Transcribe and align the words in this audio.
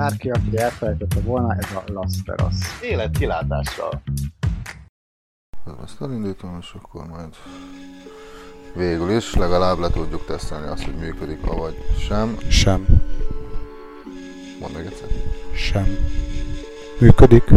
bárki, 0.00 0.30
aki 0.30 0.58
elfelejtette 0.58 1.20
volna, 1.20 1.54
ez 1.54 1.72
a 1.74 1.82
Las 1.92 2.12
Vegas. 2.24 2.54
Élet 2.82 3.18
kilátással. 3.18 4.02
Ezt 5.84 6.02
elindítom, 6.02 6.58
és 6.60 6.72
akkor 6.82 7.06
majd 7.06 7.34
végül 8.74 9.10
is 9.10 9.34
legalább 9.34 9.78
le 9.78 9.88
tudjuk 9.88 10.24
tesztelni 10.26 10.66
azt, 10.66 10.84
hogy 10.84 10.94
működik 10.94 11.46
vagy 11.46 11.76
sem. 11.98 12.36
Sem. 12.48 12.86
Mondd 14.60 14.72
meg 14.72 14.86
egyszer. 14.86 15.08
Sem. 15.54 15.86
Működik. 17.00 17.50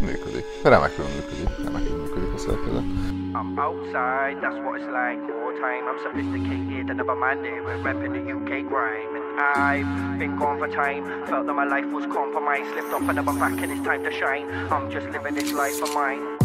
Működik. 0.00 0.44
Remekül 0.62 1.04
működik. 1.04 1.64
Remekül 1.64 1.96
működik 2.02 2.34
a 2.34 2.38
szerkezet. 2.38 2.84
I'm 3.32 3.58
outside, 3.58 4.36
that's 4.42 4.58
what 4.64 4.74
it's 4.78 4.90
like. 4.98 5.18
More 5.42 5.54
time, 5.64 5.82
I'm 5.88 5.98
sophisticated 6.02 6.90
and 6.90 6.96
never 6.96 7.14
minded. 7.14 7.62
We're 7.64 7.82
repping 7.82 8.12
the 8.12 8.24
UK 8.36 8.50
grime. 8.68 9.19
I've 9.40 10.18
been 10.18 10.36
gone 10.36 10.58
for 10.58 10.68
time. 10.68 11.26
Felt 11.26 11.46
that 11.46 11.54
my 11.54 11.64
life 11.64 11.86
was 11.86 12.04
compromised. 12.06 12.70
Slipped 12.72 12.92
off 12.92 13.02
and 13.02 13.16
never 13.16 13.32
back, 13.32 13.60
and 13.62 13.72
it's 13.72 13.82
time 13.82 14.04
to 14.04 14.12
shine. 14.12 14.48
I'm 14.70 14.90
just 14.90 15.06
living 15.08 15.34
this 15.34 15.52
life 15.52 15.82
of 15.82 15.94
mine. 15.94 16.39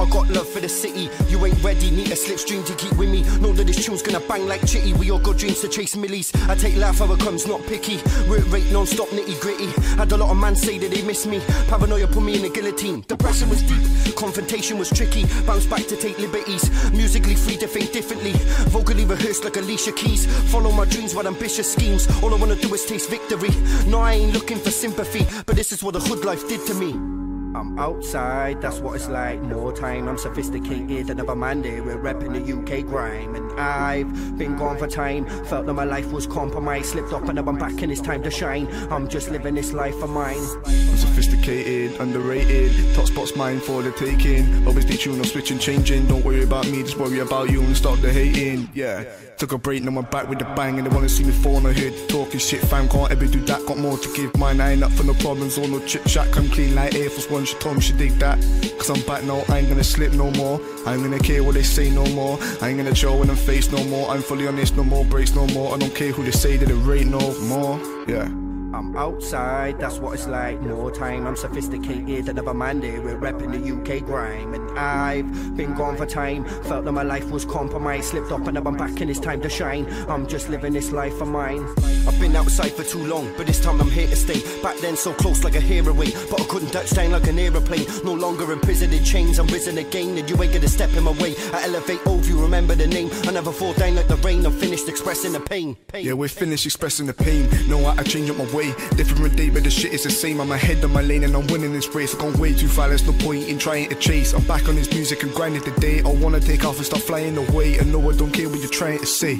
I 0.00 0.08
got 0.10 0.28
love 0.30 0.48
for 0.48 0.60
the 0.60 0.68
city. 0.68 1.10
You 1.28 1.44
ain't 1.44 1.62
ready, 1.62 1.90
need 1.90 2.08
a 2.08 2.14
slipstream 2.14 2.64
to 2.66 2.74
keep 2.74 2.92
with 2.96 3.10
me. 3.10 3.22
Know 3.40 3.52
that 3.52 3.66
this 3.66 3.84
tune's 3.84 4.02
gonna 4.02 4.20
bang 4.20 4.46
like 4.46 4.64
chitty. 4.66 4.92
We 4.94 5.10
all 5.10 5.18
got 5.18 5.38
dreams 5.38 5.60
to 5.60 5.68
chase 5.68 5.96
millies. 5.96 6.32
I 6.48 6.54
take 6.54 6.76
life 6.76 6.98
how 6.98 7.12
it 7.12 7.20
comes, 7.20 7.46
not 7.46 7.62
picky. 7.66 7.96
Work 8.28 8.50
rate 8.52 8.70
non 8.70 8.86
stop, 8.86 9.08
nitty 9.08 9.40
gritty. 9.40 9.66
Had 9.96 10.12
a 10.12 10.16
lot 10.16 10.30
of 10.30 10.36
man 10.36 10.54
say 10.54 10.78
that 10.78 10.90
they 10.90 11.02
miss 11.02 11.26
me. 11.26 11.40
Paranoia 11.68 12.06
put 12.06 12.22
me 12.22 12.38
in 12.38 12.44
a 12.44 12.48
guillotine. 12.48 13.04
Depression 13.08 13.48
was 13.48 13.62
deep, 13.62 14.16
confrontation 14.16 14.78
was 14.78 14.90
tricky. 14.90 15.24
Bounce 15.46 15.66
back 15.66 15.86
to 15.86 15.96
take 15.96 16.18
liberties. 16.18 16.70
Musically 16.92 17.34
free 17.34 17.56
to 17.56 17.66
think 17.66 17.92
differently. 17.92 18.32
Vocally 18.70 19.04
rehearsed 19.04 19.44
like 19.44 19.56
Alicia 19.56 19.92
Keys. 19.92 20.26
Follow 20.52 20.70
my 20.70 20.84
dreams 20.84 21.14
with 21.14 21.26
ambitious 21.26 21.72
schemes. 21.72 22.06
All 22.22 22.32
I 22.32 22.38
wanna 22.38 22.56
do 22.56 22.72
is 22.74 22.84
taste 22.84 23.10
victory. 23.10 23.50
No, 23.86 23.98
I 23.98 24.14
ain't 24.14 24.32
looking 24.32 24.58
for 24.58 24.70
sympathy, 24.70 25.26
but 25.44 25.56
this 25.56 25.72
is 25.72 25.82
what 25.82 25.94
the 25.94 26.00
hood 26.00 26.24
life 26.24 26.48
did 26.48 26.64
to 26.66 26.74
me. 26.74 27.17
I'm 27.58 27.76
outside, 27.78 28.62
that's 28.62 28.78
what 28.78 28.94
it's 28.94 29.08
like. 29.08 29.40
More 29.42 29.72
time, 29.72 30.08
I'm 30.08 30.16
sophisticated 30.16 31.10
and 31.10 31.16
never 31.16 31.34
minded. 31.34 31.84
We're 31.84 31.98
repping 31.98 32.32
the 32.32 32.78
UK 32.78 32.86
grime, 32.86 33.34
and 33.34 33.58
I've 33.58 34.38
been 34.38 34.56
gone 34.56 34.78
for 34.78 34.86
time. 34.86 35.26
Felt 35.46 35.66
that 35.66 35.74
my 35.74 35.84
life 35.84 36.12
was 36.12 36.26
compromised, 36.26 36.90
slipped 36.90 37.12
up 37.12 37.24
and 37.24 37.34
now 37.34 37.44
I'm 37.46 37.58
back, 37.58 37.82
and 37.82 37.90
it's 37.90 38.00
time 38.00 38.22
to 38.22 38.30
shine. 38.30 38.68
I'm 38.92 39.08
just 39.08 39.30
living 39.30 39.56
this 39.56 39.72
life 39.72 40.00
of 40.02 40.10
mine. 40.10 40.38
I'm 40.66 40.96
sophisticated, 40.96 42.00
underrated. 42.00 42.94
Top 42.94 43.06
spots 43.06 43.34
mine 43.34 43.58
for 43.58 43.82
the 43.82 43.90
taking. 43.92 44.66
Always 44.66 44.84
stay 44.84 44.96
tuned, 44.96 45.18
I'm 45.18 45.24
switching, 45.24 45.58
changing. 45.58 46.06
Don't 46.06 46.24
worry 46.24 46.44
about 46.44 46.70
me, 46.70 46.82
just 46.82 46.96
worry 46.96 47.18
about 47.18 47.50
you 47.50 47.60
and 47.60 47.76
stop 47.76 47.98
the 47.98 48.12
hating. 48.12 48.68
Yeah. 48.72 49.04
Took 49.38 49.52
a 49.52 49.58
break, 49.58 49.84
now 49.84 49.96
I'm 49.96 50.04
back 50.06 50.28
with 50.28 50.40
the 50.40 50.44
bang, 50.56 50.78
and 50.78 50.86
they 50.86 50.92
wanna 50.92 51.08
see 51.08 51.22
me 51.22 51.30
fall 51.30 51.56
on 51.56 51.62
the 51.62 51.72
hood. 51.72 52.08
Talking 52.08 52.40
shit, 52.40 52.60
fam, 52.62 52.88
can't 52.88 53.12
ever 53.12 53.24
do 53.24 53.38
that. 53.46 53.64
Got 53.66 53.78
more 53.78 53.96
to 53.96 54.12
give 54.12 54.36
mine, 54.36 54.60
I 54.60 54.72
ain't 54.72 54.82
up 54.82 54.90
for 54.90 55.04
no 55.04 55.14
problems 55.14 55.56
or 55.58 55.68
no 55.68 55.78
chit 55.86 56.04
chat. 56.06 56.32
Come 56.32 56.48
clean 56.48 56.74
like 56.74 56.96
Air 56.96 57.08
Force 57.08 57.30
One, 57.30 57.44
she 57.44 57.54
told 57.58 57.76
me 57.76 57.80
she 57.80 57.92
dig 57.92 58.18
that. 58.18 58.36
Cause 58.78 58.90
I'm 58.90 59.00
back 59.06 59.22
now, 59.22 59.44
I 59.48 59.58
ain't 59.58 59.68
gonna 59.68 59.84
slip 59.84 60.12
no 60.12 60.32
more. 60.32 60.60
I 60.84 60.94
ain't 60.94 61.04
gonna 61.04 61.20
care 61.20 61.44
what 61.44 61.54
they 61.54 61.62
say 61.62 61.88
no 61.88 62.04
more. 62.06 62.36
I 62.60 62.70
ain't 62.70 62.78
gonna 62.78 62.96
show 62.96 63.16
when 63.16 63.30
I'm 63.30 63.36
face 63.36 63.70
no 63.70 63.84
more. 63.84 64.10
I'm 64.10 64.22
fully 64.22 64.48
honest, 64.48 64.76
no 64.76 64.82
more 64.82 65.04
breaks 65.04 65.32
no 65.32 65.46
more. 65.46 65.72
I 65.72 65.78
don't 65.78 65.94
care 65.94 66.10
who 66.10 66.24
they 66.24 66.32
say 66.32 66.56
that 66.56 66.68
it 66.68 66.74
rate 66.74 67.06
no 67.06 67.20
more. 67.42 67.78
Yeah. 68.08 68.28
I'm 68.74 68.94
outside, 68.96 69.78
that's 69.80 69.98
what 69.98 70.14
it's 70.14 70.26
like. 70.26 70.60
More 70.60 70.90
time, 70.90 71.26
I'm 71.26 71.36
sophisticated 71.36 72.28
and 72.28 72.36
never 72.36 72.52
minded. 72.52 73.02
We're 73.02 73.16
repping 73.16 73.52
the 73.52 73.96
UK 73.96 74.04
grime, 74.04 74.52
and 74.52 74.78
I've 74.78 75.56
been 75.56 75.74
gone 75.74 75.96
for 75.96 76.04
time. 76.04 76.44
Felt 76.64 76.84
that 76.84 76.92
my 76.92 77.02
life 77.02 77.30
was 77.30 77.46
compromised, 77.46 78.10
slipped 78.10 78.30
up 78.30 78.46
and 78.46 78.54
now 78.54 78.62
I'm 78.66 78.76
back, 78.76 79.00
and 79.00 79.10
it's 79.10 79.20
time 79.20 79.40
to 79.40 79.48
shine. 79.48 79.86
I'm 80.08 80.26
just 80.26 80.50
living 80.50 80.74
this 80.74 80.92
life 80.92 81.18
of 81.22 81.28
mine. 81.28 81.66
I've 82.06 82.20
been 82.20 82.36
outside 82.36 82.72
for 82.72 82.84
too 82.84 83.04
long, 83.06 83.32
but 83.38 83.46
this 83.46 83.60
time 83.60 83.80
I'm 83.80 83.90
here 83.90 84.06
to 84.06 84.16
stay. 84.16 84.40
Back 84.62 84.76
then, 84.78 84.96
so 84.96 85.14
close 85.14 85.44
like 85.44 85.54
a 85.54 85.60
heroin, 85.60 86.08
eh? 86.08 86.26
but 86.30 86.42
I 86.42 86.44
couldn't 86.44 86.70
touch 86.70 86.90
down 86.90 87.12
like 87.12 87.26
an 87.26 87.38
aeroplane. 87.38 87.86
No 88.04 88.12
longer 88.12 88.52
imprisoned 88.52 88.92
in 88.92 89.02
chains, 89.02 89.38
I'm 89.38 89.46
risen 89.46 89.78
again, 89.78 90.18
and 90.18 90.28
you 90.28 90.42
ain't 90.42 90.52
gonna 90.52 90.68
step 90.68 90.94
in 90.94 91.04
my 91.04 91.12
way. 91.12 91.34
I 91.54 91.64
elevate 91.64 92.00
oh, 92.04 92.14
over 92.14 92.28
you, 92.28 92.40
remember 92.40 92.74
the 92.74 92.86
name. 92.86 93.08
I 93.24 93.32
never 93.32 93.50
fall 93.50 93.72
down 93.72 93.94
like 93.94 94.08
the 94.08 94.16
rain. 94.16 94.44
I'm 94.44 94.52
finished 94.52 94.88
expressing 94.88 95.32
the 95.32 95.40
pain. 95.40 95.74
pain. 95.86 96.04
Yeah, 96.04 96.12
we're 96.12 96.28
finished 96.28 96.66
expressing 96.66 97.06
the 97.06 97.14
pain. 97.14 97.48
No, 97.66 97.84
I, 97.86 97.96
I 97.96 98.02
change 98.02 98.28
up 98.28 98.36
my 98.36 98.44
way. 98.52 98.57
Different 98.58 99.36
day, 99.36 99.50
but 99.50 99.62
the 99.62 99.70
shit 99.70 99.92
is 99.92 100.02
the 100.02 100.10
same. 100.10 100.40
I'm 100.40 100.50
ahead 100.50 100.82
of 100.82 100.90
my 100.90 101.00
lane 101.00 101.24
and 101.24 101.34
I'm 101.34 101.46
winning 101.46 101.72
this 101.72 101.94
race. 101.94 102.14
I've 102.14 102.20
gone 102.20 102.38
way 102.38 102.54
too 102.54 102.66
far, 102.66 102.88
there's 102.88 103.06
no 103.06 103.12
point 103.12 103.48
in 103.48 103.58
trying 103.58 103.88
to 103.88 103.94
chase. 103.94 104.32
I'm 104.34 104.42
back 104.44 104.68
on 104.68 104.74
this 104.74 104.92
music 104.92 105.22
and 105.22 105.32
grinding 105.32 105.62
today. 105.62 106.00
I 106.00 106.12
wanna 106.12 106.40
take 106.40 106.64
off 106.64 106.76
and 106.76 106.86
start 106.86 107.02
flying 107.02 107.36
away. 107.36 107.78
And 107.78 107.92
no, 107.92 108.10
I 108.10 108.16
don't 108.16 108.32
care 108.32 108.48
what 108.48 108.58
you're 108.58 108.68
trying 108.68 108.98
to 108.98 109.06
say. 109.06 109.36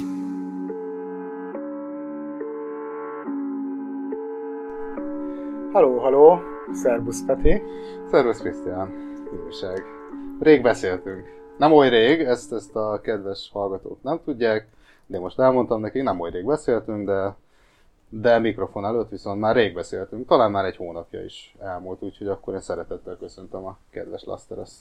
Haló, 5.73 5.99
haló, 5.99 6.39
szervusz 6.73 7.23
Peti. 7.25 7.61
Szervusz 8.11 8.39
Krisztián, 8.39 8.89
újság. 9.45 9.83
Rég 10.39 10.61
beszéltünk. 10.61 11.37
Nem 11.57 11.71
oly 11.71 11.89
rég, 11.89 12.21
ezt, 12.21 12.53
ezt 12.53 12.75
a 12.75 12.99
kedves 13.03 13.49
hallgatók 13.53 14.03
nem 14.03 14.19
tudják, 14.25 14.67
de 15.07 15.19
most 15.19 15.39
elmondtam 15.39 15.81
neki, 15.81 16.01
nem 16.01 16.19
oly 16.19 16.29
rég 16.31 16.45
beszéltünk, 16.45 17.05
de, 17.05 17.35
de 18.09 18.39
mikrofon 18.39 18.85
előtt 18.85 19.09
viszont 19.09 19.39
már 19.39 19.55
rég 19.55 19.73
beszéltünk. 19.73 20.27
Talán 20.27 20.51
már 20.51 20.65
egy 20.65 20.75
hónapja 20.75 21.23
is 21.23 21.55
elmúlt, 21.59 22.01
úgyhogy 22.01 22.27
akkor 22.27 22.53
én 22.53 22.61
szeretettel 22.61 23.17
köszöntöm 23.19 23.65
a 23.65 23.77
kedves 23.89 24.23
Lasteras 24.23 24.71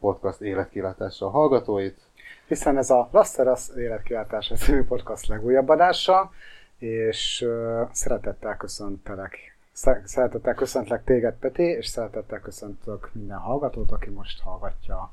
podcast 0.00 0.40
életkilátással 0.40 1.30
hallgatóit. 1.30 1.98
Hiszen 2.46 2.76
ez 2.76 2.90
a 2.90 3.08
Lasteras 3.12 3.68
életkilátása 3.76 4.54
című 4.54 4.84
podcast 4.84 5.26
legújabb 5.26 5.68
adása, 5.68 6.30
és 6.78 7.44
uh, 7.46 7.88
szeretettel 7.92 8.56
köszöntelek 8.56 9.56
Szeretettel 10.04 10.54
köszöntlek 10.54 11.04
téged, 11.04 11.34
Peti, 11.34 11.62
és 11.62 11.86
szeretettel 11.86 12.40
köszöntök 12.40 13.10
minden 13.12 13.38
hallgatót, 13.38 13.90
aki 13.90 14.10
most 14.10 14.40
hallgatja 14.40 15.10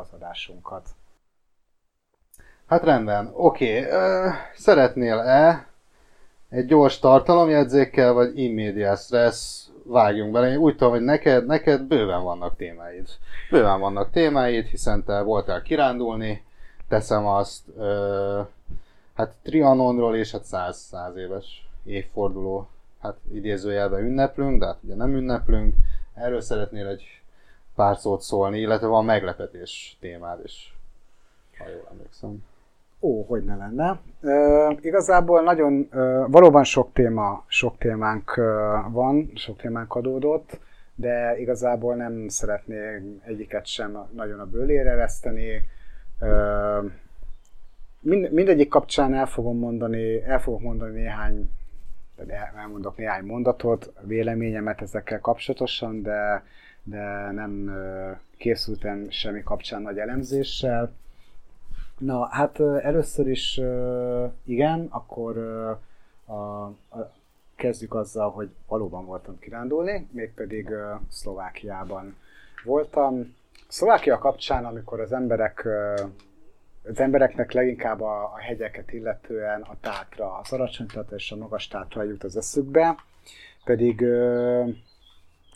az 0.00 0.12
adásunkat. 0.12 0.88
Hát 2.66 2.84
rendben, 2.84 3.30
oké. 3.34 3.86
Okay. 3.86 4.30
Szeretnél-e 4.54 5.66
egy 6.48 6.66
gyors 6.66 6.98
tartalomjegyzékkel, 6.98 8.12
vagy 8.12 8.38
immediate 8.38 8.96
stress 8.96 9.66
vágjunk 9.82 10.32
bele? 10.32 10.50
Én 10.50 10.56
úgy 10.56 10.76
tudom, 10.76 10.92
hogy 10.92 11.02
neked, 11.02 11.46
neked 11.46 11.82
bőven 11.82 12.22
vannak 12.22 12.56
témáid. 12.56 13.08
Bőven 13.50 13.80
vannak 13.80 14.10
témáid, 14.10 14.66
hiszen 14.66 15.04
te 15.04 15.20
voltál 15.20 15.62
kirándulni, 15.62 16.42
teszem 16.88 17.26
azt, 17.26 17.62
ö, 17.76 18.40
hát 19.14 19.34
Trianonról 19.42 20.16
és 20.16 20.30
hát 20.30 20.44
száz, 20.44 20.76
száz 20.76 21.16
éves 21.16 21.68
évforduló 21.84 22.68
hát 23.00 23.16
idézőjelben 23.32 24.04
ünneplünk, 24.04 24.60
de 24.60 24.66
hát 24.66 24.78
ugye 24.82 24.94
nem 24.94 25.16
ünneplünk. 25.16 25.74
Erről 26.14 26.40
szeretnél 26.40 26.86
egy 26.86 27.04
pár 27.74 27.96
szót 27.96 28.20
szólni, 28.20 28.58
illetve 28.58 28.86
van 28.86 29.04
meglepetés 29.04 29.96
témád 30.00 30.40
is, 30.44 30.76
ha 31.58 31.68
jól 31.68 31.88
emlékszem. 31.90 32.44
Ó, 33.00 33.22
hogy 33.22 33.44
ne 33.44 33.56
lenne. 33.56 34.00
E, 34.22 34.76
igazából 34.80 35.42
nagyon, 35.42 35.88
e, 35.90 35.98
valóban 36.26 36.64
sok 36.64 36.92
téma, 36.92 37.44
sok 37.46 37.78
témánk 37.78 38.34
e, 38.36 38.42
van, 38.90 39.30
sok 39.34 39.56
témánk 39.56 39.94
adódott, 39.94 40.60
de 40.94 41.38
igazából 41.38 41.94
nem 41.94 42.28
szeretnék 42.28 43.02
egyiket 43.24 43.66
sem 43.66 43.98
nagyon 44.14 44.40
a 44.40 44.46
bőlére 44.46 44.90
ereszteni. 44.90 45.62
E, 46.18 46.28
mind, 48.00 48.32
mindegyik 48.32 48.68
kapcsán 48.68 49.14
el 49.14 49.26
fogom 49.26 49.58
mondani, 49.58 50.22
el 50.22 50.40
fogok 50.40 50.60
mondani 50.60 51.00
néhány 51.00 51.50
de 52.26 52.52
elmondok 52.56 52.96
néhány 52.96 53.24
mondatot, 53.24 53.92
véleményemet 54.00 54.82
ezekkel 54.82 55.20
kapcsolatosan, 55.20 56.02
de, 56.02 56.44
de 56.82 57.30
nem 57.32 57.72
készültem 58.36 59.06
semmi 59.10 59.42
kapcsán 59.42 59.82
nagy 59.82 59.98
elemzéssel. 59.98 60.92
Na, 61.98 62.26
hát 62.26 62.60
először 62.60 63.28
is 63.28 63.60
igen, 64.44 64.86
akkor 64.90 65.38
a, 66.24 66.34
a, 66.34 66.76
kezdjük 67.56 67.94
azzal, 67.94 68.30
hogy 68.30 68.50
valóban 68.66 69.04
voltam 69.04 69.38
kirándulni, 69.38 70.08
mégpedig 70.12 70.70
Szlovákiában 71.10 72.16
voltam. 72.64 73.36
Szlovákia 73.68 74.18
kapcsán, 74.18 74.64
amikor 74.64 75.00
az 75.00 75.12
emberek 75.12 75.68
az 76.88 77.00
embereknek 77.00 77.52
leginkább 77.52 78.00
a, 78.00 78.22
a 78.22 78.38
hegyeket 78.38 78.92
illetően 78.92 79.62
a 79.62 79.76
tátra, 79.80 80.38
az 80.38 80.52
alacsony 80.52 80.86
tátra 80.86 81.16
és 81.16 81.32
a 81.32 81.36
magas 81.36 81.68
tátra 81.68 82.02
jut 82.02 82.24
az 82.24 82.36
eszükbe, 82.36 82.96
pedig 83.64 84.00
uh, 84.00 84.68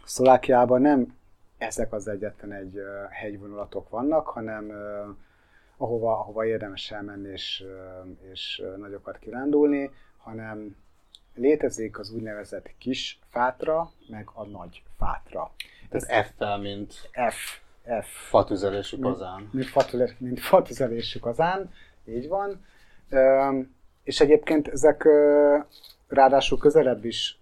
Szlovákiában 0.05 0.81
nem 0.81 1.16
ezek 1.58 1.93
az 1.93 2.08
egyetlen 2.08 2.52
egy 2.52 2.78
hegyvonulatok 3.11 3.88
vannak, 3.88 4.26
hanem 4.26 4.64
uh, 4.64 5.16
ahova, 5.82 6.19
ahova 6.19 6.46
érdemes 6.46 6.90
elmenni 6.90 7.29
és, 7.29 7.64
és 8.32 8.62
nagyokat 8.76 9.19
kirándulni, 9.19 9.90
hanem 10.19 10.76
létezik 11.34 11.99
az 11.99 12.11
úgynevezett 12.11 12.70
kis 12.79 13.19
fátra, 13.31 13.90
meg 14.08 14.29
a 14.34 14.44
nagy 14.44 14.82
fátra. 14.99 15.50
Tehát 15.88 16.26
F-fel, 16.26 16.58
mint 16.58 16.93
F, 17.31 17.61
F. 18.02 18.29
Fatüzelésű 18.29 18.99
kazán. 18.99 19.49
Mint, 19.52 19.93
mint, 19.93 20.20
mint 20.20 20.40
fatüzelésű 20.40 21.19
kazán, 21.19 21.70
így 22.05 22.28
van. 22.28 22.64
És 24.02 24.20
egyébként 24.20 24.69
ezek 24.69 25.08
ráadásul 26.08 26.58
közelebb 26.58 27.05
is 27.05 27.38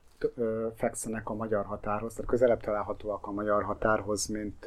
fekszenek 0.76 1.28
a 1.28 1.34
magyar 1.34 1.64
határhoz, 1.64 2.14
tehát 2.14 2.30
közelebb 2.30 2.60
találhatóak 2.60 3.26
a 3.26 3.30
magyar 3.30 3.62
határhoz, 3.62 4.26
mint, 4.26 4.66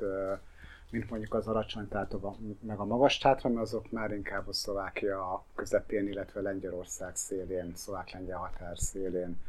mint 0.94 1.10
mondjuk 1.10 1.34
az 1.34 1.48
alacsony 1.48 1.88
tátok, 1.88 2.36
meg 2.60 2.80
a 2.80 2.86
magas 2.86 3.18
tátra, 3.18 3.50
mert 3.50 3.62
azok 3.62 3.92
már 3.92 4.12
inkább 4.12 4.48
a 4.48 4.54
Szlovákia 4.54 5.44
közepén, 5.56 6.08
illetve 6.08 6.42
Lengyelország 6.42 7.16
szélén, 7.16 7.72
szlovák-lengyel 7.76 8.38
határ 8.38 8.78
szélén 8.78 9.42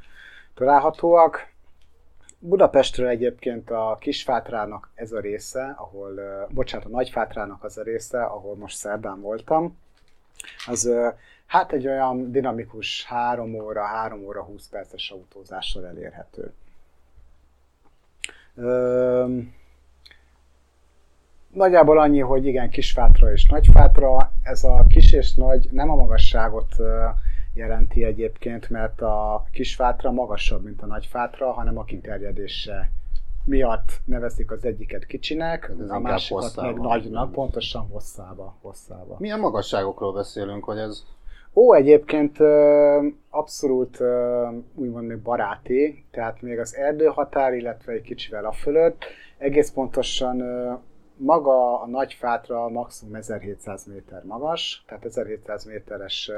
találhatóak. 0.55 1.53
Budapestről 2.39 3.09
egyébként 3.09 3.71
a 3.71 3.97
Kisfátrának 4.01 4.91
ez 4.95 5.13
a 5.13 5.21
része, 5.21 5.75
ahol, 5.77 6.21
bocsánat, 6.51 6.87
a 6.87 6.91
Nagyfátrának 6.91 7.65
az 7.65 7.79
a 7.79 7.83
része, 7.83 8.23
ahol 8.23 8.57
most 8.57 8.77
szerdán 8.77 9.21
voltam, 9.21 9.79
az 10.67 10.91
hát 11.47 11.73
egy 11.73 11.87
olyan 11.87 12.31
dinamikus 12.31 13.05
3 13.05 13.55
óra, 13.55 13.85
3 13.85 14.25
óra 14.25 14.43
20 14.43 14.69
perces 14.69 15.11
autózással 15.11 15.87
elérhető. 15.87 16.53
Ö, 18.55 19.39
nagyjából 21.55 21.99
annyi, 21.99 22.21
hogy 22.21 22.47
igen, 22.47 22.71
Kisfátra 22.71 23.33
és 23.33 23.47
Nagyfátra. 23.47 24.33
Ez 24.43 24.65
a 24.65 24.85
kis 24.89 25.13
és 25.13 25.35
nagy 25.35 25.69
nem 25.71 25.91
a 25.91 25.95
magasságot 25.95 26.75
jelenti 27.55 28.05
egyébként, 28.05 28.71
mert 28.71 29.01
a 29.01 29.45
Kisfátra 29.53 30.11
magasabb, 30.11 30.65
mint 30.65 30.83
a 30.83 30.87
Nagyfátra, 30.87 31.53
hanem 31.53 31.79
a 31.79 31.85
kiterjedése 31.85 32.91
miatt 33.45 34.01
nevezik 34.05 34.51
az 34.51 34.65
egyiket 34.65 35.07
kicsinek, 35.07 35.71
Ez 35.81 35.91
a 35.91 35.99
másikat 35.99 36.43
hosszában. 36.43 36.73
meg 36.73 36.81
nagynak, 36.81 37.33
pontosan 37.33 37.87
hosszába. 37.93 38.57
hosszába. 38.63 39.17
Milyen 39.19 39.41
magasságokról 39.41 40.13
beszélünk, 40.13 40.65
hogy 40.65 40.79
ez... 40.79 41.03
Ó, 41.55 41.75
egyébként 41.75 42.39
abszolút 43.31 43.99
úgymond 44.75 45.07
még 45.07 45.19
baráti, 45.19 46.05
tehát 46.11 46.43
még 46.43 46.59
az 46.59 46.77
erdőhatár, 46.77 47.55
illetve 47.55 47.93
egy 47.93 48.03
kicsivel 48.03 48.45
a 48.45 48.53
fölött, 48.53 49.05
egész 49.39 49.71
pontosan 49.71 50.43
maga 51.17 51.81
a 51.81 51.87
nagy 51.87 52.13
fátra 52.13 52.69
maximum 52.69 53.15
1700 53.15 53.87
méter 53.87 54.25
magas, 54.25 54.85
tehát 54.87 55.05
1700 55.05 55.65
méteres 55.65 56.31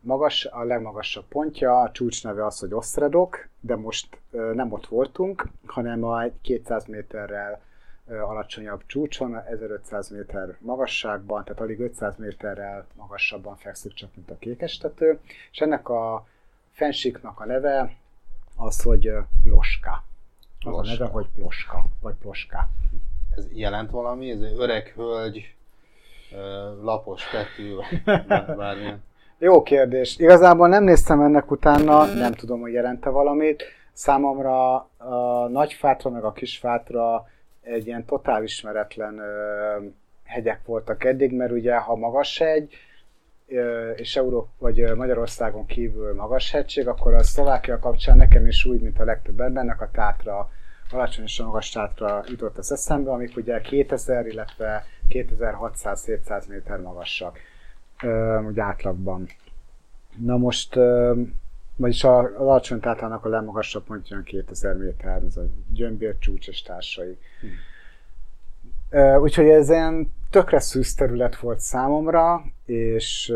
magas, 0.00 0.44
a 0.44 0.62
legmagasabb 0.62 1.24
pontja, 1.28 1.80
a 1.80 1.90
csúcs 1.90 2.24
neve 2.24 2.44
az, 2.44 2.58
hogy 2.58 2.74
Osztredok, 2.74 3.48
de 3.60 3.76
most 3.76 4.18
nem 4.30 4.72
ott 4.72 4.86
voltunk, 4.86 5.48
hanem 5.66 6.04
a 6.04 6.22
200 6.42 6.84
méterrel 6.84 7.60
alacsonyabb 8.06 8.82
csúcson, 8.86 9.36
1500 9.36 10.08
méter 10.08 10.56
magasságban, 10.60 11.44
tehát 11.44 11.60
alig 11.60 11.80
500 11.80 12.16
méterrel 12.16 12.86
magasabban 12.96 13.56
fekszik 13.56 13.92
csak, 13.92 14.10
mint 14.14 14.30
a 14.30 14.38
kékestető, 14.38 15.20
és 15.50 15.58
ennek 15.58 15.88
a 15.88 16.26
fensíknak 16.72 17.40
a 17.40 17.46
neve 17.46 17.96
az, 18.56 18.82
hogy 18.82 19.06
ö, 19.06 19.20
Ploska. 20.70 20.80
Az 20.80 20.88
a 20.88 21.02
neve, 21.02 21.12
hogy 21.12 21.26
Ploska, 21.34 21.84
vagy 22.00 22.14
Ploska. 22.20 22.68
Ez 23.36 23.46
jelent 23.52 23.90
valami? 23.90 24.30
Ez 24.30 24.40
egy 24.40 24.54
öreg 24.58 24.92
hölgy, 24.96 25.54
lapos 26.82 27.22
tetű, 27.30 27.74
bármilyen. 28.56 29.02
Jó 29.38 29.62
kérdés. 29.62 30.18
Igazából 30.18 30.68
nem 30.68 30.84
néztem 30.84 31.20
ennek 31.20 31.50
utána, 31.50 32.04
nem 32.04 32.32
tudom, 32.32 32.60
hogy 32.60 32.72
jelente 32.72 33.10
valamit. 33.10 33.62
Számomra 33.92 34.74
a 34.96 35.48
nagyfátra 35.48 36.10
meg 36.10 36.24
a 36.24 36.32
kisfátra 36.32 37.28
egy 37.62 37.86
ilyen 37.86 38.04
totál 38.04 38.42
ismeretlen 38.42 39.20
hegyek 40.24 40.60
voltak 40.66 41.04
eddig, 41.04 41.32
mert 41.32 41.52
ugye 41.52 41.76
ha 41.76 41.96
magas 41.96 42.38
hegy, 42.38 42.72
ö, 42.72 42.74
és 43.96 44.16
Európ 44.16 44.48
vagy 44.58 44.94
Magyarországon 44.94 45.66
kívül 45.66 46.14
magas 46.14 46.50
hegység, 46.50 46.88
akkor 46.88 47.14
a 47.14 47.22
Szlovákia 47.22 47.78
kapcsán 47.78 48.16
nekem 48.16 48.46
is 48.46 48.64
úgy, 48.64 48.80
mint 48.80 49.00
a 49.00 49.04
legtöbb 49.04 49.40
embernek 49.40 49.80
a 49.80 49.90
tátra, 49.92 50.50
alacsony 50.90 51.24
és 51.24 51.40
magas 51.40 51.70
tátra 51.70 52.24
jutott 52.28 52.58
az 52.58 52.72
eszembe, 52.72 53.10
amik 53.10 53.36
ugye 53.36 53.60
2000, 53.60 54.26
illetve 54.26 54.86
2600-700 55.08 56.48
méter 56.48 56.80
magasak 56.80 57.38
úgy 58.46 58.58
átlagban. 58.58 59.28
Na 60.16 60.36
most, 60.36 60.74
vagyis 61.76 62.04
a, 62.04 62.18
az 62.18 62.32
alacsony 62.34 62.80
tátának 62.80 63.24
a 63.24 63.28
legmagasabb 63.28 63.84
pontja 63.84 64.16
olyan 64.16 64.24
2000 64.24 64.76
méter, 64.76 65.22
ez 65.22 65.36
a 65.36 65.42
gyömbér 65.72 66.18
csúcs 66.18 66.48
és 66.48 66.62
társai. 66.62 67.18
Ö, 68.90 69.16
Úgyhogy 69.16 69.48
ez 69.48 69.68
ilyen 69.68 70.12
tökre 70.30 70.60
szűz 70.60 70.94
terület 70.94 71.36
volt 71.36 71.58
számomra, 71.58 72.44
és 72.64 73.34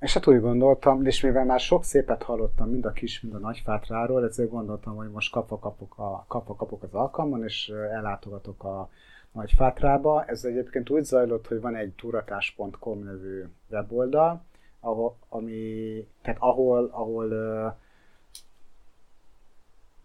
és 0.00 0.14
hát 0.14 0.26
úgy 0.26 0.40
gondoltam, 0.40 1.06
és 1.06 1.20
mivel 1.20 1.44
már 1.44 1.60
sok 1.60 1.84
szépet 1.84 2.22
hallottam 2.22 2.68
mind 2.68 2.84
a 2.84 2.92
kis, 2.92 3.20
mind 3.20 3.34
a 3.34 3.38
nagy 3.38 3.60
fátráról, 3.64 4.24
ezért 4.24 4.50
gondoltam, 4.50 4.96
hogy 4.96 5.10
most 5.10 5.32
kapva 5.32 5.58
kapok, 5.58 5.98
a, 5.98 6.24
kapva 6.28 6.54
kapok 6.54 6.82
az 6.82 6.94
alkalmon, 6.94 7.44
és 7.44 7.68
ellátogatok 7.68 8.64
a 8.64 8.90
nagy 9.32 9.52
fátrába. 9.52 10.24
Ez 10.24 10.44
egyébként 10.44 10.90
úgy 10.90 11.04
zajlott, 11.04 11.46
hogy 11.46 11.60
van 11.60 11.76
egy 11.76 11.92
turatás.com 11.92 13.02
nevű 13.02 13.44
weboldal, 13.70 14.42
ahol, 14.80 15.16
ami, 15.28 16.06
tehát 16.22 16.40
ahol, 16.40 16.88
ahol 16.92 17.30
ö, 17.30 17.66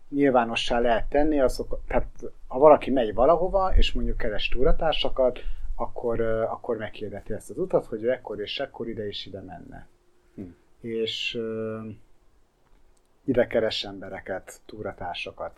nyilvánossá 0.09 0.79
lehet 0.79 1.09
tenni, 1.09 1.39
azok, 1.39 1.79
tehát 1.87 2.07
ha 2.47 2.59
valaki 2.59 2.91
megy 2.91 3.13
valahova, 3.13 3.75
és 3.75 3.93
mondjuk 3.93 4.17
keres 4.17 4.49
túratársakat, 4.49 5.39
akkor, 5.75 6.21
akkor 6.21 6.77
meghirdeti 6.77 7.33
ezt 7.33 7.49
az 7.49 7.57
utat, 7.57 7.85
hogy 7.85 8.07
ekkor 8.07 8.39
és 8.39 8.59
ekkor 8.59 8.87
ide 8.87 9.07
és 9.07 9.25
ide 9.25 9.41
menne. 9.41 9.87
Hm. 10.35 10.43
És 10.81 11.39
ide 13.25 13.47
keres 13.47 13.83
embereket, 13.83 14.59
túratársakat. 14.65 15.51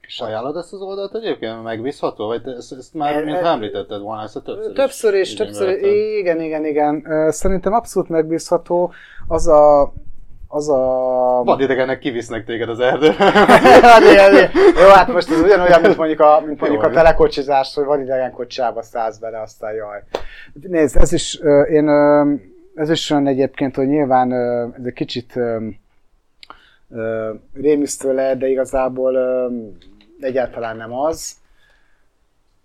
És 0.00 0.20
Ajánlod 0.20 0.56
ezt 0.56 0.72
az 0.72 0.80
oldalt 0.80 1.14
egyébként? 1.14 1.62
Megbízható? 1.62 2.26
Vagy 2.26 2.48
ezt, 2.48 2.72
ezt 2.72 2.94
már, 2.94 3.14
E- 3.14 3.24
mint 3.24 3.36
e- 3.36 3.46
említetted 3.46 4.00
volna, 4.00 4.22
ezt 4.22 4.36
a 4.36 4.42
többször. 4.42 4.72
Többször 4.72 5.14
is, 5.14 5.34
többször, 5.34 5.68
igen, 6.18 6.40
igen, 6.40 6.64
igen. 6.64 7.04
Szerintem 7.30 7.72
abszolút 7.72 8.08
megbízható. 8.08 8.92
Az 9.28 9.46
a, 9.46 9.92
az 10.52 10.68
a... 10.68 10.76
Vadidegenek 11.44 11.98
kivisznek 11.98 12.44
téged 12.44 12.68
az 12.68 12.80
erdőbe. 12.80 13.14
Hát. 13.82 14.02
Jó, 14.52 14.88
hát 14.88 15.08
most 15.12 15.30
ez 15.30 15.40
ugyanolyan, 15.40 15.80
mint 15.80 15.96
mondjuk 15.96 16.20
a, 16.20 16.42
mint 16.46 16.60
mondjuk 16.60 16.82
Jó, 16.82 16.88
a 16.88 16.92
telekocsizás, 16.92 17.74
hogy 17.74 17.84
van 17.84 18.00
idegen 18.00 18.32
kocsába 18.32 18.82
szállsz 18.82 19.18
bele, 19.18 19.40
aztán 19.40 19.74
jaj. 19.74 20.02
Nézd, 20.52 20.96
ez 20.96 21.12
is, 21.12 21.40
én, 21.70 21.88
ez 22.74 22.90
is 22.90 23.10
olyan 23.10 23.26
egyébként, 23.26 23.76
hogy 23.76 23.86
nyilván 23.86 24.32
ez 24.78 24.84
egy 24.84 24.92
kicsit 24.92 25.38
rémisztő 27.54 28.14
lehet, 28.14 28.38
de 28.38 28.48
igazából 28.48 29.18
egyáltalán 30.20 30.76
nem 30.76 30.92
az. 30.92 31.39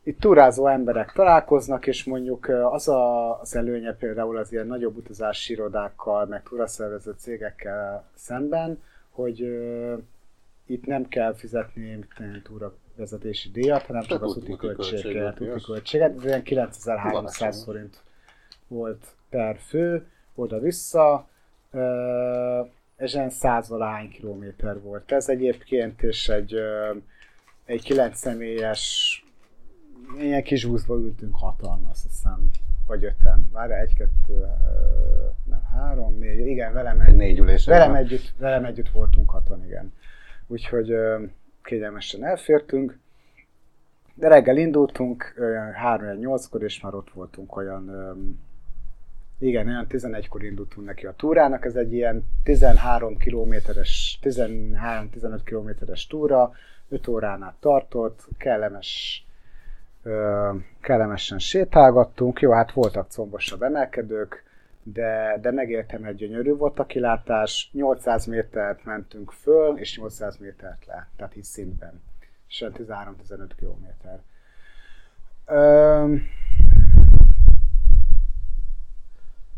Itt 0.07 0.19
túrázó 0.19 0.67
emberek 0.67 1.11
találkoznak, 1.11 1.87
és 1.87 2.03
mondjuk 2.03 2.47
az 2.47 2.87
a, 2.87 3.39
az 3.41 3.55
előnye 3.55 3.93
például 3.93 4.37
az 4.37 4.51
ilyen 4.51 4.67
nagyobb 4.67 4.97
utazási 4.97 5.53
irodákkal, 5.53 6.25
meg 6.25 6.43
túraszervező 6.43 7.13
cégekkel 7.17 8.09
szemben, 8.13 8.81
hogy 9.09 9.41
ö, 9.41 9.93
itt 10.65 10.85
nem 10.85 11.07
kell 11.07 11.33
fizetni 11.33 12.05
túravezetési 12.43 13.49
díjat, 13.51 13.81
hanem 13.85 14.01
csak 14.01 14.09
Csak 14.11 14.23
az 14.23 14.37
úti- 14.37 14.55
költséget. 14.55 15.41
Úti 15.41 15.61
költséget, 15.65 16.15
ez 16.17 16.25
olyan 16.25 16.41
9300 16.43 17.13
Alacsony. 17.15 17.63
forint 17.63 18.01
volt 18.67 19.05
per 19.29 19.57
fő, 19.57 20.07
oda-vissza, 20.35 21.27
ö, 21.71 22.61
és 22.97 23.13
ilyen 23.13 23.29
százvalahány 23.29 24.09
kilométer 24.09 24.81
volt 24.81 25.11
ez 25.11 25.29
egyébként, 25.29 26.01
és 26.03 26.29
egy, 26.29 26.53
ö, 26.53 26.93
egy 27.65 27.83
9 27.83 28.17
személyes, 28.17 29.19
ilyen 30.19 30.43
kis 30.43 30.65
buszba 30.65 30.95
ültünk 30.95 31.35
hatan, 31.35 31.87
azt 31.91 32.03
hiszem, 32.03 32.49
vagy 32.87 33.03
öten. 33.03 33.49
Várj, 33.51 33.73
egy, 33.73 33.93
kettő, 33.93 34.33
ö, 34.33 34.45
nem, 35.43 35.61
három, 35.73 36.17
négy, 36.17 36.47
igen, 36.47 36.73
velem 36.73 36.99
egy, 36.99 37.15
Négy 37.15 37.39
ülés. 37.39 37.65
velem 37.65 37.95
együtt, 37.95 38.33
velem 38.37 38.65
együtt 38.65 38.89
voltunk 38.89 39.29
hatan, 39.29 39.65
igen. 39.65 39.93
Úgyhogy 40.47 40.95
kényelmesen 41.63 42.25
elfértünk. 42.25 42.99
De 44.13 44.27
reggel 44.27 44.57
indultunk, 44.57 45.35
olyan 45.39 45.73
3-8-kor, 45.83 46.63
és 46.63 46.81
már 46.81 46.93
ott 46.93 47.09
voltunk 47.13 47.55
olyan, 47.55 47.89
igen, 49.39 49.67
olyan 49.67 49.85
11-kor 49.89 50.43
indultunk 50.43 50.87
neki 50.87 51.05
a 51.05 51.13
túrának, 51.17 51.65
ez 51.65 51.75
egy 51.75 51.93
ilyen 51.93 52.23
13 52.43 53.17
kilométeres, 53.17 54.19
13-15 54.21 55.39
kilométeres 55.43 56.07
túra, 56.07 56.51
5 56.89 57.07
órán 57.07 57.43
át 57.43 57.55
tartott, 57.59 58.27
kellemes, 58.37 59.24
kellemesen 60.81 61.39
sétálgattunk, 61.39 62.39
jó, 62.39 62.51
hát 62.51 62.71
voltak 62.71 63.11
combosabb 63.11 63.61
emelkedők, 63.61 64.43
de, 64.83 65.37
de 65.41 65.51
megértem, 65.51 66.03
egy 66.03 66.15
gyönyörű 66.15 66.53
volt 66.53 66.79
a 66.79 66.85
kilátás, 66.85 67.69
800 67.73 68.25
métert 68.25 68.83
mentünk 68.83 69.31
föl, 69.31 69.77
és 69.77 69.97
800 69.97 70.37
métert 70.37 70.85
le, 70.85 71.09
tehát 71.15 71.35
így 71.35 71.43
szintben, 71.43 72.01
és 72.47 72.61
olyan 72.61 72.73
13-15 72.77 73.49
kilométer. 73.57 74.19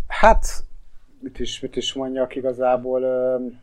Hát, 0.08 0.64
mit 1.20 1.40
is, 1.40 1.60
mit 1.60 1.76
is 1.76 1.94
mondjak 1.94 2.36
igazából, 2.36 3.02
öm, 3.02 3.60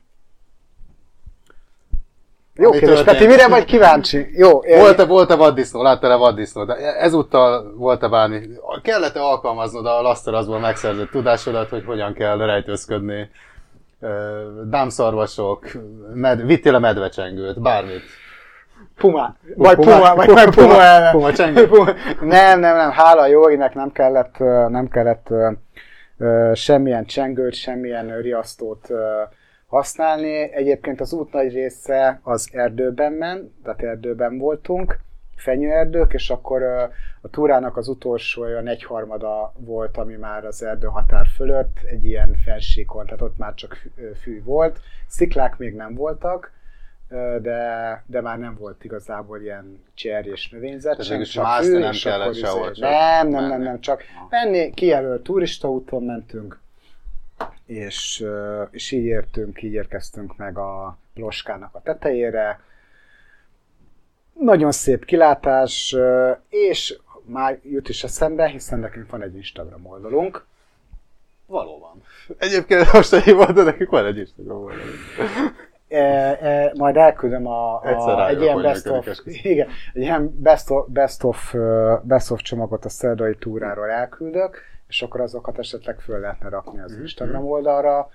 Jó 2.56 2.70
kérdés, 2.70 2.88
történt. 2.88 3.16
Peti, 3.16 3.26
mire 3.26 3.48
vagy 3.48 3.64
kíváncsi? 3.64 4.26
Jó, 4.32 4.60
Volt-e, 4.60 5.04
volt-e 5.04 5.34
vaddisznó? 5.34 5.82
Láttál-e 5.82 6.16
vaddisznót? 6.16 6.70
Ezúttal 6.98 7.74
volt-e 7.76 8.08
bármi? 8.08 8.40
Kellett-e 8.82 9.20
alkalmaznod 9.20 9.86
a 9.86 10.02
laszterazból 10.02 10.58
megszerzett 10.58 11.10
tudásodat, 11.10 11.68
hogy 11.68 11.84
hogyan 11.84 12.12
kell 12.14 12.38
rejtőzködni? 12.38 13.30
Dámszarvasok, 14.64 15.66
med, 16.14 16.46
vittél 16.46 16.74
a 16.74 16.78
medvecsengőt, 16.78 17.60
bármit. 17.60 18.02
Puma. 18.96 19.36
Vagy 19.56 19.74
Puma- 19.76 19.96
Puma, 19.96 20.14
vagy 20.14 20.26
Puma- 20.26 20.44
Puma 20.50 20.66
Puma-. 20.66 21.10
Puma 21.10 21.32
csengő. 21.32 21.68
Puma. 21.68 21.90
Nem, 22.20 22.60
nem, 22.60 22.76
nem. 22.76 22.90
Hála 22.90 23.20
a 23.20 23.26
Jórinek 23.26 23.74
nem 23.74 23.92
kellett, 23.92 24.38
nem 24.68 24.88
kellett 24.88 25.28
semmilyen 26.54 27.04
csengőt, 27.04 27.54
semmilyen 27.54 28.20
riasztót 28.20 28.88
használni. 29.74 30.52
Egyébként 30.52 31.00
az 31.00 31.12
út 31.12 31.32
nagy 31.32 31.52
része 31.52 32.20
az 32.22 32.48
erdőben 32.52 33.12
ment, 33.12 33.50
tehát 33.64 33.82
erdőben 33.82 34.38
voltunk, 34.38 34.98
fenyőerdők, 35.36 36.12
és 36.12 36.30
akkor 36.30 36.62
a 37.20 37.28
túrának 37.30 37.76
az 37.76 37.88
utolsó 37.88 38.42
olyan 38.42 38.68
egyharmada 38.68 39.52
volt, 39.56 39.96
ami 39.96 40.14
már 40.14 40.44
az 40.44 40.62
erdő 40.62 40.86
határ 40.86 41.26
fölött, 41.26 41.78
egy 41.90 42.04
ilyen 42.04 42.36
felsíkon, 42.44 43.04
tehát 43.04 43.20
ott 43.20 43.36
már 43.38 43.54
csak 43.54 43.82
fű- 44.22 44.44
volt. 44.44 44.80
Sziklák 45.06 45.56
még 45.56 45.74
nem 45.74 45.94
voltak, 45.94 46.52
de, 47.40 48.02
de 48.06 48.20
már 48.20 48.38
nem 48.38 48.56
volt 48.58 48.84
igazából 48.84 49.40
ilyen 49.40 49.82
cserjés 49.94 50.50
növényzet, 50.50 50.96
Tehát 50.96 51.12
mégis 51.12 51.28
csak 51.28 51.44
mászni 51.44 51.72
fű, 51.72 51.78
nem 51.78 51.92
kellett 52.02 52.34
sehol, 52.34 52.70
izé- 52.70 52.80
Nem, 52.80 53.28
nem, 53.28 53.48
nem, 53.48 53.62
nem, 53.62 53.80
csak 53.80 54.02
menni, 54.30 54.70
kijelölt 54.70 55.22
turistaúton 55.22 56.02
mentünk, 56.04 56.60
és, 57.66 58.24
és 58.70 58.90
így 58.90 59.04
értünk, 59.04 59.62
így 59.62 59.72
érkeztünk 59.72 60.36
meg 60.36 60.58
a 60.58 60.98
Ploskának 61.14 61.74
a 61.74 61.82
tetejére. 61.82 62.60
Nagyon 64.32 64.72
szép 64.72 65.04
kilátás, 65.04 65.96
és 66.48 66.98
már 67.24 67.58
jut 67.62 67.88
is 67.88 68.04
eszembe, 68.04 68.46
hiszen 68.48 68.78
nekünk 68.78 69.10
van 69.10 69.22
egy 69.22 69.34
Instagram 69.34 69.86
oldalunk, 69.86 70.46
Valóban. 71.46 72.02
Egyébként 72.38 72.92
most 72.92 73.12
egy 73.12 73.36
de 73.36 73.62
nekünk 73.62 73.90
van 73.90 74.06
egy 74.06 74.18
Instagram 74.18 74.56
oldalunk. 74.56 74.94
e, 75.88 75.98
e, 75.98 76.72
majd 76.76 76.96
elküldöm 76.96 77.46
a, 77.46 77.82
a, 77.82 78.28
egy 78.28 78.42
ilyen 78.42 78.62
best 78.62 78.86
of, 78.86 79.06
igen, 79.24 79.68
egy 79.92 80.02
ilyen 80.02 80.40
best 80.40 80.70
of, 80.70 80.86
best 80.88 81.24
of, 81.24 81.54
best 82.02 82.30
of 82.30 82.40
csomagot 82.42 82.84
a 82.84 82.88
szerdai 82.88 83.36
túráról 83.36 83.90
elküldök, 83.90 84.62
és 84.94 85.02
akkor 85.02 85.20
azokat 85.20 85.58
esetleg 85.58 86.00
föl 86.00 86.20
lehetne 86.20 86.48
rakni 86.48 86.76
Mhm. 86.76 86.84
az 86.84 86.96
Instagram 86.96 87.44
oldalra, 87.46 88.08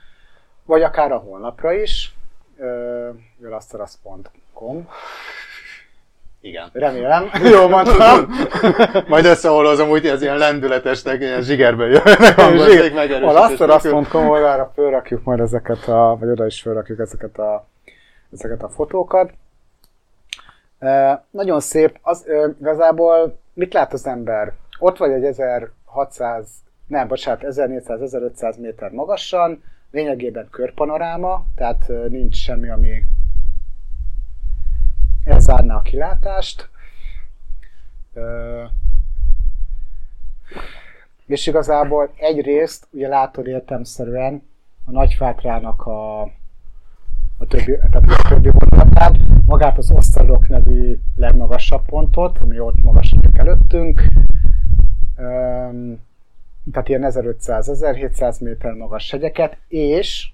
vagy 0.66 0.82
akár 0.82 1.12
a 1.12 1.18
honlapra 1.18 1.72
is, 1.74 2.16
jolasztarasz.com. 3.42 4.88
Igen. 6.42 6.70
Remélem, 6.74 7.30
jól 7.54 7.68
mondtam. 7.70 8.30
Majd 9.08 9.26
összeholozom 9.26 9.90
úgy, 9.90 10.06
ez 10.08 10.22
ilyen 10.22 10.38
lendületesnek, 10.38 11.20
ilyen 11.22 11.42
zsigerből 11.42 11.88
jönnek 11.88 12.36
hangok, 12.40 12.68
még 12.68 12.92
A 12.92 12.94
megerősítés. 12.94 13.34
lasztarasz.com 13.34 14.30
oldalra 14.30 14.72
fölrakjuk 14.74 15.24
majd 15.24 15.40
ezeket 15.40 15.88
a, 15.88 16.18
vagy 16.20 16.30
oda 16.30 16.46
is 16.46 16.62
fölrakjuk 16.62 17.00
ezeket 17.00 17.38
a, 17.38 17.68
ezeket 18.34 18.64
a 18.64 18.70
fotókat. 18.70 19.32
E, 20.80 21.24
nagyon 21.32 21.60
szép, 21.60 21.98
az, 22.02 22.28
e, 22.28 22.48
igazából 22.60 23.40
mit 23.54 23.74
lát 23.74 23.94
az 23.94 24.08
ember? 24.08 24.54
Ott 24.80 24.98
vagy 24.98 25.12
egy 25.12 25.24
1600, 25.24 26.48
nem, 26.90 27.08
bocsánat, 27.08 27.42
1400-1500 27.46 28.60
méter 28.60 28.92
magasan, 28.92 29.64
lényegében 29.92 30.48
körpanoráma, 30.50 31.46
tehát 31.56 31.92
nincs 32.10 32.36
semmi, 32.36 32.70
ami 32.70 33.04
elzárná 35.24 35.76
a 35.76 35.82
kilátást. 35.82 36.70
És 41.26 41.48
igazából 41.48 42.14
egyrészt, 42.18 42.88
ugye 42.92 43.08
látod 43.08 43.48
értemszerűen 43.48 44.44
a 44.86 44.92
nagyfátrának 44.92 45.86
a, 45.86 46.22
a 47.38 47.46
többi, 47.48 47.78
tehát 47.78 47.96
a 47.96 48.28
többi 48.30 48.50
vonulatát, 48.50 49.18
magát 49.46 49.78
az 49.78 49.92
Osztradok 49.92 50.48
nevű 50.48 51.00
legmagasabb 51.16 51.86
pontot, 51.86 52.38
ami 52.38 52.60
ott 52.60 52.82
magasodik 52.82 53.38
előttünk, 53.38 54.04
tehát 56.72 56.90
ilyen 56.90 57.06
1500-1700 57.06 58.42
méter 58.42 58.74
magas 58.74 59.12
hegyeket, 59.12 59.58
és 59.68 60.30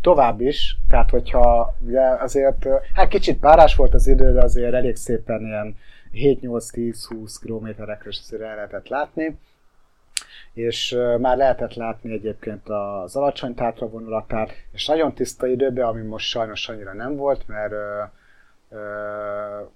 tovább 0.00 0.40
is, 0.40 0.76
tehát 0.88 1.10
hogyha 1.10 1.76
ugye 1.80 2.00
azért, 2.00 2.66
hát 2.94 3.08
kicsit 3.08 3.38
párás 3.38 3.76
volt 3.76 3.94
az 3.94 4.06
idő, 4.06 4.32
de 4.32 4.42
azért 4.42 4.74
elég 4.74 4.96
szépen 4.96 5.40
ilyen 5.40 5.76
7-8-10-20 6.14 7.36
kilométerekre 7.42 8.08
is 8.08 8.18
azért 8.18 8.42
el 8.42 8.54
lehetett 8.54 8.88
látni, 8.88 9.38
és 10.52 10.96
már 11.18 11.36
lehetett 11.36 11.74
látni 11.74 12.12
egyébként 12.12 12.68
az 12.68 13.16
alacsony 13.16 13.54
tátra 13.54 13.88
vonulatát, 13.88 14.52
és 14.72 14.86
nagyon 14.86 15.14
tiszta 15.14 15.46
időben, 15.46 15.86
ami 15.86 16.02
most 16.02 16.28
sajnos 16.28 16.68
annyira 16.68 16.92
nem 16.92 17.16
volt, 17.16 17.48
mert 17.48 17.72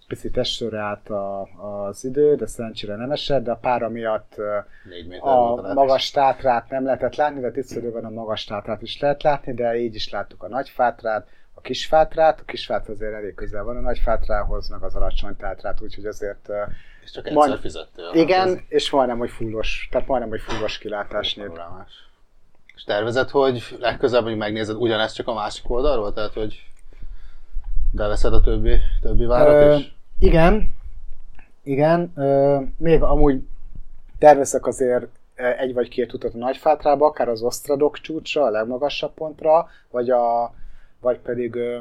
picit 0.06 0.36
esőre 0.36 0.78
állt 0.78 1.08
a, 1.08 1.42
az 1.86 2.04
idő, 2.04 2.34
de 2.34 2.46
szerencsére 2.46 2.96
nem 2.96 3.10
esett, 3.10 3.44
de 3.44 3.50
a 3.50 3.56
pára 3.56 3.88
miatt 3.88 4.34
a 5.20 5.72
magas 5.74 6.10
tátrát 6.10 6.68
nem 6.70 6.84
lehetett 6.84 7.14
látni, 7.14 7.40
de 7.40 7.50
tiszta 7.50 7.78
időben 7.78 8.04
a 8.04 8.10
magas 8.10 8.44
tátrát 8.44 8.82
is 8.82 9.00
lehet 9.00 9.22
látni, 9.22 9.54
de 9.54 9.76
így 9.76 9.94
is 9.94 10.10
láttuk 10.10 10.42
a 10.42 10.48
nagy 10.48 10.68
fátrát, 10.68 11.28
a 11.54 11.60
kis 11.60 11.86
fátrát, 11.86 12.40
a 12.40 12.44
kis 12.44 12.66
fátra 12.66 12.92
azért 12.92 13.14
elég 13.14 13.34
közel 13.34 13.64
van 13.64 13.76
a 13.76 13.80
nagy 13.80 13.98
fátrához, 13.98 14.68
meg 14.68 14.82
az 14.82 14.94
alacsony 14.94 15.36
tátrát, 15.36 15.80
úgyhogy 15.80 16.06
azért 16.06 16.48
És 17.04 17.10
csak 17.10 17.26
egyszer 17.26 17.48
Majd- 17.48 17.60
fizettél. 17.60 18.10
igen, 18.12 18.64
és 18.68 18.90
majdnem, 18.90 19.18
hogy 19.18 19.30
fullos, 19.30 19.88
tehát 19.90 20.06
majdnem, 20.06 20.30
hogy 20.30 20.40
fullos 20.40 20.78
kilátás 20.78 21.36
nyílt. 21.36 21.60
És 22.74 22.84
tervezed, 22.84 23.30
hogy 23.30 23.76
legközelebb 23.78 24.24
hogy 24.24 24.36
megnézed 24.36 24.76
ugyanezt 24.76 25.14
csak 25.14 25.28
a 25.28 25.34
másik 25.34 25.70
oldalról? 25.70 26.12
Tehát, 26.12 26.32
hogy 26.32 26.67
beveszed 27.90 28.32
a 28.32 28.40
többi, 28.40 28.78
többi 29.00 29.24
várat 29.24 29.54
Ö, 29.54 29.76
is? 29.76 29.94
igen, 30.18 30.74
igen, 31.62 32.12
ö, 32.16 32.60
még 32.76 33.02
amúgy 33.02 33.46
tervezek 34.18 34.66
azért 34.66 35.06
egy 35.34 35.74
vagy 35.74 35.88
két 35.88 36.12
utat 36.12 36.34
a 36.34 36.38
Nagyfátrába, 36.38 37.06
akár 37.06 37.28
az 37.28 37.42
Osztradok 37.42 37.98
csúcsra, 37.98 38.44
a 38.44 38.50
legmagasabb 38.50 39.12
pontra, 39.14 39.68
vagy, 39.90 40.10
a, 40.10 40.54
vagy 41.00 41.18
pedig 41.18 41.54
ö, 41.54 41.80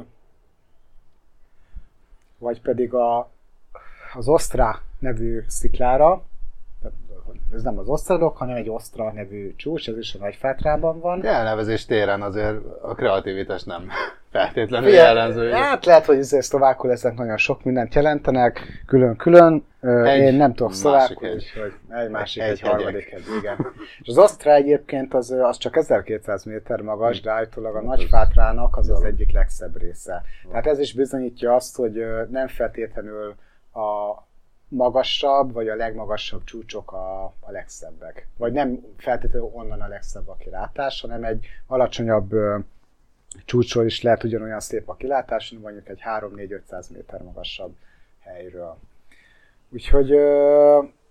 vagy 2.38 2.62
pedig 2.62 2.94
a, 2.94 3.30
az 4.14 4.28
Osztrá 4.28 4.82
nevű 5.00 5.44
sziklára, 5.48 6.24
ez 7.54 7.62
nem 7.64 7.78
az 7.78 7.88
Osztradok, 7.88 8.38
hanem 8.38 8.56
egy 8.56 8.70
Osztra 8.70 9.12
nevű 9.12 9.56
csúcs, 9.56 9.90
ez 9.90 9.98
is 9.98 10.16
a 10.16 10.18
Nagyfátrában 10.18 11.00
van. 11.00 11.26
Elnevezés 11.26 11.86
téren 11.86 12.22
azért 12.22 12.82
a 12.82 12.94
kreativitás 12.96 13.64
nem 13.64 13.90
feltétlenül 14.38 14.89
Figyelj, 14.89 15.08
jellemző. 15.08 15.51
Hát 15.51 15.86
lehet, 15.86 16.06
hogy 16.06 16.17
ezért 16.17 16.44
szlovákul 16.44 16.91
ezek 16.91 17.15
nagyon 17.15 17.38
sok 17.38 17.63
mindent 17.63 17.96
jelentenek, 17.96 18.84
külön-külön. 18.86 19.65
Egy, 19.82 20.20
Én 20.20 20.34
nem 20.34 20.53
tudok 20.53 20.74
szlovákul, 20.74 21.27
egy. 21.27 21.34
úgyhogy 21.34 21.74
egy 21.89 22.10
másik, 22.10 22.41
Egy 22.41 22.50
egy, 22.50 22.62
harmadik 22.62 23.12
egy, 23.12 23.24
igen. 23.39 23.58
És 24.01 24.08
az 24.08 24.17
Osztrá 24.17 24.53
egyébként 24.53 25.13
az, 25.13 25.32
az 25.32 25.58
csak 25.58 25.75
1200 25.75 26.44
méter 26.44 26.82
magas, 26.82 27.22
de 27.22 27.32
állítólag 27.32 27.75
a 27.75 27.82
Nagyfátrának 27.82 28.77
az 28.77 28.89
az 28.89 29.03
egyik 29.03 29.32
legszebb 29.32 29.77
része. 29.77 30.24
Tehát 30.50 30.67
ez 30.67 30.79
is 30.79 30.94
bizonyítja 30.94 31.56
azt, 31.56 31.75
hogy 31.75 32.06
nem 32.29 32.48
feltétlenül 32.48 33.36
a 33.74 34.25
magasabb, 34.67 35.53
vagy 35.53 35.67
a 35.67 35.75
legmagasabb 35.75 36.44
csúcsok 36.44 36.91
a, 36.91 37.24
a 37.24 37.51
legszebbek. 37.51 38.27
Vagy 38.38 38.53
nem 38.53 38.79
feltétlenül 38.98 39.50
onnan 39.53 39.82
a 39.82 39.88
legszebb 39.88 40.27
a 40.27 40.36
kilátás, 40.36 41.01
hanem 41.01 41.24
egy 41.24 41.46
alacsonyabb 41.67 42.34
csúcsról 43.46 43.86
is 43.86 44.01
lehet 44.01 44.24
ugyanolyan 44.24 44.60
szép 44.60 44.89
a 44.89 44.96
kilátás, 44.96 45.56
mondjuk 45.62 45.89
egy 45.89 46.01
3-4-500 46.06 46.91
méter 46.94 47.22
magasabb 47.22 47.75
helyről. 48.20 48.77
Úgyhogy 49.70 50.08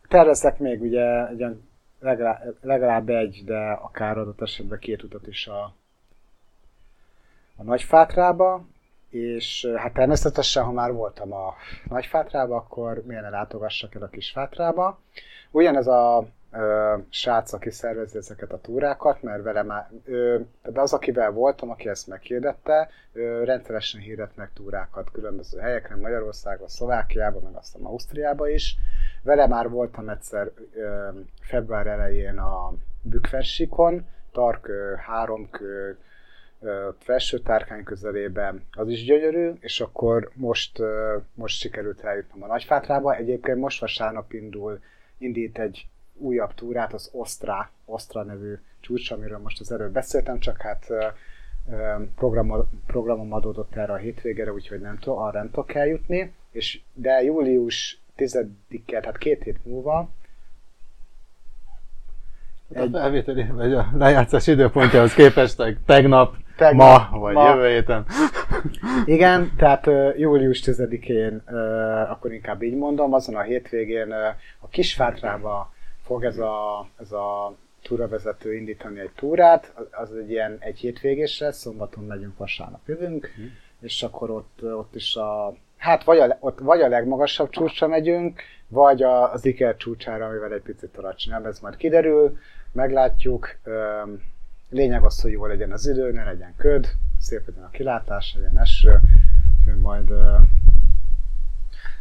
tervezek 0.09 0.59
még 0.59 0.81
ugye 0.81 1.29
egy 1.29 1.41
olyan 1.41 1.69
legalább, 2.01 2.57
legalább 2.63 3.09
egy, 3.09 3.43
de 3.45 3.59
akár 3.71 4.19
adott 4.19 4.41
esetben 4.41 4.79
két 4.79 5.03
utat 5.03 5.27
is 5.27 5.47
a, 5.47 5.75
a 7.57 7.63
Nagyfátrába, 7.63 8.65
és 9.11 9.69
hát 9.77 9.93
természetesen, 9.93 10.65
ha 10.65 10.73
már 10.73 10.93
voltam 10.93 11.33
a 11.33 11.55
Nagyfátrába, 11.89 12.57
akkor 12.57 13.03
miért 13.07 13.23
ne 13.23 13.29
látogassak 13.29 13.95
el 13.95 14.03
a 14.03 14.09
Kisfátrába. 14.09 15.01
Ugyanez 15.51 15.87
a 15.87 16.27
ö, 16.59 16.97
srác, 17.09 17.53
aki 17.53 17.71
szervezi 17.71 18.17
ezeket 18.17 18.53
a 18.53 18.61
túrákat, 18.61 19.23
mert 19.23 19.43
vele 19.43 19.63
már, 19.63 19.91
ö, 20.05 20.39
de 20.63 20.81
az, 20.81 20.93
akivel 20.93 21.31
voltam, 21.31 21.71
aki 21.71 21.89
ezt 21.89 22.07
meghirdette, 22.07 22.89
rendszeresen 23.45 24.01
hirdet 24.01 24.37
meg 24.37 24.51
túrákat 24.55 25.11
különböző 25.11 25.59
helyekre, 25.59 25.97
Magyarországon, 25.97 26.69
Szlovákiában, 26.69 27.43
meg 27.43 27.55
aztán 27.55 27.83
Ausztriában 27.83 28.51
is. 28.51 28.77
Vele 29.23 29.47
már 29.47 29.69
voltam 29.69 30.09
egyszer 30.09 30.51
február 31.41 31.87
elején 31.87 32.39
a 32.39 32.73
Bükversikon, 33.03 34.07
Tarkő, 34.33 34.95
Háromkő, 34.95 35.99
felső 36.99 37.39
tárkány 37.39 37.85
közelében, 37.85 38.65
az 38.73 38.89
is 38.89 39.05
gyönyörű, 39.05 39.53
és 39.61 39.81
akkor 39.81 40.31
most, 40.35 40.83
most 41.35 41.59
sikerült 41.59 42.01
eljutnom 42.01 42.43
a 42.43 42.47
Nagyfátrába. 42.47 43.15
Egyébként 43.15 43.59
most 43.59 43.81
vasárnap 43.81 44.33
indul, 44.33 44.81
indít 45.19 45.59
egy 45.59 45.89
újabb 46.19 46.55
túrát, 46.55 46.93
az 46.93 47.11
Ostra, 47.13 47.71
Ostra 47.85 48.23
nevű 48.23 48.55
csúcs, 48.81 49.11
amiről 49.11 49.39
most 49.39 49.61
az 49.61 49.73
előbb 49.73 49.93
beszéltem, 49.93 50.39
csak 50.39 50.61
hát 50.61 50.87
programom, 52.17 52.69
programom 52.87 53.33
adódott 53.33 53.77
erre 53.77 53.93
a 53.93 53.97
hétvégére, 53.97 54.53
úgyhogy 54.53 54.81
nem 54.81 54.99
tudom, 54.99 55.19
arra 55.19 55.39
nem 55.39 55.51
tudok 55.51 55.75
eljutni, 55.75 56.35
és, 56.51 56.81
de 56.95 57.23
július 57.23 58.01
10-et, 58.17 59.01
hát 59.03 59.19
két 59.19 59.43
hét 59.43 59.65
múlva, 59.65 60.09
Egy... 62.73 62.95
A 62.95 62.99
felvételi, 62.99 63.47
vagy 63.47 63.73
a 63.73 63.89
lejátszás 63.95 64.47
időpontjához 64.47 65.15
képest 65.15 65.63
tegnap, 65.87 66.35
Tegnap, 66.57 67.11
ma, 67.11 67.19
vagy 67.19 67.35
ma. 67.35 67.49
jövő 67.49 67.69
héten. 67.69 68.07
Igen, 69.05 69.53
tehát 69.57 69.87
július 70.17 70.63
10-én, 70.65 71.43
uh, 71.47 72.11
akkor 72.11 72.33
inkább 72.33 72.63
így 72.63 72.75
mondom, 72.75 73.13
azon 73.13 73.37
a 73.37 73.41
hétvégén 73.41 74.13
a 74.61 74.69
Kisfátrába 74.69 75.75
fog 76.07 76.25
ez 76.25 76.39
a, 76.39 76.87
ez 77.01 77.13
a 77.13 77.55
túravezető 77.83 78.55
indítani 78.55 79.01
egy 79.01 79.11
túrát, 79.17 79.73
az- 79.91 80.17
egy 80.17 80.31
ilyen 80.31 80.57
egy 80.61 80.79
hétvégés 80.79 81.39
lesz, 81.39 81.59
szombaton 81.59 82.05
megyünk, 82.05 82.37
vasárnap 82.37 82.81
jövünk, 82.89 83.31
és 83.81 84.03
akkor 84.03 84.31
ott, 84.31 84.59
ott 84.63 84.95
is 84.95 85.17
a, 85.17 85.55
hát 85.77 86.05
vagy 86.05 86.19
a, 86.19 86.37
ott 86.41 86.59
vagy 86.59 86.81
a 86.81 86.89
legmagasabb 86.89 87.51
csúcsra 87.51 87.87
megyünk, 87.87 88.41
vagy 88.69 89.03
a, 89.03 89.33
az 89.33 89.45
Iker 89.45 89.77
csúcsára, 89.77 90.27
amivel 90.27 90.53
egy 90.53 90.63
picit 90.63 90.97
alacsonyabb, 90.97 91.47
ez 91.47 91.61
majd 91.61 91.77
kiderül, 91.77 92.39
meglátjuk. 92.73 93.57
Lényeg 94.71 95.05
az, 95.05 95.21
hogy 95.21 95.31
jó 95.31 95.47
legyen 95.47 95.73
az 95.73 95.89
idő, 95.89 96.13
ne 96.13 96.25
legyen 96.25 96.55
köd, 96.57 96.89
szép 97.19 97.47
legyen 97.47 97.65
a 97.65 97.71
kilátás, 97.71 98.35
legyen 98.35 98.59
eső, 98.59 99.01
úgyhogy 99.59 99.81
majd 99.81 100.13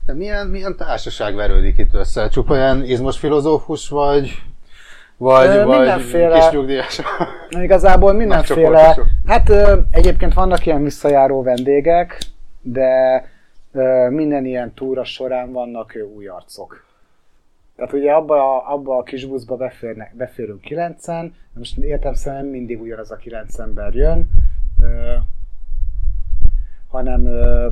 De 0.06 0.14
milyen, 0.14 0.48
milyen 0.48 0.76
társaság 0.76 1.36
verődik 1.36 1.78
itt 1.78 1.94
össze? 1.94 2.30
Csupa 2.30 2.54
olyan 2.54 2.84
izmos 2.84 3.18
filozófus 3.20 3.90
vagy? 3.90 4.44
Vagy, 5.18 5.48
Ö, 5.48 5.64
vagy 5.66 5.78
mindenféle- 5.78 6.40
kis 6.40 6.50
nyugdíjas? 6.50 7.02
Igazából 7.50 8.14
mindenféle, 8.14 8.98
hát 9.26 9.50
ö, 9.50 9.80
egyébként 9.92 10.34
vannak 10.34 10.66
ilyen 10.66 10.84
visszajáró 10.84 11.44
vendégek, 11.44 12.18
de 12.62 13.24
ö, 13.72 14.10
minden 14.10 14.46
ilyen 14.46 14.74
túra 14.74 15.04
során 15.04 15.52
vannak 15.52 15.96
ö, 15.96 16.02
új 16.02 16.28
arcok. 16.28 16.84
Tehát 17.76 17.94
ugye 17.94 18.12
abba 18.12 18.36
a, 18.36 18.74
abba 18.74 18.98
a 18.98 19.04
kis 19.04 19.26
buszba 19.26 19.56
beférnek, 19.56 20.16
beférünk 20.16 20.62
kilencen, 20.62 21.36
most 21.54 21.78
értem 21.78 22.14
szerint 22.14 22.52
mindig 22.52 22.82
ugyanaz 22.82 23.12
a 23.12 23.16
kilenc 23.16 23.60
ember 23.60 23.94
jön, 23.94 24.30
ö, 24.84 25.14
hanem, 26.88 27.26
ö, 27.26 27.70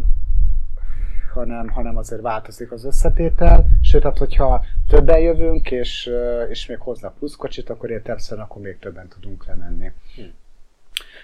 hanem, 1.33 1.69
hanem 1.69 1.97
azért 1.97 2.21
változik 2.21 2.71
az 2.71 2.85
összetétel. 2.85 3.65
Sőt, 3.81 4.03
hát 4.03 4.17
hogyha 4.17 4.65
többen 4.87 5.19
jövünk, 5.19 5.71
és, 5.71 6.09
és 6.49 6.65
még 6.65 6.79
hoznak 6.79 7.17
pluszkocsit, 7.17 7.69
akkor 7.69 7.89
értelmszerűen 7.89 8.45
akkor 8.45 8.61
még 8.61 8.79
többen 8.79 9.07
tudunk 9.07 9.45
lemenni. 9.45 9.91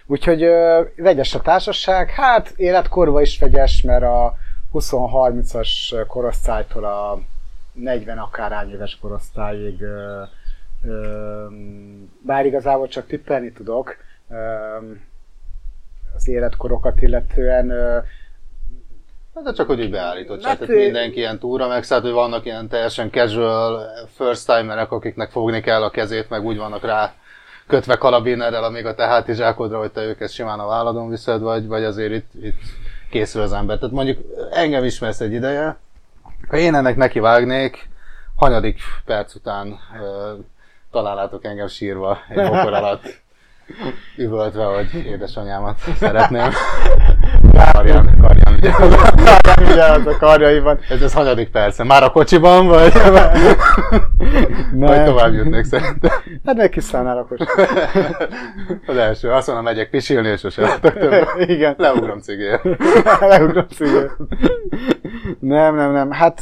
Úgyhogy 0.05 0.43
ö, 0.43 0.81
vegyes 0.95 1.35
a 1.35 1.41
társaság, 1.41 2.09
hát 2.09 2.53
életkorba 2.55 3.21
is 3.21 3.39
vegyes, 3.39 3.81
mert 3.81 4.03
a 4.03 4.35
20-30-as 4.73 6.03
korosztálytól 6.07 6.85
a 6.85 7.21
40 7.73 8.17
akárhány 8.17 8.71
éves 8.71 8.97
korosztályig, 9.01 9.81
ö, 9.81 10.21
ö, 10.83 11.45
bár 12.25 12.45
igazából 12.45 12.87
csak 12.87 13.07
tippelni 13.07 13.51
tudok, 13.51 13.95
az 16.15 16.27
életkorokat 16.27 17.01
illetően 17.01 17.71
Hát 19.35 19.43
De 19.43 19.53
csak 19.53 19.67
hogy 19.67 19.81
úgy 19.81 19.89
beállított, 19.89 20.43
Hát, 20.43 20.59
tehát 20.59 20.75
mindenki 20.75 21.17
ilyen 21.17 21.39
túra 21.39 21.67
megszállt, 21.67 22.03
hogy 22.03 22.11
vannak 22.11 22.45
ilyen 22.45 22.67
teljesen 22.67 23.11
casual 23.11 23.85
first 24.15 24.45
timerek, 24.45 24.91
akiknek 24.91 25.31
fogni 25.31 25.61
kell 25.61 25.83
a 25.83 25.89
kezét, 25.89 26.29
meg 26.29 26.45
úgy 26.45 26.57
vannak 26.57 26.83
rá 26.83 27.13
kötve 27.67 27.95
karabinerrel, 27.95 28.63
amíg 28.63 28.85
a 28.85 28.95
te 28.95 29.05
hátizsákodra, 29.05 29.79
hogy 29.79 29.91
te 29.91 30.01
őket 30.01 30.31
simán 30.31 30.59
a 30.59 30.67
válladon 30.67 31.09
viszed, 31.09 31.41
vagy, 31.41 31.67
vagy 31.67 31.83
azért 31.83 32.13
itt, 32.13 32.31
itt 32.41 32.61
készül 33.09 33.41
az 33.41 33.53
ember. 33.53 33.77
Tehát 33.77 33.95
mondjuk 33.95 34.17
engem 34.51 34.83
ismersz 34.83 35.19
egy 35.19 35.33
ideje, 35.33 35.77
ha 36.47 36.57
én 36.57 36.75
ennek 36.75 36.95
neki 36.95 37.19
vágnék, 37.19 37.89
hanyadik 38.35 38.79
perc 39.05 39.35
után 39.35 39.79
ö, 40.01 40.33
találjátok 40.91 41.45
engem 41.45 41.67
sírva 41.67 42.17
egy 42.29 42.49
bokor 42.49 42.73
alatt, 42.73 43.21
üvöltve, 44.17 44.63
hogy 44.63 44.93
édesanyámat 44.93 45.79
szeretném. 45.97 46.51
Karján, 47.73 48.08
ugye 49.71 49.83
az 49.83 50.05
a 50.05 50.17
karjaiban. 50.17 50.79
Ez 50.89 51.01
az 51.01 51.13
hanyadik 51.13 51.49
perce? 51.49 51.83
Már 51.83 52.03
a 52.03 52.11
kocsiban, 52.11 52.67
vagy? 52.67 52.93
Vagy 54.73 55.03
tovább 55.05 55.33
jutnék 55.33 55.63
szerintem. 55.63 56.11
Hát 56.45 56.55
neki 56.55 56.79
szállnál 56.79 57.17
a 57.17 57.25
kocsit. 57.25 57.49
Az 58.87 58.97
első. 58.97 59.31
Azt 59.31 59.47
mondom, 59.47 59.65
megyek 59.65 59.89
pisilni, 59.89 60.27
és 60.27 60.39
sose. 60.39 60.79
Igen. 61.37 61.75
Leugrom 61.77 62.19
cigél. 62.19 62.61
Leugrom 63.19 63.65
szívét. 63.69 64.11
Nem, 65.39 65.75
nem, 65.75 65.91
nem. 65.91 66.11
Hát 66.11 66.41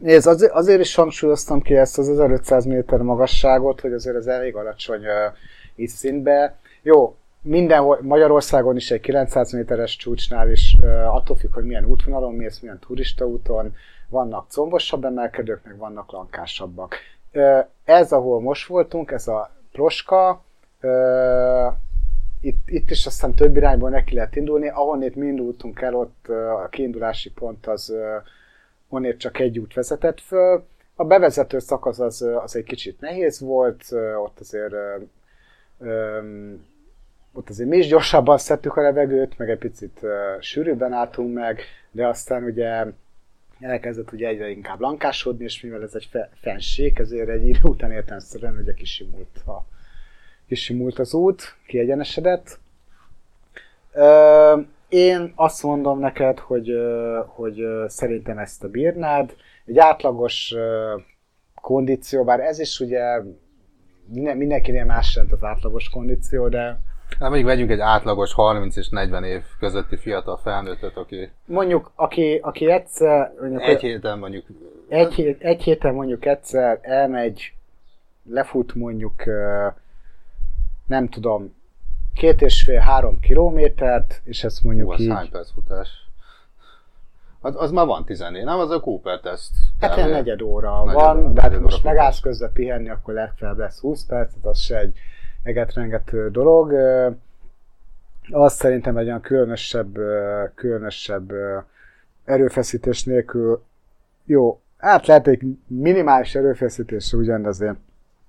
nézd, 0.00 0.26
azért, 0.26 0.52
azért 0.52 0.80
is 0.80 0.94
hangsúlyoztam 0.94 1.62
ki 1.62 1.76
ezt 1.76 1.98
az 1.98 2.08
1500 2.08 2.64
méter 2.64 2.98
magasságot, 3.00 3.80
hogy 3.80 3.92
azért 3.92 4.16
ez 4.16 4.26
elég 4.26 4.54
alacsony 4.54 5.04
ö, 5.04 5.26
itt 5.74 5.88
szintbe. 5.88 6.56
Jó, 6.82 7.16
mindenhol, 7.44 7.98
Magyarországon 8.02 8.76
is 8.76 8.90
egy 8.90 9.00
900 9.00 9.52
méteres 9.52 9.96
csúcsnál 9.96 10.50
is, 10.50 10.76
attól 11.06 11.36
függ, 11.36 11.52
hogy 11.54 11.64
milyen 11.64 11.84
útvonalon 11.84 12.34
mész, 12.34 12.60
milyen 12.60 12.78
turistaúton, 12.78 13.74
vannak 14.08 14.50
combosabb 14.50 15.04
emelkedők, 15.04 15.64
meg 15.64 15.76
vannak 15.76 16.12
lankásabbak. 16.12 16.94
Ez, 17.84 18.12
ahol 18.12 18.40
most 18.40 18.66
voltunk, 18.66 19.10
ez 19.10 19.28
a 19.28 19.50
Proska, 19.72 20.44
itt, 22.40 22.58
itt 22.66 22.90
is 22.90 23.06
azt 23.06 23.14
hiszem 23.14 23.34
több 23.34 23.56
irányból 23.56 23.90
neki 23.90 24.14
lehet 24.14 24.36
indulni. 24.36 24.68
Ahonnét 24.68 25.14
mi 25.14 25.26
indultunk 25.26 25.80
el, 25.80 25.94
ott 25.94 26.28
a 26.64 26.68
kiindulási 26.70 27.30
pont 27.30 27.66
az 27.66 27.94
onnét 28.88 29.18
csak 29.18 29.38
egy 29.38 29.58
út 29.58 29.74
vezetett 29.74 30.20
föl. 30.20 30.66
A 30.94 31.04
bevezető 31.04 31.58
szakasz 31.58 31.98
az, 31.98 32.22
az 32.22 32.56
egy 32.56 32.64
kicsit 32.64 33.00
nehéz 33.00 33.40
volt, 33.40 33.84
ott 34.24 34.40
azért 34.40 34.74
ott 37.34 37.48
azért 37.48 37.68
mi 37.68 37.76
is 37.76 37.86
gyorsabban 37.86 38.38
szedtük 38.38 38.76
a 38.76 38.82
levegőt, 38.82 39.38
meg 39.38 39.50
egy 39.50 39.58
picit 39.58 39.98
uh, 40.02 40.10
sűrűbben 40.40 40.92
álltunk 40.92 41.34
meg, 41.34 41.60
de 41.90 42.06
aztán 42.06 42.44
ugye 42.44 42.84
elkezdett 43.60 44.12
ugye 44.12 44.28
egyre 44.28 44.50
inkább 44.50 44.80
lankásodni, 44.80 45.44
és 45.44 45.60
mivel 45.60 45.82
ez 45.82 45.94
egy 45.94 46.08
fe- 46.10 46.30
fenség, 46.40 46.98
ezért 46.98 47.28
egy 47.28 47.48
idő 47.48 47.58
után 47.62 47.92
értelmszerűen 47.92 48.56
ugye 48.56 48.74
kisimult, 48.74 49.38
a, 49.46 49.66
kisimult 50.48 50.98
az 50.98 51.14
út, 51.14 51.56
kiegyenesedett. 51.66 52.58
Ö, 53.92 54.60
én 54.88 55.32
azt 55.34 55.62
mondom 55.62 55.98
neked, 55.98 56.38
hogy, 56.38 56.70
hogy 57.26 57.64
szerintem 57.86 58.38
ezt 58.38 58.64
a 58.64 58.68
bírnád. 58.68 59.34
Egy 59.66 59.78
átlagos 59.78 60.54
kondíció, 61.54 62.24
bár 62.24 62.40
ez 62.40 62.58
is 62.58 62.80
ugye 62.80 63.22
minden- 64.06 64.36
mindenkinél 64.36 64.84
más 64.84 65.14
jelent 65.14 65.32
az 65.32 65.44
átlagos 65.44 65.88
kondíció, 65.88 66.48
de 66.48 66.78
Hát 67.08 67.28
mondjuk 67.28 67.48
vegyünk 67.48 67.70
egy 67.70 67.80
átlagos 67.80 68.32
30 68.32 68.76
és 68.76 68.88
40 68.88 69.24
év 69.24 69.42
közötti 69.58 69.96
fiatal 69.96 70.36
felnőttet, 70.36 70.96
aki 70.96 71.30
mondjuk, 71.44 71.90
aki, 71.94 72.40
aki 72.42 72.70
egyszer, 72.70 73.32
mondjuk, 73.40 73.62
egy 73.62 73.80
héten 73.80 74.18
mondjuk 74.18 74.44
egy, 74.88 75.14
hét, 75.14 75.42
egy 75.42 75.62
héten 75.62 75.94
mondjuk 75.94 76.26
egyszer 76.26 76.78
elmegy, 76.82 77.52
lefut 78.30 78.74
mondjuk, 78.74 79.22
nem 80.86 81.08
tudom, 81.08 81.54
két 82.14 82.42
és 82.42 82.62
fél, 82.62 82.80
három 82.80 83.20
kilométert, 83.20 84.20
és 84.24 84.44
ezt 84.44 84.60
Hú, 84.60 84.66
mondjuk 84.66 84.92
az 84.92 85.00
így, 85.00 85.10
hány 85.10 85.30
perc 85.30 85.52
futás? 85.52 85.88
Az, 87.40 87.54
az 87.56 87.70
már 87.70 87.86
van 87.86 88.04
14, 88.04 88.44
nem? 88.44 88.58
Az 88.58 88.70
a 88.70 88.80
Cooper 88.80 89.20
teszt. 89.20 89.52
hát 89.80 89.96
ilyen 89.96 90.08
negyed 90.08 90.42
óra 90.42 90.84
Negyed 90.84 91.00
van, 91.00 91.18
óra, 91.18 91.32
de 91.32 91.40
hát 91.40 91.60
most 91.60 91.84
óra 91.84 91.92
megállsz 91.94 92.20
közben 92.20 92.52
pihenni, 92.52 92.88
akkor 92.88 93.14
legfeljebb 93.14 93.58
lesz 93.58 93.80
20 93.80 94.04
perc, 94.06 94.32
az 94.42 94.58
se 94.58 94.78
egy 94.78 94.98
egetrengető 95.44 96.30
dolog. 96.30 96.72
Az 98.30 98.54
szerintem 98.54 98.96
egy 98.96 99.06
olyan 99.06 99.20
különösebb, 99.20 99.98
különösebb 100.54 101.32
erőfeszítés 102.24 103.04
nélkül 103.04 103.62
jó, 104.24 104.60
hát 104.76 105.06
lehet 105.06 105.26
egy 105.26 105.42
minimális 105.66 106.34
erőfeszítés 106.34 107.12
ugyan, 107.12 107.42
de 107.42 107.48
azért 107.48 107.76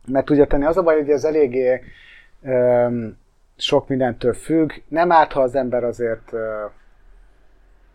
meg 0.08 0.24
tudja 0.24 0.48
tenni. 0.48 0.66
Az 0.66 0.78
a 0.78 0.84
baj, 0.84 0.96
hogy 0.96 1.10
ez 1.10 1.24
eléggé 1.24 1.82
öm, 2.44 3.18
sok 3.58 3.88
mindentől 3.88 4.34
függ. 4.34 4.72
Nem 4.88 5.12
árt, 5.12 5.32
ha 5.32 5.42
az 5.42 5.56
ember 5.56 5.84
azért 5.84 6.34
ö, 6.34 6.66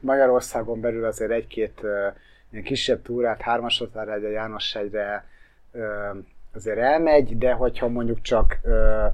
Magyarországon 0.00 0.80
belül 0.80 1.04
azért 1.04 1.30
egy-két 1.30 1.78
ö, 1.83 2.09
ilyen 2.50 2.64
kisebb 2.64 3.02
túrát, 3.02 3.40
hármasodtára 3.40 4.14
egy 4.14 4.24
a 4.24 4.28
Jánoshegyre 4.28 5.24
ö, 5.72 6.11
azért 6.55 6.79
elmegy, 6.79 7.39
de 7.39 7.53
hogyha 7.53 7.89
mondjuk 7.89 8.21
csak 8.21 8.59
ö, 8.63 9.07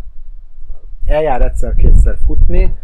eljár 1.07 1.43
egyszer-kétszer 1.43 2.17
futni, 2.27 2.75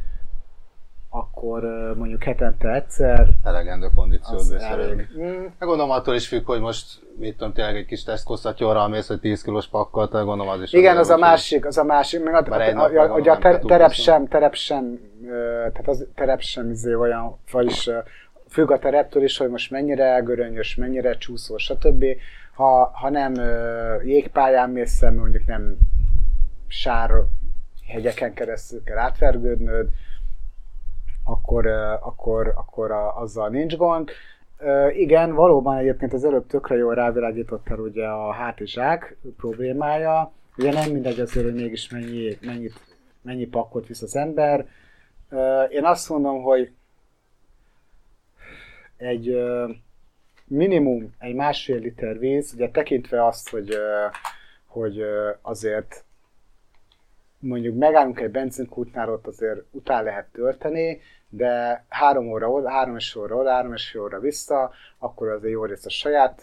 akkor 1.14 1.62
mondjuk 1.96 2.22
hetente 2.22 2.74
egyszer, 2.74 3.28
Elegendő 3.44 3.88
az 4.22 4.50
beszélünk. 4.50 4.60
elég. 4.70 5.08
Mm, 5.18 5.40
Meg 5.42 5.68
gondolom 5.68 5.90
attól 5.90 6.14
is 6.14 6.28
függ, 6.28 6.46
hogy 6.46 6.60
most 6.60 6.86
mit 7.18 7.36
tudom, 7.36 7.52
tényleg 7.52 7.76
egy 7.76 7.86
kis 7.86 8.02
tesztkosztatyorral 8.02 8.88
mész, 8.88 9.08
vagy 9.08 9.20
10 9.20 9.42
kilós 9.42 9.68
pakkal, 9.68 10.08
tehát 10.08 10.26
gondolom 10.26 10.52
az 10.52 10.62
is. 10.62 10.72
Igen, 10.72 10.96
azért 10.96 11.00
az 11.00 11.10
a 11.10 11.16
másik, 11.16 11.66
az 11.66 11.78
a 11.78 11.84
másik, 11.84 12.22
meg 12.22 12.34
a, 12.34 12.54
a, 12.54 12.78
a, 12.78 13.14
a, 13.14 13.30
a, 13.30 13.38
ter, 13.38 13.58
terep 13.58 13.92
sem, 13.92 14.26
terep 14.28 14.54
sem, 14.54 15.00
tehát 15.72 15.88
az 15.88 16.06
terep 16.14 16.40
sem 16.40 16.70
izé 16.70 16.94
olyan, 16.94 17.38
vagyis 17.50 17.90
függ 18.48 18.70
a 18.70 18.78
tereptől 18.78 19.22
is, 19.22 19.36
hogy 19.38 19.48
most 19.48 19.70
mennyire 19.70 20.20
göröngyös, 20.24 20.74
mennyire 20.74 21.16
csúszó, 21.16 21.56
stb. 21.56 22.04
Ha, 22.54 22.90
ha 22.94 23.10
nem 23.10 23.34
ö, 23.34 24.02
jégpályán 24.02 24.70
mész 24.70 24.90
szemben, 24.90 25.20
mondjuk 25.20 25.46
nem 25.46 25.76
sár 26.66 27.10
hegyeken 27.86 28.34
keresztül 28.34 28.82
kell 28.82 28.98
átvergődnöd, 28.98 29.88
akkor, 31.24 31.66
ö, 31.66 31.92
akkor, 32.00 32.52
akkor 32.56 32.90
a, 32.90 33.20
azzal 33.20 33.48
nincs 33.48 33.76
gond. 33.76 34.10
Ö, 34.58 34.88
igen, 34.88 35.34
valóban 35.34 35.76
egyébként 35.76 36.12
az 36.12 36.24
előbb 36.24 36.46
tökre 36.46 36.76
jól 36.76 36.94
rávilágítottál 36.94 37.78
ugye 37.78 38.06
a 38.06 38.32
hátizsák 38.32 39.16
problémája. 39.36 40.32
Ugye 40.56 40.72
nem 40.72 40.90
mindegy 40.90 41.20
azért, 41.20 41.46
hogy 41.46 41.54
mégis 41.54 41.90
mennyi, 41.90 42.38
mennyit, 42.40 42.80
mennyi 43.22 43.46
pakkot 43.46 43.86
visz 43.86 44.02
az 44.02 44.16
ember. 44.16 44.66
Ö, 45.28 45.62
én 45.62 45.84
azt 45.84 46.08
mondom, 46.08 46.42
hogy 46.42 46.72
egy 48.96 49.36
minimum 50.52 51.14
egy 51.18 51.34
másfél 51.34 51.78
liter 51.78 52.18
víz, 52.18 52.52
ugye 52.54 52.70
tekintve 52.70 53.26
azt, 53.26 53.48
hogy, 53.48 53.76
hogy 54.66 55.02
azért 55.42 56.04
mondjuk 57.38 57.78
megállunk 57.78 58.20
egy 58.20 58.30
benzinkútnál, 58.30 59.08
ott 59.08 59.26
azért 59.26 59.60
után 59.70 60.04
lehet 60.04 60.26
tölteni, 60.32 61.00
de 61.28 61.84
három 61.88 62.28
óra 62.28 62.68
három 62.68 62.96
és 62.96 63.16
óra 63.16 63.36
oda, 63.36 63.50
három 63.50 63.72
és 63.72 63.94
óra 63.94 64.20
vissza, 64.20 64.70
akkor 64.98 65.28
azért 65.28 65.52
jó 65.52 65.64
részt 65.64 65.86
a 65.86 65.90
saját 65.90 66.42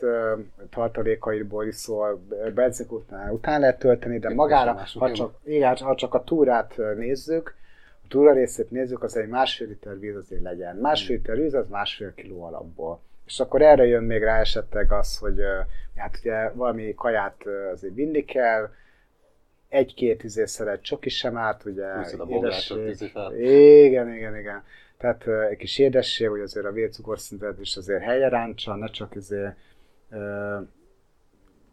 tartalékaidból 0.70 1.66
iszol, 1.66 2.24
benzinkútnál 2.54 3.32
után 3.32 3.60
lehet 3.60 3.80
tölteni, 3.80 4.20
de 4.20 4.34
magára, 4.34 4.86
ha 5.00 5.12
csak, 5.12 5.34
igen, 5.44 5.76
ha 5.76 5.96
csak 5.96 6.14
a 6.14 6.24
túrát 6.24 6.78
nézzük, 6.96 7.56
a 8.04 8.08
túra 8.08 8.34
részét 8.34 8.72
nézzük, 8.72 9.04
az 9.04 9.18
egy 9.18 9.28
másfél 9.28 9.68
liter 9.68 10.00
víz 10.00 10.16
azért 10.16 10.42
legyen. 10.42 10.76
Másfél 10.76 11.16
liter 11.16 11.38
víz, 11.38 11.54
az 11.54 11.68
másfél 11.70 12.14
kiló 12.14 12.44
alapból. 12.44 13.00
És 13.30 13.40
akkor 13.40 13.62
erre 13.62 13.86
jön 13.86 14.04
még 14.04 14.24
rá 14.24 14.40
esetleg 14.40 14.92
az, 14.92 15.18
hogy 15.18 15.40
hát 15.96 16.18
ugye 16.20 16.50
valami 16.50 16.94
kaját 16.94 17.44
azért 17.72 17.94
vinni 17.94 18.26
kell, 18.26 18.70
egy-két 19.68 20.24
izé 20.24 20.46
szeret 20.46 20.82
csoki 20.82 21.10
sem 21.10 21.38
árt, 21.38 21.66
ugye 21.66 21.86
édesség. 22.30 23.12
Igen, 23.40 24.14
igen, 24.14 24.38
igen. 24.38 24.64
Tehát 24.98 25.28
egy 25.28 25.58
kis 25.58 25.78
édesség, 25.78 26.28
hogy 26.30 26.40
azért 26.40 26.66
a 26.66 26.72
vércukorszinted 26.72 27.60
is 27.60 27.76
azért 27.76 28.02
helye 28.02 28.30
ráncsa, 28.30 28.76
ne 28.76 28.88
csak 28.88 29.16
izé, 29.16 29.50
ö, 30.10 30.58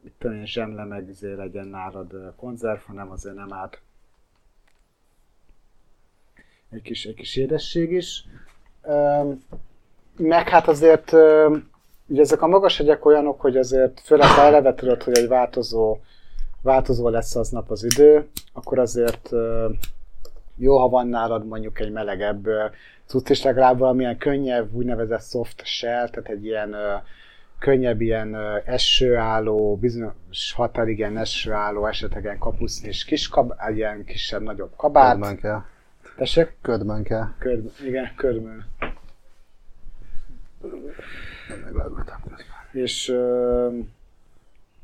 mit 0.00 0.12
tudom 0.18 0.36
én, 0.36 0.46
zsemle 0.46 0.84
meg 0.84 1.08
izé 1.08 1.32
legyen 1.32 1.66
nálad 1.66 2.12
ö, 2.12 2.28
konzerv, 2.36 2.80
hanem 2.80 3.10
azért 3.10 3.34
nem 3.34 3.52
árt 3.52 3.80
egy 6.70 6.82
kis, 6.82 7.04
egy 7.04 7.14
kis 7.14 7.36
édesség 7.36 7.92
is. 7.92 8.24
Öm, 8.82 9.42
meg 10.16 10.48
hát 10.48 10.68
azért, 10.68 11.12
ugye 12.07 12.20
ezek 12.20 12.42
a 12.42 12.46
magas 12.46 12.76
hegyek 12.76 13.05
olyanok, 13.05 13.40
hogy 13.40 13.57
azért 13.57 14.00
főleg 14.00 14.29
ha 14.29 14.42
eleve 14.42 14.74
tudod, 14.74 15.02
hogy 15.02 15.18
egy 15.18 15.29
változó, 15.29 15.98
változó 16.62 17.09
lesz 17.09 17.37
aznap 17.37 17.70
az 17.70 17.85
idő, 17.85 18.29
akkor 18.52 18.79
azért 18.79 19.31
jó, 20.57 20.79
ha 20.79 20.88
van 20.88 21.09
nálad 21.09 21.46
mondjuk 21.46 21.81
egy 21.81 21.92
melegebb 21.92 22.48
cucc, 23.07 23.31
és 23.31 23.42
legalább 23.42 23.79
valamilyen 23.79 24.18
könnyebb, 24.18 24.74
úgynevezett 24.74 25.22
soft 25.22 25.64
shell, 25.64 26.09
tehát 26.09 26.29
egy 26.29 26.44
ilyen 26.44 26.72
ö, 26.72 26.94
könnyebb 27.59 28.00
ilyen 28.00 28.35
ö, 28.35 28.57
esőálló, 28.64 29.76
bizonyos 29.76 30.52
határig 30.55 30.98
ilyen 30.98 31.18
esőálló, 31.18 31.87
esetleg 31.87 32.37
kapuszni 32.38 32.88
és 32.88 33.05
kis 33.05 33.29
kab, 33.29 33.52
ilyen 33.74 34.05
kisebb, 34.05 34.42
nagyobb 34.42 34.72
kabát. 34.76 35.12
Ködben 35.12 35.37
kell. 35.37 35.62
Tessék? 36.16 36.57
Ködben 36.62 37.02
kell. 37.02 37.26
Körb, 37.38 37.70
igen, 37.87 38.12
körmű. 38.16 38.57
És 42.72 43.14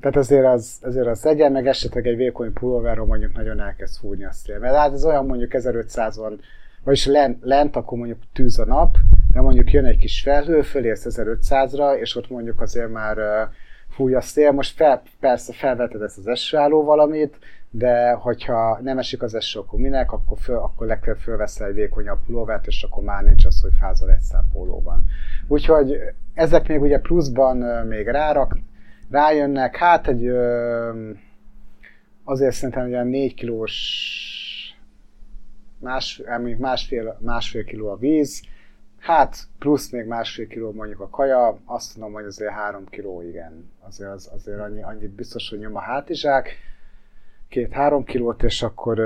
tehát 0.01 0.16
azért 0.16 0.47
az, 0.47 0.79
azért 0.83 1.07
az 1.07 1.25
legyen, 1.25 1.53
meg 1.53 1.66
esetleg 1.66 2.07
egy 2.07 2.16
vékony 2.16 2.53
pulóverról 2.53 3.07
mondjuk 3.07 3.33
nagyon 3.33 3.61
elkezd 3.61 3.99
fújni 4.01 4.25
a 4.25 4.33
szél. 4.33 4.59
Mert 4.59 4.75
hát 4.75 4.92
ez 4.92 5.05
olyan 5.05 5.27
mondjuk 5.27 5.51
1500-on, 5.55 6.38
vagyis 6.85 7.07
lent, 7.07 7.38
lent, 7.40 7.77
akkor 7.77 7.99
mondjuk 7.99 8.18
tűz 8.33 8.59
a 8.59 8.64
nap, 8.64 8.97
de 9.33 9.40
mondjuk 9.40 9.71
jön 9.71 9.85
egy 9.85 9.99
kis 9.99 10.23
felhő, 10.23 10.62
fölérsz 10.62 11.07
1500-ra, 11.09 11.97
és 11.97 12.16
ott 12.16 12.31
mondjuk 12.31 12.61
azért 12.61 12.92
már 12.92 13.49
fúj 13.88 14.14
a 14.14 14.21
szél. 14.21 14.51
Most 14.53 14.77
fel, 14.77 15.03
persze 15.21 15.53
felveted 15.53 16.03
ezt 16.03 16.18
az 16.18 16.27
esőálló 16.27 16.85
valamit, 16.85 17.37
de 17.74 18.12
hogyha 18.12 18.78
nem 18.82 18.98
esik 18.98 19.22
az 19.22 19.35
eső, 19.35 19.58
akkor 19.58 19.78
minek, 19.80 20.12
akkor, 20.12 20.38
föl, 20.38 20.56
akkor 20.56 20.87
legfeljebb 20.87 21.22
fölveszel 21.22 21.66
egy 21.66 21.74
vékonyabb 21.74 22.18
pulóvert, 22.26 22.66
és 22.66 22.82
akkor 22.82 23.02
már 23.02 23.22
nincs 23.22 23.44
az, 23.44 23.61
hogy 23.61 23.72
fázol 23.80 24.11
egy 24.11 24.22
pólóban. 24.52 25.04
Úgyhogy 25.48 25.98
ezek 26.35 26.68
még 26.68 26.80
ugye 26.80 26.98
pluszban 26.98 27.56
még 27.87 28.06
rárak, 28.06 28.58
rájönnek, 29.11 29.76
hát 29.76 30.08
egy 30.08 30.28
azért 32.24 32.54
szerintem 32.54 32.87
olyan 32.87 33.06
4 33.06 33.35
kilós 33.35 33.74
más, 35.78 36.22
mondjuk 36.26 36.58
másfél, 36.58 37.18
másfél 37.20 37.64
kiló 37.64 37.88
a 37.88 37.96
víz, 37.96 38.42
hát 38.98 39.37
plusz 39.58 39.90
még 39.90 40.06
másfél 40.06 40.46
kiló 40.46 40.72
mondjuk 40.72 41.00
a 41.00 41.08
kaja, 41.08 41.58
azt 41.64 41.96
mondom, 41.96 42.14
hogy 42.14 42.24
azért 42.24 42.52
3 42.52 42.87
kiló, 42.87 43.22
igen. 43.22 43.70
Azért, 43.80 44.11
az, 44.11 44.30
azért 44.35 44.61
annyi, 44.61 44.82
annyit 44.82 45.11
biztos, 45.11 45.50
hogy 45.50 45.58
nyom 45.58 45.76
a 45.76 45.80
hátizsák, 45.80 46.56
két-három 47.53 48.05
kilót, 48.05 48.43
és 48.43 48.62
akkor 48.62 48.99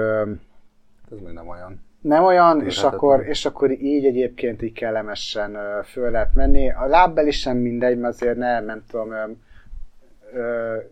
Ez 1.13 1.19
még 1.25 1.33
nem 1.33 1.49
olyan. 1.49 1.81
nem 2.01 2.25
olyan, 2.25 2.65
és 2.65 2.83
akkor, 2.83 3.27
és 3.27 3.45
akkor 3.45 3.71
így 3.71 4.05
egyébként 4.05 4.63
így 4.63 4.73
kellemesen 4.73 5.57
föl 5.85 6.11
lehet 6.11 6.35
menni. 6.35 6.71
A 6.71 6.87
lábbel 6.87 7.27
is 7.27 7.39
sem 7.39 7.57
mindegy, 7.57 7.99
mert 7.99 8.15
azért 8.15 8.37
nem, 8.37 8.65
nem 8.65 8.85
tudom, 8.91 9.13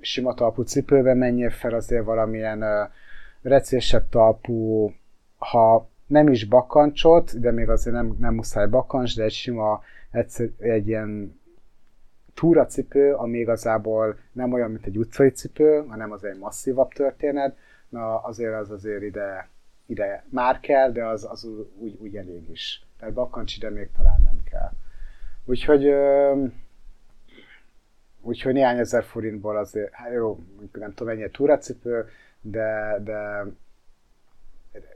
sima 0.01 0.35
talpú 0.35 0.63
cipőben 0.63 1.17
menjél 1.17 1.51
fel, 1.51 1.75
azért 1.75 2.05
valamilyen 2.05 2.65
recésebb 3.43 4.09
talpú, 4.11 4.93
ha 5.39 5.89
nem 6.07 6.29
is 6.29 6.45
bakancsot, 6.45 7.41
de 7.41 7.51
még 7.51 7.69
azért 7.69 7.97
nem, 7.97 8.17
nem 8.19 8.35
muszáj 8.35 8.67
bakancs, 8.67 9.17
de 9.17 9.23
egy 9.23 9.33
sima, 9.33 9.83
egyszer, 10.11 10.49
egy 10.59 10.89
ilyen 10.89 11.41
túracipő, 12.35 13.15
ami 13.15 13.39
igazából 13.39 14.19
nem 14.33 14.53
olyan, 14.53 14.71
mint 14.71 14.87
egy 14.87 14.99
utcai 14.99 15.31
cipő, 15.31 15.85
hanem 15.89 16.13
az 16.13 16.25
egy 16.25 16.39
masszívabb 16.39 16.93
történet, 16.93 17.57
na 17.89 18.19
azért 18.19 18.55
az 18.55 18.71
azért 18.71 19.03
ide, 19.03 19.49
ide 19.87 20.25
már 20.29 20.61
kell, 20.61 20.93
de 20.93 21.05
az, 21.07 21.27
az 21.31 21.49
úgy, 21.79 21.97
úgy 22.01 22.17
elég 22.17 22.51
is. 22.51 22.87
Tehát 22.99 23.15
bakancs 23.15 23.57
ide 23.57 23.71
még 23.71 23.91
talán 23.97 24.23
nem 24.23 24.43
kell. 24.51 24.71
Úgyhogy, 25.45 25.95
úgyhogy 28.21 28.53
néhány 28.53 28.79
ezer 28.79 29.05
forintból 29.05 29.57
azért, 29.57 29.93
hát 29.93 30.13
jó, 30.13 30.39
nem 30.73 30.95
tudom, 30.95 31.13
ennyi 31.13 31.25
a 31.25 31.31
túracipő, 31.31 32.09
de, 32.41 33.01
de 33.05 33.45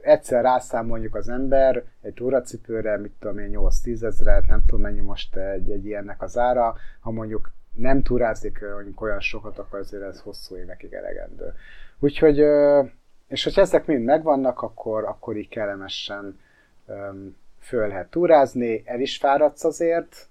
egyszer 0.01 0.43
rászámoljuk 0.43 1.15
az 1.15 1.29
ember 1.29 1.83
egy 2.01 2.13
túracipőre, 2.13 2.97
mit 2.97 3.13
tudom 3.19 3.37
én, 3.37 3.51
8-10 3.53 4.03
ezeret, 4.03 4.47
nem 4.47 4.63
tudom 4.65 4.81
mennyi 4.81 4.99
most 4.99 5.35
egy, 5.35 5.71
egy 5.71 5.85
ilyennek 5.85 6.21
az 6.21 6.37
ára, 6.37 6.75
ha 6.99 7.11
mondjuk 7.11 7.51
nem 7.75 8.01
túrázik 8.01 8.59
mondjuk 8.61 9.01
olyan 9.01 9.19
sokat, 9.19 9.57
akkor 9.57 9.79
azért 9.79 10.03
ez 10.03 10.21
hosszú 10.21 10.55
évekig 10.55 10.93
elegendő. 10.93 11.53
Úgyhogy, 11.99 12.37
és 13.27 13.43
hogyha 13.43 13.61
ezek 13.61 13.85
mind 13.85 14.03
megvannak, 14.03 14.61
akkor, 14.61 15.03
akkor 15.03 15.37
így 15.37 15.49
kellemesen 15.49 16.39
föl 17.59 17.87
lehet 17.87 18.09
túrázni, 18.09 18.83
el 18.85 18.99
is 18.99 19.17
fáradsz 19.17 19.63
azért, 19.63 20.27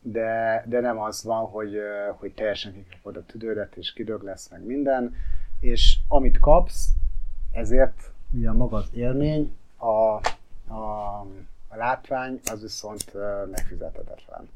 de, 0.00 0.64
de 0.66 0.80
nem 0.80 0.98
az 1.00 1.24
van, 1.24 1.46
hogy, 1.46 1.78
hogy 2.16 2.34
teljesen 2.34 2.72
kikapod 2.72 3.16
a 3.16 3.24
tüdőret, 3.24 3.76
és 3.76 3.92
kidög 3.92 4.22
lesz 4.22 4.50
meg 4.50 4.64
minden, 4.64 5.14
és 5.60 5.96
amit 6.08 6.38
kapsz, 6.38 6.88
ezért 7.52 8.12
ugye 8.32 8.52
maga 8.52 8.76
az 8.76 8.88
élmény, 8.92 9.56
a, 9.76 9.86
a, 9.86 11.20
a 11.68 11.76
látvány, 11.76 12.40
az 12.44 12.62
viszont 12.62 13.12
megfizethetetlen. 13.50 14.48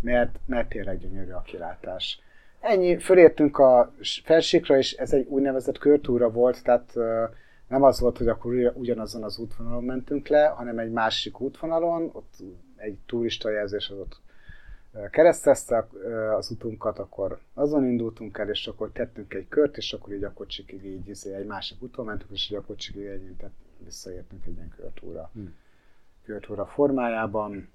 Mert, 0.00 0.38
mert 0.46 0.68
tényleg 0.68 0.98
gyönyörű 0.98 1.30
a 1.30 1.42
kilátás. 1.42 2.20
Ennyi, 2.60 2.98
fölértünk 2.98 3.58
a 3.58 3.92
felsíkra, 4.24 4.76
és 4.76 4.92
ez 4.92 5.12
egy 5.12 5.26
úgynevezett 5.28 5.78
körtúra 5.78 6.30
volt, 6.30 6.62
tehát 6.62 6.94
nem 7.68 7.82
az 7.82 8.00
volt, 8.00 8.18
hogy 8.18 8.28
akkor 8.28 8.52
ugyan- 8.52 8.76
ugyanazon 8.76 9.22
az 9.22 9.38
útvonalon 9.38 9.84
mentünk 9.84 10.28
le, 10.28 10.46
hanem 10.46 10.78
egy 10.78 10.92
másik 10.92 11.40
útvonalon, 11.40 12.10
ott 12.12 12.34
egy 12.76 12.96
turista 13.06 13.50
jelzés 13.50 13.88
az 13.88 13.98
ott 13.98 14.20
keresztezte 15.10 15.88
ö, 15.92 16.34
az 16.34 16.50
utunkat, 16.50 16.98
akkor 16.98 17.38
azon 17.54 17.84
indultunk 17.84 18.38
el, 18.38 18.48
és 18.48 18.66
akkor 18.66 18.90
tettünk 18.92 19.34
egy 19.34 19.48
kört, 19.48 19.76
és 19.76 19.92
akkor 19.92 20.14
így 20.14 20.24
a 20.24 20.32
kocsikig 20.32 20.84
így 20.84 21.08
izé, 21.08 21.34
egy 21.34 21.46
másik 21.46 21.82
úton 21.82 22.04
mentünk, 22.04 22.30
és 22.30 22.50
így 22.50 22.56
a 22.56 22.62
kocsikig 22.62 23.04
egy, 23.04 23.34
tehát 23.38 23.54
visszaértünk 23.78 24.46
egy 24.46 24.54
ilyen 24.54 24.74
körtúra, 24.76 25.30
körtúra 26.24 26.66
formájában, 26.66 27.68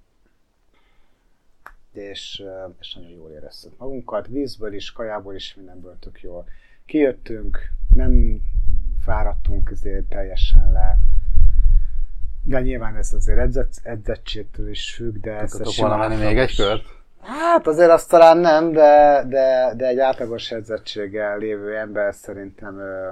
és, 1.93 2.41
ö, 2.43 2.65
és 2.79 2.93
nagyon 2.93 3.09
jól 3.09 3.31
éreztük 3.31 3.77
magunkat, 3.77 4.27
vízből 4.27 4.73
is, 4.73 4.91
kajából 4.91 5.35
is, 5.35 5.55
mindenből 5.55 5.97
tök 5.99 6.21
jól. 6.21 6.47
Kijöttünk, 6.85 7.57
nem 7.95 8.41
fáradtunk 9.01 9.69
azért 9.71 10.09
teljesen 10.09 10.71
le, 10.71 10.99
de 12.43 12.61
nyilván 12.61 12.95
ez 12.95 13.13
azért 13.13 13.39
edzett, 13.39 13.79
edzettségtől 13.83 14.69
is 14.69 14.93
függ, 14.93 15.17
de 15.17 15.31
ez 15.31 15.51
Tudtok 15.51 15.75
volna 15.75 15.97
menni 15.97 16.23
még 16.23 16.37
egy 16.37 16.55
kört? 16.55 16.98
Hát 17.21 17.67
azért 17.67 17.89
azt 17.89 18.09
talán 18.09 18.37
nem, 18.37 18.71
de, 18.71 19.23
de, 19.27 19.73
de 19.75 19.87
egy 19.87 19.99
átlagos 19.99 20.51
edzettséggel 20.51 21.37
lévő 21.37 21.77
ember 21.77 22.13
szerintem 22.13 22.79
ö, 22.79 23.11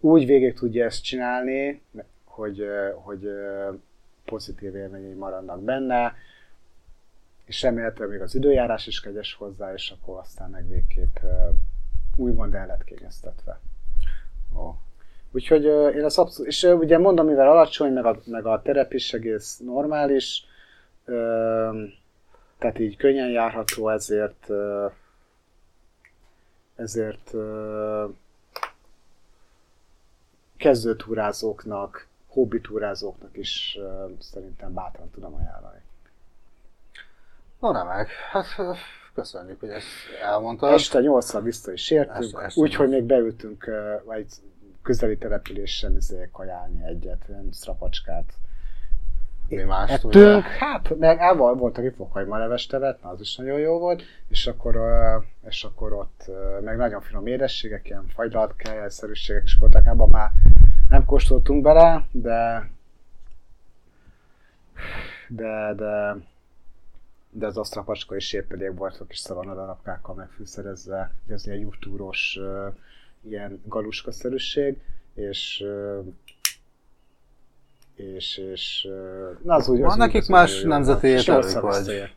úgy 0.00 0.26
végig 0.26 0.54
tudja 0.54 0.84
ezt 0.84 1.04
csinálni, 1.04 1.82
hogy, 2.24 2.60
ö, 2.60 2.90
hogy 2.94 3.24
ö, 3.24 3.70
pozitív 4.24 4.74
élményei 4.74 5.12
maradnak 5.12 5.62
benne, 5.62 6.14
és 7.44 7.62
remélhetőleg 7.62 8.10
még 8.10 8.20
az 8.20 8.34
időjárás 8.34 8.86
is 8.86 9.00
kegyes 9.00 9.34
hozzá, 9.34 9.72
és 9.72 9.90
akkor 9.90 10.18
aztán 10.18 10.50
meg 10.50 10.68
végképp 10.68 11.16
úgymond 12.16 12.54
el 12.54 12.66
lett 12.66 12.84
kényeztetve. 12.84 13.60
Ó. 14.56 14.74
Úgyhogy 15.32 15.64
én 15.94 16.04
az 16.04 16.18
abszolút, 16.18 16.50
és 16.50 16.62
ugye 16.62 16.98
mondom, 16.98 17.26
mivel 17.26 17.50
alacsony, 17.50 17.92
meg 17.92 18.04
a, 18.04 18.20
meg 18.26 18.46
a 18.46 18.62
terep 18.62 18.92
is 18.92 19.12
egész 19.12 19.58
normális, 19.58 20.44
ö, 21.04 21.84
tehát 22.58 22.78
így 22.78 22.96
könnyen 22.96 23.28
járható, 23.28 23.88
ezért 23.88 24.50
ezért 26.74 27.30
kezdőtúrázóknak, 30.56 32.06
hobbitúrázóknak 32.28 33.36
is 33.36 33.78
szerintem 34.18 34.74
bátran 34.74 35.10
tudom 35.10 35.34
ajánlani. 35.34 35.82
No 37.60 37.72
remek. 37.72 38.08
Hát 38.30 38.46
köszönjük, 39.14 39.60
hogy 39.60 39.68
ezt 39.68 39.86
elmondtad. 40.22 40.72
Este 40.72 41.00
8 41.00 41.40
vissza 41.40 41.72
is 41.72 41.90
értünk, 41.90 42.52
úgyhogy 42.54 42.88
még 42.88 43.04
beültünk 43.04 43.70
vagy 44.04 44.26
közeli 44.82 45.18
településen 45.18 45.96
izé, 45.96 46.28
kajálni 46.32 46.84
egyet, 46.84 47.24
olyan 47.28 47.48
szrapacskát. 47.52 48.32
Mi 49.48 49.62
mást 49.62 49.92
Ettünk, 49.92 50.42
hát 50.44 50.98
meg 50.98 51.18
á, 51.18 51.32
volt, 51.32 51.78
aki 51.78 51.90
fokhagymaleves 51.90 52.66
tevet, 52.66 53.02
na 53.02 53.08
az 53.08 53.20
is 53.20 53.36
nagyon 53.36 53.58
jó 53.58 53.78
volt, 53.78 54.02
és 54.28 54.46
akkor, 54.46 54.78
és 55.48 55.64
akkor 55.64 55.92
ott 55.92 56.30
meg 56.60 56.76
nagyon 56.76 57.00
finom 57.00 57.26
édességek, 57.26 57.88
ilyen 57.88 58.06
fagylalt 58.14 58.56
kelyelszerűségek 58.56 59.42
is 59.42 59.56
voltak, 59.60 59.86
abban 59.86 60.08
már 60.08 60.30
nem 60.88 61.04
kóstoltunk 61.04 61.62
bele, 61.62 62.06
de 62.12 62.70
de, 65.28 65.74
de 65.76 66.16
de 67.36 67.46
az 67.46 67.56
asztrapacska 67.56 68.16
is 68.16 68.32
épp 68.32 68.52
elég 68.52 68.76
volt 68.76 69.00
a 69.00 69.04
kis 69.04 69.18
szavanadarabkákkal 69.18 70.14
megfűszerezve, 70.14 71.14
az 71.28 71.46
ilyen 71.46 71.58
jutúros 71.58 72.36
ö, 72.40 72.68
ilyen 73.20 73.62
galuska-szerűség, 73.64 74.80
és 75.14 75.64
és, 77.96 78.36
és 78.36 78.88
na 79.42 79.54
az 79.54 79.68
úgy, 79.68 79.82
az 79.82 79.88
Van 79.88 79.98
nekik 79.98 80.20
az 80.20 80.28
más 80.28 80.62
jó 80.62 80.68
nemzeti 80.68 81.08
nyolcszor 81.08 81.62
vagy? 81.62 82.10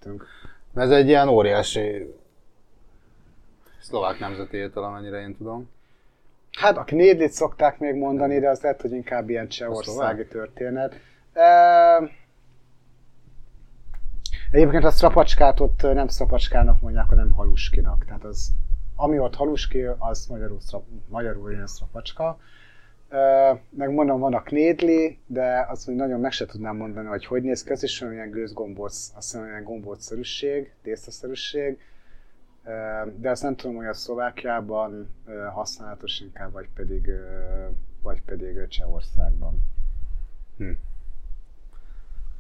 Ez 0.76 0.90
egy 0.90 1.08
ilyen 1.08 1.28
óriási 1.28 2.13
szlovák 3.80 4.20
nemzeti 4.20 4.58
étel, 4.58 4.84
amennyire 4.84 5.22
én 5.22 5.38
tudom. 5.38 5.70
Hát 6.58 6.78
a 6.78 6.84
knédlit 6.84 7.32
szokták 7.32 7.80
még 7.80 7.96
mondani, 7.96 8.40
de 8.40 8.50
az 8.50 8.62
lehet, 8.62 8.82
hogy 8.82 8.92
inkább 8.92 9.30
ilyen 9.30 9.48
csehországi 9.48 10.28
történet. 10.28 10.96
E... 11.34 11.46
Egyébként 14.52 14.84
a 14.84 14.92
strapacskát 14.92 15.60
ott 15.60 15.82
nem 15.82 16.08
strapacskának 16.08 16.82
mondják, 16.82 17.06
hanem 17.10 17.32
haluskinak. 17.32 18.06
Tehát 18.06 18.24
az, 18.24 18.52
ami 18.96 19.20
ott 19.20 19.36
haluski, 19.36 19.82
az 19.98 20.26
magyarul, 20.30 20.60
strap, 20.60 20.84
magyarul 21.08 21.52
ilyen 21.52 21.68
strapacska. 21.68 22.40
Meg 23.70 23.89
mondom, 23.89 24.20
van 24.20 24.34
a 24.34 24.41
knédli, 24.41 25.20
de 25.26 25.65
azt 25.70 25.86
hogy 25.86 25.96
nagyon 25.96 26.20
meg 26.20 26.32
se 26.32 26.46
tudnám 26.46 26.76
mondani, 26.76 27.08
hogy 27.08 27.26
hogy 27.26 27.43
néz 27.43 27.63
ki, 27.63 27.72
ez 27.72 27.84
is 27.84 28.02
olyan 28.02 28.30
gőzgombóc, 28.30 29.12
azt 29.15 29.32
hiszem 29.32 29.41
olyan 29.41 29.63
gombócszerűség, 29.63 30.74
tésztaszerűség. 30.82 31.80
De 33.15 33.30
azt 33.30 33.43
nem 33.43 33.56
tudom, 33.56 33.76
hogy 33.76 33.86
a 33.86 33.93
Szlovákiában 33.93 35.10
használatos 35.54 36.20
inkább, 36.20 36.52
vagy 36.52 36.67
pedig, 36.76 37.10
vagy 38.02 38.22
pedig 38.22 38.67
Csehországban. 38.67 39.60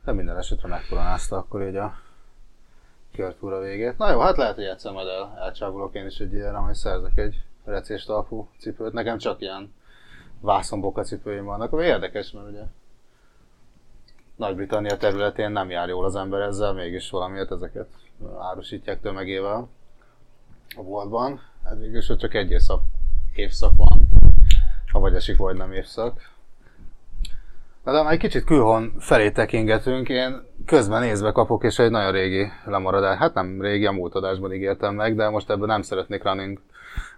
De 0.05 0.11
minden 0.11 0.37
esetre 0.37 0.67
megkoronázta 0.67 1.37
akkor 1.37 1.67
így 1.67 1.75
a 1.75 1.93
körtúra 3.15 3.59
végét. 3.59 3.97
Na 3.97 4.11
jó, 4.11 4.19
hát 4.19 4.37
lehet, 4.37 4.55
hogy 4.55 4.63
egyszer 4.63 4.91
majd 4.91 5.07
el, 5.07 5.37
elcsábulok 5.39 5.95
én 5.95 6.05
is 6.05 6.19
egy 6.19 6.33
ilyenre, 6.33 6.57
hogy 6.57 6.73
szerzek 6.73 7.17
egy 7.17 7.43
recés 7.65 8.03
talpú 8.03 8.49
cipőt. 8.59 8.93
Nekem 8.93 9.17
csak 9.17 9.41
ilyen 9.41 9.73
vászonboka 10.41 11.03
cipőim 11.03 11.45
vannak, 11.45 11.73
ami 11.73 11.83
érdekes, 11.83 12.31
mert 12.31 12.47
ugye 12.47 12.63
Nagy-Britannia 14.35 14.97
területén 14.97 15.51
nem 15.51 15.69
jár 15.69 15.87
jól 15.87 16.05
az 16.05 16.15
ember 16.15 16.41
ezzel, 16.41 16.73
mégis 16.73 17.09
valamiért 17.09 17.51
ezeket 17.51 17.87
árusítják 18.39 19.01
tömegével 19.01 19.69
a 20.75 20.83
boltban. 20.83 21.41
Hát 21.63 21.77
végül 21.79 21.97
is 21.97 22.09
ott 22.09 22.19
csak 22.19 22.33
egy 22.33 22.51
évszak, 22.51 22.81
évszak 23.33 23.71
van, 23.77 24.07
ha 24.91 24.99
vagy 24.99 25.15
esik, 25.15 25.37
vagy 25.37 25.55
nem 25.55 25.71
évszak. 25.71 26.35
Na 27.83 27.93
de 27.93 28.01
már 28.01 28.13
egy 28.13 28.19
kicsit 28.19 28.43
külhon 28.43 28.93
felé 28.99 29.31
tekingetünk, 29.31 30.09
én 30.09 30.43
közben 30.65 31.01
nézve 31.01 31.31
kapok, 31.31 31.63
és 31.63 31.79
egy 31.79 31.91
nagyon 31.91 32.11
régi 32.11 32.51
lemaradás, 32.65 33.17
hát 33.17 33.33
nem 33.33 33.61
régi, 33.61 33.85
a 33.85 33.91
múlt 33.91 34.15
adásban 34.15 34.53
ígértem 34.53 34.95
meg, 34.95 35.15
de 35.15 35.29
most 35.29 35.49
ebben 35.49 35.67
nem 35.67 35.81
szeretnék 35.81 36.23
running 36.23 36.59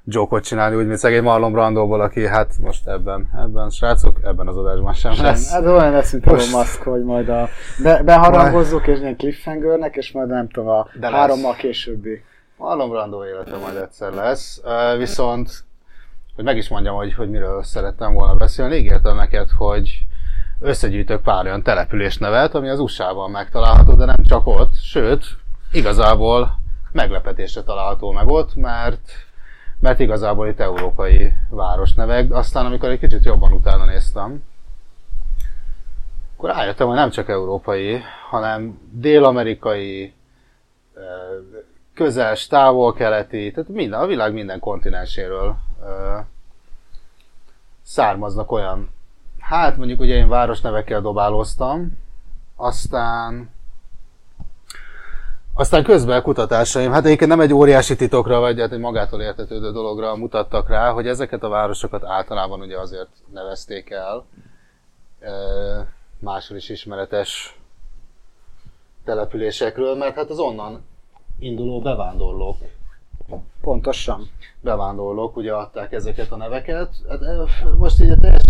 joke 0.06 0.40
csinálni, 0.40 0.76
úgy, 0.76 0.88
mint 0.88 0.98
szegény 1.00 1.24
Marlon 1.24 1.52
Brandóból, 1.52 2.02
aki 2.02 2.28
hát 2.28 2.54
most 2.62 2.88
ebben, 2.88 3.30
ebben 3.38 3.70
srácok, 3.70 4.20
ebben 4.24 4.48
az 4.48 4.58
adásban 4.58 4.94
sem 4.94 5.14
lesz. 5.22 5.52
Hát 5.52 5.66
olyan 5.66 5.92
lesz, 5.92 6.12
mint 6.12 6.26
Most- 6.26 6.54
a 6.54 6.58
maszk, 6.58 6.82
hogy 6.82 7.04
majd 7.04 7.30
a, 7.30 7.48
be, 7.84 8.04
beharangozzuk, 8.04 8.88
és 8.88 9.00
ilyen 9.00 9.18
cliffhangernek, 9.18 9.96
és 9.96 10.12
majd 10.12 10.28
nem 10.28 10.50
tudom, 10.50 10.70
a 10.70 10.88
De 11.00 11.12
hárommal 11.12 11.54
későbbi. 11.56 12.24
Marlon 12.58 12.90
Brando 12.90 13.26
élete 13.26 13.58
majd 13.58 13.76
egyszer 13.76 14.14
lesz, 14.14 14.62
viszont, 14.98 15.64
hogy 16.36 16.44
meg 16.44 16.58
is 16.58 16.70
mondjam, 16.70 16.96
hogy, 16.96 17.14
hogy 17.14 17.30
miről 17.30 17.64
szerettem 17.64 18.14
volna 18.14 18.34
beszélni, 18.34 18.76
ígértem 18.76 19.16
neked, 19.16 19.50
hogy 19.58 20.00
összegyűjtök 20.60 21.22
pár 21.22 21.46
olyan 21.46 21.64
településnevet, 21.64 22.56
ami 22.56 22.70
az 22.70 22.80
USA-ban 22.80 23.32
megtalálható, 23.32 23.94
de 23.94 24.06
nem 24.06 24.24
csak 24.24 24.48
ott, 24.48 24.74
sőt, 24.76 25.26
igazából 25.72 26.60
meglepetésre 26.92 27.62
található 27.62 28.12
meg 28.12 28.28
ott, 28.28 28.56
mert, 28.56 29.12
mert 29.80 30.00
igazából 30.00 30.48
itt 30.48 30.60
európai 30.60 31.34
városnevek, 31.50 32.34
aztán 32.34 32.66
amikor 32.66 32.90
egy 32.90 33.00
kicsit 33.00 33.26
jobban 33.26 33.52
utána 33.52 33.86
néztem, 33.86 34.44
akkor 36.36 36.50
rájöttem, 36.50 36.88
hogy 36.88 36.96
nem 36.96 37.10
csak 37.10 37.30
európai, 37.30 38.02
hanem 38.30 38.80
dél-amerikai, 38.92 40.14
ö, 40.94 41.02
közel, 41.94 42.36
távol-keleti, 42.50 43.52
tehát 43.52 43.70
minden, 43.70 44.00
a 44.00 44.06
világ 44.06 44.34
minden 44.34 44.60
kontinenséről 44.60 45.56
származnak 47.82 48.52
olyan, 48.52 48.90
hát 49.40 49.78
mondjuk 49.78 50.00
ugye 50.00 50.16
én 50.16 50.30
városnevekkel 50.30 51.02
dobálóztam, 51.02 51.98
aztán 52.56 53.50
aztán 55.60 55.84
közben 55.84 56.18
a 56.18 56.22
kutatásaim, 56.22 56.92
hát 56.92 57.06
egyébként 57.06 57.30
nem 57.30 57.40
egy 57.40 57.54
óriási 57.54 57.96
titokra, 57.96 58.40
vagy 58.40 58.60
hát 58.60 58.72
egy 58.72 58.80
magától 58.80 59.22
értetődő 59.22 59.72
dologra 59.72 60.16
mutattak 60.16 60.70
rá, 60.70 60.92
hogy 60.92 61.08
ezeket 61.08 61.44
a 61.44 61.50
városokat 61.50 62.04
általában 62.04 62.62
ugye 62.62 62.80
azért 62.80 63.10
nevezték 63.34 63.90
el, 63.90 64.26
máshol 66.20 66.58
is 66.58 66.70
ismeretes 66.70 67.60
településekről, 69.06 69.96
mert 69.96 70.16
hát 70.16 70.30
az 70.30 70.40
onnan 70.40 70.86
induló 71.40 71.82
bevándorlók 71.82 72.58
Pontosan. 73.62 74.30
bevándorlók 74.62 75.38
ugye 75.38 75.54
adták 75.54 75.92
ezeket 75.92 76.32
a 76.32 76.36
neveket. 76.36 76.90
Hát, 77.10 77.20
most 77.78 78.02
így 78.02 78.10
a 78.10 78.18
teljes 78.18 78.42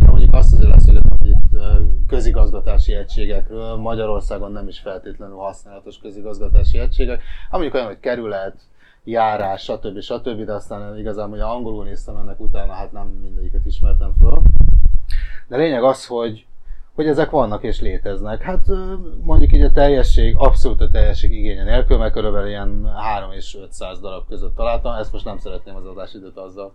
mondjuk 0.00 0.34
azt 0.34 0.52
azért 0.52 0.70
beszéltem, 0.70 1.02
hogy 1.08 1.11
közigazgatási 2.08 2.94
egységekről, 2.94 3.76
Magyarországon 3.76 4.52
nem 4.52 4.68
is 4.68 4.78
feltétlenül 4.78 5.36
használatos 5.36 5.98
közigazgatási 5.98 6.78
egységek, 6.78 7.22
mondjuk 7.50 7.74
olyan, 7.74 7.86
hogy 7.86 8.00
kerület, 8.00 8.60
járás, 9.04 9.62
stb. 9.62 10.00
stb. 10.00 10.44
De 10.44 10.52
aztán 10.52 10.98
igazán, 10.98 11.28
hogy 11.28 11.40
angolul 11.40 11.84
néztem 11.84 12.16
ennek 12.16 12.40
utána, 12.40 12.72
hát 12.72 12.92
nem 12.92 13.06
mindegyiket 13.22 13.66
ismertem 13.66 14.14
föl. 14.18 14.42
De 15.48 15.56
lényeg 15.56 15.82
az, 15.82 16.06
hogy 16.06 16.46
hogy 16.94 17.06
ezek 17.06 17.30
vannak 17.30 17.62
és 17.62 17.80
léteznek. 17.80 18.42
Hát 18.42 18.66
mondjuk 19.22 19.52
így 19.52 19.62
a 19.62 19.70
teljesség, 19.70 20.34
abszolút 20.38 20.80
a 20.80 20.88
teljesség 20.88 21.32
igénye 21.32 21.64
nélkül, 21.64 21.98
mert 21.98 22.12
körülbelül 22.12 22.48
ilyen 22.48 22.92
3 22.94 23.32
és 23.32 23.56
500 23.62 24.00
darab 24.00 24.28
között 24.28 24.56
találtam, 24.56 24.94
ezt 24.94 25.12
most 25.12 25.24
nem 25.24 25.38
szeretném 25.38 25.74
az 25.74 25.86
adásidőt 25.86 26.36
azzal 26.36 26.74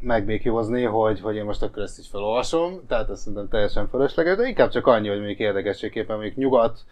megbékjózni, 0.00 0.82
hogy, 0.82 1.20
hogy 1.20 1.36
én 1.36 1.44
most 1.44 1.62
akkor 1.62 1.82
ezt 1.82 1.98
is 1.98 2.08
felolvasom, 2.08 2.86
tehát 2.88 3.10
ezt 3.10 3.20
szerintem 3.20 3.48
teljesen 3.48 3.88
fölösleges, 3.88 4.36
de 4.36 4.46
inkább 4.46 4.70
csak 4.70 4.86
annyi, 4.86 5.08
hogy 5.08 5.20
még 5.20 5.38
érdekességképpen 5.38 6.18
még 6.18 6.36
nyugat, 6.36 6.84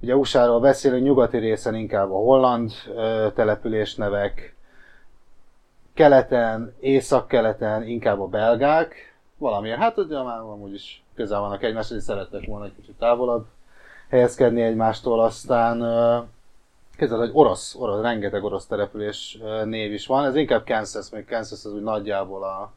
ugye 0.00 0.16
USA-ról 0.16 0.60
beszélünk, 0.60 1.04
nyugati 1.04 1.38
részen 1.38 1.74
inkább 1.74 2.10
a 2.10 2.16
holland 2.16 2.72
ö, 2.94 3.26
településnevek, 3.34 4.54
keleten, 5.94 6.74
észak-keleten 6.80 7.82
inkább 7.82 8.20
a 8.20 8.26
belgák, 8.26 9.14
valamiért, 9.38 9.78
hát 9.78 9.98
ugye 9.98 10.22
már 10.22 10.38
amúgy 10.38 10.74
is 10.74 11.02
közel 11.14 11.40
vannak 11.40 11.62
egymáshoz, 11.62 11.96
és 11.96 12.02
szerettek 12.02 12.46
volna 12.46 12.64
egy 12.64 12.74
kicsit 12.76 12.94
távolabb 12.98 13.46
helyezkedni 14.08 14.62
egymástól, 14.62 15.20
aztán 15.20 15.80
ö, 15.80 16.18
Képzeld, 17.00 17.20
hogy 17.20 17.30
orosz, 17.32 17.74
orosz, 17.74 18.00
rengeteg 18.00 18.44
orosz 18.44 18.66
település 18.66 19.38
név 19.64 19.92
is 19.92 20.06
van. 20.06 20.24
Ez 20.24 20.36
inkább 20.36 20.66
Kansas, 20.66 21.10
még 21.10 21.26
Kansas 21.26 21.64
az 21.64 21.72
úgy 21.72 21.82
nagyjából 21.82 22.44
a 22.44 22.72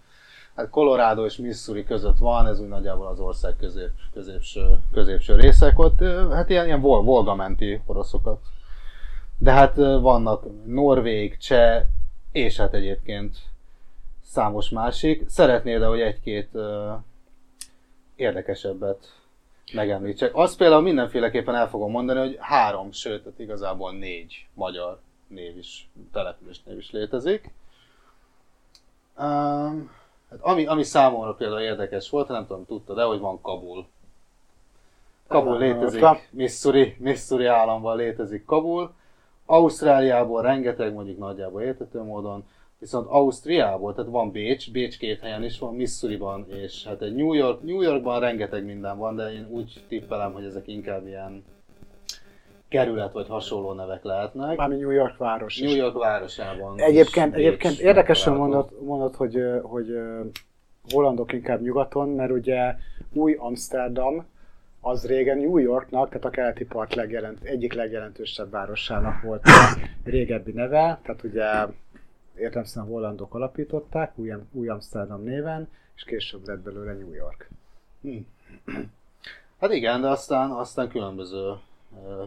hát 0.56 0.70
Colorado 0.70 1.26
és 1.26 1.38
Missouri 1.38 1.84
között 1.84 2.18
van, 2.18 2.48
ez 2.48 2.60
úgy 2.60 2.68
nagyjából 2.68 3.08
az 3.08 3.20
ország 3.20 3.56
közép, 3.60 3.90
középső, 4.14 4.80
középső 4.92 5.36
részek 5.36 5.80
ott. 5.80 6.00
Hát 6.32 6.50
ilyen, 6.50 6.66
ilyen 6.66 6.82
vol, 6.82 7.04
volgamenti 7.04 7.82
oroszokat. 7.86 8.40
De 9.38 9.52
hát 9.52 9.76
vannak 9.76 10.46
norvég, 10.66 11.38
cseh, 11.38 11.84
és 12.32 12.58
hát 12.58 12.74
egyébként 12.74 13.38
számos 14.22 14.70
másik. 14.70 15.30
Szeretnéd, 15.30 15.84
hogy 15.84 16.00
egy-két 16.00 16.50
érdekesebbet 18.16 19.23
megemlítsek. 19.74 20.36
Azt 20.36 20.58
például 20.58 20.82
mindenféleképpen 20.82 21.56
el 21.56 21.70
fogom 21.70 21.92
mondani, 21.92 22.20
hogy 22.20 22.38
három, 22.40 22.92
sőt, 22.92 23.24
tehát 23.24 23.40
igazából 23.40 23.92
négy 23.92 24.48
magyar 24.54 25.00
név 25.28 25.58
is, 25.58 25.90
település 26.12 26.64
név 26.64 26.78
is 26.78 26.92
létezik. 26.92 27.52
Um, 29.18 29.92
hát 30.30 30.40
ami, 30.42 30.66
ami 30.66 30.84
számomra 30.84 31.34
például 31.34 31.62
érdekes 31.62 32.10
volt, 32.10 32.28
nem 32.28 32.48
tudom, 32.48 32.66
tudtad 32.66 32.96
de 32.96 33.04
hogy 33.04 33.20
van 33.20 33.42
Kabul. 33.42 33.86
Kabul 35.28 35.58
létezik. 35.58 36.06
Missouri, 36.30 36.96
Missouri 37.00 37.46
államban 37.46 37.98
létezik 37.98 38.46
Kabul. 38.46 38.94
Ausztráliából 39.46 40.42
rengeteg, 40.42 40.94
mondjuk 40.94 41.18
nagyjából 41.18 41.62
értető 41.62 42.02
módon, 42.02 42.46
viszont 42.84 43.08
Ausztriából, 43.10 43.94
tehát 43.94 44.12
van 44.12 44.32
Bécs, 44.32 44.72
Bécs 44.72 44.98
két 44.98 45.20
helyen 45.20 45.44
is 45.44 45.60
van, 45.60 45.76
Missouriban, 45.76 46.46
és 46.50 46.86
hát 46.86 47.02
egy 47.02 47.16
New 47.16 47.34
York, 47.34 47.62
New 47.62 47.82
Yorkban 47.82 48.20
rengeteg 48.20 48.66
minden 48.66 48.98
van, 48.98 49.16
de 49.16 49.34
én 49.34 49.48
úgy 49.50 49.84
tippelem, 49.88 50.34
hogy 50.34 50.44
ezek 50.44 50.68
inkább 50.68 51.08
ilyen 51.08 51.44
kerület 52.70 53.14
vagy 53.14 53.28
hasonló 53.28 53.74
nevek 53.74 54.04
lehetnek. 54.04 54.58
Mármint 54.58 54.82
New 54.82 54.92
York 54.92 55.18
város. 55.18 55.60
New. 55.60 55.76
York 55.76 55.98
városában. 55.98 56.80
Egyébként, 56.80 57.36
egyébként 57.36 57.80
érdekesen 57.80 58.34
mondod, 58.34 58.70
mondod 58.86 59.16
hogy, 59.16 59.44
hogy 59.62 59.88
hollandok 60.92 61.34
inkább 61.34 61.62
nyugaton, 61.62 62.10
mert 62.10 62.32
ugye 62.32 62.76
új 63.14 63.36
Amsterdam 63.40 64.26
az 64.82 65.06
régen 65.06 65.38
New 65.38 65.58
Yorknak, 65.58 66.08
tehát 66.08 66.26
a 66.26 66.30
keleti 66.30 66.66
part 66.66 66.96
legjelent, 66.96 67.44
egyik 67.44 67.74
legjelentősebb 67.74 68.52
városának 68.52 69.22
volt 69.22 69.46
a 69.46 69.78
régebbi 70.04 70.52
neve, 70.52 71.00
tehát 71.04 71.24
ugye 71.24 71.44
értelemszerűen 72.38 72.88
a 72.88 72.92
hollandok 72.92 73.34
alapították, 73.34 74.18
új, 74.18 74.34
új 74.52 74.68
Amsterdam 74.68 75.24
néven, 75.24 75.70
és 75.96 76.04
később 76.04 76.48
lett 76.48 76.60
belőle 76.60 76.94
New 76.94 77.14
York. 77.14 77.50
Hát 79.60 79.72
igen, 79.72 80.02
de 80.02 80.08
aztán, 80.08 80.52
aztán 80.52 80.90
különböző 80.90 81.54
ö, 82.06 82.24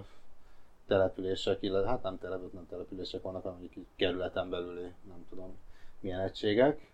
települések, 0.87 1.63
illetve 1.63 1.89
hát 1.89 2.03
nem 2.03 2.19
települések, 2.19 2.55
nem 2.55 2.67
települések 2.69 3.23
vannak, 3.23 3.43
hanem 3.43 3.59
mondjuk 3.59 3.87
kerületen 3.97 4.51
belüli, 4.51 4.93
nem 5.09 5.27
tudom 5.29 5.57
milyen 6.01 6.21
egységek. 6.21 6.91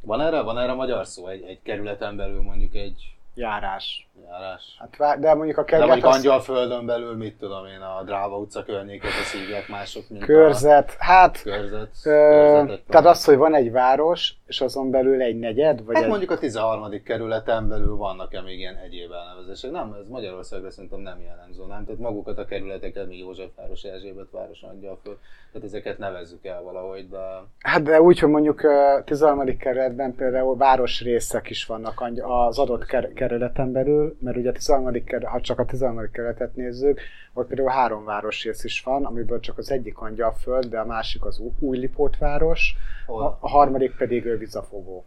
Van 0.00 0.20
erre, 0.20 0.40
van 0.40 0.58
erre 0.58 0.72
magyar 0.72 1.06
szó? 1.06 1.26
Egy, 1.26 1.42
egy 1.42 1.62
kerületen 1.62 2.16
belül 2.16 2.42
mondjuk 2.42 2.74
egy 2.74 3.14
Járás. 3.34 4.08
Járás? 4.22 4.76
Hát, 4.78 4.96
vá- 4.96 5.18
de 5.18 5.34
mondjuk 5.34 5.58
a 5.58 5.60
De 5.60 5.66
kerület 5.66 5.88
mondjuk 5.88 6.12
Angyalföldön 6.12 6.86
belül, 6.86 7.16
mit 7.16 7.38
tudom 7.38 7.66
én, 7.66 7.80
a 7.80 8.02
Dráva 8.04 8.36
utca 8.38 8.64
környékét, 8.64 9.10
a 9.10 9.24
szívják 9.24 9.68
mások, 9.68 10.02
mint 10.08 10.24
körzet, 10.24 10.94
hát 10.98 11.36
a 11.36 11.42
körzet. 11.42 11.90
Ö, 12.04 12.74
tehát 12.88 13.06
az, 13.06 13.24
hogy 13.24 13.36
van 13.36 13.54
egy 13.54 13.72
város, 13.72 14.34
és 14.46 14.60
azon 14.60 14.90
belül 14.90 15.22
egy 15.22 15.38
negyed, 15.38 15.84
vagy 15.84 15.94
Hát 15.94 16.04
egy... 16.04 16.08
mondjuk 16.10 16.30
a 16.30 16.38
13. 16.38 17.02
kerületen 17.04 17.68
belül 17.68 17.96
vannak-e 17.96 18.40
még 18.40 18.58
ilyen 18.58 18.76
egyéb 18.76 19.10
elnevezések? 19.12 19.70
Nem, 19.70 19.96
ez 20.00 20.08
Magyarországra 20.08 20.70
szerintem 20.70 21.00
nem 21.00 21.20
jellemző, 21.20 21.62
nem? 21.68 21.84
Tehát 21.84 22.00
magukat 22.00 22.38
a 22.38 22.44
kerületeket, 22.44 23.06
mi 23.06 23.16
Józsefváros, 23.18 23.82
Erzsébetváros, 23.82 24.62
Angyalföld, 24.62 25.16
tehát 25.52 25.68
ezeket 25.68 25.98
nevezzük 25.98 26.44
el 26.46 26.62
valahogy, 26.62 27.08
de 27.08 27.18
Hát 27.60 27.82
de 27.82 28.00
úgy, 28.00 28.18
hogy 28.18 28.30
mondjuk 28.30 28.62
ö, 28.62 28.98
13. 29.04 29.56
kerületben 29.56 30.14
például 30.14 30.56
városrészek 30.56 31.50
is 31.50 31.66
vannak 31.66 32.02
az 32.22 32.58
adott 32.58 32.84
ker- 32.84 33.12
kerületen 33.12 33.72
belül, 33.72 34.03
mert 34.18 34.36
ugye 34.36 34.48
a 34.48 34.52
13. 34.52 35.04
Ker- 35.04 35.24
ha 35.24 35.40
csak 35.40 35.58
a 35.58 35.64
13. 35.64 36.10
kerületet 36.12 36.56
nézzük, 36.56 37.00
ott 37.32 37.46
például 37.46 37.68
három 37.68 38.04
városrész 38.04 38.64
is 38.64 38.82
van, 38.82 39.04
amiből 39.04 39.40
csak 39.40 39.58
az 39.58 39.70
egyik 39.70 39.98
Angyalföld, 39.98 40.66
de 40.66 40.78
a 40.78 40.86
másik 40.86 41.24
az 41.24 41.38
Ú- 41.38 41.56
Újlipót 41.58 42.18
város, 42.18 42.76
a, 43.06 43.22
a 43.22 43.48
harmadik 43.48 43.96
pedig 43.96 44.38
Vizafogó. 44.38 45.04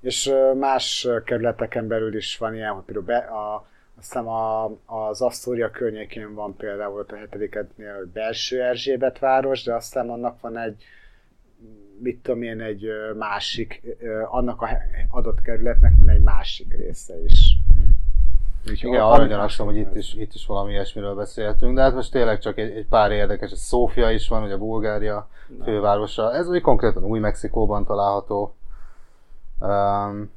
És 0.00 0.32
más 0.58 1.08
kerületeken 1.24 1.88
belül 1.88 2.16
is 2.16 2.38
van 2.38 2.54
ilyen, 2.54 2.72
hogy 2.72 2.84
például 2.84 3.06
be, 3.06 3.16
a, 3.16 3.66
azt 3.98 4.12
hiszem 4.12 4.28
a, 4.28 4.64
az 4.84 5.22
Asztória 5.22 5.70
környékén 5.70 6.34
van 6.34 6.56
például 6.56 6.98
ott 6.98 7.12
a 7.12 7.16
hetediketnél, 7.16 8.10
belső 8.12 8.62
Erzsébet 8.62 9.18
város, 9.18 9.62
de 9.62 9.74
aztán 9.74 10.10
annak 10.10 10.40
van 10.40 10.58
egy, 10.58 10.84
mit 11.98 12.22
tudom 12.22 12.42
én, 12.42 12.60
egy 12.60 12.86
másik, 13.18 13.82
annak 14.30 14.62
a 14.62 14.68
adott 15.10 15.40
kerületnek 15.40 15.92
van 15.98 16.08
egy 16.08 16.22
másik 16.22 16.74
része 16.76 17.14
is. 17.24 17.56
Úgyhogy 18.70 18.90
Igen, 18.90 19.00
a- 19.02 19.12
arra 19.12 19.26
gyanakszom, 19.26 19.66
hogy 19.66 19.76
itt 19.76 19.94
is, 19.96 20.14
itt 20.14 20.34
is 20.34 20.46
valami 20.46 20.72
ilyesmiről 20.72 21.14
beszélhetünk, 21.14 21.74
de 21.74 21.82
hát 21.82 21.94
most 21.94 22.10
tényleg 22.12 22.38
csak 22.38 22.58
egy, 22.58 22.70
egy 22.76 22.86
pár 22.86 23.10
érdekes, 23.10 23.50
egy 23.50 23.56
Szófia 23.56 24.10
is 24.10 24.28
van, 24.28 24.42
ugye 24.42 24.56
Bulgária 24.56 25.28
fővárosa, 25.64 26.34
ez 26.34 26.48
ugye 26.48 26.60
konkrétan 26.60 27.04
Új-Mexikóban 27.04 27.84
található, 27.84 28.54
um, 29.60 30.30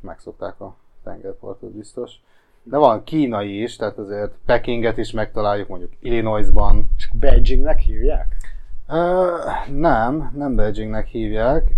megszokták 0.00 0.60
a 0.60 0.76
tengerpartot 1.04 1.70
biztos. 1.70 2.12
De 2.62 2.76
van 2.76 3.04
kínai 3.04 3.62
is, 3.62 3.76
tehát 3.76 3.98
azért 3.98 4.32
Pekinget 4.46 4.98
is 4.98 5.10
megtaláljuk, 5.12 5.68
mondjuk 5.68 5.92
Illinoisban. 6.00 6.90
És 6.96 7.08
Beijingnek 7.12 7.78
hívják? 7.78 8.36
Ö, 8.88 9.36
nem, 9.72 10.32
nem 10.36 10.54
Beijingnek 10.54 11.06
hívják, 11.06 11.74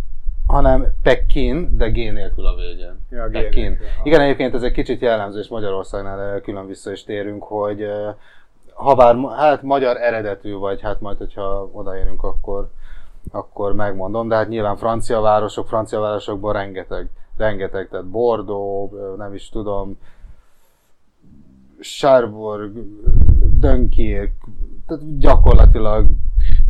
hanem 0.46 0.86
Pekin, 1.02 1.76
de 1.76 1.88
G 1.88 1.94
nélkül 1.94 2.46
a 2.46 2.54
végén. 2.54 2.98
Ja, 3.10 3.28
G 3.28 3.32
Pekin. 3.32 3.62
nélkül. 3.62 3.86
Igen, 4.02 4.20
egyébként 4.20 4.54
ez 4.54 4.62
egy 4.62 4.72
kicsit 4.72 5.00
jellemző, 5.00 5.38
és 5.38 5.48
Magyarországnál 5.48 6.40
külön 6.40 6.66
vissza 6.66 6.92
is 6.92 7.04
térünk, 7.04 7.42
hogy 7.42 7.86
ha 8.74 8.94
bár 8.94 9.16
hát 9.36 9.62
magyar 9.62 9.96
eredetű 9.96 10.54
vagy, 10.54 10.80
hát 10.80 11.00
majd, 11.00 11.18
hogyha 11.18 11.68
odaérünk, 11.72 12.22
akkor, 12.22 12.70
akkor 13.30 13.74
megmondom, 13.74 14.28
de 14.28 14.34
hát 14.34 14.48
nyilván 14.48 14.76
francia 14.76 15.20
városok, 15.20 15.68
francia 15.68 16.00
városokban 16.00 16.52
rengeteg, 16.52 17.08
rengeteg, 17.36 17.88
tehát 17.88 18.06
Bordeaux, 18.06 18.94
nem 19.16 19.34
is 19.34 19.48
tudom, 19.48 19.98
Cherbourg, 21.80 22.72
Dunkirk, 23.58 24.32
tehát 24.86 25.18
gyakorlatilag 25.18 26.06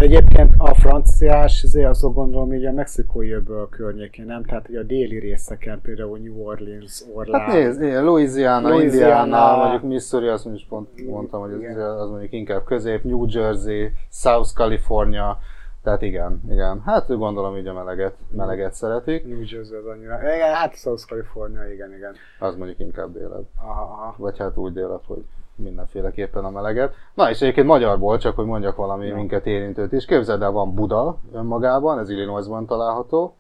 egyébként 0.00 0.54
a 0.58 0.74
franciás, 0.74 1.62
azért 1.62 1.88
azok 1.88 2.14
gondolom 2.14 2.52
így 2.52 2.64
a 2.64 2.72
mexikói 2.72 3.30
öböl 3.30 3.68
környékén, 3.68 4.24
nem? 4.24 4.42
Tehát 4.44 4.68
ugye 4.68 4.78
a 4.78 4.82
déli 4.82 5.18
részeken, 5.18 5.80
például 5.80 6.18
New 6.18 6.42
Orleans, 6.42 7.02
Orlán. 7.14 7.40
Hát 7.40 7.52
nézd, 7.52 7.82
igen, 7.82 8.04
Louisiana, 8.04 8.68
Louisiana. 8.68 9.24
Indiana, 9.24 9.56
mondjuk 9.56 9.82
Missouri, 9.82 10.26
azt 10.28 10.46
is 10.54 10.66
pont 10.68 11.08
mondtam, 11.08 11.40
hogy 11.40 11.64
az, 11.64 12.00
az 12.00 12.10
mondjuk 12.10 12.32
inkább 12.32 12.64
közép, 12.64 13.02
New 13.02 13.24
Jersey, 13.28 13.92
South 14.10 14.52
California, 14.54 15.38
tehát 15.82 16.02
igen, 16.02 16.42
igen. 16.50 16.82
Hát 16.84 17.16
gondolom 17.16 17.56
így 17.56 17.66
a 17.66 17.72
meleget, 17.72 18.14
meleget 18.30 18.74
szeretik, 18.74 19.24
New 19.24 19.38
Jersey 19.38 19.76
az 19.76 19.86
annyira. 19.86 20.34
Igen, 20.34 20.54
hát 20.54 20.74
South 20.74 21.06
California, 21.06 21.72
igen, 21.72 21.94
igen. 21.94 22.14
az 22.38 22.56
mondjuk 22.56 22.78
inkább 22.78 23.12
délebb. 23.12 23.46
Aha. 23.56 24.14
Vagy 24.18 24.38
hát 24.38 24.56
úgy 24.56 24.72
délebb, 24.72 25.02
hogy 25.06 25.24
mindenféleképpen 25.58 26.44
a 26.44 26.50
meleget. 26.50 26.94
Na 27.14 27.30
és 27.30 27.40
egyébként 27.40 27.66
magyarból, 27.66 28.18
csak 28.18 28.36
hogy 28.36 28.44
mondjak 28.44 28.76
valami 28.76 29.06
Ja. 29.06 29.14
minket 29.14 29.46
érintőt 29.46 29.92
is. 29.92 30.04
Képzeld 30.04 30.42
el, 30.42 30.50
van 30.50 30.74
Buda 30.74 31.16
önmagában, 31.32 31.98
ez 31.98 32.10
Illinoisban 32.10 32.66
található. 32.66 33.36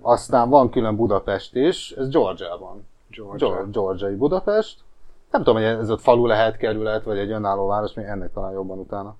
Aztán 0.00 0.48
van 0.48 0.70
külön 0.70 0.96
Budapest 0.96 1.54
is, 1.54 1.90
ez 1.90 2.08
Georgiában. 2.08 2.86
Georgia. 3.10 3.48
Georgia. 3.48 3.70
Georgiai 3.70 4.14
Budapest. 4.14 4.80
Nem 5.30 5.42
tudom, 5.42 5.62
hogy 5.62 5.70
ez 5.70 5.90
ott 5.90 6.00
falu 6.00 6.26
lehet, 6.26 6.56
kerület, 6.56 7.04
vagy 7.04 7.18
egy 7.18 7.30
önálló 7.30 7.66
város, 7.66 7.94
még 7.94 8.04
ennek 8.04 8.32
talán 8.32 8.52
jobban 8.52 8.78
utána 8.78 9.14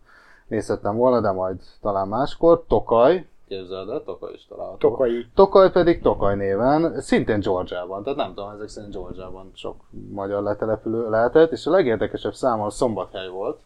nézhettem 0.47 0.97
volna, 0.97 1.21
de 1.21 1.31
majd 1.31 1.57
talán 1.81 2.09
máskor. 2.09 2.65
Tokaj. 2.69 3.27
Képzeld 3.49 3.89
el, 3.89 4.03
Tokaj 4.05 4.33
is 4.35 4.47
található. 4.49 4.89
Tokai. 4.89 5.27
Tokaj 5.35 5.71
pedig 5.71 6.03
Tokaj 6.03 6.37
néven, 6.37 7.01
szintén 7.01 7.41
Georgiában, 7.41 8.03
tehát 8.03 8.19
nem 8.19 8.35
tudom, 8.35 8.51
ezek 8.51 8.69
szerint 8.69 8.93
Georgiában 8.93 9.51
sok 9.55 9.77
magyar 10.11 10.43
letelepülő 10.43 11.11
lehetett, 11.11 11.53
és 11.53 11.67
a 11.67 11.71
legérdekesebb 11.71 12.35
számomra 12.35 12.71
Szombathely 12.71 13.29
volt. 13.29 13.61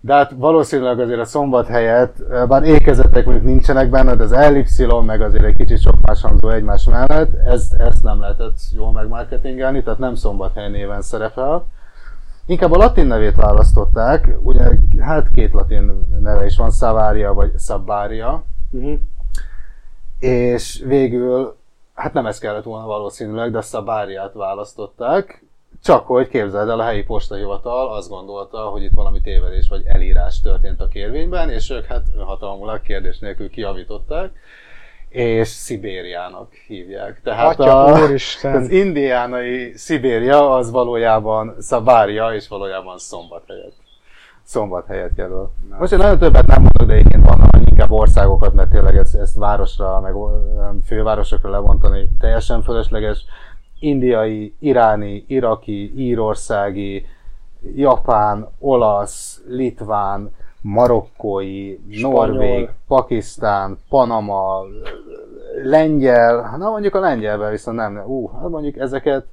De 0.00 0.14
hát 0.14 0.32
valószínűleg 0.36 1.00
azért 1.00 1.20
a 1.20 1.24
szombat 1.24 1.66
helyett, 1.66 2.16
ö, 2.30 2.44
bár 2.46 2.62
ékezetek 2.62 3.24
mondjuk 3.24 3.46
nincsenek 3.46 3.90
benne, 3.90 4.14
de 4.14 4.22
az 4.22 4.32
elipszilon 4.32 5.04
meg 5.04 5.20
azért 5.20 5.44
egy 5.44 5.56
kicsit 5.56 5.80
sok 5.80 5.94
más 6.02 6.22
hangzó 6.22 6.48
egymás 6.48 6.84
mellett, 6.84 7.34
ezt, 7.34 7.74
ezt 7.74 8.02
nem 8.02 8.20
lehetett 8.20 8.56
jól 8.72 8.92
megmarketingelni, 8.92 9.82
tehát 9.82 9.98
nem 9.98 10.14
szombathely 10.14 10.70
néven 10.70 11.02
szerepel. 11.02 11.66
Inkább 12.46 12.72
a 12.72 12.76
latin 12.76 13.06
nevét 13.06 13.34
választották, 13.34 14.36
ugye 14.42 14.64
hát 15.00 15.30
két 15.30 15.52
latin 15.52 16.06
neve 16.20 16.44
is 16.44 16.56
van, 16.56 16.70
Savaria 16.70 17.34
vagy 17.34 17.52
Sabária, 17.58 18.44
Uh-huh. 18.70 18.98
és 20.18 20.82
végül, 20.86 21.56
hát 21.94 22.12
nem 22.12 22.26
ez 22.26 22.38
kellett 22.38 22.64
volna 22.64 22.86
valószínűleg, 22.86 23.50
de 23.50 23.60
Szabáriát 23.60 24.32
választották, 24.32 25.44
csak 25.82 26.06
hogy 26.06 26.28
képzeld 26.28 26.68
el, 26.68 26.80
a 26.80 26.84
helyi 26.84 27.02
postahivatal 27.02 27.94
azt 27.94 28.08
gondolta, 28.08 28.58
hogy 28.58 28.82
itt 28.82 28.94
valami 28.94 29.20
tévedés 29.20 29.68
vagy 29.68 29.84
elírás 29.86 30.40
történt 30.40 30.80
a 30.80 30.88
kérvényben, 30.88 31.50
és 31.50 31.70
ők 31.70 31.84
hát 31.84 32.06
önhatalmulag 32.16 32.82
kérdés 32.82 33.18
nélkül 33.18 33.50
kiavították, 33.50 34.32
és 35.08 35.48
Szibériának 35.48 36.52
hívják. 36.52 37.20
Tehát 37.22 37.58
Atya, 37.58 37.84
a, 37.84 38.02
úristen. 38.02 38.54
az 38.54 38.70
indiánai 38.70 39.72
Szibéria 39.76 40.54
az 40.54 40.70
valójában 40.70 41.54
Szabária, 41.58 42.34
és 42.34 42.48
valójában 42.48 42.98
szombathelyet. 42.98 43.72
Szombathelyet 44.42 45.12
jelöl. 45.16 45.50
Most 45.78 45.92
én 45.92 45.98
nagyon 45.98 46.18
többet 46.18 46.46
nem 46.46 46.60
mondok, 46.60 46.86
de 46.86 46.92
egyébként 46.92 47.28
vannak 47.28 47.56
inkább 47.64 47.90
országokat, 47.90 48.52
mert 48.52 48.70
tényleg 48.70 48.96
ezt, 48.96 49.14
ezt 49.14 49.36
városra, 49.36 50.00
meg 50.00 50.14
fővárosokra 50.86 51.50
lebontani 51.50 52.08
teljesen 52.20 52.62
fölösleges. 52.62 53.24
Indiai, 53.78 54.54
iráni, 54.58 55.24
iraki, 55.28 55.92
írországi, 55.96 57.06
japán, 57.74 58.48
olasz, 58.58 59.42
litván, 59.48 60.34
marokkói, 60.66 61.78
Spanyol. 61.90 62.26
norvég, 62.26 62.68
pakisztán, 62.86 63.78
panama, 63.88 64.62
lengyel, 65.62 66.56
na 66.58 66.70
mondjuk 66.70 66.94
a 66.94 67.00
lengyelben 67.00 67.50
viszont 67.50 67.76
nem, 67.76 68.02
ú, 68.06 68.28
hát 68.28 68.48
mondjuk 68.48 68.76
ezeket, 68.76 69.26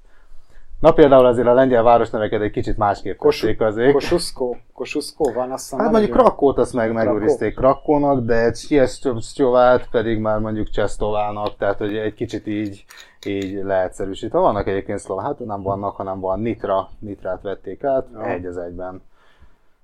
na 0.79 0.91
például 0.91 1.25
azért 1.25 1.47
a 1.47 1.53
lengyel 1.53 1.83
városneveket 1.83 2.41
egy 2.41 2.51
kicsit 2.51 2.77
másképp 2.77 3.19
tették 3.19 3.61
azért. 3.61 3.93
Kossuszko, 3.93 4.55
Kossuszko 4.73 5.31
van, 5.33 5.51
azt 5.51 5.63
hiszem. 5.63 5.79
Hát 5.79 5.91
mondjuk 5.91 6.13
egy 6.13 6.19
Krakót 6.19 6.57
azt 6.57 6.73
meg 6.73 6.93
megőrizték 6.93 7.55
Krakónak, 7.55 8.25
de 8.25 8.53
Siestovát 8.53 9.89
pedig 9.89 10.19
már 10.19 10.39
mondjuk 10.39 10.69
Csesztovának, 10.69 11.57
tehát 11.57 11.77
hogy 11.77 11.95
egy 11.95 12.13
kicsit 12.13 12.47
így, 12.47 12.85
így 13.25 13.63
leegyszerűsítve. 13.63 14.39
Vannak 14.39 14.67
egyébként 14.67 14.99
szlovák, 14.99 15.25
hát 15.25 15.39
nem 15.39 15.61
vannak, 15.61 15.95
hanem 15.95 16.19
van 16.19 16.39
Nitra, 16.39 16.89
Nitrát 16.99 17.41
vették 17.41 17.83
át, 17.83 18.07
Ja. 18.13 18.25
egy 18.25 18.45
az 18.45 18.57
egyben 18.57 19.01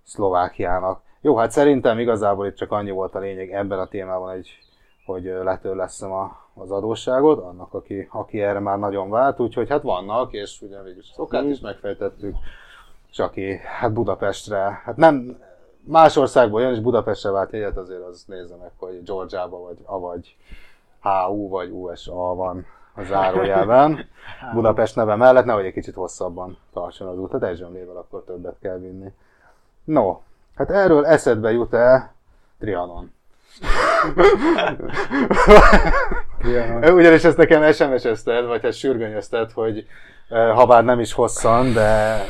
Szlovákiának. 0.04 1.02
Jó, 1.22 1.36
hát 1.36 1.52
szerintem 1.52 2.00
igazából 2.00 2.46
itt 2.46 2.56
csak 2.56 2.72
annyi 2.72 2.92
volt 2.92 3.16
a 3.16 3.20
lényeg 3.20 3.52
ebben 3.52 3.80
a 3.80 3.88
témában, 3.88 4.32
egy, 4.32 4.50
hogy 5.06 5.24
letörleszem 5.24 6.12
a, 6.12 6.38
az 6.54 6.72
adósságot, 6.72 7.44
annak, 7.44 7.74
aki, 7.74 8.08
aki 8.12 8.42
erre 8.42 8.60
már 8.60 8.80
nagyon 8.80 9.10
vált, 9.10 9.40
úgyhogy 9.40 9.70
hát 9.70 9.82
vannak, 9.82 10.34
és 10.34 10.62
ugye 10.62 10.82
végül 10.82 11.04
szokát 11.04 11.44
is 11.44 11.60
megfejtettük, 11.60 12.36
és 13.12 13.20
aki 13.20 13.58
hát 13.58 13.94
Budapestre, 13.94 14.82
hát 14.84 14.98
nem 14.98 15.38
más 15.80 16.16
országból 16.16 16.62
jön, 16.62 16.74
és 16.74 16.80
Budapestre 16.80 17.32
vált 17.32 17.52
jegyet, 17.52 17.78
azért 17.78 18.02
az 18.02 18.24
nézze 18.28 18.56
meg, 18.56 18.72
hogy 18.78 19.04
Georgiába 19.04 19.60
vagy 19.60 19.78
avagy 19.86 20.36
HU 21.02 21.48
vagy 21.48 21.70
USA 21.70 22.36
van 22.36 22.66
a 22.96 23.04
zárójelben. 23.04 24.06
Budapest 24.54 24.96
neve 24.96 25.16
mellett, 25.16 25.46
nehogy 25.46 25.66
egy 25.66 25.74
kicsit 25.74 25.96
hosszabban 25.96 26.58
tartson 26.74 27.08
az 27.08 27.18
út. 27.18 27.32
Hát 27.32 27.44
egy 27.44 27.58
zsömlével 27.58 27.98
akkor 27.98 28.24
többet 28.24 28.58
kell 28.62 28.78
vinni. 28.78 29.14
No, 29.84 30.18
hát 30.60 30.72
erről 30.72 31.06
eszedbe 31.06 31.52
jut-e 31.52 32.14
Trianon? 32.60 33.12
Trianon. 36.40 36.94
Ugyanis 36.94 37.24
ezt 37.24 37.38
nekem 37.38 37.72
SMS-ezted, 37.72 38.46
vagy 38.46 38.62
hát 38.62 38.74
sürgönyözted, 38.74 39.52
hogy 39.52 39.88
eh, 40.30 40.56
ha 40.56 40.66
bár 40.66 40.84
nem 40.84 41.00
is 41.00 41.14
hosszan, 41.14 41.74
de 41.74 42.22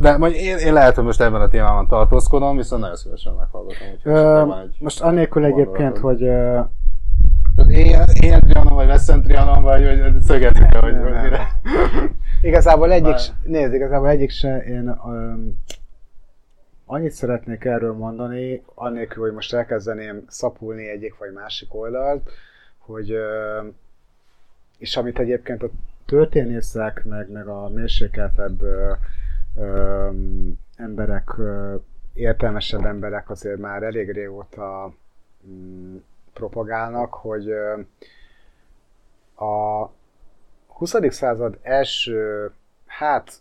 de 0.00 0.16
mondjuk 0.16 0.42
én, 0.42 0.56
én 0.56 0.72
lehet, 0.72 0.94
hogy 0.94 1.04
most 1.04 1.20
ebben 1.20 1.40
a 1.40 1.48
témában 1.48 1.86
tartózkodom, 1.86 2.56
viszont 2.56 2.80
nagyon 2.80 2.96
szívesen 2.96 3.32
meghallgatom. 3.32 3.88
Ö, 4.02 4.44
most 4.78 5.00
annélkül 5.00 5.44
egyébként, 5.44 5.98
hogy 5.98 6.18
Tehát 7.56 7.70
Ilyen, 7.70 8.04
ilyen 8.20 8.40
Trianon, 8.40 8.74
vagy 8.74 8.86
Veszent 8.86 9.24
Trianon, 9.24 9.62
vagy 9.62 9.86
hogy 9.86 10.20
szögezni 10.20 10.66
kell, 10.70 10.80
hogy 10.80 10.96
hogy 11.02 11.22
mire. 11.22 11.48
Igazából 12.42 12.92
egyik, 12.92 13.16
nézd, 13.42 13.74
igazából 13.74 14.08
egyik 14.08 14.30
se, 14.30 14.56
én 14.56 14.98
um, 15.04 15.58
annyit 16.90 17.12
szeretnék 17.12 17.64
erről 17.64 17.92
mondani, 17.92 18.62
annélkül, 18.74 19.22
hogy 19.22 19.32
most 19.32 19.54
elkezdeném 19.54 20.24
szapulni 20.28 20.88
egyik 20.88 21.18
vagy 21.18 21.32
másik 21.32 21.74
oldalt, 21.74 22.30
hogy 22.78 23.16
és 24.78 24.96
amit 24.96 25.18
egyébként 25.18 25.62
a 25.62 25.70
történészek, 26.06 27.04
meg, 27.04 27.30
meg 27.30 27.46
a 27.46 27.68
mérsékeltebb 27.68 28.62
emberek, 30.76 31.38
ö, 31.38 31.74
értelmesebb 32.12 32.84
emberek 32.84 33.30
azért 33.30 33.58
már 33.58 33.82
elég 33.82 34.10
régóta 34.10 34.94
um, 35.42 36.04
propagálnak, 36.32 37.14
hogy 37.14 37.48
ö, 37.48 37.80
a 39.44 39.90
20. 40.66 40.94
század 41.08 41.58
első, 41.62 42.50
hát 42.86 43.40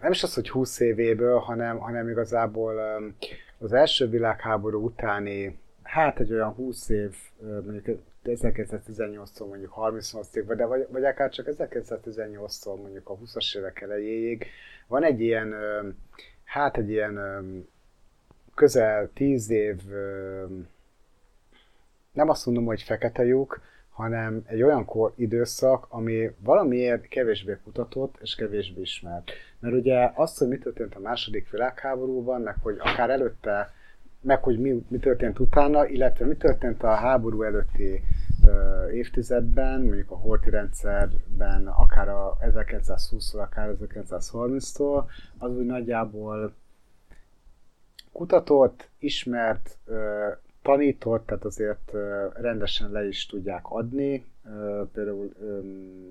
nem 0.00 0.10
is 0.10 0.22
az, 0.22 0.34
hogy 0.34 0.50
20 0.50 0.80
évéből, 0.80 1.38
hanem, 1.38 1.78
hanem 1.78 2.08
igazából 2.08 3.02
az 3.58 3.72
első 3.72 4.08
világháború 4.08 4.84
utáni, 4.84 5.58
hát 5.82 6.20
egy 6.20 6.32
olyan 6.32 6.52
20 6.52 6.88
év, 6.88 7.14
mondjuk 7.40 7.98
1918-tól 8.24 9.48
mondjuk 9.48 9.74
38-ig, 9.76 10.42
vagy, 10.46 10.56
de 10.56 10.64
vagy, 10.64 10.86
vagy 10.90 11.04
akár 11.04 11.30
csak 11.30 11.46
1918-tól 11.50 12.80
mondjuk 12.82 13.08
a 13.08 13.16
20-as 13.16 13.56
évek 13.56 13.80
elejéig 13.80 14.46
van 14.86 15.04
egy 15.04 15.20
ilyen, 15.20 15.54
hát 16.44 16.76
egy 16.76 16.90
ilyen 16.90 17.18
közel 18.54 19.10
10 19.14 19.50
év, 19.50 19.80
nem 22.12 22.28
azt 22.28 22.46
mondom, 22.46 22.64
hogy 22.64 22.82
fekete 22.82 23.24
lyuk, 23.24 23.60
hanem 24.00 24.42
egy 24.46 24.62
olyan 24.62 24.84
kor, 24.84 25.12
időszak, 25.16 25.86
ami 25.88 26.30
valamiért 26.38 27.08
kevésbé 27.08 27.56
kutatott 27.64 28.18
és 28.20 28.34
kevésbé 28.34 28.80
ismert. 28.80 29.30
Mert 29.58 29.74
ugye 29.74 30.10
azt, 30.14 30.38
hogy 30.38 30.48
mi 30.48 30.58
történt 30.58 30.94
a 30.94 31.00
második 31.00 31.50
világháborúban, 31.50 32.40
meg 32.40 32.56
hogy 32.62 32.76
akár 32.78 33.10
előtte, 33.10 33.72
meg 34.20 34.42
hogy 34.42 34.58
mi, 34.58 34.84
mi 34.88 34.98
történt 34.98 35.38
utána, 35.38 35.86
illetve 35.86 36.26
mi 36.26 36.36
történt 36.36 36.82
a 36.82 36.94
háború 36.94 37.42
előtti 37.42 38.02
ö, 38.46 38.88
évtizedben, 38.90 39.80
mondjuk 39.80 40.10
a 40.10 40.16
Horthy 40.16 40.50
rendszerben, 40.50 41.66
akár 41.66 42.08
a 42.08 42.36
1920-tól, 42.40 43.40
akár 43.40 43.74
1930-tól, 43.80 45.04
az 45.38 45.56
úgy 45.56 45.66
nagyjából 45.66 46.54
kutatott, 48.12 48.88
ismert, 48.98 49.76
ö, 49.86 50.28
tanított, 50.62 51.26
tehát 51.26 51.44
azért 51.44 51.92
rendesen 52.34 52.90
le 52.90 53.06
is 53.06 53.26
tudják 53.26 53.64
adni, 53.68 54.24
például 54.92 55.32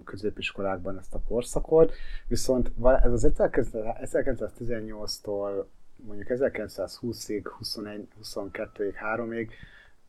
középiskolákban 0.04 0.98
ezt 0.98 1.14
a 1.14 1.22
korszakot, 1.28 1.94
viszont 2.28 2.72
ez 3.04 3.12
az 3.12 3.32
1918-tól 3.36 5.66
mondjuk 6.06 6.28
1920-ig, 6.32 7.46
21, 7.58 8.08
22-ig, 8.24 8.94
3-ig, 9.16 9.50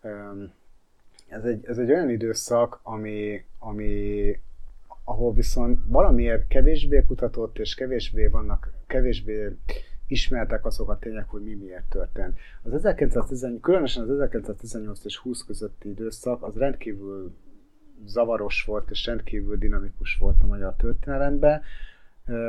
ö, 0.02 0.44
ez 1.28 1.44
egy, 1.44 1.66
ez 1.66 1.78
egy 1.78 1.90
olyan 1.90 2.10
időszak, 2.10 2.80
ami, 2.82 3.44
ami 3.58 4.36
ahol 5.04 5.32
viszont 5.32 5.78
valamiért 5.86 6.48
kevésbé 6.48 7.04
kutatott, 7.06 7.58
és 7.58 7.74
kevésbé 7.74 8.26
vannak, 8.26 8.72
kevésbé 8.86 9.56
ismertek 10.10 10.64
azok 10.64 10.88
a 10.88 10.98
tények, 10.98 11.28
hogy 11.28 11.42
mi 11.42 11.54
miért 11.54 11.88
történt. 11.88 12.38
Az 12.62 12.72
1918, 12.72 13.62
különösen 13.62 14.02
az 14.02 14.08
1918 14.10 15.04
és 15.04 15.16
20 15.16 15.44
közötti 15.44 15.88
időszak 15.88 16.42
az 16.42 16.56
rendkívül 16.56 17.36
zavaros 18.04 18.64
volt 18.64 18.90
és 18.90 19.06
rendkívül 19.06 19.56
dinamikus 19.56 20.16
volt 20.16 20.42
a 20.42 20.46
magyar 20.46 20.74
történelemben, 20.76 21.62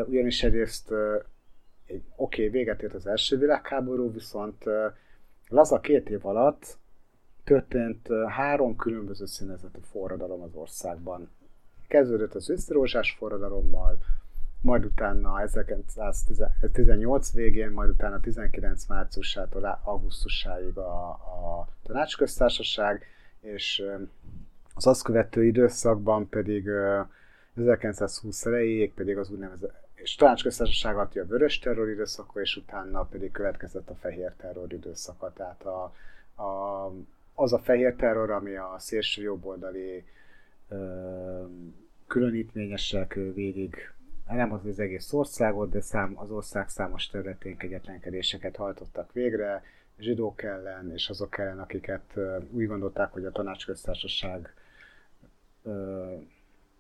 ugyanis 0.08 0.44
egyrészt 0.44 0.92
oké, 0.92 2.02
okay, 2.16 2.50
véget 2.50 2.82
ért 2.82 2.94
az 2.94 3.08
első 3.08 3.38
világháború, 3.38 4.12
viszont 4.12 4.64
laza 5.48 5.80
két 5.80 6.10
év 6.10 6.26
alatt 6.26 6.78
történt 7.44 8.08
három 8.28 8.76
különböző 8.76 9.26
színezetű 9.26 9.80
forradalom 9.92 10.42
az 10.42 10.54
országban. 10.54 11.30
Kezdődött 11.88 12.36
az 12.36 12.50
őszrózsás 12.50 13.12
forradalommal, 13.12 13.98
majd 14.62 14.86
utána 14.86 15.42
1918 15.42 17.34
végén, 17.34 17.70
majd 17.70 17.90
utána 17.90 18.20
19 18.20 18.86
márciusától 18.86 19.80
augusztusáig 19.84 20.78
a, 20.78 21.10
a 21.10 21.68
tanácsköztársaság, 21.84 23.06
és 23.40 23.84
az 24.74 24.88
azt 24.88 25.04
követő 25.04 25.46
időszakban 25.46 26.30
pedig 26.30 26.68
ö, 26.68 27.02
1920 27.56 28.46
elejéig 28.46 28.94
pedig 28.94 29.18
az 29.18 29.30
úgynevezett 29.30 29.82
és 30.02 30.16
tanácsköztársaság 30.16 30.96
alatt 30.96 31.16
a 31.16 31.26
vörös 31.26 31.60
terror 31.60 31.90
időszaka, 31.90 32.42
és 32.42 32.56
utána 32.56 33.04
pedig 33.04 33.32
következett 33.32 33.90
a 33.90 33.96
fehér 33.96 34.34
terror 34.38 34.74
időszaka. 34.74 35.34
Tehát 35.34 35.64
a, 35.66 35.94
a, 36.44 36.92
az 37.34 37.54
a 37.54 37.60
fehér 37.60 37.96
terror, 37.96 38.30
ami 38.32 38.56
a 38.56 38.76
szélső 38.78 39.22
jobboldali 39.22 40.06
ö, 40.70 41.44
különítményesek 42.08 43.14
végig, 43.14 43.76
nem 44.34 44.54
az 44.54 44.66
az 44.66 44.80
egész 44.80 45.14
országot, 45.14 45.70
de 45.70 45.82
szám, 45.82 46.14
az 46.16 46.32
ország 46.32 46.70
számos 46.70 47.08
területén 47.08 47.58
kegyetlenkedéseket 47.58 48.56
hajtottak 48.56 49.14
végre, 49.14 49.64
zsidók 50.00 50.44
ellen, 50.44 50.92
és 50.94 51.10
azok 51.10 51.38
ellen, 51.38 51.60
akiket 51.60 52.20
úgy 52.52 52.68
gondolták, 52.68 53.12
hogy 53.12 53.26
a 53.26 53.32
tanácsköztársaság 53.32 54.54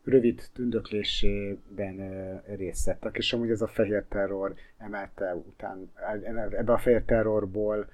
rövid 0.03 0.49
tündöklésében 0.53 2.41
részt 2.55 2.85
vettek, 2.85 3.17
és 3.17 3.33
amúgy 3.33 3.49
ez 3.49 3.61
a 3.61 3.67
fehér 3.67 4.03
terror 4.09 4.53
emelte 4.77 5.35
után, 5.35 5.91
ebbe 6.51 6.73
a 6.73 6.77
fehér 6.77 7.03
terrorból 7.03 7.89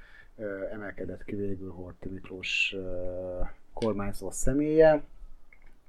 emelkedett 0.71 1.23
ki 1.23 1.35
végül 1.35 1.71
Horthy 1.71 2.09
Miklós 2.09 2.75
kormányzó 3.73 4.31
személye. 4.31 5.03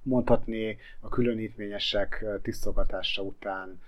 Mondhatni 0.08 0.76
a 1.00 1.08
különítményesek 1.08 2.24
tisztogatása 2.42 3.22
után 3.22 3.80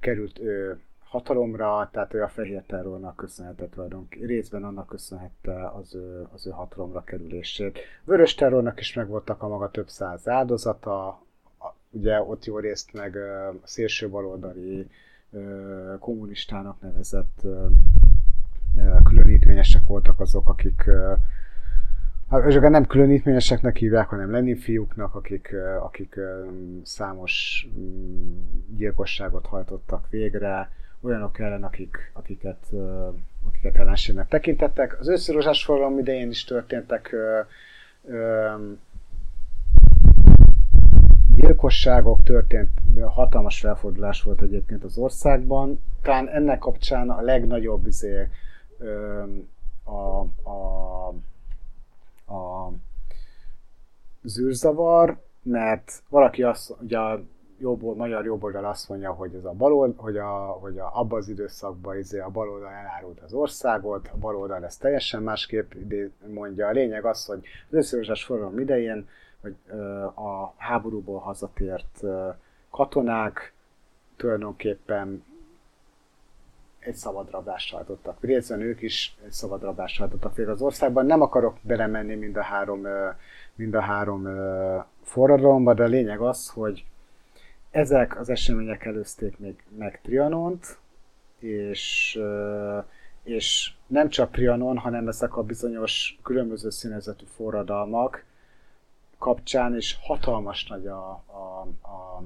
került 0.00 0.38
ő 0.38 0.80
hatalomra, 1.04 1.88
tehát 1.92 2.14
ő 2.14 2.22
a 2.22 2.28
fehér 2.28 2.62
terrornak 2.62 3.16
köszönhetett 3.16 3.70
tulajdonképpen, 3.70 4.26
részben 4.26 4.64
annak 4.64 4.86
köszönhette 4.86 5.68
az 5.68 5.94
ő, 5.94 6.26
az 6.32 6.46
ő 6.46 6.50
hatalomra 6.50 7.04
kerülését. 7.04 7.78
Vörös 8.04 8.34
terrornak 8.34 8.80
is 8.80 8.94
megvoltak 8.94 9.42
a 9.42 9.48
maga 9.48 9.70
több 9.70 9.88
száz 9.88 10.28
áldozata, 10.28 11.22
ugye 11.90 12.20
ott 12.22 12.44
jó 12.44 12.58
részt 12.58 12.92
meg 12.92 13.16
a 13.16 13.54
szélső 13.64 14.08
baloldali 14.08 14.90
kommunistának 15.98 16.80
nevezett 16.80 17.40
különítményesek 19.04 19.82
voltak 19.86 20.20
azok, 20.20 20.48
akik 20.48 20.84
hát, 22.30 22.60
nem 22.60 22.86
különítményeseknek 22.86 23.76
hívják, 23.76 24.08
hanem 24.08 24.30
Lenin 24.30 24.56
fiúknak, 24.56 25.14
akik, 25.14 25.54
akik 25.80 26.18
számos 26.82 27.66
mm, 27.78 28.38
gyilkosságot 28.76 29.46
hajtottak 29.46 30.06
végre, 30.10 30.70
olyanok 31.00 31.38
ellen, 31.38 31.64
akik, 31.64 32.10
akiket, 32.12 32.66
akiket 33.46 33.76
ellenségnek 33.76 34.28
tekintettek. 34.28 35.00
Az 35.00 35.08
őszörozsás 35.08 35.64
forradalom 35.64 35.98
idején 35.98 36.28
is 36.28 36.44
történtek 36.44 37.14
gyilkosságok 41.34 42.22
történt, 42.22 42.70
hatalmas 43.04 43.60
felfordulás 43.60 44.22
volt 44.22 44.40
egyébként 44.40 44.84
az 44.84 44.98
országban. 44.98 45.80
Talán 46.02 46.28
ennek 46.28 46.58
kapcsán 46.58 47.10
a 47.10 47.20
legnagyobb 47.20 47.86
izé, 47.86 48.28
a, 49.84 50.20
a, 50.50 51.14
a 52.26 52.70
zűrzavar, 54.22 55.18
mert 55.42 56.02
valaki 56.08 56.42
azt, 56.42 56.74
ugye 56.80 56.98
a 56.98 57.22
jobb, 57.58 57.96
magyar 57.96 58.24
jobboldal 58.24 58.64
azt 58.64 58.88
mondja, 58.88 59.12
hogy 59.12 59.34
ez 59.34 59.44
a 59.44 59.52
balold, 59.52 59.94
hogy, 59.96 60.16
a, 60.16 60.28
hogy 60.60 60.78
a, 60.78 60.90
abban 60.98 61.18
az 61.18 61.28
időszakban 61.28 61.98
izé 61.98 62.18
a 62.18 62.28
baloldal 62.28 62.70
elárult 62.70 63.20
az 63.20 63.32
országot, 63.32 64.08
a 64.12 64.16
baloldal 64.16 64.64
ezt 64.64 64.80
teljesen 64.80 65.22
másképp 65.22 65.72
mondja. 66.26 66.66
A 66.66 66.70
lényeg 66.70 67.04
az, 67.04 67.26
hogy 67.26 67.44
az 67.68 67.76
összeőzsás 67.76 68.24
forradalom 68.24 68.58
idején 68.58 69.08
hogy 69.46 69.56
a 70.14 70.54
háborúból 70.56 71.18
hazatért 71.18 72.02
katonák 72.70 73.52
tulajdonképpen 74.16 75.24
egy 76.86 76.94
szabadrablást 76.94 77.74
hajtottak. 77.74 78.16
Részben 78.20 78.60
ők 78.60 78.82
is 78.82 79.16
egy 79.24 79.32
szabadrablást 79.32 79.98
hajtottak 79.98 80.34
fél 80.34 80.50
az 80.50 80.62
országban. 80.62 81.06
Nem 81.06 81.20
akarok 81.20 81.56
belemenni 81.62 82.14
mind 82.14 82.36
a 82.36 82.42
három, 82.42 82.86
mind 83.54 83.74
a 83.74 83.80
három 83.80 84.28
forradalomba, 85.02 85.74
de 85.74 85.82
a 85.82 85.86
lényeg 85.86 86.20
az, 86.20 86.48
hogy 86.48 86.84
ezek 87.70 88.18
az 88.18 88.28
események 88.28 88.84
előzték 88.84 89.38
még 89.38 89.62
meg 89.78 90.00
Trianont, 90.02 90.78
és, 91.38 92.18
és 93.22 93.72
nem 93.86 94.08
csak 94.08 94.30
Trianon, 94.30 94.78
hanem 94.78 95.08
ezek 95.08 95.36
a 95.36 95.42
bizonyos 95.42 96.18
különböző 96.22 96.70
színezetű 96.70 97.24
forradalmak, 97.34 98.24
kapcsán 99.18 99.76
is 99.76 99.98
hatalmas 100.02 100.66
nagy 100.66 100.86
a, 100.86 101.08
a, 101.26 101.66
a, 101.82 102.22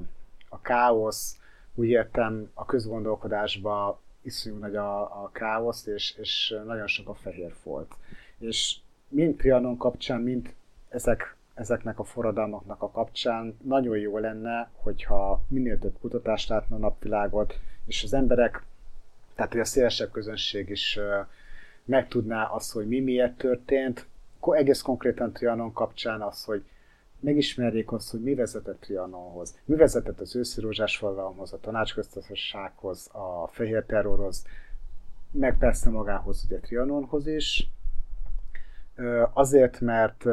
a 0.49 0.61
káosz, 0.61 1.39
úgy 1.75 1.89
értem 1.89 2.51
a 2.55 2.65
közgondolkodásban 2.65 3.99
iszonyú 4.23 4.57
nagy 4.57 4.77
a, 4.77 5.01
a 5.01 5.31
káosz, 5.33 5.87
és, 5.87 6.15
és 6.19 6.55
nagyon 6.67 6.87
sok 6.87 7.09
a 7.09 7.15
fehér 7.15 7.53
folt. 7.63 7.95
És 8.39 8.77
mind 9.09 9.37
Trianon 9.37 9.77
kapcsán, 9.77 10.21
mind 10.21 10.55
ezek, 10.89 11.37
ezeknek 11.55 11.99
a 11.99 12.05
forradalmaknak 12.05 12.83
a 12.83 12.91
kapcsán 12.91 13.57
nagyon 13.63 13.99
jó 13.99 14.19
lenne, 14.19 14.71
hogyha 14.75 15.43
minél 15.49 15.79
több 15.79 15.99
kutatást 16.01 16.49
látna 16.49 16.77
a 16.77 16.79
napvilágot, 16.79 17.59
és 17.87 18.03
az 18.03 18.13
emberek, 18.13 18.63
tehát 19.35 19.53
hogy 19.53 19.61
a 19.61 19.65
szélesebb 19.65 20.11
közönség 20.11 20.69
is 20.69 20.99
megtudná 21.85 22.45
azt, 22.45 22.73
hogy 22.73 22.89
mi 22.89 23.01
miért 23.01 23.37
történt, 23.37 24.07
egész 24.51 24.81
konkrétan 24.81 25.33
Trianon 25.33 25.73
kapcsán 25.73 26.23
az, 26.23 26.45
hogy 26.45 26.65
megismerjék 27.21 27.93
azt, 27.93 28.11
hogy 28.11 28.23
mi 28.23 28.35
vezetett 28.35 28.81
Trianonhoz, 28.81 29.59
mi 29.65 29.77
vezetett 29.77 30.21
az 30.21 30.37
őszi 30.37 30.61
rózsás 30.61 30.97
forradalomhoz, 30.97 31.53
a 31.53 31.61
tanácsköztársasághoz, 31.61 33.09
a 33.13 33.49
fehér 33.53 33.85
terrorhoz, 33.85 34.47
meg 35.31 35.59
persze 35.59 35.91
magához, 35.91 36.45
ugye 36.45 36.59
Trianonhoz 36.59 37.27
is. 37.27 37.71
Azért, 39.33 39.81
mert 39.81 40.25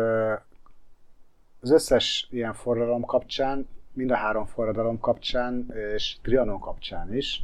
az 1.60 1.72
összes 1.72 2.28
ilyen 2.32 2.54
forradalom 2.54 3.04
kapcsán, 3.04 3.68
mind 3.94 4.12
a 4.12 4.16
három 4.16 4.46
forradalom 4.46 5.00
kapcsán, 5.00 5.74
és 5.94 6.18
Trianon 6.22 6.60
kapcsán 6.60 7.16
is, 7.16 7.44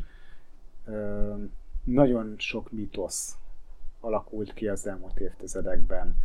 nagyon 1.84 2.36
sok 2.38 2.72
mítosz 2.72 3.36
alakult 4.00 4.54
ki 4.54 4.68
az 4.68 4.88
elmúlt 4.88 5.20
évtizedekben 5.20 6.16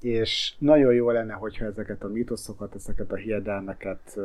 és 0.00 0.54
nagyon 0.58 0.94
jó 0.94 1.10
lenne, 1.10 1.32
hogyha 1.32 1.64
ezeket 1.64 2.02
a 2.02 2.08
mítoszokat, 2.08 2.74
ezeket 2.74 3.12
a 3.12 3.16
hiedelmeket 3.16 4.18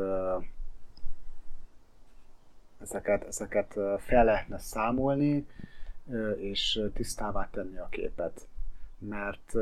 ezeket, 2.82 3.24
ezeket 3.24 3.80
fel 3.98 4.26
lehetne 4.26 4.58
számolni, 4.58 5.48
és 6.36 6.82
tisztává 6.94 7.50
tenni 7.52 7.78
a 7.78 7.88
képet. 7.90 8.48
Mert, 8.98 9.54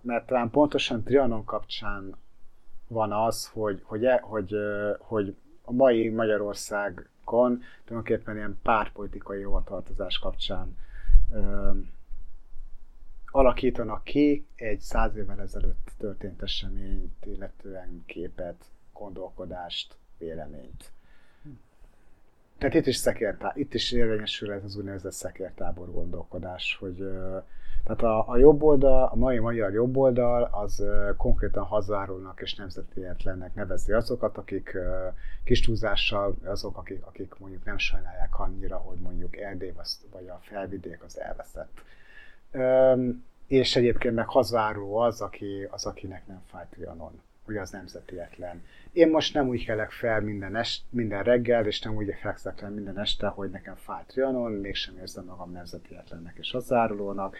mert 0.00 0.26
talán 0.26 0.50
pontosan 0.50 1.02
Trianon 1.02 1.44
kapcsán 1.44 2.16
van 2.88 3.12
az, 3.12 3.46
hogy, 3.46 3.80
hogy, 3.84 4.04
e, 4.04 4.20
hogy, 4.22 4.54
hogy 4.98 5.36
a 5.64 5.72
mai 5.72 6.08
Magyarországon 6.08 7.62
tulajdonképpen 7.84 8.36
ilyen 8.36 8.58
pártpolitikai 8.62 9.42
hovatartozás 9.42 10.18
kapcsán 10.18 10.76
alakítanak 13.30 14.04
ki 14.04 14.46
egy 14.56 14.80
száz 14.80 15.16
évvel 15.16 15.40
ezelőtt 15.40 15.90
történt 15.98 16.42
eseményt, 16.42 17.26
illetően 17.26 18.02
képet, 18.06 18.64
gondolkodást, 18.92 19.96
véleményt. 20.18 20.92
Tehát 22.58 22.74
itt 22.74 22.86
is, 22.86 22.96
szekértá, 22.96 23.52
itt 23.54 23.74
is 23.74 23.92
érvényesül 23.92 24.52
ez 24.52 24.64
az 24.64 24.76
úgynevezett 24.76 25.12
szekértábor 25.12 25.90
gondolkodás, 25.92 26.76
hogy 26.80 26.96
tehát 27.84 28.02
a, 28.02 28.28
a 28.28 28.36
jobb 28.36 28.62
oldal, 28.62 29.08
a 29.12 29.16
mai 29.16 29.38
magyar 29.38 29.72
jobb 29.72 29.96
oldal, 29.96 30.48
az 30.52 30.84
konkrétan 31.16 31.64
hazárulnak 31.64 32.40
és 32.40 32.54
nemzetietlennek 32.54 33.54
nevezi 33.54 33.92
azokat, 33.92 34.36
akik 34.36 34.76
kis 35.44 35.60
túlzással, 35.60 36.34
azok, 36.44 36.76
akik, 36.76 37.06
akik 37.06 37.34
mondjuk 37.38 37.64
nem 37.64 37.78
sajnálják 37.78 38.38
annyira, 38.38 38.76
hogy 38.76 38.98
mondjuk 38.98 39.36
Erdély 39.36 39.72
vagy 40.12 40.28
a 40.28 40.38
felvidék 40.42 41.02
az 41.02 41.20
elveszett 41.20 41.80
és 43.46 43.76
egyébként 43.76 44.14
meg 44.14 44.28
hazváró 44.28 44.96
az, 44.96 45.20
aki, 45.20 45.66
az, 45.70 45.86
akinek 45.86 46.26
nem 46.26 46.42
fáj 46.50 46.64
Trianon, 46.70 47.20
hogy 47.44 47.56
az 47.56 47.70
nemzetietlen. 47.70 48.62
Én 48.92 49.10
most 49.10 49.34
nem 49.34 49.48
úgy 49.48 49.64
kelek 49.64 49.90
fel 49.90 50.20
minden, 50.20 50.56
est, 50.56 50.82
minden 50.90 51.22
reggel, 51.22 51.66
és 51.66 51.80
nem 51.80 51.94
úgy 51.94 52.14
fekszek 52.20 52.60
le 52.60 52.68
minden 52.68 52.98
este, 52.98 53.26
hogy 53.26 53.50
nekem 53.50 53.74
fáj 53.74 54.02
Trianon, 54.06 54.52
mégsem 54.52 54.98
érzem 54.98 55.24
magam 55.24 55.52
nemzetietlennek 55.52 56.36
és 56.38 56.50
hazárulónak. 56.50 57.36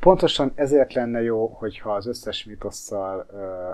Pontosan 0.00 0.52
ezért 0.54 0.92
lenne 0.92 1.22
jó, 1.22 1.46
hogyha 1.46 1.94
az 1.94 2.06
összes 2.06 2.44
mitosszal 2.44 3.26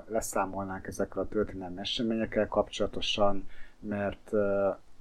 leszámolnánk 0.08 0.86
ezekkel 0.86 1.22
a 1.22 1.28
történelmi 1.28 1.80
eseményekkel 1.80 2.48
kapcsolatosan, 2.48 3.48
mert 3.78 4.30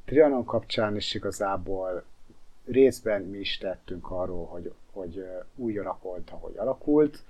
Trianon 0.06 0.46
kapcsán 0.46 0.96
is 0.96 1.14
igazából 1.14 2.04
részben 2.72 3.22
mi 3.22 3.38
is 3.38 3.58
tettünk 3.58 4.12
arról, 4.12 4.46
hogy, 4.46 4.74
hogy 4.92 5.26
úgy 5.56 5.78
alakult, 5.78 6.30
ahogy 6.30 6.58
alakult. 6.58 7.24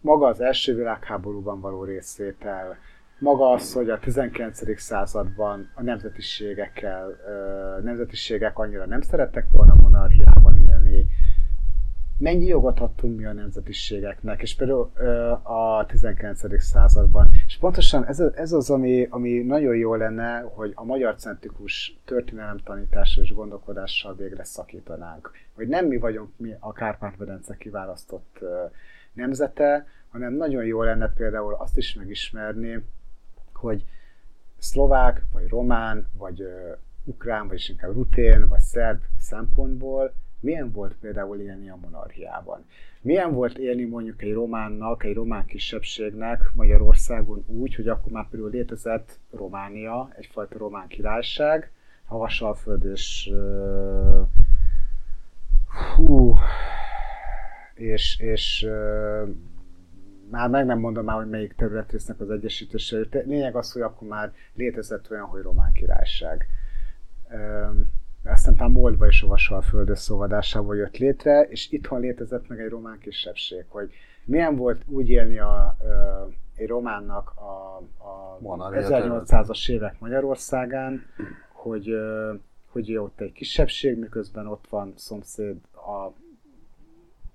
Maga 0.00 0.26
az 0.26 0.40
első 0.40 0.74
világháborúban 0.74 1.60
való 1.60 1.84
részvétel, 1.84 2.76
maga 3.18 3.50
az, 3.50 3.72
hogy 3.72 3.90
a 3.90 3.98
19. 3.98 4.80
században 4.80 5.70
a 5.74 5.82
nemzetiségekkel, 5.82 7.18
nemzetiségek 7.82 8.58
annyira 8.58 8.86
nem 8.86 9.00
szerettek 9.00 9.46
volna 9.52 9.74
monarchiában 9.74 10.58
élni, 10.68 11.06
mennyi 12.18 12.46
jogot 12.46 12.80
adtunk 12.80 13.16
mi 13.16 13.24
a 13.24 13.32
nemzetiségeknek, 13.32 14.42
és 14.42 14.54
például 14.54 14.90
a 15.42 15.86
19. 15.86 16.62
században. 16.62 17.28
És 17.46 17.58
pontosan 17.58 18.06
ez, 18.06 18.20
ez 18.20 18.52
az, 18.52 18.70
ami, 18.70 19.06
ami 19.10 19.38
nagyon 19.38 19.76
jó 19.76 19.94
lenne, 19.94 20.40
hogy 20.40 20.72
a 20.74 20.84
magyar 20.84 21.14
centrikus 21.14 21.98
történelem 22.04 22.58
tanítással 22.58 23.24
és 23.24 23.34
gondolkodással 23.34 24.14
végre 24.14 24.44
szakítanánk. 24.44 25.30
Hogy 25.54 25.68
nem 25.68 25.86
mi 25.86 25.96
vagyunk 25.96 26.30
mi 26.36 26.54
a 26.58 26.72
Kárpát-medence 26.72 27.56
kiválasztott 27.56 28.38
nemzete, 29.12 29.86
hanem 30.08 30.32
nagyon 30.32 30.64
jó 30.64 30.82
lenne 30.82 31.12
például 31.12 31.54
azt 31.54 31.76
is 31.76 31.94
megismerni, 31.94 32.84
hogy 33.52 33.84
szlovák, 34.58 35.24
vagy 35.32 35.48
román, 35.48 36.08
vagy 36.18 36.44
ukrán, 37.04 37.48
vagy 37.48 37.66
inkább 37.68 37.92
rutén, 37.92 38.48
vagy 38.48 38.60
szerb 38.60 39.00
szempontból 39.18 40.14
milyen 40.42 40.72
volt 40.72 40.94
például 41.00 41.40
élni 41.40 41.70
a 41.70 41.78
monarchiában. 41.82 42.64
Milyen 43.00 43.32
volt 43.32 43.58
élni 43.58 43.84
mondjuk 43.84 44.22
egy 44.22 44.32
románnak, 44.32 45.04
egy 45.04 45.14
román 45.14 45.46
kisebbségnek 45.46 46.40
Magyarországon 46.54 47.44
úgy, 47.46 47.74
hogy 47.74 47.88
akkor 47.88 48.12
már 48.12 48.28
például 48.28 48.50
létezett 48.50 49.18
Románia, 49.30 50.12
egyfajta 50.16 50.58
román 50.58 50.86
királyság, 50.86 51.72
Havasalföld 52.06 52.84
és 52.84 53.30
uh, 53.32 54.28
hú, 55.96 56.34
és, 57.74 58.18
és 58.20 58.66
uh, 58.68 59.28
már 60.30 60.48
meg 60.48 60.66
nem 60.66 60.78
mondom 60.78 61.04
már, 61.04 61.16
hogy 61.16 61.30
melyik 61.30 61.54
terület 61.54 61.90
résznek 61.90 62.20
az 62.20 62.30
egyesítése. 62.30 63.06
Lényeg 63.10 63.56
az, 63.56 63.72
hogy 63.72 63.82
akkor 63.82 64.08
már 64.08 64.32
létezett 64.54 65.10
olyan, 65.10 65.26
hogy 65.26 65.42
román 65.42 65.72
királyság. 65.72 66.46
Um, 67.30 68.01
aztán 68.24 68.56
talán 68.56 68.72
Moldva 68.72 69.06
és 69.06 69.22
a 69.22 69.26
Vasalföldös 69.26 69.98
szóvadásával 69.98 70.76
jött 70.76 70.96
létre, 70.96 71.42
és 71.42 71.70
itthon 71.70 72.00
létezett 72.00 72.48
meg 72.48 72.60
egy 72.60 72.68
román 72.68 72.98
kisebbség, 72.98 73.64
hogy 73.68 73.92
milyen 74.24 74.56
volt 74.56 74.82
úgy 74.86 75.08
élni 75.08 75.38
a, 75.38 75.76
egy 76.56 76.68
románnak 76.68 77.32
a, 77.36 77.76
a 78.04 78.38
1800-as 78.42 79.70
évek 79.70 80.00
Magyarországán, 80.00 81.02
hogy, 81.52 81.94
hogy 82.66 82.96
ott 82.96 83.20
egy 83.20 83.32
kisebbség, 83.32 83.98
miközben 83.98 84.46
ott 84.46 84.66
van 84.68 84.92
szomszéd 84.96 85.56
a 85.72 86.12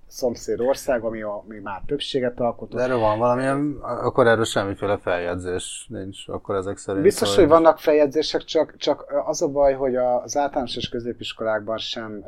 szomszéd 0.07 0.59
ország, 0.59 1.03
ami, 1.03 1.21
a, 1.21 1.43
ami 1.47 1.59
már 1.59 1.81
többséget 1.85 2.39
alkotott. 2.39 2.77
De 2.77 2.83
erről 2.83 2.99
van 2.99 3.19
valamilyen, 3.19 3.77
akkor 3.81 4.27
erről 4.27 4.45
semmiféle 4.45 4.97
feljegyzés 4.97 5.85
nincs, 5.89 6.27
akkor 6.27 6.55
ezek 6.55 6.77
szerint. 6.77 7.03
Biztos, 7.03 7.27
hogy, 7.29 7.37
hogy 7.37 7.47
vannak 7.47 7.79
feljegyzések, 7.79 8.43
csak, 8.43 8.75
csak 8.77 9.05
az 9.25 9.41
a 9.41 9.47
baj, 9.47 9.73
hogy 9.73 9.95
az 9.95 10.37
általános 10.37 10.75
és 10.75 10.89
középiskolákban 10.89 11.77
sem 11.77 12.23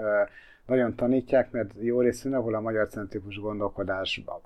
nagyon 0.66 0.96
tanítják, 0.96 1.52
mert 1.52 1.72
jó 1.80 2.02
rész 2.02 2.26
ahol 2.26 2.56
a 2.56 2.62
magyar 2.62 2.88
centrikus 2.88 3.40
gondolkodásban 3.40 4.42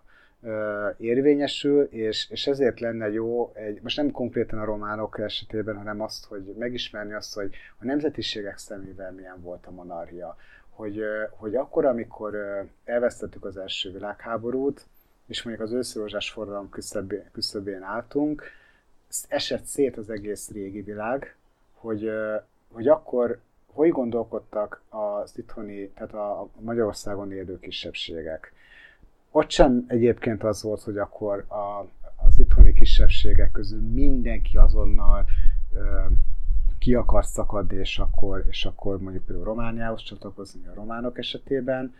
érvényesül, 0.97 1.83
és, 1.83 2.29
és 2.29 2.47
ezért 2.47 2.79
lenne 2.79 3.09
jó, 3.09 3.51
egy, 3.53 3.79
most 3.81 3.97
nem 3.97 4.11
konkrétan 4.11 4.59
a 4.59 4.65
románok 4.65 5.19
esetében, 5.19 5.77
hanem 5.77 6.01
azt, 6.01 6.25
hogy 6.25 6.55
megismerni 6.57 7.13
azt, 7.13 7.35
hogy 7.35 7.55
a 7.79 7.85
nemzetiségek 7.85 8.57
szemével 8.57 9.11
milyen 9.11 9.41
volt 9.41 9.65
a 9.65 9.71
monarchia 9.71 10.37
hogy, 10.73 11.01
hogy 11.29 11.55
akkor, 11.55 11.85
amikor 11.85 12.35
elvesztettük 12.83 13.45
az 13.45 13.57
első 13.57 13.91
világháborút, 13.91 14.85
és 15.25 15.43
mondjuk 15.43 15.67
az 15.67 15.73
őszrózsás 15.73 16.31
forradalom 16.31 16.69
küszöbén, 16.69 17.29
küszöbén 17.31 17.81
álltunk, 17.81 18.43
esett 19.27 19.63
szét 19.63 19.97
az 19.97 20.09
egész 20.09 20.51
régi 20.51 20.81
világ, 20.81 21.35
hogy, 21.73 22.09
hogy 22.71 22.87
akkor 22.87 23.39
hogy 23.73 23.89
gondolkodtak 23.89 24.81
az 24.89 25.37
itthoni, 25.37 25.89
tehát 25.89 26.13
a 26.13 26.49
Magyarországon 26.59 27.31
élő 27.31 27.59
kisebbségek. 27.59 28.53
Ott 29.31 29.49
sem 29.49 29.85
egyébként 29.87 30.43
az 30.43 30.63
volt, 30.63 30.81
hogy 30.81 30.97
akkor 30.97 31.45
a, 31.47 31.87
az 32.27 32.39
itthoni 32.39 32.73
kisebbségek 32.73 33.51
közül 33.51 33.81
mindenki 33.81 34.57
azonnal 34.57 35.25
ki 36.83 36.93
akarsz 36.93 37.31
szakadni, 37.31 37.77
és 37.77 37.99
akkor, 37.99 38.45
és 38.49 38.65
akkor 38.65 38.99
mondjuk 38.99 39.25
például 39.25 39.45
Romániához 39.45 40.03
csatlakozni 40.03 40.67
a 40.67 40.73
románok 40.73 41.17
esetében. 41.17 41.93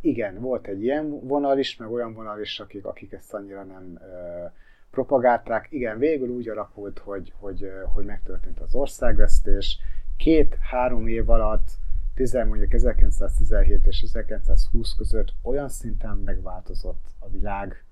Igen, 0.00 0.40
volt 0.40 0.66
egy 0.66 0.82
ilyen 0.82 1.26
vonal 1.26 1.58
is, 1.58 1.76
meg 1.76 1.90
olyan 1.90 2.14
vonal 2.14 2.40
is, 2.40 2.60
akik, 2.60 2.84
akik 2.84 3.12
ezt 3.12 3.34
annyira 3.34 3.64
nem 3.64 3.98
ö, 4.00 4.44
propagálták. 4.90 5.66
Igen, 5.70 5.98
végül 5.98 6.28
úgy 6.28 6.48
alakult, 6.48 6.98
hogy, 6.98 7.32
hogy, 7.38 7.72
hogy 7.92 8.04
megtörtént 8.04 8.60
az 8.60 8.74
országvesztés. 8.74 9.78
Két-három 10.16 11.06
év 11.06 11.30
alatt, 11.30 11.68
10, 12.14 12.32
mondjuk 12.32 12.72
1917 12.72 13.86
és 13.86 14.02
1920 14.02 14.94
között 14.96 15.32
olyan 15.42 15.68
szinten 15.68 16.16
megváltozott 16.16 17.06
a 17.18 17.28
világ 17.28 17.84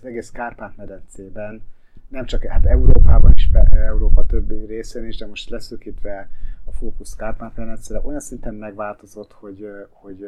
az 0.00 0.04
egész 0.04 0.30
Kárpát-medencében, 0.30 1.62
nem 2.08 2.24
csak 2.24 2.44
hát 2.44 2.66
Európában 2.66 3.32
is, 3.34 3.50
Európa 3.70 4.26
többi 4.26 4.64
részén 4.64 5.04
is, 5.04 5.16
de 5.16 5.26
most 5.26 5.48
leszökítve 5.48 6.30
a 6.64 6.72
fókusz 6.72 7.14
Kárpát-medencére, 7.14 8.00
olyan 8.00 8.20
szinten 8.20 8.54
megváltozott, 8.54 9.32
hogy, 9.32 9.68
hogy 9.90 10.26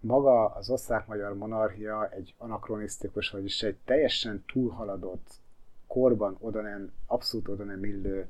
maga 0.00 0.48
az 0.48 0.70
osztrák-magyar 0.70 1.36
monarchia 1.36 2.08
egy 2.08 2.34
anakronisztikus, 2.38 3.30
vagyis 3.30 3.62
egy 3.62 3.76
teljesen 3.84 4.44
túlhaladott 4.52 5.30
korban 5.86 6.36
oda 6.40 6.60
nem, 6.60 6.92
abszolút 7.06 7.48
oda 7.48 7.64
nem 7.64 7.84
illő 7.84 8.28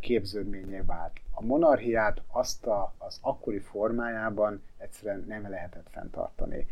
képződményé 0.00 0.82
vált. 0.86 1.20
A 1.30 1.42
monarchiát 1.42 2.22
azt 2.26 2.66
a, 2.66 2.94
az 2.98 3.18
akkori 3.22 3.58
formájában 3.58 4.62
egyszerűen 4.78 5.24
nem 5.28 5.50
lehetett 5.50 5.86
fenntartani 5.90 6.66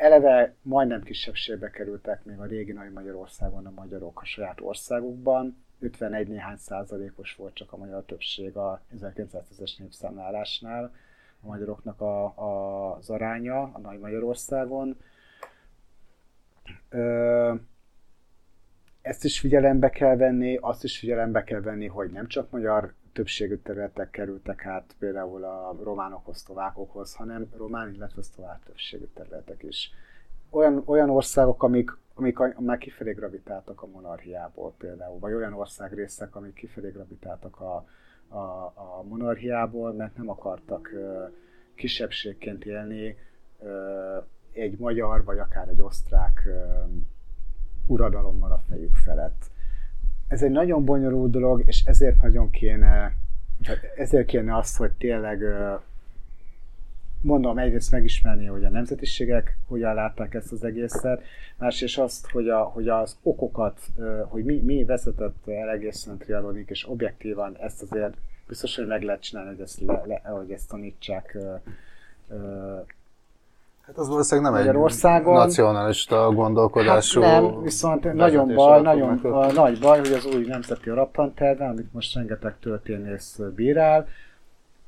eleve 0.00 0.54
majdnem 0.62 1.02
kisebbségbe 1.02 1.70
kerültek 1.70 2.24
még 2.24 2.38
a 2.38 2.44
régi 2.44 2.72
Nagy 2.72 2.92
Magyarországon 2.92 3.66
a 3.66 3.70
magyarok 3.70 4.20
a 4.20 4.24
saját 4.24 4.60
országukban. 4.60 5.64
51 5.80 6.28
néhány 6.28 6.56
százalékos 6.56 7.34
volt 7.34 7.54
csak 7.54 7.72
a 7.72 7.76
magyar 7.76 8.04
többség 8.04 8.56
a 8.56 8.82
1910-es 8.98 9.78
népszámlálásnál 9.78 10.94
a 11.40 11.46
magyaroknak 11.46 12.00
a, 12.00 12.24
a, 12.24 12.94
az 12.96 13.10
aránya 13.10 13.62
a 13.62 13.78
Nagy 13.78 13.98
Magyarországon. 13.98 14.96
Ö, 16.88 17.54
ezt 19.02 19.24
is 19.24 19.40
figyelembe 19.40 19.90
kell 19.90 20.16
venni, 20.16 20.56
azt 20.56 20.84
is 20.84 20.98
figyelembe 20.98 21.44
kell 21.44 21.60
venni, 21.60 21.86
hogy 21.86 22.10
nem 22.10 22.26
csak 22.26 22.50
magyar 22.50 22.94
többségű 23.12 23.56
területek 23.56 24.10
kerültek 24.10 24.66
át 24.66 24.94
például 24.98 25.44
a 25.44 25.76
románokhoz, 25.82 26.36
szlovákokhoz, 26.36 27.14
hanem 27.14 27.48
román, 27.56 27.94
illetve 27.94 28.22
szlovák 28.22 28.62
többségű 28.64 29.04
területek 29.14 29.62
is. 29.62 29.90
Olyan, 30.50 30.82
olyan 30.84 31.10
országok, 31.10 31.62
amik, 31.62 31.90
amik 32.14 32.38
már 32.58 32.78
kifelé 32.78 33.12
gravitáltak 33.12 33.82
a 33.82 33.86
monarchiából 33.86 34.74
például, 34.78 35.18
vagy 35.18 35.32
olyan 35.32 35.52
országrészek, 35.52 36.36
amik 36.36 36.54
kifelé 36.54 36.90
gravitáltak 36.90 37.60
a, 37.60 37.84
a, 38.28 38.72
a 38.74 39.02
monarchiából, 39.08 39.92
mert 39.92 40.16
nem 40.16 40.28
akartak 40.28 40.90
uh, 40.94 41.30
kisebbségként 41.74 42.64
élni 42.64 43.16
uh, 43.58 43.68
egy 44.52 44.78
magyar, 44.78 45.24
vagy 45.24 45.38
akár 45.38 45.68
egy 45.68 45.80
osztrák 45.80 46.42
uh, 46.46 46.90
uradalommal 47.86 48.52
a 48.52 48.62
fejük 48.68 48.96
felett 48.96 49.49
ez 50.30 50.42
egy 50.42 50.50
nagyon 50.50 50.84
bonyolult 50.84 51.30
dolog, 51.30 51.62
és 51.66 51.82
ezért 51.84 52.22
nagyon 52.22 52.50
kéne, 52.50 53.14
ezért 53.96 54.26
kéne 54.26 54.56
azt, 54.56 54.76
hogy 54.76 54.90
tényleg 54.92 55.42
mondom, 57.22 57.58
egyrészt 57.58 57.90
megismerni, 57.90 58.46
hogy 58.46 58.64
a 58.64 58.68
nemzetiségek 58.68 59.58
hogyan 59.66 59.94
látták 59.94 60.34
ezt 60.34 60.52
az 60.52 60.64
egészet, 60.64 61.22
másrészt 61.58 61.98
azt, 61.98 62.30
hogy, 62.30 62.48
a, 62.48 62.62
hogy 62.62 62.88
az 62.88 63.18
okokat, 63.22 63.80
hogy 64.28 64.44
mi, 64.44 64.56
mi 64.56 64.84
vezetett 64.84 65.48
el 65.48 65.70
egészen 65.70 66.18
trialonik, 66.18 66.70
és 66.70 66.88
objektívan 66.88 67.56
ezt 67.60 67.82
azért 67.82 68.14
biztos, 68.48 68.76
hogy 68.76 68.86
meg 68.86 69.02
lehet 69.02 69.22
csinálni, 69.22 69.50
hogy 69.50 69.60
ezt, 69.60 69.80
le, 69.80 70.02
le, 70.06 70.20
hogy 70.24 70.50
ezt 70.50 70.68
tanítsák 70.68 71.36
Hát 73.90 73.98
az 73.98 74.08
valószínűleg 74.08 74.52
nem 74.52 74.60
Magyarországon. 74.60 75.34
egy 75.34 75.46
nacionalista 75.46 76.32
gondolkodású... 76.32 77.20
Hát 77.20 77.42
nem, 77.42 77.62
viszont 77.62 78.12
nagyon 78.12 78.54
baj, 78.54 78.80
nagyon 78.80 79.18
a, 79.18 79.52
nagy 79.52 79.78
baj, 79.78 79.98
hogy 79.98 80.12
az 80.12 80.26
új 80.34 80.44
nemzeti 80.46 80.90
alaptanterve, 80.90 81.64
amit 81.64 81.92
most 81.92 82.14
rengeteg 82.14 82.58
történész 82.60 83.38
bírál, 83.54 84.08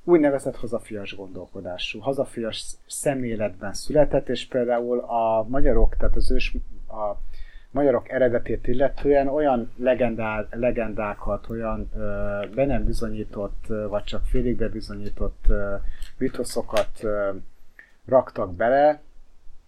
úgynevezett 0.05 0.57
hazafias 0.57 1.17
gondolkodású, 1.17 1.99
hazafias 1.99 2.65
szemléletben 2.87 3.73
született, 3.73 4.29
és 4.29 4.47
például 4.47 4.99
a 4.99 5.47
magyarok, 5.49 5.97
tehát 5.97 6.17
az 6.17 6.31
ős, 6.31 6.57
a 6.89 7.17
magyarok 7.71 8.11
eredetét 8.11 8.67
illetően 8.67 9.29
olyan 9.29 9.73
legendál, 9.77 10.49
legendákat, 10.51 11.47
olyan 11.51 11.91
ö, 11.97 12.01
be 12.55 12.67
nem 12.67 12.85
bizonyított, 12.85 13.65
vagy 13.89 14.05
csak 14.05 14.25
félig 14.25 14.57
bebizonyított 14.57 15.45
ö, 15.49 15.75
mitoszokat 16.19 16.91
ö, 17.01 17.31
raktak 18.07 18.55
bele, 18.55 19.03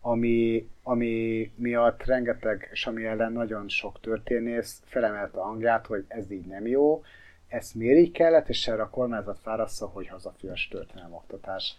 ami 0.01 0.69
ami 0.87 1.53
miatt 1.57 2.05
rengeteg, 2.05 2.69
és 2.73 2.87
ami 2.87 3.05
ellen 3.05 3.33
nagyon 3.33 3.69
sok 3.69 4.01
történész 4.01 4.83
felemelte 4.85 5.39
a 5.39 5.45
hangját, 5.45 5.87
hogy 5.87 6.05
ez 6.09 6.31
így 6.31 6.47
nem 6.47 6.67
jó, 6.67 7.03
ezt 7.49 7.75
miért 7.75 7.99
így 7.99 8.11
kellett, 8.11 8.49
és 8.49 8.69
erre 8.69 8.83
a 8.83 8.91
kormányzat 8.91 9.43
válasza, 9.43 9.87
hogy 9.87 10.09
hazafias 10.09 10.69
történelem 10.69 11.15
oktatás. 11.15 11.77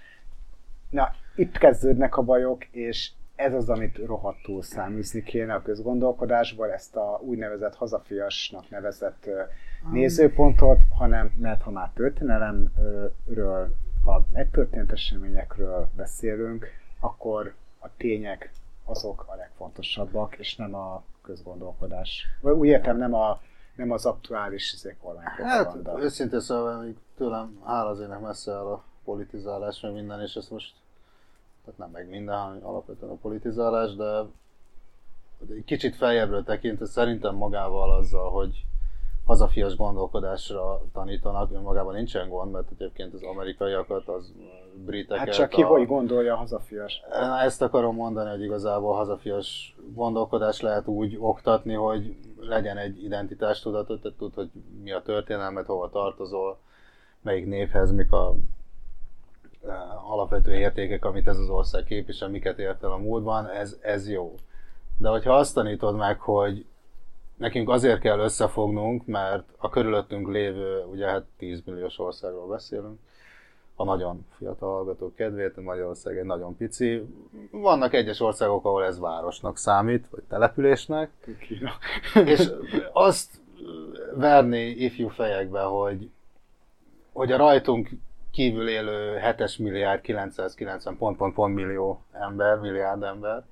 Na, 0.89 1.11
itt 1.35 1.57
kezdődnek 1.57 2.17
a 2.17 2.21
bajok, 2.21 2.65
és 2.65 3.11
ez 3.35 3.53
az, 3.53 3.69
amit 3.69 3.97
rohadtul 3.97 4.61
száműzni 4.61 5.23
kéne 5.23 5.53
a 5.53 5.61
közgondolkodásból, 5.61 6.71
ezt 6.71 6.95
a 6.95 7.19
úgynevezett 7.23 7.75
hazafiasnak 7.75 8.69
nevezett 8.69 9.25
ö, 9.25 9.41
nézőpontot, 9.91 10.77
hanem 10.97 11.31
mert 11.37 11.61
ha 11.61 11.71
már 11.71 11.89
történelemről, 11.93 13.75
ha 14.05 14.25
megtörtént 14.33 14.91
eseményekről 14.91 15.89
beszélünk, 15.95 16.67
akkor 16.99 17.55
a 17.79 17.87
tények 17.97 18.51
azok 18.85 19.25
a 19.27 19.35
legfontosabbak, 19.35 20.35
és 20.37 20.55
nem 20.55 20.75
a 20.75 21.03
közgondolkodás. 21.21 22.27
Úgy 22.41 22.67
értem, 22.67 22.97
nem, 22.97 23.13
a, 23.13 23.41
nem 23.75 23.91
az 23.91 24.05
aktuális 24.05 24.73
izé, 24.73 24.89
Hát, 24.89 24.97
kormánypropaganda. 24.99 26.01
őszintén 26.03 26.39
szóval 26.39 26.81
még 26.81 26.95
tőlem 27.17 27.61
hála 27.63 27.89
az 27.89 27.99
ének 27.99 28.19
messze 28.19 28.51
áll 28.51 28.65
a 28.65 28.83
politizálás, 29.03 29.79
meg 29.81 29.93
minden, 29.93 30.21
és 30.21 30.35
ezt 30.35 30.51
most, 30.51 30.73
tehát 31.65 31.79
nem 31.79 31.89
meg 31.89 32.09
minden, 32.09 32.37
hanem 32.37 32.65
alapvetően 32.65 33.11
a 33.11 33.15
politizálás, 33.15 33.95
de 33.95 34.21
egy 35.49 35.63
kicsit 35.65 35.95
feljebbről 35.95 36.43
tekintve 36.43 36.85
szerintem 36.85 37.35
magával 37.35 37.91
azzal, 37.95 38.31
hogy 38.31 38.65
hazafias 39.25 39.75
gondolkodásra 39.75 40.81
tanítanak, 40.93 41.51
önmagában 41.51 41.93
nincsen 41.93 42.29
gond, 42.29 42.51
mert 42.51 42.71
egyébként 42.71 43.13
az 43.13 43.23
amerikaiakat, 43.23 44.07
az 44.07 44.33
briteket... 44.85 45.25
Hát 45.25 45.33
csak 45.35 45.49
ki 45.49 45.61
a- 45.61 45.67
hogy 45.67 45.87
gondolja 45.87 46.35
hazafias. 46.35 47.01
Na, 47.09 47.39
Ezt 47.39 47.61
akarom 47.61 47.95
mondani, 47.95 48.29
hogy 48.29 48.41
igazából 48.41 48.93
hazafias 48.93 49.75
gondolkodás 49.93 50.61
lehet 50.61 50.87
úgy 50.87 51.17
oktatni, 51.19 51.73
hogy 51.73 52.15
legyen 52.39 52.77
egy 52.77 53.03
identitástudatot, 53.03 54.01
tehát 54.01 54.17
tud, 54.17 54.33
hogy 54.33 54.49
mi 54.83 54.91
a 54.91 55.01
történelmet, 55.01 55.65
hova 55.65 55.89
tartozol, 55.89 56.57
melyik 57.21 57.45
névhez, 57.45 57.91
mik 57.91 58.11
a 58.11 58.35
eh, 59.67 60.11
alapvető 60.11 60.53
értékek, 60.53 61.05
amit 61.05 61.27
ez 61.27 61.37
az 61.37 61.49
ország 61.49 61.83
képvisel, 61.83 62.29
miket 62.29 62.59
ért 62.59 62.83
el 62.83 62.91
a 62.91 62.97
múltban, 62.97 63.47
ez, 63.49 63.77
ez 63.81 64.09
jó. 64.09 64.35
De 64.97 65.09
hogyha 65.09 65.35
azt 65.35 65.53
tanítod 65.53 65.95
meg, 65.95 66.19
hogy 66.19 66.65
nekünk 67.37 67.69
azért 67.69 67.99
kell 67.99 68.19
összefognunk, 68.19 69.05
mert 69.05 69.43
a 69.57 69.69
körülöttünk 69.69 70.27
lévő, 70.27 70.83
ugye 70.91 71.07
hát 71.07 71.23
10 71.37 71.61
milliós 71.65 71.99
országról 71.99 72.47
beszélünk, 72.47 72.99
a 73.75 73.83
nagyon 73.83 74.25
fiatal 74.37 74.73
hallgatók 74.73 75.15
kedvéért, 75.15 75.61
Magyarország 75.61 76.17
egy 76.17 76.25
nagyon 76.25 76.57
pici. 76.57 77.05
Vannak 77.51 77.93
egyes 77.93 78.19
országok, 78.19 78.65
ahol 78.65 78.83
ez 78.83 78.99
városnak 78.99 79.57
számít, 79.57 80.07
vagy 80.09 80.23
településnek, 80.29 81.11
Kína. 81.39 81.71
és 82.31 82.51
azt 82.93 83.39
verni 84.15 84.69
ifjú 84.69 85.07
fejekbe, 85.07 85.61
hogy, 85.61 86.09
hogy 87.11 87.31
a 87.31 87.37
rajtunk 87.37 87.89
kívül 88.31 88.69
élő 88.69 89.19
7 89.37 89.57
milliárd 89.57 90.01
990 90.01 90.97
pont, 90.97 91.17
pont, 91.17 91.33
pont 91.33 91.55
millió 91.55 92.01
ember, 92.11 92.59
milliárd 92.59 93.03
ember, 93.03 93.43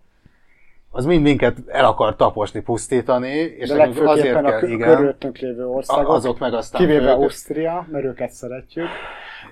az 0.96 1.06
mind 1.06 1.22
minket 1.22 1.58
el 1.68 1.86
akar 1.86 2.16
taposni, 2.16 2.62
pusztítani, 2.62 3.28
és 3.30 3.70
De 3.70 3.76
nekünk 3.76 3.98
legfőképpen 3.98 4.46
a 4.46 4.50
kell, 4.50 4.60
kö- 4.60 4.70
igen, 4.70 4.88
körülöttünk 4.90 5.38
lévő 5.38 5.64
a- 5.64 5.68
országok, 5.68 6.14
azok 6.14 6.40
meg 6.40 6.54
aztán 6.54 6.82
kivéve 6.82 7.06
fők- 7.06 7.14
Ausztria, 7.22 7.88
mert 7.92 8.06
őket 8.06 8.30
szeretjük, 8.32 8.88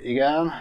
igen, 0.03 0.51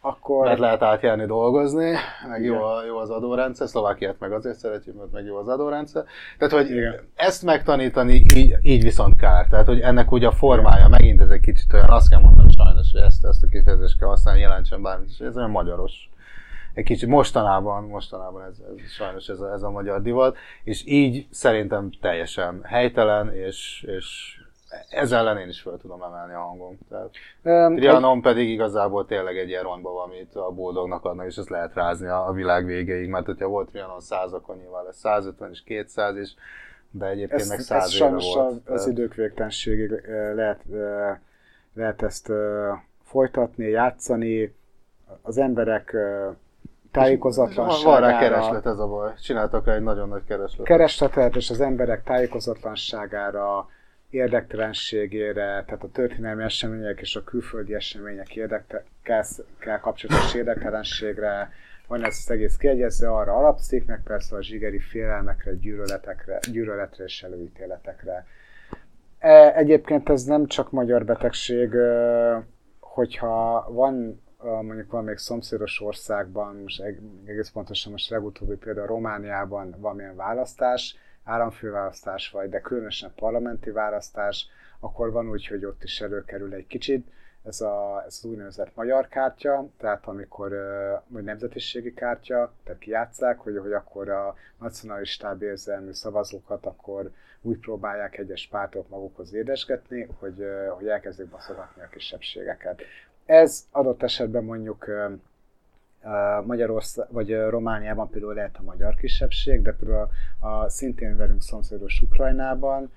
akkor 0.00 0.44
mert 0.46 0.58
lehet 0.58 0.82
átjárni 0.82 1.26
dolgozni, 1.26 1.92
meg 2.28 2.44
jó, 2.44 2.62
a, 2.62 2.84
jó 2.86 2.96
az 2.96 3.10
adórendszer, 3.10 3.68
Szlovákiát 3.68 4.16
meg 4.18 4.32
azért 4.32 4.58
szeretjük, 4.58 4.96
mert 4.96 5.12
meg 5.12 5.24
jó 5.24 5.36
az 5.36 5.48
adórendszer. 5.48 6.04
Tehát, 6.38 6.54
hogy 6.54 6.70
Igen. 6.76 6.94
ezt 7.14 7.42
megtanítani 7.42 8.22
így, 8.34 8.56
így 8.62 8.82
viszont 8.82 9.16
kár. 9.16 9.46
Tehát, 9.50 9.66
hogy 9.66 9.80
ennek 9.80 10.10
ugye 10.12 10.26
a 10.26 10.32
formája, 10.32 10.88
megint 10.88 11.20
ez 11.20 11.30
egy 11.30 11.40
kicsit 11.40 11.72
olyan, 11.72 11.88
azt 11.88 12.08
kell 12.10 12.20
mondanom 12.20 12.50
sajnos, 12.50 12.92
hogy 12.92 13.00
ezt, 13.02 13.24
ezt 13.24 13.42
a 13.42 13.46
kifejezést 13.46 13.98
kell 13.98 14.08
használni, 14.08 14.40
jelentsen 14.40 14.82
bármit, 14.82 15.08
és 15.08 15.18
ez 15.18 15.36
olyan 15.36 15.50
magyaros. 15.50 16.09
Egy 16.74 16.84
kicsit 16.84 17.08
mostanában, 17.08 17.84
mostanában 17.84 18.42
ez, 18.42 18.56
ez 18.76 18.90
sajnos 18.90 19.28
ez 19.28 19.40
a, 19.40 19.52
ez 19.52 19.62
a 19.62 19.70
magyar 19.70 20.02
divat, 20.02 20.36
és 20.64 20.86
így 20.86 21.26
szerintem 21.30 21.90
teljesen 22.00 22.62
helytelen, 22.62 23.34
és, 23.34 23.84
és 23.86 24.38
ez 24.88 25.12
ellen 25.12 25.38
én 25.38 25.48
is 25.48 25.60
fel 25.60 25.76
tudom 25.80 26.02
emelni 26.02 26.34
a 26.34 26.38
hangom. 26.38 26.78
Tehát, 26.88 27.10
Öm, 27.42 27.76
Trianon 27.76 28.22
pedig 28.22 28.48
igazából 28.48 29.06
tényleg 29.06 29.38
egy 29.38 29.48
ilyen 29.48 29.62
rondba 29.62 29.92
van, 29.92 30.08
amit 30.08 30.34
a 30.34 30.50
Bulldognak 30.50 31.04
adnak, 31.04 31.26
és 31.26 31.36
ezt 31.36 31.48
lehet 31.48 31.74
rázni 31.74 32.06
a, 32.06 32.28
a 32.28 32.32
világ 32.32 32.64
végéig, 32.64 33.08
mert 33.08 33.26
hogyha 33.26 33.46
volt 33.46 33.68
Trianon 33.68 34.00
100, 34.00 34.32
akkor 34.32 34.56
nyilván 34.56 34.84
lesz 34.84 34.98
150 34.98 35.50
és 35.50 35.62
200 35.62 36.16
is, 36.16 36.34
de 36.90 37.06
egyébként 37.06 37.48
meg 37.48 37.58
ez, 37.58 37.64
100 37.64 37.82
ez 37.82 37.90
sajnos 37.90 38.34
volt. 38.34 38.46
az, 38.46 38.72
az 38.72 38.86
idők 38.86 39.14
végtelenségig 39.14 39.90
ö, 39.90 40.34
lehet, 40.34 40.60
ö, 40.70 41.10
lehet 41.74 42.02
ezt 42.02 42.28
ö, 42.28 42.72
folytatni, 43.02 43.68
játszani, 43.68 44.54
az 45.22 45.38
emberek 45.38 45.96
tájékozatlanságára, 46.90 48.00
van 48.00 48.10
rá 48.10 48.18
kereslet, 48.18 48.66
ez 48.66 48.78
a 48.78 48.86
baj. 48.86 49.12
Csináltak 49.22 49.66
rá 49.66 49.74
egy 49.74 49.82
nagyon 49.82 50.08
nagy 50.08 50.24
keresletet. 50.24 50.66
keresletet 50.66 51.36
és 51.36 51.50
az 51.50 51.60
emberek 51.60 52.02
tájékozatlanságára, 52.02 53.68
érdektelenségére, 54.10 55.64
tehát 55.66 55.82
a 55.82 55.90
történelmi 55.92 56.42
események 56.42 57.00
és 57.00 57.16
a 57.16 57.24
külföldi 57.24 57.74
események 57.74 58.36
érdekkel 58.36 59.80
kapcsolatos 59.80 60.34
érdektelenségre 60.34 61.50
van 61.86 62.04
ez 62.04 62.16
az 62.24 62.30
egész 62.30 62.56
kiegyezve, 62.56 63.10
arra 63.12 63.36
alapszik, 63.36 63.86
meg 63.86 64.02
persze 64.04 64.36
a 64.36 64.42
zsigeri 64.42 64.78
félelmekre, 64.78 65.54
gyűlöletekre, 65.54 66.38
gyűlöletre 66.52 67.04
és 67.04 67.22
előítéletekre. 67.22 68.26
E, 69.18 69.54
Egyébként 69.54 70.08
ez 70.08 70.22
nem 70.24 70.46
csak 70.46 70.70
magyar 70.70 71.04
betegség, 71.04 71.74
hogyha 72.80 73.66
van 73.72 74.22
mondjuk 74.42 74.90
valamelyik 74.90 75.18
szomszédos 75.18 75.80
országban, 75.80 76.56
most 76.56 76.80
eg- 76.80 77.00
egész 77.24 77.50
pontosan 77.50 77.92
most 77.92 78.10
legutóbbi 78.10 78.54
például 78.56 78.86
Romániában 78.86 79.74
valamilyen 79.78 80.16
választás, 80.16 80.96
államfőválasztás 81.24 82.30
vagy, 82.30 82.48
de 82.48 82.60
különösen 82.60 83.12
parlamenti 83.16 83.70
választás, 83.70 84.46
akkor 84.80 85.12
van 85.12 85.30
úgy, 85.30 85.46
hogy 85.46 85.64
ott 85.64 85.82
is 85.82 86.00
előkerül 86.00 86.54
egy 86.54 86.66
kicsit 86.66 87.06
ez, 87.44 87.60
a, 87.60 88.02
ez 88.06 88.18
az 88.18 88.24
úgynevezett 88.24 88.74
magyar 88.74 89.08
kártya, 89.08 89.68
tehát 89.78 90.06
amikor, 90.06 90.52
vagy 91.06 91.24
nemzetiségi 91.24 91.94
kártya, 91.94 92.52
tehát 92.64 92.80
kijátszák, 92.80 93.38
hogy, 93.38 93.58
hogy 93.58 93.72
akkor 93.72 94.08
a 94.08 94.34
nacionalistább 94.58 95.42
érzelmű 95.42 95.92
szavazókat 95.92 96.66
akkor 96.66 97.10
úgy 97.42 97.58
próbálják 97.58 98.18
egyes 98.18 98.48
pártok 98.50 98.88
magukhoz 98.88 99.34
édesgetni, 99.34 100.08
hogy, 100.18 100.44
hogy 100.76 100.88
elkezdik 100.88 101.26
baszogatni 101.26 101.82
a 101.82 101.88
kisebbségeket. 101.88 102.82
Ez 103.30 103.66
adott 103.70 104.02
esetben 104.02 104.44
mondjuk 104.44 104.86
Magyarország, 106.44 107.06
vagy 107.10 107.36
Romániában 107.48 108.10
például 108.10 108.34
lehet 108.34 108.56
a 108.56 108.62
magyar 108.62 108.94
kisebbség, 108.94 109.62
de 109.62 109.72
például 109.72 110.08
a, 110.38 110.46
a 110.46 110.68
szintén 110.68 111.16
velünk 111.16 111.42
szomszédos 111.42 112.02
Ukrajnában 112.02 112.92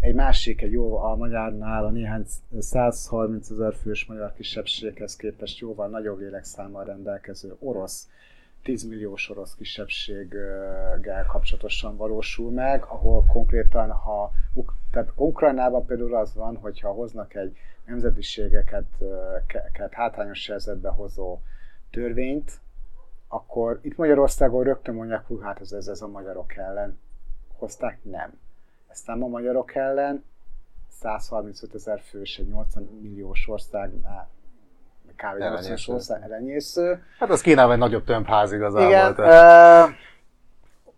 egy 0.00 0.14
másik, 0.14 0.62
egy 0.62 0.72
jó 0.72 0.96
a 0.98 1.16
magyarnál 1.16 1.84
a 1.84 1.90
néhány 1.90 2.24
130 2.58 3.50
ezer 3.50 3.74
fős 3.74 4.06
magyar 4.06 4.32
kisebbséghez 4.32 5.16
képest 5.16 5.58
jóval 5.58 5.88
nagyobb 5.88 6.18
lélekszámmal 6.18 6.84
rendelkező 6.84 7.56
orosz 7.58 8.08
10 8.62 8.84
milliós 8.88 9.30
orosz 9.30 9.54
kisebbséggel 9.54 11.26
kapcsolatosan 11.28 11.96
valósul 11.96 12.50
meg, 12.50 12.82
ahol 12.82 13.24
konkrétan, 13.32 13.90
ha 13.90 14.32
tehát 14.90 15.12
Ukrajnában 15.14 15.86
például 15.86 16.16
az 16.16 16.34
van, 16.34 16.56
hogyha 16.56 16.92
hoznak 16.92 17.34
egy 17.34 17.56
nemzetiségeket 17.86 18.86
ket 19.72 19.92
hátrányos 19.92 20.46
helyzetbe 20.46 20.88
hozó 20.88 21.38
törvényt, 21.90 22.50
akkor 23.28 23.78
itt 23.82 23.96
Magyarországon 23.96 24.64
rögtön 24.64 24.94
mondják, 24.94 25.26
hogy 25.26 25.38
hát 25.42 25.60
ez, 25.60 25.72
ez, 25.72 25.86
ez 25.86 26.00
a 26.02 26.08
magyarok 26.08 26.56
ellen 26.56 26.98
hozták, 27.58 27.98
nem. 28.02 28.38
Ezt 28.88 29.06
nem 29.06 29.22
a 29.22 29.26
magyarok 29.26 29.74
ellen, 29.74 30.24
135 30.88 31.74
ezer 31.74 32.00
fős, 32.00 32.38
egy 32.38 32.48
80 32.48 32.88
milliós 33.02 33.48
országnál, 33.48 34.28
kb. 35.16 35.38
80 35.38 35.42
Elenyésző. 35.42 35.92
ország 35.92 36.22
elenyésző. 36.22 37.02
Hát 37.18 37.30
az 37.30 37.40
Kínában 37.40 37.72
egy 37.72 37.78
nagyobb 37.78 38.04
tömbház 38.04 38.52
igazából. 38.52 38.88
Igen, 38.88 39.14
tehát- 39.14 39.88
uh, 39.88 39.94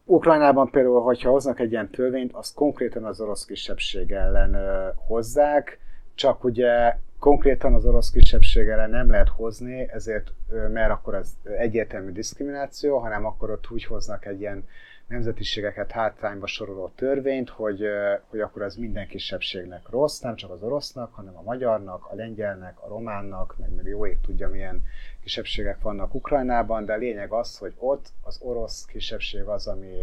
Ukrajnában 0.05 0.71
például, 0.71 1.03
hogyha 1.03 1.31
hoznak 1.31 1.61
egy 1.61 1.71
ilyen 1.71 1.91
törvényt, 1.91 2.33
azt 2.33 2.55
konkrétan 2.55 3.05
az 3.05 3.21
orosz 3.21 3.45
kisebbség 3.45 4.13
ellen 4.13 4.55
uh, 4.55 4.95
hozzák, 5.07 5.79
csak 6.17 6.45
ugye 6.45 6.97
konkrétan 7.19 7.75
az 7.75 7.85
orosz 7.85 8.11
kisebbség 8.11 8.69
ellen 8.69 8.91
nem 8.91 9.11
lehet 9.11 9.29
hozni, 9.29 9.91
ezért, 9.91 10.33
mert 10.73 10.91
akkor 10.91 11.15
ez 11.15 11.37
egyértelmű 11.59 12.13
diszkrimináció, 12.13 12.99
hanem 12.99 13.25
akkor 13.25 13.51
ott 13.51 13.71
úgy 13.71 13.85
hoznak 13.85 14.27
egy 14.27 14.41
ilyen 14.41 14.65
nemzetiségeket 15.07 15.91
hátrányba 15.91 16.47
soroló 16.47 16.93
törvényt, 16.95 17.49
hogy, 17.51 17.83
hogy 18.29 18.41
akkor 18.41 18.63
az 18.63 18.77
minden 18.77 19.07
kisebbségnek 19.07 19.89
rossz, 19.89 20.21
nem 20.21 20.35
csak 20.35 20.51
az 20.51 20.63
orosznak, 20.63 21.15
hanem 21.15 21.37
a 21.37 21.43
magyarnak, 21.43 22.07
a 22.11 22.15
lengyelnek, 22.15 22.83
a 22.83 22.89
románnak, 22.89 23.55
meg 23.59 23.71
még 23.71 23.87
jó 23.87 24.07
ég 24.07 24.21
tudja 24.21 24.49
milyen 24.49 24.83
kisebbségek 25.23 25.81
vannak 25.81 26.15
Ukrajnában, 26.15 26.85
de 26.85 26.93
a 26.93 26.97
lényeg 26.97 27.33
az, 27.33 27.59
hogy 27.59 27.75
ott 27.79 28.13
az 28.23 28.39
orosz 28.43 28.85
kisebbség 28.85 29.43
az, 29.43 29.67
ami, 29.67 30.03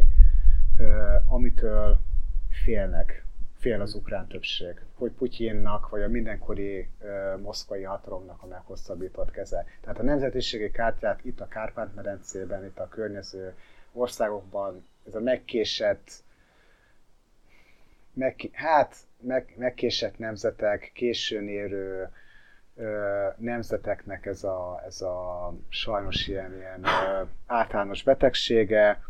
amitől 1.27 1.97
félnek, 2.63 3.25
fél 3.63 3.81
az 3.81 3.93
ukrán 3.93 4.27
többség, 4.27 4.81
hogy 4.95 5.11
Putyinnak, 5.11 5.89
vagy 5.89 6.01
a 6.01 6.07
mindenkori 6.07 6.89
ö, 7.01 7.37
moszkvai 7.41 7.83
hatalomnak 7.83 8.41
a 8.41 8.47
meghosszabbított 8.47 9.31
keze. 9.31 9.65
Tehát 9.81 9.99
a 9.99 10.03
nemzetiségi 10.03 10.71
kártyát 10.71 11.25
itt 11.25 11.39
a 11.39 11.47
Kárpát-medencében, 11.47 12.65
itt 12.65 12.79
a 12.79 12.87
környező 12.87 13.53
országokban, 13.93 14.87
ez 15.07 15.15
a 15.15 15.19
megkésett, 15.19 16.11
meg, 18.13 18.49
hát 18.53 18.95
meg, 19.19 19.53
megkésett 19.57 20.17
nemzetek, 20.17 20.91
későn 20.93 21.47
érő 21.47 22.09
ö, 22.75 23.27
nemzeteknek 23.37 24.25
ez 24.25 24.43
a, 24.43 24.81
ez 24.85 25.01
a 25.01 25.53
sajnos 25.69 26.27
ilyen, 26.27 26.55
ilyen 26.55 26.83
ö, 26.83 27.23
általános 27.45 28.03
betegsége, 28.03 29.01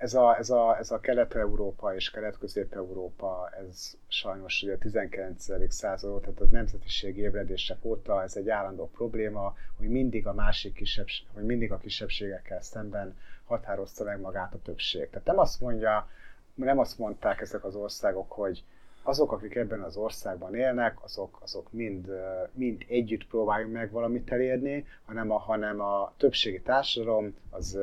ez 0.00 0.14
a, 0.14 0.36
ez 0.38 0.50
a, 0.50 0.76
ez 0.78 0.90
a 0.90 1.00
Kelet-Európa 1.00 1.94
és 1.94 2.10
Kelet-Közép-Európa, 2.10 3.50
ez 3.66 3.96
sajnos 4.08 4.62
ugye 4.62 4.74
a 4.74 4.78
19. 4.78 5.72
század, 5.72 6.20
tehát 6.20 6.40
a 6.40 6.44
nemzetiség 6.50 7.16
ébredések 7.16 7.84
óta 7.84 8.22
ez 8.22 8.36
egy 8.36 8.48
állandó 8.48 8.90
probléma, 8.90 9.54
hogy 9.76 9.88
mindig 9.88 10.26
a 10.26 10.32
másik 10.32 10.72
kisebbség, 10.74 11.26
hogy 11.34 11.44
mindig 11.44 11.72
a 11.72 11.78
kisebbségekkel 11.78 12.60
szemben 12.62 13.16
határozta 13.44 14.04
meg 14.04 14.20
magát 14.20 14.54
a 14.54 14.62
többség. 14.62 15.10
Tehát 15.10 15.26
nem 15.26 15.38
azt 15.38 15.60
mondja, 15.60 16.08
nem 16.54 16.78
azt 16.78 16.98
mondták 16.98 17.40
ezek 17.40 17.64
az 17.64 17.74
országok, 17.74 18.32
hogy 18.32 18.64
azok, 19.02 19.32
akik 19.32 19.54
ebben 19.54 19.80
az 19.82 19.96
országban 19.96 20.54
élnek, 20.54 21.04
azok, 21.04 21.38
azok 21.42 21.72
mind, 21.72 22.08
mind 22.52 22.84
együtt 22.88 23.26
próbáljunk 23.26 23.72
meg 23.72 23.90
valamit 23.90 24.32
elérni, 24.32 24.86
hanem 25.04 25.30
a, 25.30 25.38
hanem 25.38 25.80
a 25.80 26.12
többségi 26.16 26.60
társadalom 26.60 27.34
az 27.50 27.78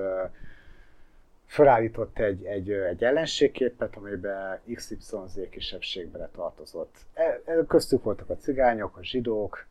felállított 1.48 2.20
egy, 2.20 2.46
egy, 2.46 2.72
egy 2.72 3.04
ellenségképet, 3.04 3.96
amiben 3.96 4.60
XYZ 4.74 5.40
kisebbségbe 5.50 6.30
tartozott. 6.36 6.96
E, 7.14 7.42
e, 7.46 7.66
köztük 7.68 8.04
voltak 8.04 8.30
a 8.30 8.36
cigányok, 8.36 8.98
a 8.98 9.04
zsidók, 9.04 9.68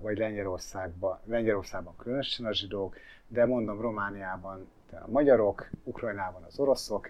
vagy 0.00 0.18
Lengyelországban, 0.18 1.18
Lengyelországban 1.24 1.96
különösen 1.96 2.46
a 2.46 2.52
zsidók, 2.52 2.96
de 3.28 3.46
mondom 3.46 3.80
Romániában 3.80 4.68
a 4.90 5.10
magyarok, 5.10 5.68
Ukrajnában 5.84 6.42
az 6.42 6.58
oroszok, 6.58 7.08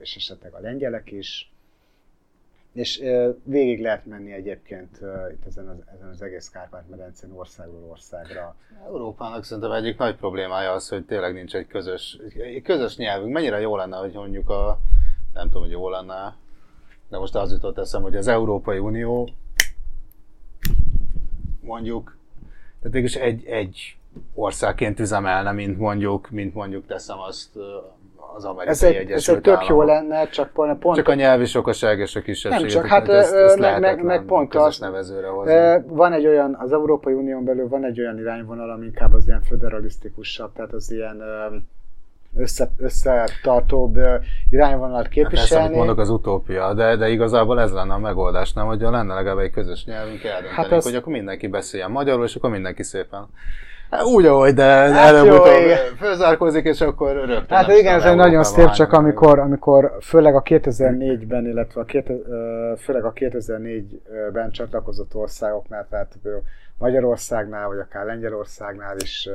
és 0.00 0.16
esetleg 0.16 0.52
a 0.54 0.60
lengyelek 0.60 1.10
is, 1.10 1.52
és 2.78 3.02
végig 3.42 3.80
lehet 3.80 4.06
menni 4.06 4.32
egyébként 4.32 5.00
itt 5.32 5.46
ezen 5.46 5.68
az, 5.68 5.76
ezen 5.94 6.08
az 6.08 6.22
egész 6.22 6.48
Kárpát-medencén 6.48 7.32
országról 7.32 7.90
országra. 7.90 8.56
Európának 8.86 9.44
szerintem 9.44 9.72
egyik 9.72 9.98
nagy 9.98 10.16
problémája 10.16 10.72
az, 10.72 10.88
hogy 10.88 11.04
tényleg 11.04 11.32
nincs 11.32 11.54
egy 11.54 11.66
közös, 11.66 12.18
egy 12.36 12.62
közös 12.62 12.96
nyelvünk. 12.96 13.32
Mennyire 13.32 13.60
jó 13.60 13.76
lenne, 13.76 13.96
hogy 13.96 14.12
mondjuk 14.12 14.48
a, 14.48 14.78
nem 15.34 15.46
tudom, 15.46 15.62
hogy 15.62 15.70
jó 15.70 15.88
lenne, 15.88 16.36
de 17.08 17.18
most 17.18 17.34
az 17.34 17.52
jutott 17.52 17.78
eszem, 17.78 18.02
hogy 18.02 18.16
az 18.16 18.28
Európai 18.28 18.78
Unió 18.78 19.30
mondjuk, 21.60 22.16
tehát 22.78 22.92
végülis 22.92 23.16
egy, 23.16 23.44
egy 23.44 23.96
országként 24.34 25.00
üzemelne, 25.00 25.52
mint 25.52 25.78
mondjuk, 25.78 26.30
mint 26.30 26.54
mondjuk 26.54 26.86
teszem 26.86 27.18
azt 27.18 27.58
az 28.34 28.44
amerikai 28.44 28.68
Ez 28.68 28.82
egy, 28.82 28.94
ez 28.94 29.00
Egyesült 29.00 29.36
egy 29.36 29.42
tök 29.42 29.66
jó 29.66 29.82
lenne, 29.82 30.28
csak 30.28 30.50
pont, 30.50 30.78
pont 30.78 30.96
Csak 30.96 31.08
a 31.08 31.14
nyelvi 31.14 31.44
sokaság 31.44 31.98
és 31.98 32.16
a 32.16 32.20
kisebbség. 32.20 32.60
Nem 32.60 32.68
csak, 32.70 32.86
hát, 32.86 33.08
ö, 33.08 33.54
meg- 33.58 33.80
meg- 33.80 34.02
meg 34.02 34.22
pont 34.24 34.54
az- 34.54 34.78
nevezőre 34.78 35.26
hozni. 35.28 35.82
Van 35.86 36.12
egy 36.12 36.26
olyan, 36.26 36.56
az 36.60 36.72
Európai 36.72 37.12
Unión 37.12 37.44
belül 37.44 37.68
van 37.68 37.84
egy 37.84 38.00
olyan 38.00 38.18
irányvonal, 38.18 38.70
ami 38.70 38.84
inkább 38.86 39.12
az 39.14 39.26
ilyen 39.26 39.42
föderalisztikusabb, 39.42 40.52
tehát 40.52 40.72
az 40.72 40.90
ilyen 40.90 41.22
össze, 42.36 42.70
összetartóbb 42.76 43.98
irányvonalat 44.50 45.02
Hát 45.06 45.14
Persze, 45.14 45.20
amit 45.20 45.30
képviselni. 45.38 45.76
mondok, 45.76 45.98
az 45.98 46.10
utópia, 46.10 46.74
de, 46.74 46.96
de 46.96 47.08
igazából 47.08 47.60
ez 47.60 47.72
lenne 47.72 47.94
a 47.94 47.98
megoldás, 47.98 48.52
nem? 48.52 48.66
Hogy 48.66 48.80
lenne 48.80 49.14
legalább 49.14 49.38
egy 49.38 49.50
közös 49.50 49.84
nyelvünk, 49.84 50.22
eldöntenénk, 50.24 50.54
Hát 50.54 50.64
hát 50.66 50.72
ez- 50.78 50.84
hogy 50.84 50.94
akkor 50.94 51.12
mindenki 51.12 51.46
beszéljen 51.46 51.90
magyarul, 51.90 52.24
és 52.24 52.34
akkor 52.34 52.50
mindenki 52.50 52.82
szépen. 52.82 53.26
Hát 53.90 54.04
úgy, 54.04 54.26
ahogy, 54.26 54.54
de 54.54 54.64
Hát 54.64 55.10
jó, 55.10 55.16
előbb-utóbb 55.16 55.96
fölzárkózik, 55.98 56.64
és 56.64 56.80
akkor 56.80 57.12
rögtön. 57.12 57.56
Hát 57.56 57.68
igen, 57.68 57.94
ez 57.94 58.04
egy 58.04 58.16
nagyon 58.16 58.44
szép, 58.44 58.70
csak 58.70 58.92
amikor, 58.92 59.38
amikor 59.38 59.96
főleg 60.00 60.34
a 60.34 60.42
2004-ben, 60.42 61.46
illetve 61.46 61.80
a 61.80 61.84
két, 61.84 62.12
főleg 62.78 63.04
a 63.04 63.12
2004-ben 63.12 64.50
csatlakozott 64.50 65.14
országoknál, 65.14 65.86
tehát 65.90 66.18
Magyarországnál, 66.78 67.68
vagy 67.68 67.78
akár 67.78 68.04
Lengyelországnál 68.04 68.96
is 68.96 69.28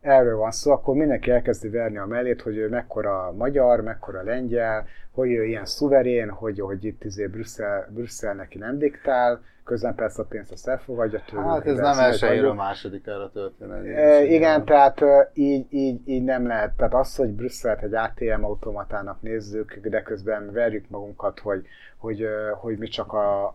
erről 0.00 0.36
van 0.36 0.50
szó, 0.50 0.72
akkor 0.72 0.94
mindenki 0.94 1.30
elkezdi 1.30 1.68
verni 1.68 1.98
a 1.98 2.06
mellét, 2.06 2.42
hogy 2.42 2.56
ő 2.56 2.68
mekkora 2.68 3.32
magyar, 3.36 3.80
mekkora 3.80 4.22
lengyel, 4.22 4.86
hogy 5.12 5.30
ő 5.30 5.44
ilyen 5.44 5.64
szuverén, 5.64 6.30
hogy, 6.30 6.60
hogy 6.60 6.84
itt 6.84 7.04
izé 7.04 7.26
Brüsszel, 7.26 7.88
Brüsszel 7.90 8.34
neki 8.34 8.58
nem 8.58 8.78
diktál, 8.78 9.40
közben 9.68 9.94
persze 9.94 10.22
a 10.22 10.24
pénzt 10.24 10.52
azt 10.52 10.68
elfogadja 10.68 11.22
tőlük. 11.26 11.46
Hát 11.46 11.66
ez 11.66 11.78
nem 11.78 11.96
vagyunk. 12.20 12.56
másodikára 12.56 13.30
történni. 13.30 13.94
E, 13.94 14.24
igen, 14.24 14.64
tehát 14.64 15.00
így, 15.32 15.66
így, 15.70 16.00
így 16.04 16.24
nem 16.24 16.46
lehet. 16.46 16.72
Tehát 16.76 16.94
az, 16.94 17.16
hogy 17.16 17.28
Brüsszelt 17.28 17.82
egy 17.82 17.94
ATM 17.94 18.44
automatának 18.44 19.22
nézzük, 19.22 19.78
de 19.82 20.02
közben 20.02 20.52
verjük 20.52 20.88
magunkat, 20.88 21.38
hogy, 21.38 21.66
hogy, 21.96 22.26
hogy 22.60 22.78
mi 22.78 22.86
csak 22.88 23.12
a, 23.12 23.46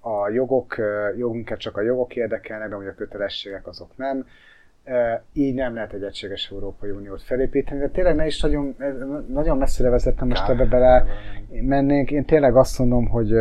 a 0.00 0.28
jogok, 0.28 0.76
jogunkat 1.16 1.58
csak 1.58 1.76
a 1.76 1.80
jogok 1.82 2.16
érdekelnek, 2.16 2.68
de 2.68 2.74
hogy 2.74 2.86
a 2.86 2.94
kötelességek 2.94 3.66
azok 3.66 3.96
nem. 3.96 4.26
Így 5.32 5.54
nem 5.54 5.74
lehet 5.74 5.92
egy 5.92 6.02
egységes 6.02 6.50
Európai 6.52 6.90
Uniót 6.90 7.22
felépíteni, 7.22 7.80
de 7.80 7.88
tényleg 7.88 8.14
ne 8.14 8.26
is 8.26 8.40
nagyon, 8.40 8.76
nagyon 9.28 9.58
messzire 9.58 9.88
vezettem 9.88 10.28
most 10.28 10.48
ebbe 10.48 10.64
bele 10.64 11.04
mennénk. 11.48 12.10
Én 12.10 12.24
tényleg 12.24 12.56
azt 12.56 12.78
mondom, 12.78 13.08
hogy, 13.08 13.32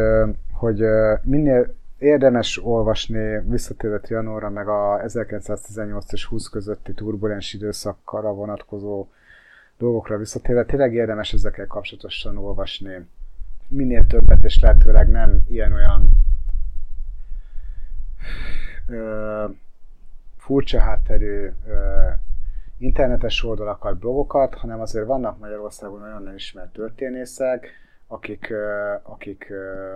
hogy 0.54 0.82
minél 1.24 1.76
érdemes 1.98 2.64
olvasni 2.64 3.40
visszatérve 3.40 4.00
Trianonra, 4.00 4.50
meg 4.50 4.68
a 4.68 5.02
1918 5.04 6.12
és 6.12 6.26
20 6.26 6.48
közötti 6.48 6.94
turbulens 6.94 7.54
időszakra 7.54 8.34
vonatkozó 8.34 9.08
dolgokra 9.78 10.18
visszatérve, 10.18 10.66
tényleg 10.66 10.94
érdemes 10.94 11.34
ezekkel 11.34 11.68
kapcsolatosan 11.68 12.38
olvasni. 12.38 13.08
Minél 13.68 14.08
többet, 14.08 14.44
és 14.44 14.60
lehetőleg 14.60 15.10
nem 15.10 15.44
ilyen-olyan 15.48 16.10
ö, 18.88 19.46
furcsa 20.38 20.80
hátterű 20.80 21.52
ö, 21.68 22.08
internetes 22.78 23.44
oldalakat, 23.44 23.98
blogokat, 23.98 24.56
hanem 24.56 24.82
azért 24.82 25.06
vannak 25.06 25.40
Magyarországon 25.40 26.02
olyan 26.02 26.34
ismert 26.36 26.74
történészek, 26.74 27.70
akik, 28.08 28.50
ö, 28.50 28.94
akik 29.04 29.50
ö, 29.50 29.96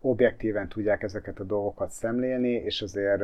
objektíven 0.00 0.68
tudják 0.68 1.02
ezeket 1.02 1.38
a 1.40 1.44
dolgokat 1.44 1.90
szemlélni, 1.90 2.52
és 2.52 2.82
azért 2.82 3.20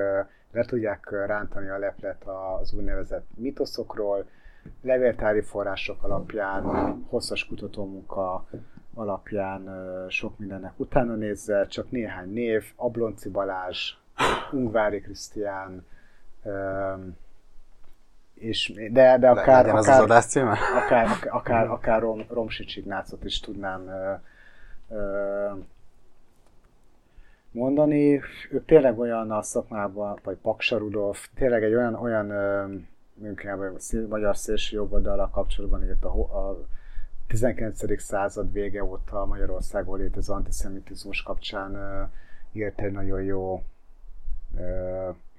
le 0.52 0.64
tudják 0.66 1.10
rántani 1.26 1.68
a 1.68 1.78
leplet 1.78 2.24
az 2.60 2.72
úgynevezett 2.72 3.26
mitoszokról, 3.34 4.26
levéltári 4.82 5.40
források 5.40 6.02
alapján, 6.02 6.62
hosszas 7.08 7.46
kutatómunka 7.46 8.46
alapján 8.94 9.68
sok 10.08 10.38
mindennek 10.38 10.72
utána 10.76 11.14
nézve, 11.14 11.66
csak 11.66 11.90
néhány 11.90 12.32
név, 12.32 12.64
Ablonci 12.76 13.28
Balázs, 13.28 13.92
Ungvári 14.52 15.00
Krisztián, 15.00 15.86
és, 18.34 18.72
de, 18.90 19.18
de 19.18 19.28
akár, 19.28 19.64
Legyen 19.64 19.76
az 19.76 19.88
az 19.88 19.98
akár, 19.98 20.24
címe? 20.24 20.50
akár, 20.50 21.06
akár, 21.06 21.28
akár, 21.30 21.66
akár 21.68 22.00
Rom, 22.00 22.24
Romsics 22.28 22.76
Ignácot 22.76 23.24
is 23.24 23.40
tudnám 23.40 23.90
mondani. 27.54 28.20
Ők 28.50 28.64
tényleg 28.64 28.98
olyan 28.98 29.30
a 29.30 29.42
szakmában, 29.42 30.18
vagy 30.22 30.36
Paksa 30.36 30.78
Rudolf, 30.78 31.28
tényleg 31.34 31.64
egy 31.64 31.74
olyan, 31.74 31.94
olyan 31.94 32.32
szél- 33.76 34.08
magyar 34.08 34.36
szélső 34.36 34.76
jobboldalra 34.76 35.30
kapcsolatban 35.30 35.84
írt 35.84 36.04
a, 36.04 36.08
a 36.48 36.66
19. 37.26 38.00
század 38.00 38.52
vége 38.52 38.84
óta 38.84 39.24
Magyarországon 39.24 39.98
létező 39.98 40.32
antiszemitizmus 40.32 41.22
kapcsán 41.22 41.76
írt 42.52 42.80
egy 42.80 42.92
nagyon 42.92 43.22
jó 43.22 43.62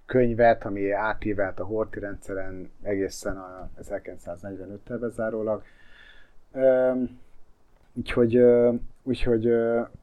könyvet, 0.05 0.65
ami 0.65 0.91
átívelt 0.91 1.59
a 1.59 1.65
Horthy 1.65 1.99
rendszeren 1.99 2.71
egészen 2.81 3.37
a 3.37 3.69
1945-tel 3.81 4.97
bezárólag. 4.99 5.63
Úgyhogy, 7.93 8.43
úgyhogy 9.05 9.49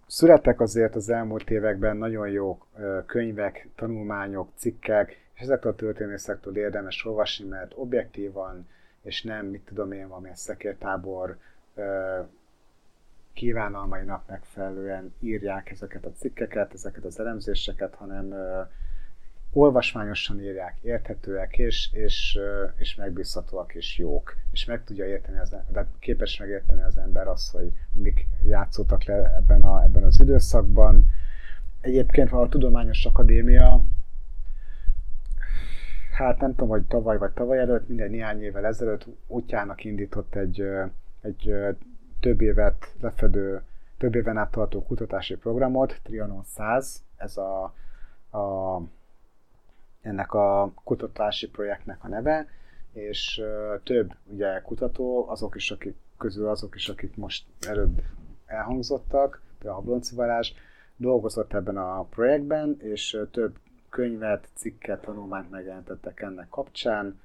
születtek 0.07 0.61
azért 0.61 0.94
az 0.94 1.09
elmúlt 1.09 1.50
években 1.50 1.96
nagyon 1.96 2.28
jó 2.28 2.59
könyvek, 3.07 3.68
tanulmányok, 3.74 4.48
cikkek, 4.55 5.30
és 5.34 5.40
ezektől 5.40 5.72
a 5.72 5.74
történészektől 5.74 6.57
érdemes 6.57 7.05
olvasni, 7.05 7.48
mert 7.48 7.72
objektívan, 7.74 8.68
és 9.03 9.22
nem, 9.22 9.46
mit 9.46 9.64
tudom 9.64 9.92
én, 9.92 10.09
valamilyen 10.09 10.36
szekértábor 10.36 11.38
kívánalmainak 13.32 14.28
megfelelően 14.28 15.14
írják 15.20 15.70
ezeket 15.70 16.05
a 16.05 16.12
cikkeket, 16.12 16.72
ezeket 16.72 17.05
az 17.05 17.20
elemzéseket, 17.20 17.94
hanem 17.94 18.34
olvasmányosan 19.53 20.40
írják, 20.40 20.76
érthetőek 20.82 21.59
és, 21.59 21.88
és, 21.92 22.38
és 22.76 22.94
megbízhatóak 22.94 23.74
és 23.74 23.98
jók. 23.98 24.36
És 24.50 24.64
meg 24.64 24.84
tudja 24.84 25.07
érteni 25.07 25.38
az 25.38 25.57
de 25.72 25.86
képes 25.98 26.38
megérteni 26.38 26.82
az 26.82 26.96
ember 26.96 27.28
azt, 27.28 27.53
hogy 27.53 27.72
mik 27.92 28.26
játszottak 28.44 29.05
le 29.05 29.14
ebben, 29.14 29.61
a, 29.61 29.82
ebben 29.82 30.05
az 30.05 30.20
időszakban. 30.20 31.07
Egyébként 31.80 32.32
a 32.32 32.48
Tudományos 32.48 33.05
Akadémia 33.05 33.84
hát 36.12 36.40
nem 36.40 36.50
tudom, 36.50 36.68
hogy 36.68 36.82
tavaly 36.82 37.18
vagy 37.18 37.30
tavaly 37.30 37.59
előtt, 37.59 37.88
minden 37.88 38.11
néhány 38.11 38.42
évvel 38.42 38.66
ezelőtt 38.66 39.07
útjának 39.26 39.84
indított 39.84 40.34
egy, 40.34 40.64
egy 41.20 41.55
több 42.20 42.40
évet 42.40 42.94
lefedő, 43.00 43.62
több 43.98 44.14
éven 44.14 44.36
át 44.36 44.50
tartó 44.50 44.82
kutatási 44.82 45.36
programot, 45.36 46.00
Trianon 46.03 46.42
100, 46.44 47.03
ez 47.16 47.36
a, 47.36 47.74
a, 48.30 48.76
ennek 50.03 50.32
a 50.32 50.72
kutatási 50.84 51.48
projektnek 51.48 52.05
a 52.05 52.09
neve, 52.09 52.48
és 52.92 53.42
több 53.84 54.12
ugye 54.24 54.61
kutató, 54.61 55.28
azok 55.28 55.55
is, 55.55 55.70
akik 55.70 55.96
közül 56.18 56.48
azok 56.48 56.74
is, 56.74 56.88
akik 56.88 57.16
most 57.16 57.44
előbb 57.66 58.03
elhangzottak, 58.46 59.42
például 59.59 59.80
a 59.80 59.84
Blonci 59.84 60.14
Balázs, 60.14 60.53
dolgozott 60.96 61.55
ebben 61.55 61.76
a 61.76 62.03
projektben, 62.03 62.76
és 62.80 63.18
több 63.30 63.57
könyvet, 63.90 64.48
cikket, 64.55 65.00
tanulmányt 65.00 65.50
megjelentettek 65.50 66.20
ennek 66.20 66.48
kapcsán. 66.48 67.20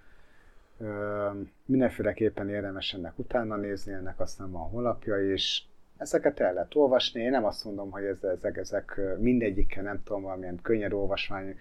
Mindenféleképpen 1.66 2.50
érdemes 2.50 2.94
ennek 2.94 3.20
utána 3.20 3.56
nézni, 3.56 3.94
ennek 3.94 4.20
aztán 4.20 4.52
van 4.52 4.70
honlapja 4.70 5.34
is. 5.34 5.68
Ezeket 5.98 6.40
el 6.40 6.54
lehet 6.54 6.76
olvasni, 6.76 7.22
én 7.22 7.30
nem 7.30 7.46
azt 7.46 7.64
mondom, 7.64 7.92
hogy 7.92 8.04
ez, 8.04 8.24
ezek, 8.24 8.58
ezek 8.58 9.02
mindegyikkel 9.20 9.84
nem 9.84 10.04
tudom, 10.04 10.22
valamilyen 10.22 10.60
könnyed 10.62 10.94
olvasmány, 10.94 11.58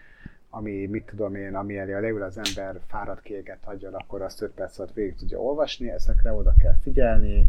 ami, 0.51 0.87
mit 0.87 1.07
tudom 1.07 1.35
én, 1.35 1.55
ami 1.55 1.79
elé 1.79 1.93
a 1.93 2.01
leül 2.01 2.23
az 2.23 2.39
ember 2.39 2.81
fáradt 2.87 3.23
kéget 3.23 3.65
hagyja, 3.65 3.91
akkor 3.93 4.23
azt 4.23 4.43
5 4.43 4.51
perc 4.51 4.79
alatt 4.79 4.93
végig 4.93 5.15
tudja 5.15 5.39
olvasni, 5.39 5.91
ezekre 5.91 6.33
oda 6.33 6.55
kell 6.59 6.77
figyelni, 6.83 7.49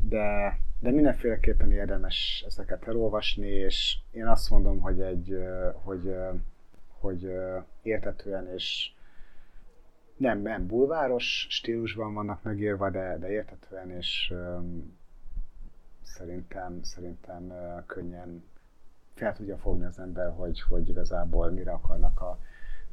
de, 0.00 0.58
de 0.80 0.90
mindenféleképpen 0.90 1.72
érdemes 1.72 2.44
ezeket 2.46 2.88
elolvasni, 2.88 3.48
és 3.48 3.98
én 4.10 4.26
azt 4.26 4.50
mondom, 4.50 4.80
hogy 4.80 5.00
egy, 5.00 5.38
hogy, 5.72 6.14
hogy 6.98 7.32
értetően 7.82 8.52
és 8.54 8.92
nem, 10.16 10.38
nem 10.38 10.66
bulváros 10.66 11.46
stílusban 11.50 12.14
vannak 12.14 12.42
megírva, 12.42 12.90
de, 12.90 13.18
de 13.18 13.30
értetően 13.30 13.90
és 13.90 14.34
szerintem, 16.02 16.82
szerintem 16.82 17.52
könnyen 17.86 18.42
fel 19.18 19.34
tudja 19.34 19.56
fogni 19.56 19.84
az 19.84 19.98
ember, 19.98 20.32
hogy, 20.36 20.62
hogy 20.68 20.88
igazából 20.88 21.50
mire 21.50 21.70
akarnak 21.70 22.20
a, 22.20 22.38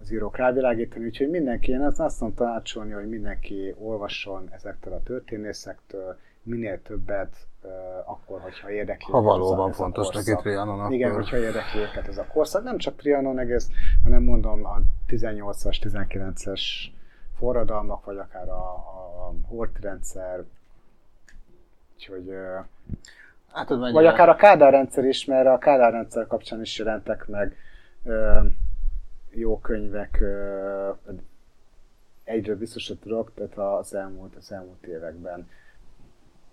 az 0.02 0.12
írók 0.12 0.38
rávilágítani. 0.38 1.06
Úgyhogy 1.06 1.30
mindenki, 1.30 1.72
én 1.72 1.82
azt, 1.82 2.00
azt 2.00 2.18
tudom 2.18 2.34
tanácsolni, 2.34 2.92
hogy 2.92 3.10
mindenki 3.10 3.76
olvasson 3.78 4.50
ezektől 4.52 4.94
a 4.94 5.04
történészektől, 5.04 6.18
minél 6.44 6.82
többet, 6.82 7.36
uh, 7.64 7.72
akkor, 8.06 8.42
hogyha 8.42 8.72
érdekli 8.72 9.12
Ha 9.12 9.18
ez 9.18 9.24
valóban 9.24 9.66
a, 9.66 9.70
ez 9.70 9.76
fontos 9.76 10.10
neki. 10.10 10.36
Trianon, 10.36 10.80
akkor... 10.80 10.94
Igen, 10.94 11.14
hogyha 11.14 11.38
érdekli 11.38 11.80
őket 11.80 12.08
ez 12.08 12.18
a 12.18 12.26
korszak. 12.26 12.64
Nem 12.64 12.78
csak 12.78 12.96
Trianon 12.96 13.40
egész, 13.40 13.70
hanem 14.04 14.24
mondom 14.24 14.66
a 14.66 14.82
18-as, 15.08 15.78
19-es 15.82 16.62
forradalmak, 17.38 18.06
vagy 18.06 18.18
akár 18.18 18.50
a, 18.50 18.74
a 18.74 19.34
Hort 19.48 19.80
rendszer, 19.80 20.44
úgyhogy, 21.94 22.30
ö, 22.30 22.60
Hát, 23.56 23.70
vagy 23.70 24.06
akár 24.06 24.30
a 24.30 24.36
Kádár 24.36 24.72
rendszer 24.72 25.06
is, 25.06 25.26
mert 25.26 25.48
a 25.48 25.58
Kádár 25.58 25.92
rendszer 25.92 26.28
kapcsán 26.28 26.62
is 26.62 26.78
jelentek 26.78 27.28
meg 27.28 27.58
ö, 28.04 28.40
jó 29.30 29.60
könyvek, 29.60 30.22
ö, 30.22 30.90
egyre 32.24 32.56
biztos, 32.56 32.88
hogy 32.88 33.00
tudok, 33.00 33.34
tehát 33.34 33.58
az 33.58 33.94
elmúlt, 33.94 34.36
az 34.36 34.52
elmúlt 34.52 34.86
években. 34.86 35.50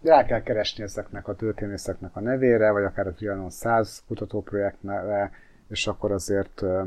Rá 0.02 0.24
kell 0.24 0.42
keresni 0.42 0.82
ezeknek 0.82 1.28
a 1.28 1.34
történészeknek 1.34 2.16
a 2.16 2.20
nevére, 2.20 2.70
vagy 2.70 2.84
akár 2.84 3.06
a 3.06 3.12
Trianon 3.12 3.50
100 3.50 4.04
kutatóprojekt 4.06 4.82
neve, 4.82 5.30
és 5.68 5.86
akkor 5.86 6.12
azért 6.12 6.62
ö, 6.62 6.84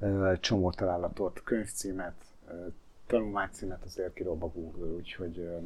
ö, 0.00 0.32
csomó 0.40 0.70
találatot, 0.70 1.42
könyvcímet, 1.44 2.14
ö, 2.48 2.66
tanulmánycímet 3.06 3.84
azért 3.84 4.12
kirob 4.12 4.42
a 4.42 4.48
Google, 4.48 4.86
úgyhogy 4.86 5.38
ö, 5.38 5.56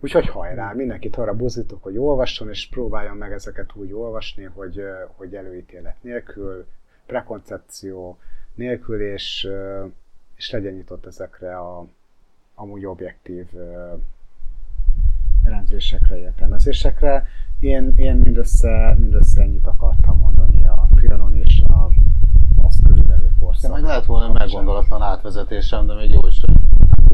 Úgyhogy 0.00 0.28
hajrá, 0.28 0.72
mindenkit 0.72 1.16
arra 1.16 1.34
buzdítok, 1.34 1.82
hogy 1.82 1.98
olvasson, 1.98 2.48
és 2.48 2.68
próbáljon 2.68 3.16
meg 3.16 3.32
ezeket 3.32 3.70
úgy 3.74 3.92
olvasni, 3.92 4.44
hogy, 4.44 4.82
hogy 5.16 5.34
előítélet 5.34 6.02
nélkül, 6.02 6.66
prekoncepció 7.06 8.18
nélkül, 8.54 9.02
és, 9.02 9.48
és 10.34 10.50
legyen 10.50 10.72
nyitott 10.72 11.06
ezekre 11.06 11.58
a 11.58 11.86
amúgy 12.54 12.84
objektív 12.84 13.46
elemzésekre, 15.44 16.18
értelmezésekre. 16.18 17.26
Én, 17.60 17.92
én 17.96 18.16
mindössze, 18.16 18.96
mindössze 18.98 19.42
ennyit 19.42 19.66
akartam 19.66 20.18
mondani 20.18 20.64
a 20.64 20.88
Trianon 20.94 21.34
és 21.34 21.62
a 21.68 21.90
azt 22.62 22.82
körülbelül 22.82 23.28
De 23.28 23.34
korszak. 23.40 23.72
meg 23.72 23.82
lehet 23.82 24.04
volna 24.04 24.32
meggondolatlan 24.32 25.02
átvezetésem, 25.02 25.86
de 25.86 25.94
még 25.94 26.10
jó 26.10 26.20
is, 26.26 26.40
hogy 26.40 26.54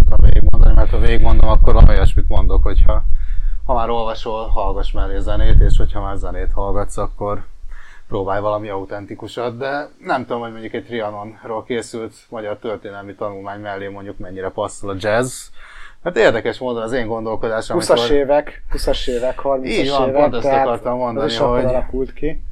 tudtam 0.05 0.31
végigmondani, 0.31 0.75
mert 0.75 0.91
ha 0.91 0.99
végigmondom, 0.99 1.49
akkor 1.51 1.73
valami 1.73 1.93
olyasmit 1.93 2.29
mondok, 2.29 2.63
hogyha 2.63 3.03
ha 3.65 3.75
már 3.75 3.91
olvasol, 3.91 4.47
hallgass 4.47 4.93
mellé 4.93 5.19
zenét, 5.19 5.61
és 5.61 5.77
hogyha 5.77 6.01
már 6.01 6.17
zenét 6.17 6.53
hallgatsz, 6.53 6.97
akkor 6.97 7.45
próbálj 8.09 8.41
valami 8.41 8.69
autentikusat, 8.69 9.57
de 9.59 9.89
nem 9.99 10.27
tudom, 10.27 10.41
hogy 10.41 10.51
mondjuk 10.51 10.73
egy 10.73 10.85
Trianonról 10.85 11.65
készült 11.65 12.15
magyar 12.29 12.57
történelmi 12.57 13.15
tanulmány 13.15 13.61
mellé 13.61 13.89
mondjuk 13.89 14.19
mennyire 14.19 14.49
passzol 14.49 14.91
a 14.91 14.95
jazz. 14.99 15.47
Hát 16.03 16.17
érdekes 16.17 16.59
módon 16.59 16.83
az 16.83 16.93
én 16.93 17.07
gondolkodásom, 17.07 17.79
20-as 17.81 18.09
évek, 18.09 18.65
20-as 18.73 19.09
évek, 19.09 19.41
30-as 19.43 19.65
Így 19.65 19.91
van, 19.91 20.09
évek, 20.09 20.21
pont 20.21 20.35
ezt 20.35 20.47
akartam 20.47 20.97
mondani, 20.99 21.35
hogy- 21.35 21.65
alakult 21.65 22.13
ki. 22.13 22.43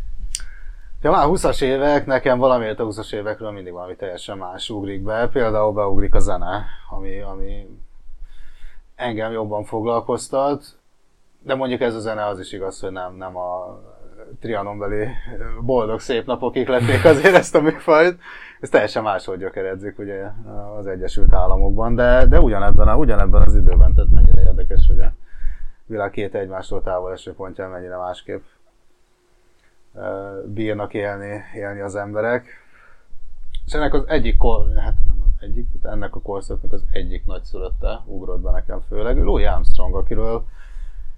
Ja, 1.03 1.11
már 1.11 1.27
20-as 1.29 1.63
évek, 1.63 2.07
nekem 2.07 2.39
valamiért 2.39 2.81
a 2.81 2.87
20-as 2.87 3.15
évekről 3.15 3.51
mindig 3.51 3.73
valami 3.73 3.97
teljesen 3.97 4.39
más 4.39 4.71
ugrik 4.71 5.03
be. 5.03 5.29
Például 5.29 5.73
beugrik 5.73 6.15
a 6.15 6.19
zene, 6.19 6.65
ami, 6.91 7.21
ami 7.21 7.67
engem 8.95 9.33
jobban 9.33 9.65
foglalkoztat. 9.65 10.65
De 11.41 11.55
mondjuk 11.55 11.81
ez 11.81 11.95
a 11.95 12.01
zene 12.01 12.27
az 12.27 12.39
is 12.39 12.53
igaz, 12.53 12.81
hogy 12.81 12.93
nem, 12.93 13.15
nem 13.15 13.37
a 13.37 13.81
Trianonbeli 14.41 15.09
boldog 15.61 16.01
szép 16.01 16.27
napok 16.27 16.57
ihlették 16.57 17.05
azért 17.05 17.35
ezt 17.35 17.55
a 17.55 17.61
műfajt. 17.61 18.19
Ez 18.61 18.69
teljesen 18.69 19.03
máshogy 19.03 19.39
gyökeredzik 19.39 19.99
ugye 19.99 20.27
az 20.79 20.87
Egyesült 20.87 21.35
Államokban, 21.35 21.95
de, 21.95 22.27
de 22.27 22.41
ugyanebben, 22.41 22.89
a, 22.89 22.97
ugyanebben 22.97 23.43
az 23.43 23.55
időben, 23.55 23.95
tehát 23.95 24.11
mennyire 24.11 24.41
érdekes, 24.41 24.87
hogy 24.87 25.01
a 25.01 25.13
világ 25.87 26.11
két 26.11 26.35
egymástól 26.35 26.83
távol 26.83 27.13
eső 27.13 27.33
pontján 27.35 27.71
mennyire 27.71 27.97
másképp 27.97 28.43
bírnak 30.47 30.95
élni, 30.95 31.41
élni 31.55 31.81
az 31.81 31.95
emberek. 31.95 32.47
És 33.67 33.73
ennek 33.73 33.95
az 33.95 34.05
egyik, 34.07 34.37
kor, 34.37 34.67
hát 34.77 34.95
nem 35.07 35.23
az 35.27 35.43
egyik, 35.43 35.67
de 35.83 35.89
ennek 35.89 36.15
a 36.15 36.21
korszaknak 36.21 36.73
az 36.73 36.85
egyik 36.93 37.27
nagyszülötte 37.27 38.03
ugrott 38.05 38.41
be 38.41 38.51
nekem 38.51 38.81
főleg, 38.89 39.23
Louis 39.23 39.47
Armstrong, 39.47 39.95
akiről 39.95 40.45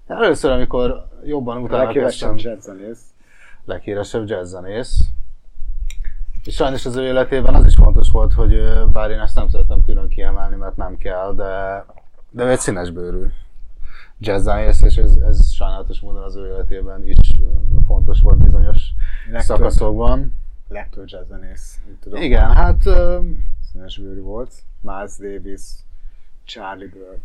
először, 0.07 0.51
amikor 0.51 1.07
jobban 1.23 1.57
utána 1.57 1.83
leghíresebb 1.83 2.37
jazzzenész. 2.37 3.01
leghíresebb 3.65 4.27
jazzzenész. 4.27 4.99
És 6.43 6.55
sajnos 6.55 6.85
az 6.85 6.95
ő 6.95 7.03
életében 7.05 7.55
az 7.55 7.65
is 7.65 7.75
fontos 7.75 8.09
volt, 8.09 8.33
hogy 8.33 8.83
bár 8.91 9.09
én 9.09 9.19
ezt 9.19 9.35
nem 9.35 9.49
szeretem 9.49 9.81
külön 9.81 10.07
kiemelni, 10.07 10.55
mert 10.55 10.75
nem 10.75 10.97
kell, 10.97 11.33
de, 11.33 11.85
de 12.29 12.43
ő 12.43 12.49
egy 12.49 12.59
színes 12.59 12.91
bőrű 12.91 13.25
jazzzenész, 14.19 14.81
és 14.81 14.97
ez, 14.97 15.15
ez 15.15 15.51
sajnálatos 15.51 15.99
módon 15.99 16.23
az 16.23 16.35
ő 16.35 16.47
életében 16.47 17.07
is 17.07 17.17
fontos 17.87 18.21
volt 18.21 18.37
bizonyos 18.37 18.81
Legtöbb, 19.25 19.41
szakaszokban. 19.41 20.33
legtöbb 20.67 21.03
jazzzenész. 21.07 21.79
Tudom, 22.01 22.21
Igen, 22.21 22.53
hát 22.53 22.85
ö, 22.85 23.19
Színes 23.71 23.97
bőrű 23.97 24.21
volt. 24.21 24.53
Miles 24.81 25.17
Davis, 25.17 25.61
Charlie 26.43 26.87
Bird, 26.87 27.19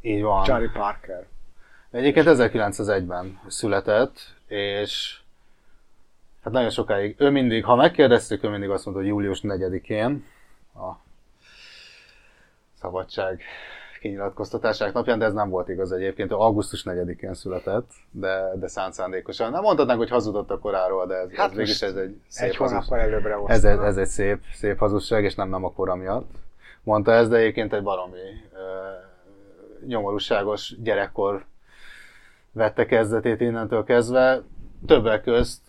így 0.00 0.22
van. 0.22 0.44
Charlie 0.44 0.70
Parker. 0.70 1.26
Egyébként 1.90 2.26
1901-ben 2.28 3.40
született, 3.46 4.34
és 4.46 5.20
hát 6.42 6.52
nagyon 6.52 6.70
sokáig, 6.70 7.14
ő 7.18 7.30
mindig, 7.30 7.64
ha 7.64 7.74
megkérdeztük, 7.74 8.44
ő 8.44 8.48
mindig 8.48 8.70
azt 8.70 8.84
mondta, 8.84 9.02
hogy 9.02 9.10
július 9.12 9.40
4-én 9.42 10.24
a 10.74 10.92
szabadság 12.80 13.40
kinyilatkoztatásának 14.04 14.94
napján, 14.94 15.18
de 15.18 15.24
ez 15.24 15.32
nem 15.32 15.48
volt 15.48 15.68
igaz 15.68 15.92
egyébként. 15.92 16.32
Augusztus 16.32 16.82
4-én 16.86 17.34
született, 17.34 17.90
de, 18.10 18.52
de 18.54 18.66
szánt 18.68 18.92
szándékosan. 18.92 19.50
Nem 19.50 19.62
mondhatnánk, 19.62 19.98
hogy 19.98 20.08
hazudott 20.10 20.50
a 20.50 20.58
koráról, 20.58 21.06
de 21.06 21.14
ez, 21.14 21.34
Hát 21.34 21.50
ez 21.50 21.56
mégis 21.56 21.82
ez 21.82 21.94
egy 21.96 22.20
szép 22.28 22.48
Egy 22.48 22.56
hazugság. 22.56 23.00
előbbre. 23.00 23.36
Ez, 23.46 23.64
egy- 23.64 23.78
ez 23.78 23.96
egy 23.96 24.06
szép, 24.06 24.40
szép 24.54 24.78
hazugság, 24.78 25.24
és 25.24 25.34
nem, 25.34 25.48
nem 25.48 25.64
a 25.64 25.72
kora 25.72 25.94
miatt. 25.94 26.30
Mondta 26.82 27.12
ez, 27.12 27.28
de 27.28 27.36
egyébként 27.36 27.72
egy 27.72 27.82
baromi 27.82 28.18
nyomorúságos 29.86 30.74
gyerekkor 30.82 31.44
vette 32.52 32.86
kezdetét 32.86 33.40
innentől 33.40 33.84
kezdve. 33.84 34.42
Többek 34.86 35.22
közt, 35.22 35.60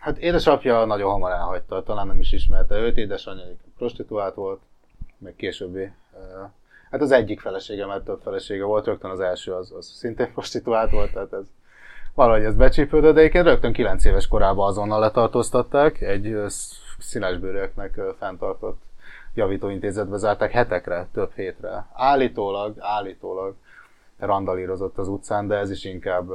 hát 0.00 0.18
édesapja 0.18 0.84
nagyon 0.84 1.10
hamar 1.10 1.30
elhagyta, 1.30 1.82
talán 1.82 2.06
nem 2.06 2.20
is 2.20 2.32
ismerte 2.32 2.76
őt, 2.76 2.96
édesanyja 2.96 3.44
prostituált 3.78 4.34
volt, 4.34 4.60
meg 5.18 5.34
későbbi. 5.36 5.90
Hát 6.92 7.00
az 7.00 7.10
egyik 7.10 7.40
felesége, 7.40 7.86
mert 7.86 8.04
több 8.04 8.20
felesége 8.22 8.64
volt, 8.64 8.86
rögtön 8.86 9.10
az 9.10 9.20
első 9.20 9.52
az, 9.52 9.72
az 9.76 9.86
szintén 9.86 10.32
prostituált 10.34 10.90
volt, 10.90 11.12
tehát 11.12 11.32
ez 11.32 11.44
valahogy 12.14 12.44
ez 12.44 12.54
becsípődött, 12.54 13.14
de 13.14 13.20
egyébként 13.20 13.44
rögtön 13.44 13.72
9 13.72 14.04
éves 14.04 14.28
korában 14.28 14.68
azonnal 14.68 15.00
letartóztatták, 15.00 16.00
egy 16.00 16.26
ö, 16.26 16.46
sz- 16.48 16.74
színesbőrűeknek 16.98 17.96
ö, 17.96 18.10
fenntartott 18.18 18.80
javítóintézetbe 19.34 20.16
zárták 20.16 20.50
hetekre, 20.50 21.08
több 21.12 21.32
hétre. 21.34 21.86
Állítólag, 21.92 22.76
állítólag 22.78 23.54
randalírozott 24.18 24.98
az 24.98 25.08
utcán, 25.08 25.46
de 25.46 25.56
ez 25.56 25.70
is 25.70 25.84
inkább 25.84 26.30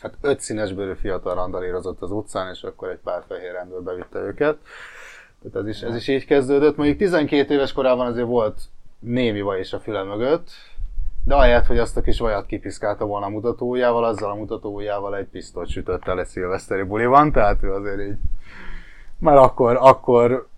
hát 0.00 0.14
öt 0.20 0.40
színesbőrű 0.40 0.94
fiatal 0.94 1.34
randalírozott 1.34 2.02
az 2.02 2.10
utcán, 2.10 2.50
és 2.52 2.62
akkor 2.62 2.88
egy 2.88 2.98
pár 3.04 3.24
fehér 3.28 3.52
rendőr 3.52 3.82
bevitte 3.82 4.18
őket. 4.18 4.58
Tehát 5.42 5.56
ez 5.56 5.68
is, 5.68 5.82
ez 5.82 5.94
is 5.94 6.08
így 6.08 6.24
kezdődött. 6.24 6.76
Mondjuk 6.76 6.98
12 6.98 7.54
éves 7.54 7.72
korában 7.72 8.06
azért 8.06 8.26
volt 8.26 8.60
némi 8.98 9.40
vaj 9.40 9.60
is 9.60 9.72
a 9.72 9.80
füle 9.80 10.02
mögött, 10.02 10.50
de 11.24 11.34
ahelyett, 11.34 11.66
hogy 11.66 11.78
azt 11.78 11.96
a 11.96 12.00
kis 12.00 12.18
vajat 12.18 12.46
kipiszkálta 12.46 13.04
volna 13.04 13.26
a 13.26 13.28
mutatóujjával, 13.28 14.04
azzal 14.04 14.30
a 14.30 14.34
mutatóujjával 14.34 15.16
egy 15.16 15.26
pisztolyt 15.26 15.68
sütött 15.68 16.08
el 16.08 16.20
egy 16.20 16.26
szilveszteri 16.26 16.82
buliban, 16.82 17.32
tehát 17.32 17.62
ő 17.62 17.72
azért 17.72 18.00
így 18.00 18.16
már 19.18 19.36
akkor, 19.36 19.76
akkor 19.80 20.48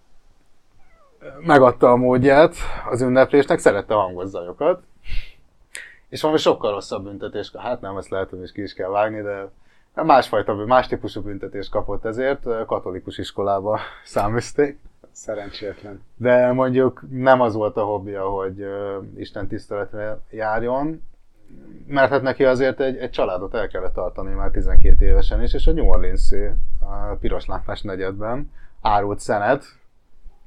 megadta 1.39 1.91
a 1.91 1.97
módját 1.97 2.55
az 2.91 3.01
ünneplésnek, 3.01 3.59
szerette 3.59 3.95
hangos 3.95 4.29
zajokat, 4.29 4.83
és 6.09 6.21
valami 6.21 6.41
sokkal 6.41 6.73
rosszabb 6.73 7.05
büntetés, 7.05 7.53
hát 7.57 7.81
nem, 7.81 7.97
ezt 7.97 8.09
lehet, 8.09 8.31
hogy 8.31 8.43
is 8.43 8.53
ki 8.53 8.63
is 8.63 8.75
kell 8.75 8.89
vágni, 8.89 9.23
de 9.23 9.49
másfajta, 9.95 10.55
más 10.55 10.87
típusú 10.87 11.23
büntetést 11.23 11.71
kapott 11.71 12.05
ezért, 12.05 12.67
katolikus 12.67 13.19
iskolába 13.19 13.81
száműzték. 14.05 14.79
Szerencsétlen. 15.19 16.03
De 16.17 16.53
mondjuk 16.53 17.05
nem 17.11 17.41
az 17.41 17.55
volt 17.55 17.77
a 17.77 17.85
hobbija, 17.85 18.29
hogy 18.29 18.67
Isten 19.17 19.47
tiszteletre 19.47 20.21
járjon, 20.31 21.03
mert 21.87 22.11
hát 22.11 22.23
neki 22.23 22.45
azért 22.45 22.81
egy, 22.81 22.97
egy 22.97 23.11
családot 23.11 23.55
el 23.55 23.69
kellett 23.69 23.95
tartani 23.95 24.35
már 24.35 24.51
12 24.51 25.05
évesen 25.05 25.43
is, 25.43 25.53
és 25.53 25.67
a 25.67 25.73
New 25.73 25.87
orleans 25.87 26.33
a 26.81 27.15
piros 27.21 27.47
lámpás 27.47 27.83
negyedben 27.83 28.51
árult 28.81 29.21
szenet, 29.21 29.65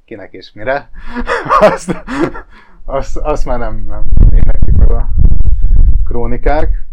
kinek 0.05 0.33
és 0.33 0.51
mire, 0.53 0.89
azt, 1.71 2.03
azt, 2.85 3.17
azt 3.17 3.45
már 3.45 3.59
nem, 3.59 3.85
nem 3.87 4.03
éneklik 4.31 4.75
meg 4.75 4.91
a 4.91 5.09
krónikák. 6.05 6.83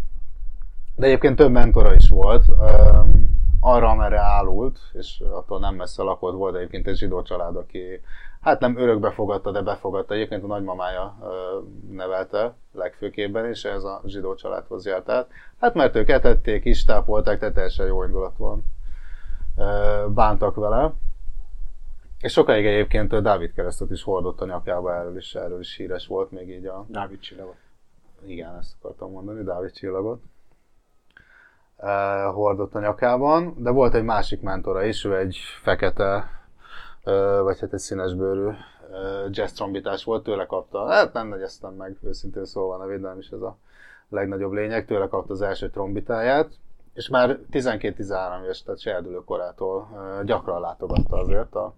De 0.95 1.05
egyébként 1.05 1.35
több 1.35 1.51
mentora 1.51 1.93
is 1.93 2.09
volt, 2.09 2.45
arra, 3.59 3.89
amerre 3.89 4.19
állult, 4.19 4.79
és 4.93 5.23
attól 5.31 5.59
nem 5.59 5.75
messze 5.75 6.03
lakott 6.03 6.35
volt 6.35 6.55
egyébként 6.55 6.87
egy 6.87 6.97
zsidó 6.97 7.21
család, 7.21 7.55
aki 7.55 8.01
hát 8.41 8.59
nem 8.59 8.77
örökbe 8.77 9.11
fogadta, 9.11 9.51
de 9.51 9.61
befogadta. 9.61 10.13
Egyébként 10.13 10.43
a 10.43 10.47
nagymamája 10.47 11.17
nevelte 11.91 12.55
legfőképpen, 12.71 13.45
és 13.45 13.63
ez 13.63 13.83
a 13.83 14.01
zsidó 14.05 14.35
családhoz 14.35 14.85
járt 14.85 15.09
át. 15.09 15.29
Hát 15.59 15.73
mert 15.73 15.95
ők 15.95 16.09
etették, 16.09 16.65
is 16.65 16.85
tápolták, 16.85 17.39
tehát 17.39 17.53
teljesen 17.53 17.85
jó 17.85 18.03
indulat 18.03 18.37
van. 18.37 18.63
Bántak 20.07 20.55
vele. 20.55 20.93
És 22.19 22.31
sokáig 22.31 22.65
egyébként 22.65 23.21
Dávid 23.21 23.53
keresztet 23.53 23.91
is 23.91 24.03
hordott 24.03 24.41
a 24.41 24.45
nyakába, 24.45 24.95
erről 24.95 25.17
is, 25.17 25.35
erről 25.35 25.59
is 25.59 25.75
híres 25.75 26.07
volt 26.07 26.31
még 26.31 26.49
így 26.49 26.65
a 26.65 26.85
Dávid 26.87 27.19
csillagot. 27.19 27.55
igen, 28.25 28.57
ezt 28.57 28.75
akartam 28.81 29.11
mondani, 29.11 29.43
Dávid 29.43 29.71
csillagot 29.71 30.21
hordott 32.33 32.75
a 32.75 32.79
nyakában, 32.79 33.53
de 33.57 33.69
volt 33.69 33.93
egy 33.93 34.03
másik 34.03 34.41
mentora 34.41 34.83
is, 34.83 35.05
ő 35.05 35.17
egy 35.17 35.37
fekete, 35.61 36.29
uh, 37.05 37.41
vagy 37.41 37.59
hát 37.59 37.73
egy 37.73 37.79
színesbőrű 37.79 38.45
uh, 38.45 38.55
jazz 39.29 39.51
trombitás 39.51 40.03
volt, 40.03 40.23
tőle 40.23 40.45
kapta, 40.45 40.87
hát 40.87 41.13
nem 41.13 41.27
negyeztem 41.27 41.73
meg, 41.73 41.97
őszintén 42.03 42.45
szóval 42.45 42.81
a 42.81 42.85
nevét, 42.85 43.01
nem 43.01 43.17
is 43.19 43.29
ez 43.29 43.41
a 43.41 43.57
legnagyobb 44.09 44.51
lényeg, 44.51 44.85
tőle 44.85 45.07
kapta 45.07 45.33
az 45.33 45.41
első 45.41 45.69
trombitáját, 45.69 46.49
és 46.93 47.09
már 47.09 47.39
12-13 47.51 48.43
éves, 48.43 48.63
tehát 48.63 48.79
serdülő 48.79 49.23
korától 49.23 49.87
gyakran 50.25 50.61
látogatta 50.61 51.17
azért 51.17 51.55
a 51.55 51.73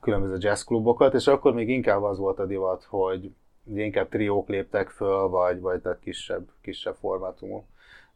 különböző 0.00 0.36
jazzklubokat, 0.38 1.14
és 1.14 1.26
akkor 1.26 1.52
még 1.52 1.68
inkább 1.68 2.02
az 2.02 2.18
volt 2.18 2.38
a 2.38 2.46
divat, 2.46 2.84
hogy 2.84 3.34
inkább 3.74 4.08
triók 4.08 4.48
léptek 4.48 4.88
föl, 4.88 5.28
vagy, 5.28 5.60
vagy 5.60 5.80
tehát 5.80 5.98
kisebb, 5.98 6.48
kisebb 6.60 6.94
formátumú 6.94 7.64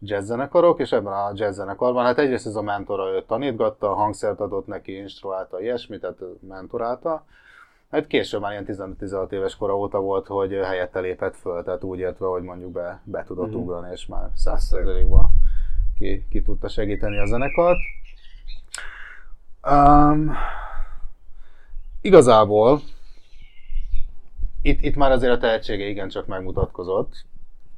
jazzzenekarok, 0.01 0.81
és 0.81 0.93
ebben 0.93 1.13
a 1.13 1.31
jazzzenekarban, 1.35 2.05
hát 2.05 2.19
egyrészt 2.19 2.47
ez 2.47 2.57
a 2.57 2.63
mentora 2.63 3.11
őt 3.15 3.27
tanítgatta, 3.27 3.95
hangszert 3.95 4.41
adott 4.41 4.67
neki, 4.67 4.97
instruálta, 4.97 5.61
ilyesmit, 5.61 6.01
tehát 6.01 6.19
mentorálta. 6.41 7.25
Hát 7.91 8.07
később 8.07 8.41
már 8.41 8.51
ilyen 8.51 8.65
15-16 9.01 9.33
éves 9.33 9.57
kora 9.57 9.77
óta 9.77 10.01
volt, 10.01 10.27
hogy 10.27 10.53
helyette 10.53 11.01
lépett 11.01 11.37
föl, 11.37 11.63
tehát 11.63 11.83
úgy 11.85 11.99
értve, 11.99 12.27
hogy 12.27 12.43
mondjuk 12.43 12.71
be, 12.73 13.01
be 13.05 13.25
tudott 13.27 13.51
Mhm. 13.51 13.57
ugrani, 13.57 13.93
és 13.93 14.07
már 14.07 14.31
100%-ban 14.35 15.31
ki, 15.99 16.27
ki 16.31 16.43
tudta 16.43 16.69
segíteni 16.69 17.19
a 17.19 17.27
zenekart. 17.27 17.79
Um, 19.71 20.33
igazából 22.01 22.81
itt, 24.63 24.83
itt 24.83 24.97
már 24.97 25.11
azért 25.11 25.33
a 25.33 25.39
tehetsége 25.39 25.85
igencsak 25.85 26.27
megmutatkozott, 26.27 27.25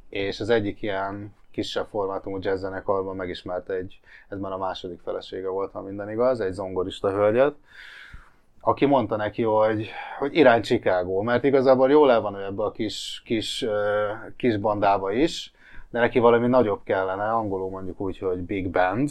és 0.09 0.39
az 0.39 0.49
egyik 0.49 0.81
ilyen 0.81 1.33
kisebb 1.51 1.87
formátumú 1.87 2.37
jazz 2.41 2.61
zenekarban 2.61 3.15
megismerte 3.15 3.73
egy, 3.73 3.99
ez 4.29 4.39
már 4.39 4.51
a 4.51 4.57
második 4.57 4.99
felesége 4.99 5.49
volt, 5.49 5.71
ha 5.71 5.81
minden 5.81 6.09
igaz, 6.09 6.39
egy 6.39 6.53
zongorista 6.53 7.11
hölgyet, 7.11 7.55
aki 8.61 8.85
mondta 8.85 9.15
neki, 9.15 9.43
hogy, 9.43 9.89
hogy 10.19 10.35
irány 10.35 10.61
Chicago, 10.61 11.21
mert 11.21 11.43
igazából 11.43 11.89
jól 11.89 12.11
el 12.11 12.21
van 12.21 12.35
ő 12.35 12.43
ebbe 12.43 12.63
a 12.63 12.71
kis, 12.71 13.21
kis, 13.25 13.65
kis 14.37 14.57
bandába 14.57 15.11
is, 15.11 15.53
de 15.89 15.99
neki 15.99 16.19
valami 16.19 16.47
nagyobb 16.47 16.83
kellene, 16.83 17.31
angolul 17.31 17.69
mondjuk 17.69 17.99
úgy, 17.99 18.17
hogy 18.17 18.37
big 18.37 18.69
band, 18.69 19.09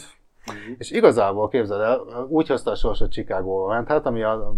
és 0.79 0.91
igazából 0.91 1.49
képzeld 1.49 1.81
el, 1.81 2.27
úgy 2.29 2.49
hozta 2.49 2.71
a 2.71 2.75
sors, 2.75 2.99
hogy 2.99 3.09
Chicago 3.09 3.67
ment, 3.67 3.89
hát 3.89 4.07
ami 4.07 4.23
a, 4.23 4.55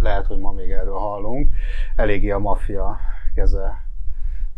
lehet, 0.00 0.26
hogy 0.26 0.38
ma 0.38 0.52
még 0.52 0.70
erről 0.70 0.98
hallunk, 0.98 1.48
eléggé 1.96 2.30
a 2.30 2.38
maffia 2.38 2.98
keze 3.34 3.85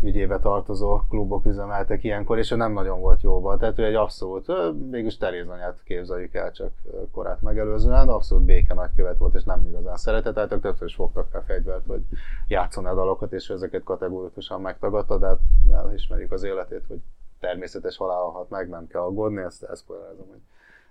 ügyébe 0.03 0.39
tartozó 0.39 1.01
klubok 1.09 1.47
üzemeltek 1.47 2.05
ilyenkor, 2.05 2.39
és 2.39 2.51
ő 2.51 2.57
nem 2.57 2.73
nagyon 2.73 3.01
volt 3.01 3.23
jóban. 3.23 3.59
Tehát 3.59 3.79
ő 3.79 3.85
egy 3.85 3.95
abszolút, 3.95 4.47
mégis 4.91 5.17
Terézanyát 5.17 5.83
képzeljük 5.85 6.35
el, 6.35 6.53
csak 6.53 6.71
korát 7.13 7.43
megelőzően, 7.43 8.09
abszolút 8.09 8.45
béke 8.45 8.75
nagykövet 8.75 9.19
volt, 9.19 9.35
és 9.35 9.45
nem 9.45 9.67
igazán 9.69 9.97
szeretett, 9.97 10.35
tehát 10.35 10.53
ők 10.53 10.61
többször 10.61 10.87
is 10.87 10.95
fogtak 10.95 11.33
rá 11.33 11.41
fegyvert, 11.41 11.87
hogy 11.87 12.03
játszon 12.49 12.87
a 12.87 12.95
dalokat, 12.95 13.33
és 13.33 13.51
ezeket 13.51 13.85
kategórikusan 13.85 14.61
megtagadta, 14.61 15.19
de 15.19 15.27
hát 15.27 15.39
elismerjük 15.71 16.33
az 16.33 16.43
életét, 16.43 16.85
hogy 16.89 17.01
természetes 17.41 17.97
halál 17.97 18.23
hat 18.23 18.51
meg, 18.51 18.69
nem 18.69 18.87
kell 18.87 19.03
aggódni, 19.03 19.41
ezt 19.41 19.63
elszpoilerezem, 19.63 20.27
hogy 20.31 20.41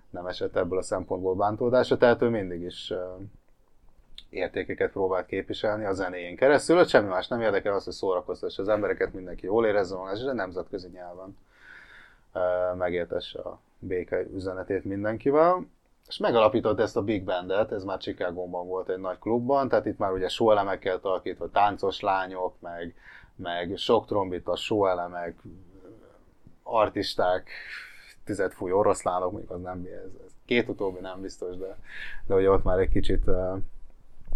nem 0.09 0.27
esett 0.27 0.55
ebből 0.55 0.77
a 0.77 0.81
szempontból 0.81 1.35
bántódásra, 1.35 1.97
tehát 1.97 2.21
ő 2.21 2.29
mindig 2.29 2.61
is 2.61 2.93
értékeket 4.29 4.91
próbált 4.91 5.25
képviselni 5.25 5.85
a 5.85 5.93
zenéjén 5.93 6.35
keresztül, 6.35 6.77
hogy 6.77 6.87
semmi 6.87 7.07
más 7.07 7.27
nem 7.27 7.41
érdekel 7.41 7.73
az, 7.73 7.83
hogy 7.83 7.93
szórakoztassa 7.93 8.61
az 8.61 8.67
embereket, 8.67 9.13
mindenki 9.13 9.45
jól 9.45 9.65
érezze 9.65 9.95
magát, 9.95 10.15
és 10.17 10.23
a 10.23 10.33
nemzetközi 10.33 10.87
nyelven 10.87 11.37
megértesse 12.77 13.39
a 13.39 13.59
béke 13.79 14.21
üzenetét 14.33 14.83
mindenkivel. 14.83 15.67
És 16.07 16.17
megalapított 16.17 16.79
ezt 16.79 16.97
a 16.97 17.03
Big 17.03 17.23
Bandet, 17.23 17.71
ez 17.71 17.83
már 17.83 17.97
Chicagóban 17.97 18.67
volt 18.67 18.89
egy 18.89 18.99
nagy 18.99 19.19
klubban, 19.19 19.69
tehát 19.69 19.85
itt 19.85 19.97
már 19.97 20.11
ugye 20.11 20.27
sóelemekkel 20.27 20.99
tarkítva, 20.99 21.49
táncos 21.49 21.99
lányok, 21.99 22.53
meg, 22.59 22.95
meg 23.35 23.73
sok 23.75 24.05
trombita, 24.05 24.55
sóelemek, 24.55 25.35
artisták, 26.63 27.49
tizedfúj 28.23 28.71
oroszlánok, 28.71 29.31
mondjuk 29.31 29.51
az 29.51 29.61
nem, 29.61 29.87
ez, 29.91 30.11
ez 30.25 30.31
két 30.45 30.69
utóbbi 30.69 30.99
nem 30.99 31.21
biztos, 31.21 31.57
de, 31.57 31.77
de 32.25 32.35
ugye 32.35 32.51
ott 32.51 32.63
már 32.63 32.79
egy 32.79 32.89
kicsit 32.89 33.25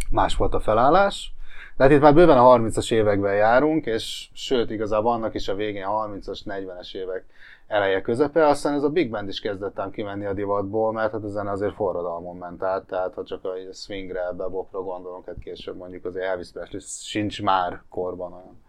más 0.09 0.35
volt 0.35 0.53
a 0.53 0.59
felállás. 0.59 1.33
De 1.77 1.83
hát 1.83 1.93
itt 1.93 2.01
már 2.01 2.13
bőven 2.13 2.37
a 2.37 2.57
30-as 2.57 2.91
években 2.91 3.35
járunk, 3.35 3.85
és 3.85 4.29
sőt, 4.33 4.69
igazából 4.69 5.11
annak 5.11 5.33
is 5.33 5.47
a 5.47 5.55
végén 5.55 5.83
a 5.83 6.07
30-as, 6.07 6.39
40-es 6.45 6.95
évek 6.95 7.25
eleje 7.67 8.01
közepe, 8.01 8.47
aztán 8.47 8.73
ez 8.73 8.83
a 8.83 8.89
Big 8.89 9.09
Band 9.09 9.27
is 9.27 9.39
kezdett 9.39 9.79
ám 9.79 9.91
kimenni 9.91 10.25
a 10.25 10.33
divatból, 10.33 10.91
mert 10.91 11.11
hát 11.11 11.23
a 11.23 11.27
zene 11.27 11.51
azért 11.51 11.73
forradalmon 11.73 12.37
ment 12.37 12.63
át, 12.63 12.83
tehát 12.83 13.13
ha 13.13 13.23
csak 13.23 13.45
a 13.45 13.73
swingre, 13.73 14.31
bebopra 14.31 14.81
gondolunk, 14.81 15.25
hát 15.25 15.39
később 15.43 15.77
mondjuk 15.77 16.05
az 16.05 16.15
Elvis 16.15 16.51
Presley 16.51 16.81
sincs 16.81 17.41
már 17.41 17.81
korban 17.89 18.33
olyan 18.33 18.61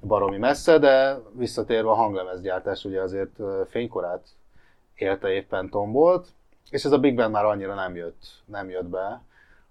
baromi 0.00 0.38
messze, 0.38 0.78
de 0.78 1.18
visszatérve 1.32 1.90
a 1.90 1.94
hanglemezgyártás 1.94 2.84
ugye 2.84 3.00
azért 3.00 3.40
fénykorát 3.68 4.26
élte 4.94 5.28
éppen 5.28 5.68
tombolt, 5.68 6.26
és 6.70 6.84
ez 6.84 6.92
a 6.92 6.98
Big 6.98 7.16
Band 7.16 7.32
már 7.32 7.44
annyira 7.44 7.74
nem 7.74 7.96
jött, 7.96 8.26
nem 8.44 8.70
jött 8.70 8.88
be 8.88 9.22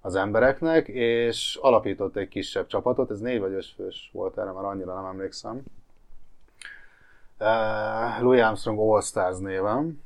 az 0.06 0.16
embereknek, 0.16 0.88
és 0.88 1.60
alapított 1.62 2.16
egy 2.16 2.28
kisebb 2.28 2.68
csapatot, 2.68 3.12
ez 3.12 3.20
négy 3.20 3.40
vagy 3.40 3.54
öt 3.54 3.66
fős 3.66 4.10
volt 4.14 4.38
erre, 4.38 4.52
már 4.52 4.64
annyira 4.64 4.94
nem 4.94 5.06
emlékszem. 5.06 5.64
Uh, 7.40 8.22
Louis 8.22 8.42
Armstrong 8.42 8.80
All 8.80 9.02
Stars 9.02 9.38
néven, 9.38 10.04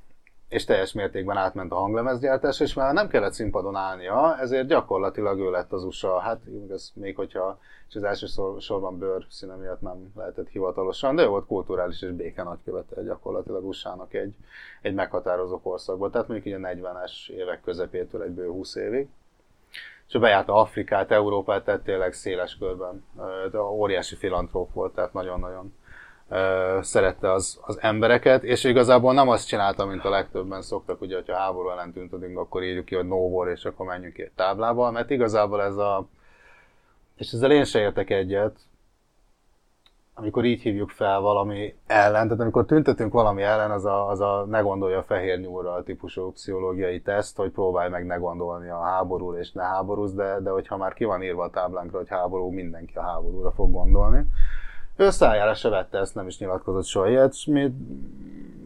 és 0.49 0.65
teljes 0.65 0.93
mértékben 0.93 1.37
átment 1.37 1.71
a 1.71 1.75
hanglemezgyártás, 1.75 2.59
és 2.59 2.73
már 2.73 2.93
nem 2.93 3.07
kellett 3.07 3.33
színpadon 3.33 3.75
állnia, 3.75 4.37
ezért 4.37 4.67
gyakorlatilag 4.67 5.39
ő 5.39 5.51
lett 5.51 5.71
az 5.71 5.83
USA, 5.83 6.19
hát 6.19 6.39
ez 6.71 6.91
még 6.93 7.15
hogyha, 7.15 7.59
és 7.89 7.95
az 7.95 8.03
első 8.03 8.25
szor, 8.25 8.61
sorban 8.61 8.97
bőr 8.97 9.25
színe 9.29 9.55
miatt 9.55 9.81
nem 9.81 10.11
lehetett 10.15 10.47
hivatalosan, 10.47 11.15
de 11.15 11.23
ő 11.23 11.27
volt 11.27 11.45
kulturális 11.45 12.01
és 12.01 12.11
béke 12.11 12.43
nagykövete 12.43 13.03
gyakorlatilag 13.03 13.65
USA-nak 13.65 14.13
egy, 14.13 14.35
egy 14.81 14.93
meghatározó 14.93 15.61
korszakban, 15.61 16.11
tehát 16.11 16.27
mondjuk 16.27 16.55
így 16.55 16.63
a 16.63 16.67
40-es 16.67 17.29
évek 17.29 17.61
közepétől 17.61 18.23
egy 18.23 18.31
bő 18.31 18.47
20 18.47 18.75
évig. 18.75 19.07
És 20.09 20.19
bejárta 20.19 20.53
Afrikát, 20.53 21.11
Európát, 21.11 21.63
tehát 21.63 21.81
tényleg 21.81 22.13
széles 22.13 22.57
körben, 22.57 23.03
de 23.51 23.59
óriási 23.61 24.15
filantróp 24.15 24.73
volt, 24.73 24.93
tehát 24.93 25.13
nagyon-nagyon 25.13 25.73
szerette 26.81 27.31
az, 27.31 27.59
az 27.61 27.77
embereket, 27.81 28.43
és 28.43 28.63
igazából 28.63 29.13
nem 29.13 29.29
azt 29.29 29.47
csinálta, 29.47 29.85
mint 29.85 30.05
a 30.05 30.09
legtöbben 30.09 30.61
szoktak, 30.61 31.01
ugye, 31.01 31.15
hogyha 31.15 31.35
háború 31.35 31.69
ellen 31.69 31.91
tüntetünk, 31.91 32.37
akkor 32.37 32.63
írjuk 32.63 32.85
ki, 32.85 32.95
hogy 32.95 33.07
no 33.07 33.15
war, 33.15 33.47
és 33.47 33.65
akkor 33.65 33.85
menjünk 33.85 34.17
egy 34.17 34.31
táblával, 34.35 34.91
mert 34.91 35.09
igazából 35.09 35.61
ez 35.61 35.75
a, 35.75 36.07
és 37.15 37.31
ezzel 37.31 37.51
én 37.51 37.63
se 37.63 37.79
értek 37.79 38.09
egyet, 38.09 38.57
amikor 40.19 40.45
így 40.45 40.61
hívjuk 40.61 40.89
fel 40.89 41.19
valami 41.19 41.75
ellen, 41.87 42.23
tehát 42.23 42.41
amikor 42.41 42.65
tüntetünk 42.65 43.13
valami 43.13 43.41
ellen, 43.41 43.71
az 43.71 43.85
a, 43.85 44.09
az 44.09 44.19
a 44.19 44.45
ne 44.49 44.59
gondolja 44.59 44.97
a 44.97 45.03
fehér 45.03 45.39
nyúlra 45.39 45.83
típusú 45.83 46.31
pszichológiai 46.31 47.01
teszt, 47.01 47.37
hogy 47.37 47.51
próbálj 47.51 47.89
meg 47.89 48.05
ne 48.05 48.15
gondolni 48.15 48.69
a 48.69 48.81
háborúra 48.81 49.39
és 49.39 49.51
ne 49.51 49.63
háborúz, 49.63 50.13
de, 50.13 50.39
de 50.39 50.49
hogyha 50.49 50.77
már 50.77 50.93
ki 50.93 51.03
van 51.03 51.23
írva 51.23 51.43
a 51.43 51.49
táblánkra, 51.49 51.97
hogy 51.97 52.09
háború, 52.09 52.49
mindenki 52.49 52.97
a 52.97 53.01
háborúra 53.01 53.51
fog 53.51 53.71
gondolni. 53.71 54.25
Ő 54.95 55.09
szájára 55.09 55.53
se 55.53 55.69
vette 55.69 55.97
ezt, 55.97 56.15
nem 56.15 56.27
is 56.27 56.39
nyilatkozott 56.39 56.85
soha 56.85 57.09
ilyet, 57.09 57.31
és 57.31 57.45
mi 57.45 57.73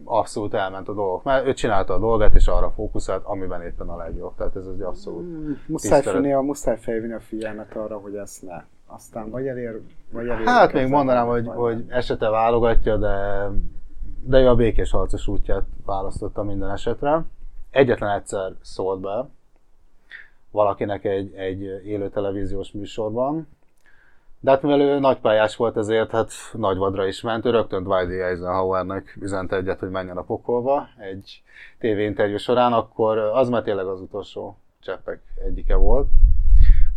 abszolút 0.04 0.54
elment 0.54 0.88
a 0.88 0.92
dolgok, 0.92 1.22
mert 1.22 1.46
ő 1.46 1.52
csinálta 1.52 1.94
a 1.94 1.98
dolgát, 1.98 2.34
és 2.34 2.46
arra 2.46 2.70
fókuszált, 2.70 3.24
amiben 3.24 3.62
éppen 3.62 3.88
a 3.88 3.96
legjobb. 3.96 4.34
Tehát 4.36 4.56
ez 4.56 4.66
egy 4.66 4.80
abszolút 4.80 5.26
Muszáj, 5.68 5.90
tisztelet. 5.90 6.20
finni 6.20 6.32
a, 6.32 6.40
muszáj 6.40 6.78
felvinni 6.78 7.12
a 7.12 7.20
figyelmet 7.20 7.76
arra, 7.76 7.98
hogy 7.98 8.14
ezt 8.14 8.42
ne. 8.42 8.64
Aztán 8.86 9.30
vagy 9.30 9.46
elér, 9.46 9.80
vagy 10.12 10.28
elér 10.28 10.46
Hát 10.46 10.72
még 10.72 10.88
mondanám, 10.88 11.26
hogy, 11.26 11.46
hogy 11.46 11.84
esete 11.88 12.28
válogatja, 12.28 12.96
de, 12.96 13.48
de 14.22 14.38
ő 14.38 14.48
a 14.48 14.54
békés 14.54 14.90
harcos 14.90 15.26
útját 15.26 15.64
választotta 15.84 16.42
minden 16.42 16.70
esetre. 16.70 17.24
Egyetlen 17.70 18.10
egyszer 18.10 18.52
szólt 18.60 19.00
be 19.00 19.28
valakinek 20.50 21.04
egy, 21.04 21.34
egy 21.34 21.62
élő 21.62 22.08
televíziós 22.08 22.72
műsorban, 22.72 23.48
de 24.44 24.50
hát 24.50 24.62
mivel 24.62 24.80
ő 24.80 24.98
nagypályás 24.98 25.56
volt, 25.56 25.76
ezért 25.76 26.10
hát 26.10 26.32
nagyvadra 26.52 27.06
is 27.06 27.20
ment. 27.20 27.44
Ő 27.44 27.50
rögtön 27.50 27.82
Dwight 27.82 28.08
D. 28.08 28.10
Eisenhowernek 28.10 29.16
üzente 29.20 29.56
egyet, 29.56 29.78
hogy 29.78 29.90
menjen 29.90 30.16
a 30.16 30.22
pokolba 30.22 30.88
egy 30.98 31.42
tévéinterjú 31.78 32.36
során, 32.36 32.72
akkor 32.72 33.18
az 33.18 33.48
már 33.48 33.62
tényleg 33.62 33.86
az 33.86 34.00
utolsó 34.00 34.56
cseppek 34.80 35.20
egyike 35.44 35.74
volt. 35.74 36.08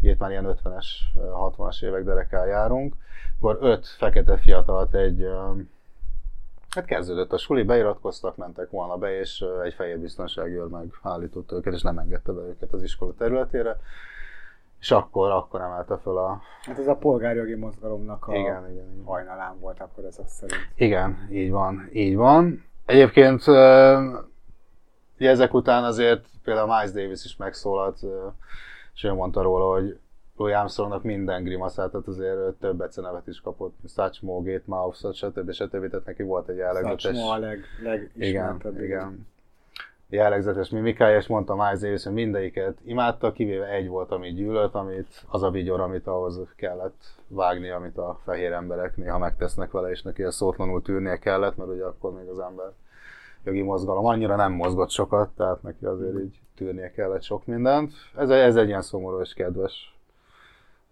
Ugye 0.02 0.12
itt 0.12 0.20
már 0.20 0.30
ilyen 0.30 0.58
50-es, 0.64 0.86
60-as 1.16 1.84
évek 1.84 2.04
derekkel 2.04 2.48
járunk. 2.48 2.96
Akkor 3.40 3.58
öt 3.62 3.88
fekete 3.88 4.38
fiatalt 4.38 4.96
egy 4.96 5.28
Hát 6.78 6.86
kezdődött 6.86 7.34
a 7.34 7.38
suli, 7.38 7.64
beiratkoztak, 7.64 8.38
mentek 8.38 8.70
volna 8.70 8.98
be, 8.98 9.20
és 9.20 9.46
egy 9.64 9.74
fehér 9.74 10.00
biztonsági 10.00 10.54
őr 10.54 10.68
megállított 10.68 11.52
őket, 11.52 11.74
és 11.74 11.82
nem 11.82 11.98
engedte 11.98 12.32
be 12.32 12.42
őket 12.42 12.74
az 12.74 12.84
iskola 12.84 13.14
területére. 13.18 13.80
És 14.80 14.92
akkor, 14.92 15.32
akkor 15.32 15.62
emelte 15.62 15.98
föl 15.98 16.18
a... 16.18 16.42
Hát 16.62 16.80
ez 16.80 16.88
a 16.88 16.96
polgárjogi 16.96 17.56
mozgalomnak 17.56 18.28
a 18.28 18.36
Igen, 18.36 18.70
igen, 18.70 18.72
igen. 18.72 19.04
hajnalán 19.06 19.60
volt 19.60 19.80
akkor 19.80 20.06
ez 20.06 20.20
azt 20.20 20.30
szerint. 20.30 20.70
Igen, 20.76 21.28
így 21.32 21.52
van, 21.52 21.90
így 21.94 22.16
van. 22.16 22.66
Egyébként 22.86 23.48
ugye 25.18 25.30
ezek 25.30 25.54
után 25.54 25.84
azért 25.84 26.26
például 26.44 26.68
Miles 26.68 26.92
Davis 26.92 27.26
is 27.26 27.36
megszólalt, 27.38 28.00
és 28.98 29.04
ő 29.04 29.14
mondta 29.14 29.42
róla, 29.42 29.74
hogy 29.74 30.00
Louis 30.38 30.56
Armstrongnak 30.56 31.04
minden 31.04 31.44
grimaszát, 31.44 31.92
tehát 31.92 32.08
azért 32.08 32.54
több 32.60 32.90
nevet 32.96 33.28
is 33.28 33.42
kapott, 33.42 33.76
Satchmo, 33.88 34.42
Gate 34.42 34.64
Mouse, 34.66 35.12
stb. 35.14 35.52
stb. 35.52 35.90
Tehát 35.90 36.06
neki 36.06 36.24
volt 36.24 36.48
egy 36.48 36.58
jellegzetes... 36.58 37.02
Satchmo 37.02 37.30
a 37.30 37.38
leg, 37.38 37.60
Igen, 38.16 38.62
igen. 38.80 39.28
Jellegzetes 40.10 40.70
mimikája, 40.70 41.18
és 41.18 41.28
mondta 41.28 41.56
Miles 41.56 41.80
Davis, 41.80 42.04
hogy 42.04 42.14
mindegyiket 42.14 42.78
imádta, 42.84 43.32
kivéve 43.32 43.68
egy 43.68 43.88
volt, 43.88 44.12
amit 44.12 44.36
gyűlölt, 44.36 44.76
amit, 44.76 45.26
az 45.28 45.44
a 45.44 45.50
vigyor, 45.50 45.80
amit 45.80 46.08
ahhoz 46.08 46.40
kellett 46.56 47.04
vágni, 47.28 47.70
amit 47.70 47.98
a 47.98 48.20
fehér 48.24 48.52
emberek 48.52 48.98
néha 48.98 49.18
megtesznek 49.18 49.72
vele, 49.72 49.90
és 49.90 50.02
neki 50.02 50.24
a 50.24 50.32
szótlanul 50.32 50.82
tűrnie 50.82 51.18
kellett, 51.18 51.58
mert 51.58 51.70
ugye 51.70 51.84
akkor 51.84 52.14
még 52.14 52.28
az 52.28 52.40
ember 52.40 52.72
jogi 53.48 53.62
mozgalom 53.62 54.06
annyira 54.06 54.36
nem 54.36 54.52
mozgott 54.52 54.90
sokat, 54.90 55.30
tehát 55.30 55.64
neki 55.64 55.86
azért 55.86 56.20
így 56.20 56.40
tűrnie 56.56 56.92
kellett 56.92 57.24
sok 57.24 57.46
mindent. 57.46 57.94
Ez, 58.18 58.30
ez 58.30 58.56
egy 58.56 58.68
ilyen 58.68 58.82
szomorú 58.82 59.20
és 59.22 59.34
kedves 59.34 59.96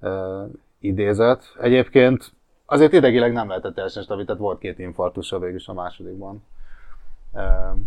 uh, 0.02 0.44
idézet. 0.80 1.44
Egyébként 1.62 2.32
azért 2.66 2.94
idegileg 2.94 3.34
nem 3.34 3.48
lehetett 3.48 3.74
teljesen 3.74 4.04
stabil, 4.04 4.26
tehát 4.26 4.42
volt 4.42 4.60
két 4.60 4.80
infarktusa 4.80 5.40
végül 5.40 5.56
is 5.56 5.68
a 5.68 5.74
másodikban. 5.74 6.44
Uh, 7.34 7.78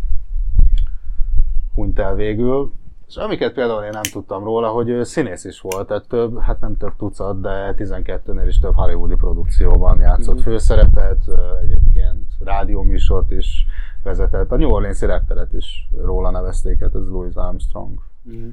hunyt 1.74 1.98
el 1.98 2.14
végül. 2.14 2.72
És 3.08 3.16
amiket 3.16 3.52
például 3.52 3.84
én 3.84 3.90
nem 3.90 4.02
tudtam 4.02 4.44
róla, 4.44 4.68
hogy 4.68 4.88
ő 4.88 5.02
színész 5.02 5.44
is 5.44 5.60
volt, 5.60 5.86
tehát 5.86 6.08
több, 6.08 6.40
hát 6.40 6.60
nem 6.60 6.76
több 6.76 6.96
tucat, 6.96 7.40
de 7.40 7.74
12-nél 7.76 8.44
is 8.46 8.58
több 8.58 8.74
hollywoodi 8.74 9.14
produkcióban 9.14 10.00
játszott 10.00 10.40
főszerepet, 10.40 11.18
ö, 11.26 11.56
egyébként 11.62 12.26
rádióműsort 12.44 13.30
is 13.30 13.66
vezetett. 14.02 14.52
A 14.52 14.56
New 14.56 14.70
Orleans-i 14.70 15.06
repteret 15.06 15.52
is 15.52 15.88
róla 15.96 16.30
nevezték, 16.30 16.80
hát 16.80 16.94
ez 16.94 17.08
Louis 17.08 17.34
Armstrong. 17.34 17.98
Mhm. 18.22 18.48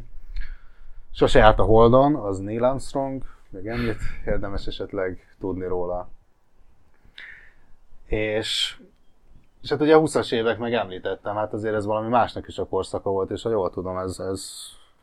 Sose 1.11 1.39
járt 1.39 1.59
a 1.59 1.63
Holdon, 1.63 2.15
az 2.15 2.39
Neil 2.39 2.63
Armstrong, 2.63 3.23
még 3.49 3.67
ennyit 3.67 3.99
érdemes 4.25 4.67
esetleg 4.67 5.35
tudni 5.39 5.67
róla. 5.67 6.09
És, 8.05 8.77
és 9.65 9.71
hát 9.71 9.81
ugye 9.81 9.95
a 9.95 10.01
20-as 10.01 10.33
évek 10.33 10.57
meg 10.57 10.73
említettem, 10.73 11.35
hát 11.35 11.53
azért 11.53 11.75
ez 11.75 11.85
valami 11.85 12.09
másnak 12.09 12.47
is 12.47 12.57
a 12.57 12.65
korszaka 12.65 13.09
volt, 13.09 13.29
és 13.31 13.41
ha 13.41 13.49
jól 13.49 13.69
tudom, 13.69 13.97
ez, 13.97 14.19
ez 14.19 14.51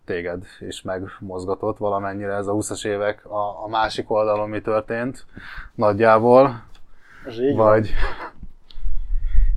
téged 0.04 0.44
is 0.60 0.82
megmozgatott 0.82 1.76
valamennyire 1.76 2.32
ez 2.32 2.46
a 2.46 2.52
20-as 2.52 2.86
évek 2.86 3.26
a, 3.26 3.64
a 3.64 3.68
másik 3.68 4.10
oldalon 4.10 4.48
mi 4.48 4.60
történt 4.60 5.26
nagyjából, 5.74 6.64
Ez 7.26 7.40
így 7.40 7.56
van. 7.56 7.66
vagy 7.66 7.90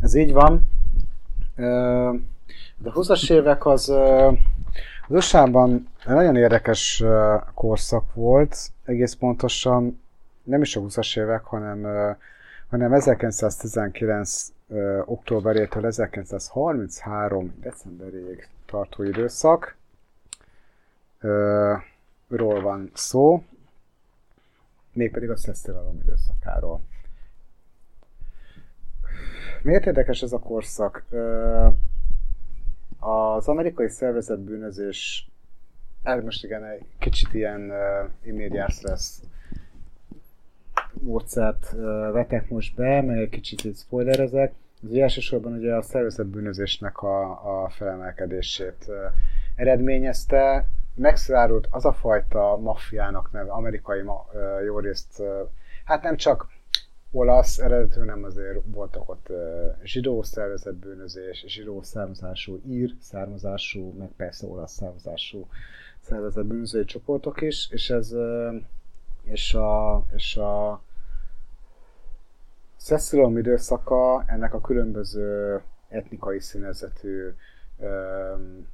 Ez 0.02 0.14
így 0.14 0.34
van. 0.34 0.69
De 2.77 2.90
a 2.90 2.94
20-as 2.94 3.32
évek 3.32 3.65
az 3.65 3.90
az 5.07 5.15
USA-ban 5.15 5.88
nagyon 6.06 6.36
érdekes 6.36 7.03
korszak 7.53 8.14
volt, 8.14 8.57
egész 8.86 9.14
pontosan 9.14 10.02
nem 10.44 10.61
is 10.61 10.76
a 10.76 10.82
20-as 10.82 11.19
évek, 11.19 11.44
hanem, 11.44 11.88
hanem 12.69 12.94
1919 12.94 14.53
ö, 14.67 15.01
októberétől 15.05 15.85
1933 15.85 17.53
decemberéig 17.59 18.47
tartó 18.65 19.03
időszak. 19.03 19.75
Ö, 21.19 21.73
ról 22.27 22.61
van 22.61 22.91
szó, 22.93 23.43
mégpedig 24.93 25.29
a 25.29 25.37
szesztilalom 25.37 25.99
időszakáról. 26.03 26.81
Miért 29.61 29.85
érdekes 29.85 30.21
ez 30.21 30.31
a 30.33 30.39
korszak? 30.39 31.03
Ö, 31.09 31.67
Az 32.99 33.47
amerikai 33.47 33.89
szervezett 33.89 34.39
bűnözés, 34.39 35.29
ez 36.03 36.23
most 36.23 36.43
igen, 36.43 36.63
egy 36.63 36.85
kicsit 36.99 37.33
ilyen 37.33 37.71
uh, 38.23 38.69
stress 38.69 39.19
módszert 41.01 41.72
vetek 42.11 42.49
most 42.49 42.76
be, 42.76 43.01
meg 43.01 43.17
egy 43.17 43.30
kicsit 43.30 43.77
spoilerezek. 43.77 44.53
Az 44.84 44.95
elsősorban 44.95 45.53
ugye 45.53 45.76
a 45.76 45.81
szervezett 45.81 46.26
bűnözésnek 46.26 47.01
a, 47.01 47.63
a 47.63 47.69
felemelkedését 47.69 48.91
eredményezte. 49.55 50.67
Megszárult 50.95 51.67
az 51.69 51.85
a 51.85 51.93
fajta 51.93 52.57
maffiának 52.57 53.31
neve, 53.31 53.51
amerikai 53.51 54.01
ma, 54.01 54.26
jó 54.65 54.80
részt, 54.80 55.23
hát 55.85 56.03
nem 56.03 56.15
csak 56.15 56.47
olasz 57.11 57.59
eredetű, 57.59 58.01
nem 58.01 58.23
azért 58.23 58.59
voltak 58.65 59.09
ott 59.09 59.27
zsidó 59.84 60.23
szervezett 60.23 60.76
bűnözés, 60.76 61.43
zsidó 61.47 61.81
származású, 61.81 62.61
ír 62.67 62.93
származású, 62.99 63.93
meg 63.97 64.09
persze 64.17 64.47
olasz 64.47 64.73
származású 64.73 65.47
szervezett 65.99 66.45
bűnözői 66.45 66.85
csoportok 66.85 67.41
is, 67.41 67.67
és 67.72 67.89
ez 67.89 68.15
és 69.26 69.53
a, 69.53 70.06
és 70.15 70.38
a 70.38 70.81
Szeszilalom 72.76 73.38
időszaka 73.38 74.23
ennek 74.27 74.53
a 74.53 74.61
különböző 74.61 75.61
etnikai 75.89 76.39
színezetű 76.39 77.34
öm, 77.80 78.68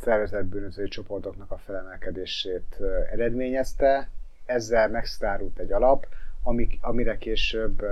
szervezett 0.00 0.44
bűnözői 0.44 0.88
csoportoknak 0.88 1.50
a 1.50 1.56
felemelkedését 1.56 2.80
eredményezte. 3.12 4.08
Ezzel 4.46 4.88
megsztárult 4.88 5.58
egy 5.58 5.72
alap, 5.72 6.06
amik, 6.42 6.78
amire 6.80 7.16
később 7.16 7.82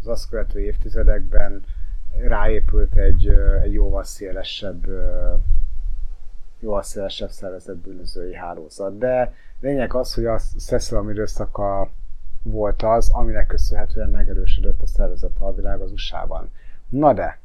az 0.00 0.06
azt 0.06 0.28
követő 0.28 0.60
évtizedekben 0.60 1.64
ráépült 2.18 2.94
egy, 2.94 3.28
egy 3.62 3.72
jóval 3.72 4.04
szélesebb 4.04 4.86
jóval 6.58 6.82
szélesebb 6.82 7.30
szervezett 7.30 7.76
bűnözői 7.76 8.34
hálózat. 8.34 8.98
De 8.98 9.34
lényeg 9.66 9.94
az, 9.94 10.14
hogy 10.14 10.26
a 10.26 10.38
Szeszilalom 10.38 11.10
időszaka 11.10 11.90
volt 12.42 12.82
az, 12.82 13.10
aminek 13.12 13.46
köszönhetően 13.46 14.10
megerősödött 14.10 14.82
a 14.82 14.86
szervezett 14.86 15.36
alvilág 15.38 15.80
az 15.80 15.92
USA-ban. 15.92 16.50
Na 16.88 17.12
de, 17.12 17.38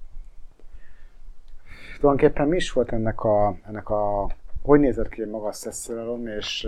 tulajdonképpen 2.00 2.48
mi 2.48 2.56
is 2.56 2.72
volt 2.72 2.92
ennek 2.92 3.24
a, 3.24 3.56
ennek 3.68 3.90
a 3.90 4.30
hogy 4.62 4.80
nézett 4.80 5.10
ki 5.10 5.26
maga 5.26 5.48
a 5.48 5.52
szesztilalom, 5.52 6.28
és 6.28 6.68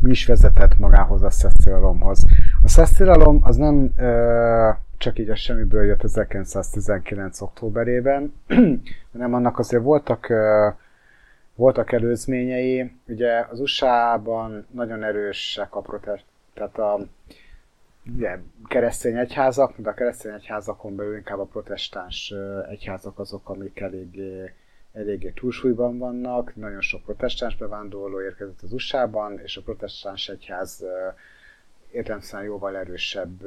mi 0.00 0.10
is 0.10 0.26
vezetett 0.26 0.78
magához 0.78 1.22
a 1.22 1.30
szesztilalomhoz. 1.30 2.24
A 2.62 2.68
szesztilalom 2.68 3.38
az 3.42 3.56
nem 3.56 3.92
uh, 3.96 4.76
csak 4.96 5.18
így 5.18 5.30
a 5.30 5.34
semmiből 5.34 5.84
jött 5.84 6.02
1919. 6.02 7.40
októberében, 7.40 8.32
hanem 9.12 9.34
annak 9.34 9.58
azért 9.58 9.82
voltak 9.82 10.26
uh, 10.30 10.74
voltak 11.54 11.92
előzményei. 11.92 12.92
Ugye 13.06 13.46
az 13.50 13.60
USA-ban 13.60 14.66
nagyon 14.70 15.02
erősek 15.02 15.74
a 15.74 15.80
protest, 15.80 16.24
tehát 16.54 16.78
a 16.78 17.06
ugye, 18.14 18.38
keresztény 18.64 19.16
egyházak, 19.16 19.74
de 19.76 19.88
a 19.88 19.94
keresztény 19.94 20.32
egyházakon 20.32 20.96
belül 20.96 21.16
inkább 21.16 21.38
a 21.38 21.44
protestáns 21.44 22.34
egyházak 22.68 23.18
azok, 23.18 23.48
amik 23.48 23.80
eléggé, 23.80 24.52
eléggé 24.92 25.30
túlsúlyban 25.30 25.98
vannak. 25.98 26.56
Nagyon 26.56 26.80
sok 26.80 27.02
protestáns 27.02 27.56
bevándorló 27.56 28.22
érkezett 28.22 28.62
az 28.62 28.72
USA-ban, 28.72 29.40
és 29.42 29.56
a 29.56 29.62
protestáns 29.62 30.28
egyház 30.28 30.84
értelemszerűen 31.90 32.48
jóval 32.48 32.76
erősebb 32.76 33.42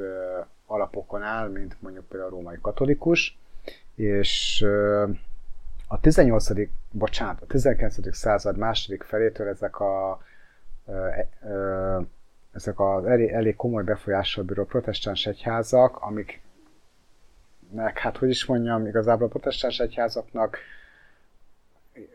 alapokon 0.66 1.22
áll, 1.22 1.48
mint 1.48 1.76
mondjuk 1.80 2.04
például 2.08 2.30
a 2.30 2.34
római 2.34 2.58
katolikus, 2.60 3.38
és 3.94 4.64
a 5.88 6.00
18. 6.00 6.48
bocsánat, 6.90 7.42
a 7.42 7.46
19. 7.46 8.16
század 8.16 8.56
második 8.56 9.02
felétől 9.02 9.48
ezek 9.48 9.80
a 9.80 10.22
ezek 12.52 12.80
az 12.80 13.04
elég, 13.04 13.30
elég 13.30 13.56
komoly 13.56 13.82
befolyással 13.82 14.44
bíró 14.44 14.64
protestáns 14.64 15.26
egyházak, 15.26 15.96
amik 15.96 16.40
meg, 17.70 17.98
hát 17.98 18.16
hogy 18.16 18.28
is 18.28 18.44
mondjam, 18.44 18.86
igazából 18.86 19.26
a 19.26 19.30
protestáns 19.30 19.78
egyházaknak 19.78 20.58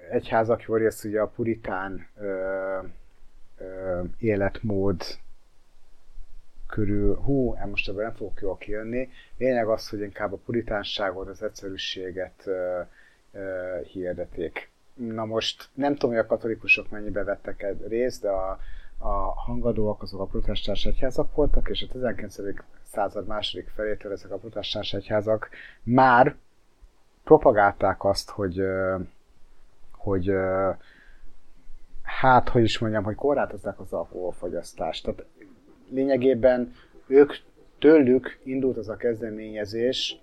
egyházak 0.09 0.61
jó 0.61 0.75
rész 0.75 1.03
ugye 1.03 1.21
a 1.21 1.27
puritán 1.27 2.07
ö, 2.17 2.79
ö, 3.57 4.01
életmód 4.17 5.03
körül, 6.67 7.15
hú, 7.15 7.55
most 7.69 7.89
ebben 7.89 8.03
nem 8.03 8.15
fogok 8.15 8.41
jól 8.41 8.57
kijönni. 8.57 9.09
Lényeg 9.37 9.67
az, 9.67 9.89
hogy 9.89 9.99
inkább 10.01 10.33
a 10.33 10.39
puritánságot, 10.45 11.27
az 11.27 11.43
egyszerűséget 11.43 12.41
ö, 12.45 12.81
ö, 13.33 13.77
hirdeték. 13.83 14.71
Na 14.93 15.25
most 15.25 15.69
nem 15.73 15.93
tudom, 15.93 16.09
hogy 16.09 16.23
a 16.23 16.25
katolikusok 16.25 16.89
mennyibe 16.89 17.23
vettek 17.23 17.65
részt, 17.87 18.21
de 18.21 18.29
a, 18.29 18.59
a 18.97 19.33
hangadóak 19.45 20.01
azok 20.01 20.19
a 20.19 20.25
protestáns 20.25 20.85
egyházak 20.85 21.35
voltak, 21.35 21.69
és 21.69 21.81
a 21.81 21.91
19. 21.91 22.35
század 22.83 23.27
második 23.27 23.69
felétől 23.69 24.11
ezek 24.11 24.31
a 24.31 24.37
protestáns 24.37 24.93
egyházak 24.93 25.49
már 25.83 26.35
propagálták 27.23 28.03
azt, 28.03 28.29
hogy, 28.29 28.61
hogy 29.91 30.31
hát, 32.03 32.49
hogy 32.49 32.63
is 32.63 32.79
mondjam, 32.79 33.03
hogy 33.03 33.15
korlátozzák 33.15 33.79
az 33.79 33.93
alkoholfogyasztást. 33.93 35.03
Tehát 35.03 35.25
lényegében 35.89 36.73
ők 37.07 37.33
tőlük 37.79 38.39
indult 38.43 38.77
az 38.77 38.89
a 38.89 38.95
kezdeményezés 38.95 40.22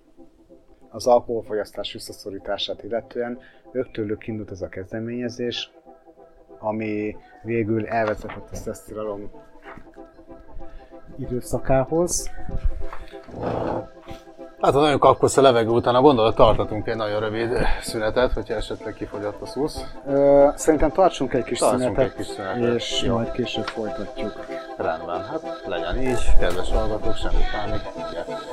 az 0.90 1.06
alkoholfogyasztás 1.06 1.92
visszaszorítását 1.92 2.82
illetően, 2.82 3.38
ők 3.72 3.90
tőlük 3.90 4.26
indult 4.26 4.50
az 4.50 4.62
a 4.62 4.68
kezdeményezés, 4.68 5.70
ami 6.58 7.16
végül 7.42 7.86
elvezetett 7.86 8.48
a 8.50 8.54
szesztilalom 8.56 9.30
időszakához. 11.18 12.30
Hát 14.60 14.72
ha 14.72 14.80
nagyon 14.80 14.98
kapkodsz 14.98 15.36
a 15.36 15.40
levegő 15.42 15.68
után, 15.68 15.94
a 15.94 16.00
gondolat 16.00 16.34
tartatunk 16.34 16.86
egy 16.86 16.96
nagyon 16.96 17.20
rövid 17.20 17.50
szünetet, 17.82 18.32
hogyha 18.32 18.54
esetleg 18.54 18.94
kifogyott 18.94 19.40
a 19.42 19.46
szusz. 19.46 19.84
Ö, 20.06 20.48
szerintem 20.54 20.90
tartsunk 20.90 21.32
egy 21.32 21.44
kis 21.44 21.58
Tartsunk 21.58 21.82
szünetet, 21.82 22.04
egy 22.04 22.14
kis 22.14 22.26
szünetet. 22.26 22.74
és 22.74 23.02
Jó. 23.02 23.14
majd 23.14 23.30
később 23.30 23.66
folytatjuk. 23.66 24.32
Rendben, 24.76 25.24
hát 25.24 25.62
legyen 25.66 26.02
így, 26.02 26.36
kedves 26.38 26.70
hallgatók, 26.70 27.16
semmi 27.16 27.42
pánik. 27.52 27.82
Gyertek. 28.12 28.49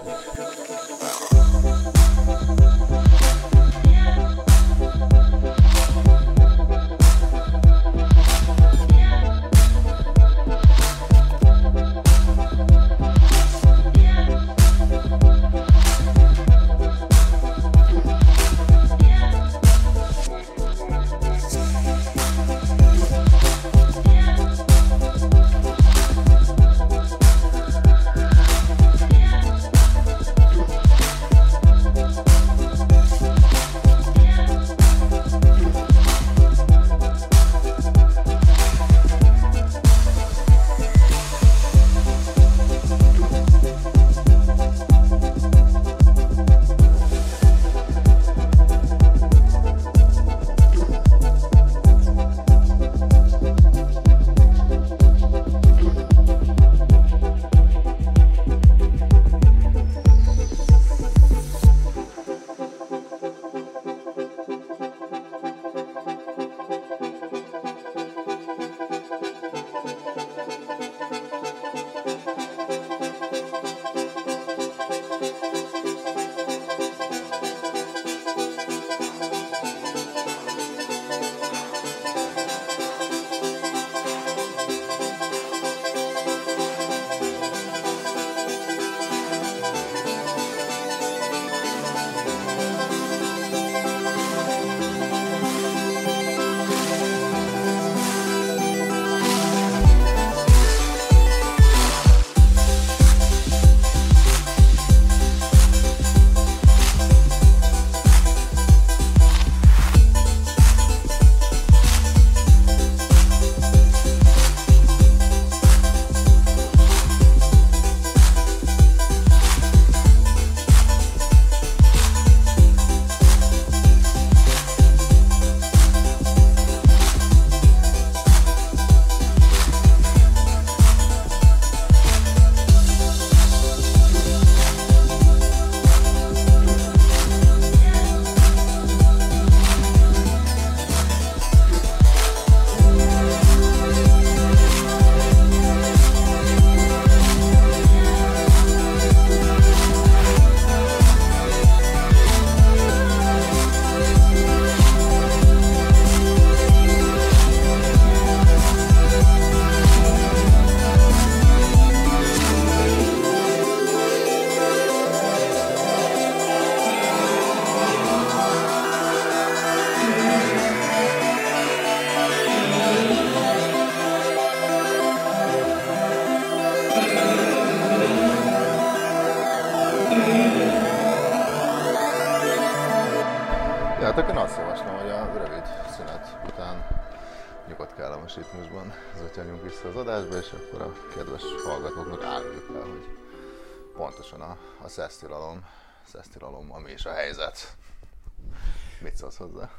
Mit 199.07 199.17
szólsz 199.17 199.37
hozzá? 199.37 199.69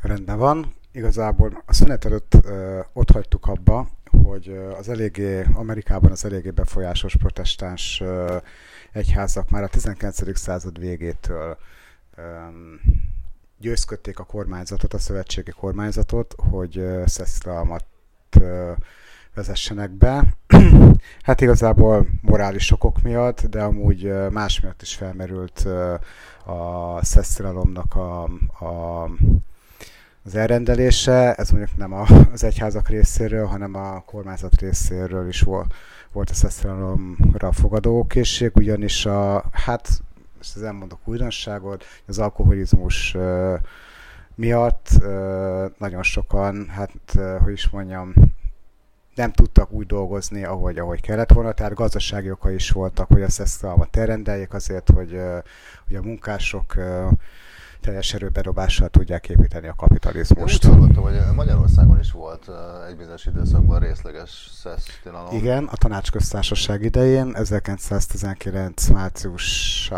Rendben 0.00 0.38
van. 0.38 0.74
Igazából 0.92 1.62
a 1.66 1.72
szünet 1.72 2.04
előtt 2.04 2.34
ö, 2.44 2.80
ott 2.92 3.10
hagytuk 3.10 3.46
abba, 3.46 3.88
hogy 4.24 4.48
az 4.78 4.88
eléggé, 4.88 5.46
Amerikában 5.54 6.10
az 6.10 6.24
eléggé 6.24 6.50
befolyásos 6.50 7.16
protestáns 7.16 8.00
ö, 8.00 8.36
egyházak 8.92 9.50
már 9.50 9.62
a 9.62 9.68
19. 9.68 10.38
század 10.38 10.78
végétől 10.78 11.58
ö, 12.14 12.22
győzködték 13.58 14.18
a 14.18 14.24
kormányzatot, 14.24 14.94
a 14.94 14.98
szövetségi 14.98 15.50
kormányzatot, 15.50 16.34
hogy 16.50 16.84
szesztilalmat 17.06 17.86
vezessenek 19.34 19.90
be. 19.90 20.24
hát 21.22 21.40
igazából 21.40 22.06
morális 22.22 22.70
okok 22.70 23.02
miatt, 23.02 23.46
de 23.46 23.62
amúgy 23.62 24.12
más 24.30 24.60
miatt 24.60 24.82
is 24.82 24.94
felmerült 24.94 25.66
a 26.44 26.98
szesztilalomnak 27.04 27.94
a, 27.94 28.22
a 28.64 29.04
az 30.24 30.34
elrendelése, 30.34 31.34
ez 31.34 31.50
mondjuk 31.50 31.76
nem 31.76 31.92
az 32.32 32.44
egyházak 32.44 32.88
részéről, 32.88 33.46
hanem 33.46 33.74
a 33.74 34.02
kormányzat 34.06 34.60
részéről 34.60 35.28
is 35.28 35.40
volt, 35.40 35.74
volt 36.12 36.30
a 36.30 36.34
szesztilalomra 36.34 37.52
fogadókészség, 37.52 38.50
ugyanis 38.54 39.06
a, 39.06 39.44
hát 39.52 39.88
most 40.36 40.60
nem 40.60 40.76
mondok 40.76 40.98
újdonságot, 41.04 41.84
az 42.06 42.18
alkoholizmus 42.18 43.16
miatt 44.34 44.88
nagyon 45.78 46.02
sokan, 46.02 46.68
hát 46.68 46.92
hogy 47.42 47.52
is 47.52 47.68
mondjam, 47.68 48.14
nem 49.20 49.32
tudtak 49.32 49.72
úgy 49.72 49.86
dolgozni, 49.86 50.44
ahogy, 50.44 50.78
ahogy 50.78 51.00
kellett 51.00 51.32
volna, 51.32 51.52
tehát 51.52 51.74
gazdasági 51.74 52.30
oka 52.30 52.50
is 52.50 52.70
voltak, 52.70 53.08
hogy 53.08 53.22
a 53.22 53.30
szesztalmat 53.30 53.96
elrendeljék 53.96 54.54
azért, 54.54 54.90
hogy, 54.90 55.20
hogy 55.86 55.96
a 55.96 56.02
munkások 56.02 56.74
teljes 57.80 58.14
erőbedobással 58.14 58.88
tudják 58.88 59.28
építeni 59.28 59.68
a 59.68 59.74
kapitalizmust. 59.74 60.64
Én 60.64 60.70
úgy 60.70 60.76
hallottam, 60.76 61.02
hogy 61.02 61.34
Magyarországon 61.34 61.98
is 61.98 62.12
volt 62.12 62.50
egy 62.88 62.96
bizonyos 62.96 63.26
időszakban 63.26 63.78
részleges 63.78 64.50
szesztilalom. 64.52 65.36
Igen, 65.36 65.64
a 65.64 65.76
tanácsköztársaság 65.76 66.82
idején, 66.82 67.34
1919 67.34 68.88
március, 68.88 69.90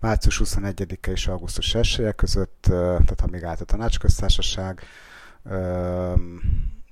március 0.00 0.40
21-e 0.44 1.10
és 1.10 1.26
augusztus 1.26 1.74
1 1.74 2.00
-e 2.00 2.12
között, 2.12 2.62
tehát 2.68 3.20
amíg 3.22 3.44
állt 3.44 3.60
a 3.60 3.64
tanácsköztársaság, 3.64 4.82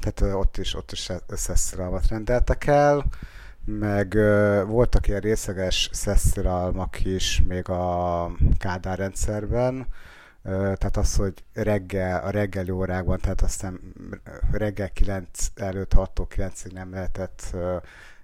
tehát 0.00 0.34
ott 0.34 0.56
is, 0.56 0.74
ott 0.74 0.92
is 0.92 1.10
szesztilalmat 1.28 2.08
rendeltek 2.08 2.66
el, 2.66 3.04
meg 3.64 4.14
voltak 4.66 5.08
ilyen 5.08 5.20
részleges 5.20 5.90
szesztilalmak 5.92 7.04
is 7.04 7.42
még 7.48 7.68
a 7.68 8.30
Kádár 8.58 8.98
rendszerben, 8.98 9.86
tehát 10.42 10.96
az, 10.96 11.16
hogy 11.16 11.44
reggel, 11.52 12.24
a 12.24 12.30
reggeli 12.30 12.70
órákban, 12.70 13.18
tehát 13.18 13.40
aztán 13.40 13.80
reggel 14.52 14.90
9 14.92 15.28
előtt 15.54 15.92
6-tól 15.96 16.26
9-ig 16.36 16.72
nem 16.72 16.90
lehetett, 16.90 17.56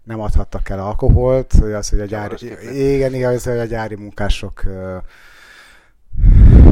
nem 0.03 0.21
adhattak 0.21 0.69
el 0.69 0.79
alkoholt, 0.79 1.53
hogy 1.53 1.73
az, 1.73 1.89
hogy 1.89 2.01
a 2.01 2.05
gyári, 2.05 2.37
igen, 2.95 3.15
igen, 3.15 3.35
az, 3.35 3.45
hogy 3.45 3.59
a 3.59 3.65
gyári 3.65 3.95
munkások 3.95 4.63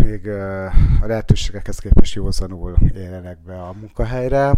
még 0.03 0.29
a 1.03 1.07
lehetőségekhez 1.07 1.79
képest 1.79 2.15
józanul 2.15 2.77
éljenek 2.95 3.39
be 3.39 3.63
a 3.63 3.73
munkahelyre, 3.73 4.53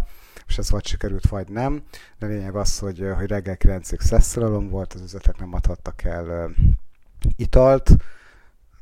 és 0.47 0.59
ez 0.59 0.71
vagy 0.71 0.87
sikerült, 0.87 1.29
vagy 1.29 1.49
nem. 1.49 1.83
De 2.19 2.27
lényeg 2.27 2.57
az, 2.57 2.79
hogy, 2.79 3.11
hogy 3.17 3.27
reggel 3.27 3.57
9-ig 3.59 4.01
szesztilalom 4.01 4.69
volt, 4.69 4.93
az 4.93 5.03
üzletek 5.03 5.39
nem 5.39 5.55
adhattak 5.55 6.03
el 6.03 6.51
italt, 7.37 7.91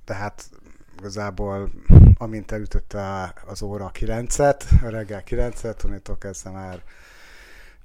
tehát 0.04 0.50
igazából 0.98 1.70
amint 2.16 2.52
elütötte 2.52 3.34
az 3.46 3.62
óra 3.62 3.90
9-et, 3.94 4.62
a 4.82 4.88
reggel 4.88 5.22
9-et, 5.26 5.84
onnitól 5.84 6.18
kezdve 6.18 6.50
már 6.50 6.82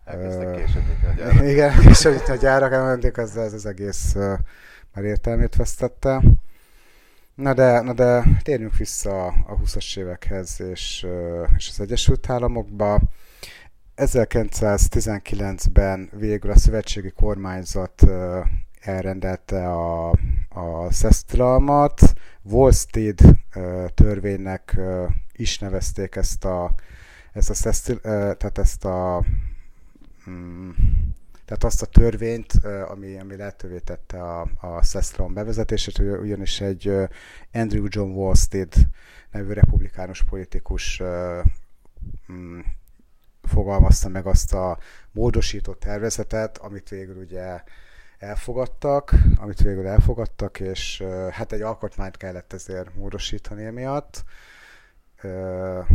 Elkezdtek 0.08 0.56
későbbíteni 0.56 1.08
a 1.08 1.14
gyárak. 1.14 1.44
Igen, 1.52 1.80
későbbíteni 1.80 2.38
a 2.38 2.42
gyárak, 2.42 2.72
említik, 2.72 3.18
az, 3.18 3.38
ez 3.38 3.54
az 3.54 3.66
egész 3.66 4.14
már 4.94 5.04
értelmét 5.04 5.56
vesztette. 5.56 6.24
Na 7.36 7.54
de, 7.54 7.82
na 7.82 7.94
de 7.94 8.24
térjünk 8.44 8.78
vissza 8.78 9.26
a 9.26 9.58
20-as 9.64 9.98
évekhez 9.98 10.62
és, 10.62 11.08
és 11.58 11.70
az 11.70 11.80
Egyesült 11.80 12.30
Államokba. 12.30 13.02
1919-ben 13.98 16.10
végül 16.14 16.52
a 16.52 16.58
szövetségi 16.58 17.12
kormányzat 17.12 18.04
elrendelte 18.80 19.70
a, 19.70 20.10
a 20.50 20.92
szesztilalmat. 20.92 22.14
Volstead 22.42 23.20
törvénynek 23.94 24.80
is 25.34 25.60
nevezték 25.60 26.16
ezt 26.16 26.46
a, 26.46 26.74
ezt 27.34 27.50
a, 27.50 27.54
szesztil, 27.54 28.00
tehát 28.02 28.58
ezt 28.58 28.86
a 28.86 29.26
mm, 30.30 30.70
tehát 31.46 31.64
azt 31.64 31.82
a 31.82 31.86
törvényt, 31.86 32.54
ami, 32.88 33.20
ami 33.20 33.36
lehetővé 33.36 33.80
tette 33.80 34.24
a, 34.24 34.48
a 34.60 34.84
szesztilalom 34.84 35.34
bevezetését, 35.34 36.00
ugyanis 36.00 36.62
egy 36.62 36.92
Andrew 37.54 37.86
John 37.90 38.12
Volstead 38.12 38.74
nevű 39.32 39.54
republikánus 39.54 40.24
politikus 40.24 41.02
mm, 42.32 42.60
fogalmazta 43.48 44.10
meg 44.10 44.26
azt 44.26 44.54
a 44.54 44.78
módosított 45.12 45.80
tervezetet, 45.80 46.58
amit 46.58 46.90
végül 46.90 47.16
ugye 47.16 47.62
elfogadtak, 48.18 49.14
amit 49.36 49.62
végül 49.62 49.88
elfogadtak, 49.88 50.60
és 50.60 51.04
hát 51.32 51.52
egy 51.52 51.62
alkotmányt 51.62 52.18
kellett 52.18 52.54
ezért 52.54 52.96
módosítani 52.96 53.66
emiatt. 53.66 54.24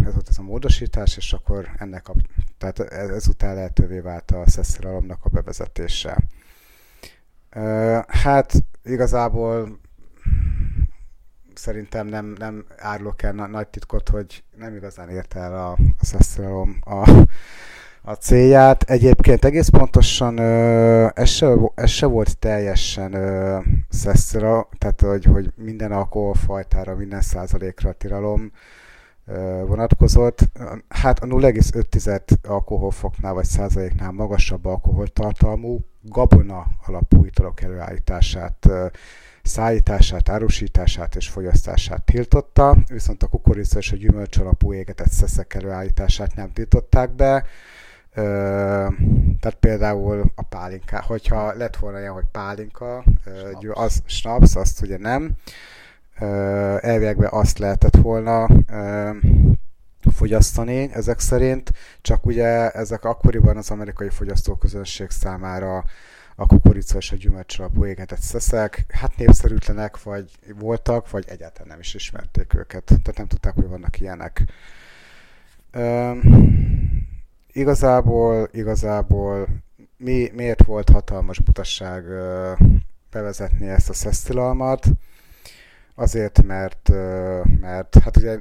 Ez 0.05 0.13
volt 0.13 0.29
ez 0.29 0.39
a 0.39 0.43
módosítás, 0.43 1.17
és 1.17 1.33
akkor 1.33 1.69
ennek 1.77 2.09
a, 2.09 2.15
tehát 2.59 2.79
ezután 2.91 3.55
lehetővé 3.55 3.99
vált 3.99 4.31
a 4.31 4.51
szesztilalomnak 4.51 5.25
a 5.25 5.29
bevezetése. 5.29 6.19
Hát 8.07 8.53
igazából 8.85 9.81
szerintem 11.55 12.07
nem, 12.07 12.35
nem 12.39 12.65
árulok 12.79 13.23
el 13.23 13.33
nagy 13.33 13.69
titkot, 13.69 14.09
hogy 14.09 14.45
nem 14.57 14.75
igazán 14.75 15.09
ért 15.09 15.35
el 15.35 15.55
a, 15.55 15.71
a 15.73 16.05
szesztilalom 16.05 16.79
a, 16.81 17.27
a 18.03 18.13
célját. 18.13 18.83
Egyébként 18.83 19.45
egész 19.45 19.69
pontosan 19.69 20.39
ö, 20.39 21.09
ez, 21.15 21.29
se, 21.29 21.55
ez 21.75 21.91
se 21.91 22.07
volt 22.07 22.39
teljesen 22.39 23.15
ö, 23.15 23.59
szeszra, 23.89 24.69
tehát 24.79 25.01
hogy, 25.01 25.25
hogy 25.25 25.53
minden 25.57 25.93
alkoholfajtára, 25.93 26.97
minden 26.97 27.21
százalékra 27.21 27.93
tilalom 27.93 28.53
ö, 29.27 29.63
vonatkozott. 29.67 30.41
Hát 30.89 31.19
a 31.19 31.27
0,5 31.27 32.49
alkoholfoknál 32.49 33.33
vagy 33.33 33.45
százaléknál 33.45 34.11
magasabb 34.11 34.65
alkoholtartalmú 34.65 35.81
gabona 36.03 36.67
alapú 36.87 37.25
italok 37.25 37.63
előállítását 37.63 38.67
ö, 38.69 38.87
szállítását, 39.43 40.29
árusítását 40.29 41.17
és 41.17 41.29
fogyasztását 41.29 42.03
tiltotta, 42.03 42.77
viszont 42.87 43.23
a 43.23 43.27
kukorica 43.27 43.79
és 43.79 43.93
a 43.93 43.97
gyümölcs 43.97 44.39
alapú 44.39 44.73
égetett 44.73 45.11
szeszek 45.11 45.55
előállítását 45.55 46.35
nem 46.35 46.53
tiltották 46.53 47.11
be. 47.11 47.45
Ö, 48.15 48.23
tehát 49.41 49.59
például 49.61 50.33
a 50.35 50.43
pálinka, 50.43 51.03
hogyha 51.03 51.53
lett 51.53 51.77
volna 51.77 51.99
ilyen, 51.99 52.13
hogy 52.13 52.27
pálinka, 52.33 53.05
ö, 53.25 53.71
az 53.73 54.03
snaps, 54.07 54.57
azt 54.57 54.83
ugye 54.83 54.99
nem. 54.99 55.31
Ö, 56.21 56.27
elviekben 56.81 57.31
azt 57.33 57.59
lehetett 57.59 57.97
volna 57.97 58.49
ö, 58.73 59.11
fogyasztani 60.13 60.91
ezek 60.93 61.21
szerint, 61.21 61.73
csak 62.01 62.27
ugye 62.27 62.71
ezek 62.71 63.05
akkoriban 63.05 63.57
az 63.57 63.71
amerikai 63.71 64.09
fogyasztóközönség 64.09 65.11
számára 65.11 65.85
a 66.43 66.47
kukorica 66.47 66.99
és 66.99 67.13
a 67.13 67.17
gyümölcs 67.17 67.59
alapú 67.59 67.85
égetett 67.85 68.21
szeszek, 68.21 68.85
hát 68.89 69.17
népszerűtlenek 69.17 70.03
vagy 70.03 70.31
voltak, 70.59 71.11
vagy 71.11 71.25
egyáltalán 71.29 71.69
nem 71.69 71.81
is 71.81 71.95
ismerték 71.95 72.55
őket, 72.55 72.85
tehát 72.85 73.17
nem 73.17 73.27
tudták, 73.27 73.55
hogy 73.55 73.69
vannak 73.69 74.01
ilyenek. 74.01 74.43
Ö, 75.71 76.13
igazából, 77.53 78.49
igazából 78.53 79.49
mi, 79.97 80.31
miért 80.35 80.65
volt 80.65 80.89
hatalmas 80.89 81.41
butasság 81.41 82.05
bevezetni 83.11 83.69
ezt 83.69 83.89
a 83.89 83.95
szesztilalmat? 83.95 84.87
Azért, 85.95 86.43
mert, 86.43 86.89
mert 87.61 87.99
hát 87.99 88.17
ugye 88.17 88.39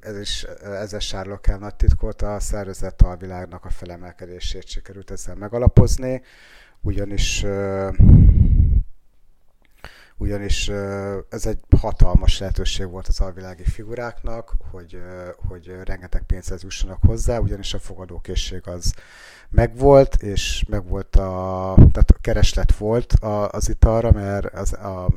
ez 0.00 0.18
is 0.18 0.42
ezzel 0.62 0.98
sárlok 0.98 1.46
el 1.46 1.58
nagy 1.58 1.74
titkot, 1.74 2.22
a 2.22 2.40
szervezet 2.40 3.02
alvilágnak 3.02 3.64
a 3.64 3.70
felemelkedését 3.70 4.66
sikerült 4.66 5.10
ezzel 5.10 5.34
megalapozni, 5.34 6.22
ugyanis 6.80 7.44
ugyanis 10.20 10.68
ez 11.28 11.46
egy 11.46 11.58
hatalmas 11.80 12.38
lehetőség 12.38 12.90
volt 12.90 13.06
az 13.06 13.20
alvilági 13.20 13.64
figuráknak, 13.64 14.54
hogy, 14.70 15.02
hogy 15.48 15.76
rengeteg 15.84 16.22
pénzhez 16.22 16.62
jussanak 16.62 16.98
hozzá, 17.06 17.38
ugyanis 17.38 17.74
a 17.74 17.78
fogadókészség 17.78 18.68
az 18.68 18.94
megvolt, 19.48 20.22
és 20.22 20.64
megvolt 20.68 21.16
a, 21.16 21.74
tehát 21.76 22.14
kereslet 22.20 22.76
volt 22.76 23.12
az 23.50 23.68
italra, 23.68 24.12
mert 24.12 24.54
az, 24.54 24.72
a, 24.72 25.08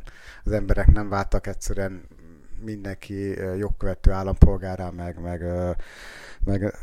az 0.44 0.52
emberek 0.52 0.92
nem 0.92 1.10
váltak 1.10 1.48
egyszerűen 1.48 2.08
mindenki 2.64 3.30
jogkövető 3.58 4.12
állampolgárá, 4.12 4.90
meg, 4.90 5.20
meg, 5.22 5.44
meg 6.44 6.76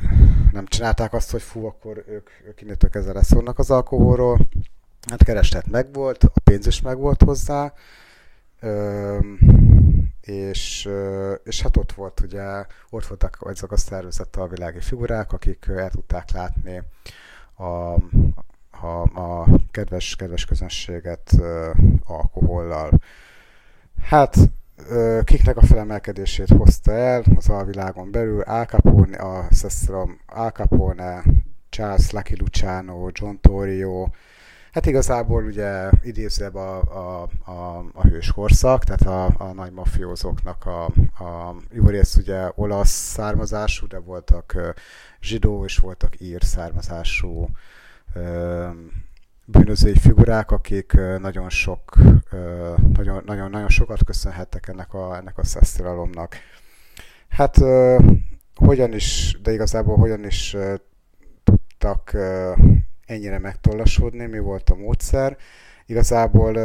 nem 0.53 0.67
csinálták 0.67 1.13
azt, 1.13 1.31
hogy 1.31 1.43
fú, 1.43 1.67
akkor 1.67 2.05
ők, 2.07 2.29
ők 2.47 2.61
innentől 2.61 2.91
kezdve 2.91 3.13
leszólnak 3.13 3.59
az 3.59 3.71
alkoholról. 3.71 4.49
Hát 5.09 5.25
kereslet 5.25 5.67
megvolt, 5.67 6.25
a 6.25 6.41
pénz 6.45 6.67
is 6.67 6.81
megvolt 6.81 7.23
hozzá, 7.23 7.73
és, 10.21 10.89
és 11.45 11.63
hát 11.63 11.77
ott 11.77 11.93
volt 11.93 12.21
ugye, 12.21 12.67
ott 12.91 13.07
voltak 13.07 13.37
azok 13.41 13.73
a 13.73 13.77
szervezettel 13.77 14.43
a 14.43 14.49
világi 14.49 14.81
figurák, 14.81 15.33
akik 15.33 15.67
el 15.69 15.91
tudták 15.91 16.31
látni 16.31 16.83
a, 17.55 17.95
a, 18.87 19.03
a 19.15 19.47
kedves, 19.71 20.17
kedves 20.17 20.45
közönséget 20.45 21.33
alkohollal. 22.05 22.91
Hát 24.03 24.37
kiknek 25.25 25.57
a 25.57 25.67
felemelkedését 25.67 26.49
hozta 26.49 26.93
el 26.93 27.23
az 27.37 27.49
alvilágon 27.49 28.11
belül, 28.11 28.41
Al 28.41 28.65
Capone, 28.65 29.17
a 29.17 29.49
Sestrom, 29.53 30.21
Al 30.27 30.51
Capone, 30.51 31.23
Charles 31.69 32.11
Lucky 32.11 32.37
Luciano, 32.39 33.09
John 33.13 33.35
Torrio, 33.41 34.07
Hát 34.73 34.87
igazából 34.87 35.45
ugye 35.45 35.91
idézőbb 36.03 36.55
a, 36.55 36.79
a, 36.79 37.29
a, 37.51 37.85
a 37.93 38.07
hős 38.07 38.33
korszak, 38.33 38.85
tehát 38.85 39.03
a, 39.03 39.45
a 39.45 39.53
nagy 39.53 39.73
mafiózóknak 39.73 40.67
a, 40.67 40.85
a 41.25 41.57
jó 41.73 41.87
rész 41.87 42.17
ugye 42.17 42.51
olasz 42.55 42.91
származású, 42.91 43.87
de 43.87 43.99
voltak 43.99 44.75
zsidó 45.21 45.65
és 45.65 45.79
voltak 45.79 46.21
ír 46.21 46.43
származású 46.45 47.49
bűnözői 49.51 49.99
figurák, 49.99 50.51
akik 50.51 50.93
nagyon 51.19 51.51
sok, 51.51 51.97
nagyon, 52.93 53.23
nagyon, 53.27 53.51
nagyon 53.51 53.69
sokat 53.69 54.05
köszönhettek 54.05 54.69
ennek 54.69 54.95
a, 54.95 55.17
ennek 55.17 55.39
a 55.39 55.45
szesztilalomnak. 55.45 56.37
Hát 57.29 57.57
hogyan 58.55 58.93
is, 58.93 59.39
de 59.43 59.53
igazából 59.53 59.97
hogyan 59.97 60.25
is 60.25 60.57
tudtak 61.45 62.17
ennyire 63.07 63.39
megtollasodni, 63.39 64.27
mi 64.27 64.39
volt 64.39 64.71
a 64.71 64.75
módszer. 64.75 65.37
Igazából 65.87 66.57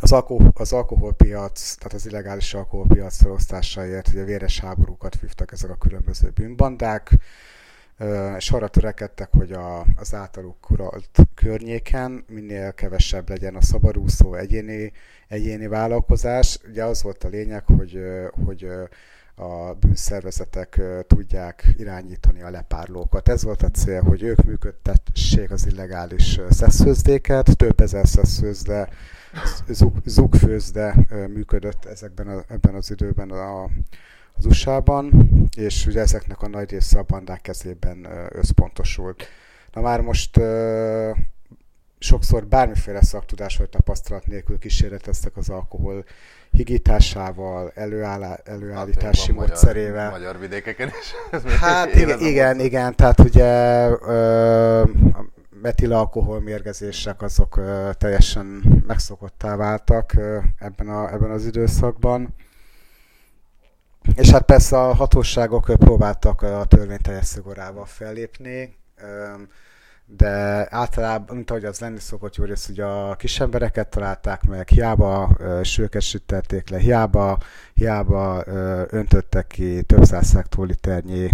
az, 0.00 0.12
alkohol, 0.12 0.52
az 0.54 0.72
alkoholpiac, 0.72 1.74
tehát 1.74 1.92
az 1.92 2.06
illegális 2.06 2.54
alkoholpiac 2.54 3.16
felosztásáért 3.16 4.08
ugye 4.08 4.24
véres 4.24 4.60
háborúkat 4.60 5.20
vívtak 5.20 5.52
ezek 5.52 5.70
a 5.70 5.76
különböző 5.76 6.30
bűnbandák, 6.30 7.18
és 8.36 8.50
arra 8.50 8.68
törekedtek, 8.68 9.28
hogy 9.32 9.52
a, 9.52 9.86
az 9.96 10.14
általuk 10.14 10.70
uralt 10.70 11.18
környéken 11.34 12.24
minél 12.28 12.72
kevesebb 12.72 13.28
legyen 13.28 13.56
a 13.56 13.62
szabadúszó 13.62 14.34
egyéni, 14.34 14.92
egyéni 15.28 15.66
vállalkozás. 15.66 16.58
Ugye 16.68 16.84
az 16.84 17.02
volt 17.02 17.24
a 17.24 17.28
lényeg, 17.28 17.64
hogy, 17.66 18.00
hogy 18.44 18.68
a 19.34 19.74
bűnszervezetek 19.74 20.80
tudják 21.06 21.74
irányítani 21.76 22.42
a 22.42 22.50
lepárlókat. 22.50 23.28
Ez 23.28 23.42
volt 23.42 23.62
a 23.62 23.70
cél, 23.70 24.02
hogy 24.02 24.22
ők 24.22 24.44
működtessék 24.44 25.50
az 25.50 25.66
illegális 25.66 26.40
szeszfőzdéket, 26.50 27.56
több 27.56 27.80
ezer 27.80 28.06
szeszfőzde, 28.06 28.88
zugfőzde 30.04 30.94
működött 31.34 31.84
ezekben 31.84 32.28
a, 32.28 32.44
ebben 32.48 32.74
az 32.74 32.90
időben 32.90 33.30
a, 33.30 33.68
az 34.36 34.46
USA-ban, 34.46 35.28
és 35.56 35.86
ugye 35.86 36.00
ezeknek 36.00 36.42
a 36.42 36.48
nagy 36.48 36.70
része 36.70 36.98
a 36.98 37.04
bandák 37.06 37.40
kezében 37.40 38.08
összpontosult. 38.32 39.28
Na 39.72 39.80
már 39.80 40.00
most 40.00 40.40
sokszor 41.98 42.46
bármiféle 42.46 43.02
szaktudás 43.02 43.56
vagy 43.56 43.68
tapasztalat 43.68 44.26
nélkül 44.26 44.58
kísérleteztek 44.58 45.36
az 45.36 45.48
alkohol 45.48 46.04
higításával, 46.50 47.72
előállá, 47.74 48.38
előállítási 48.44 49.26
hát, 49.32 49.36
módszerével. 49.36 50.10
Magyar, 50.10 50.18
magyar 50.18 50.38
vidékeken 50.38 50.88
is. 50.88 51.14
hát 51.60 51.94
igen, 51.94 52.20
igen, 52.20 52.60
igen, 52.60 52.96
tehát 52.96 53.20
ugye 53.20 53.88
ö, 53.88 54.80
a 55.12 55.24
metilalkohol 55.62 56.40
mérgezések 56.40 57.22
azok 57.22 57.56
ö, 57.56 57.90
teljesen 57.98 58.46
megszokottá 58.86 59.56
váltak 59.56 60.12
ö, 60.16 60.38
ebben, 60.58 60.88
a, 60.88 61.12
ebben 61.12 61.30
az 61.30 61.46
időszakban. 61.46 62.34
És 64.14 64.30
hát 64.30 64.42
persze 64.42 64.78
a 64.78 64.94
hatóságok 64.94 65.70
próbáltak 65.78 66.42
a 66.42 66.64
törvény 66.64 67.00
teljes 67.02 67.26
szigorával 67.26 67.84
fellépni. 67.84 68.76
De 70.04 70.66
általában, 70.70 71.36
mint 71.36 71.50
ahogy 71.50 71.64
az 71.64 71.78
lenni 71.78 71.98
szokott, 71.98 72.36
jó 72.36 72.44
rész, 72.44 72.68
ugye 72.68 72.84
a 72.84 73.16
kis 73.16 73.40
embereket 73.40 73.88
találták 73.88 74.42
meg, 74.42 74.68
hiába 74.68 75.36
sőket 75.62 76.70
le, 76.70 76.78
hiába, 76.78 77.38
hiába 77.74 78.44
öntöttek 78.90 79.46
ki 79.46 79.82
több 79.82 80.04
száz 80.04 80.32
hektoliternyi 80.32 81.30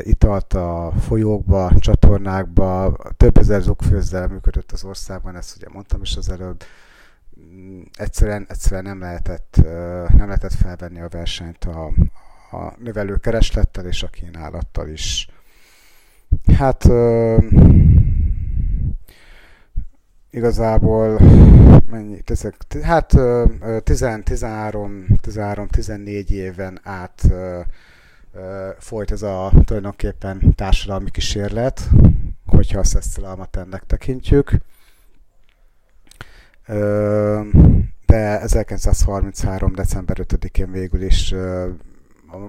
italt 0.00 0.54
a 0.54 0.92
folyókba, 1.00 1.72
csatornákba, 1.78 2.96
több 3.16 3.38
ezer 3.38 3.60
zugfőzzel 3.60 4.28
működött 4.28 4.72
az 4.72 4.84
országban, 4.84 5.36
ezt 5.36 5.56
ugye 5.56 5.66
mondtam 5.72 6.02
is 6.02 6.16
az 6.16 6.30
előbb, 6.30 6.62
egyszerűen, 7.92 8.46
egyszerűen 8.48 8.84
nem, 8.84 9.00
lehetett, 9.00 9.60
nem 10.16 10.26
lehetett 10.26 10.54
felvenni 10.54 11.00
a 11.00 11.08
versenyt 11.08 11.64
a, 11.64 11.92
a 12.50 12.74
növelő 12.78 13.16
kereslettel 13.16 13.86
és 13.86 14.02
a 14.02 14.08
kínálattal 14.08 14.88
is. 14.88 15.28
Hát 16.56 16.84
igazából 20.30 21.20
mennyi, 21.90 22.22
ezek, 22.24 22.54
hát 22.82 23.12
uh, 23.12 23.78
10, 23.84 24.06
13, 24.24 25.06
13, 25.20 25.68
14 25.68 26.30
éven 26.30 26.80
át 26.82 27.22
folyt 28.78 29.10
ez 29.10 29.22
a 29.22 29.52
tulajdonképpen 29.64 30.54
társadalmi 30.54 31.10
kísérlet, 31.10 31.88
hogyha 32.46 32.78
a 32.78 32.84
szesztelalmat 32.84 33.56
ennek 33.56 33.82
tekintjük. 33.86 34.50
De 38.06 38.40
1933. 38.40 39.72
december 39.74 40.16
5-én 40.20 40.70
végül 40.70 41.02
is 41.02 41.34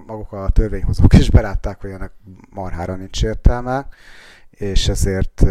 maguk 0.06 0.32
a 0.32 0.50
törvényhozók 0.50 1.14
is 1.14 1.30
belátták, 1.30 1.80
hogy 1.80 1.90
ennek 1.90 2.12
marhára 2.50 2.96
nincs 2.96 3.24
értelme, 3.24 3.88
és 4.50 4.88
ezért, 4.88 5.42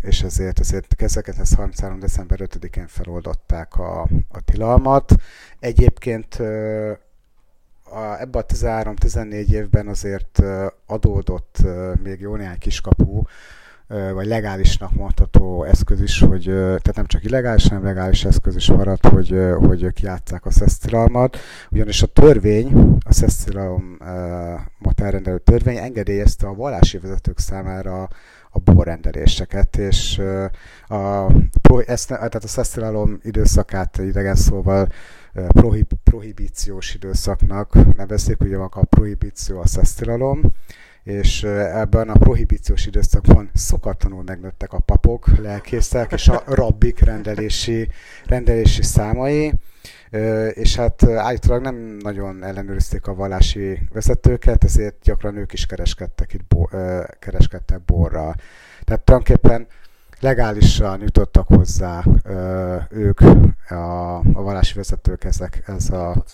és 0.00 0.22
ezért, 0.22 0.60
ezért 0.60 1.02
1933. 1.02 1.98
december 1.98 2.38
5-én 2.42 2.86
feloldották 2.86 3.76
a, 3.76 4.00
a 4.28 4.40
tilalmat. 4.44 5.14
Egyébként 5.58 6.34
a, 7.84 8.20
ebbe 8.20 8.38
a 8.38 8.46
13-14 8.46 9.48
évben 9.48 9.88
azért 9.88 10.42
adódott 10.86 11.58
még 12.02 12.20
jó 12.20 12.36
néhány 12.36 12.58
kiskapu, 12.58 13.22
vagy 14.14 14.26
legálisnak 14.26 14.92
mondható 14.92 15.64
eszköz 15.64 16.00
is, 16.00 16.20
hogy, 16.20 16.44
tehát 16.44 16.94
nem 16.94 17.06
csak 17.06 17.24
illegális, 17.24 17.68
hanem 17.68 17.84
legális 17.84 18.24
eszköz 18.24 18.56
is 18.56 18.68
maradt, 18.68 19.06
hogy, 19.06 19.36
hogy 19.58 19.92
kiátszák 19.92 20.46
a 20.46 20.50
szesztilalmat. 20.50 21.36
Ugyanis 21.70 22.02
a 22.02 22.06
törvény, 22.06 22.96
a 23.04 23.12
szesztilalmat 23.12 25.00
elrendelő 25.00 25.38
törvény 25.38 25.76
engedélyezte 25.76 26.46
a 26.46 26.54
vallási 26.54 26.98
vezetők 26.98 27.38
számára 27.38 28.08
a 28.50 28.58
borrendeléseket, 28.58 29.76
és 29.76 30.22
a, 30.88 31.26
ezt, 31.86 32.08
tehát 32.08 32.44
a 32.44 32.48
szesztilalom 32.48 33.18
időszakát 33.22 33.98
idegen 33.98 34.34
szóval 34.34 34.88
prohib, 35.32 35.92
prohibíciós 36.04 36.94
időszaknak 36.94 37.96
nevezik, 37.96 38.40
ugye 38.40 38.56
a 38.56 38.84
prohibíció 38.84 39.60
a 39.60 39.66
szesztilalom, 39.66 40.40
és 41.04 41.42
ebben 41.42 42.08
a 42.08 42.18
prohibíciós 42.18 42.86
időszakban 42.86 43.50
szokatlanul 43.54 44.22
megnőttek 44.22 44.72
a 44.72 44.78
papok, 44.78 45.38
lelkészek 45.38 46.12
és 46.12 46.28
a 46.28 46.42
rabbik 46.46 47.00
rendelési, 47.00 47.88
rendelési 48.26 48.82
számai, 48.82 49.52
és 50.52 50.76
hát 50.76 51.02
állítólag 51.02 51.62
nem 51.62 51.96
nagyon 52.02 52.44
ellenőrizték 52.44 53.06
a 53.06 53.14
vallási 53.14 53.78
vezetőket, 53.92 54.64
ezért 54.64 54.96
gyakran 55.02 55.36
ők 55.36 55.52
is 55.52 55.66
kereskedtek 55.66 56.32
itt 56.32 56.44
bo, 56.48 56.64
kereskedtek 57.18 57.80
borral. 57.80 58.34
Tehát 58.84 59.02
tulajdonképpen 59.04 59.66
legálisan 60.20 61.00
jutottak 61.00 61.46
hozzá 61.46 62.04
ők, 62.90 63.20
a, 63.68 64.16
a 64.16 64.42
vallási 64.42 64.74
vezetők 64.74 65.24
ezek, 65.24 65.62
ez 65.66 65.90
a 65.90 66.24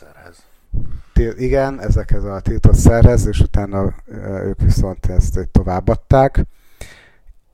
igen, 1.36 1.80
ezekhez 1.80 2.24
a 2.24 2.40
tiltott 2.40 2.74
szerhez, 2.74 3.26
és 3.26 3.40
utána 3.40 3.94
ők 4.22 4.60
viszont 4.60 5.06
ezt 5.06 5.48
továbbadták. 5.52 6.46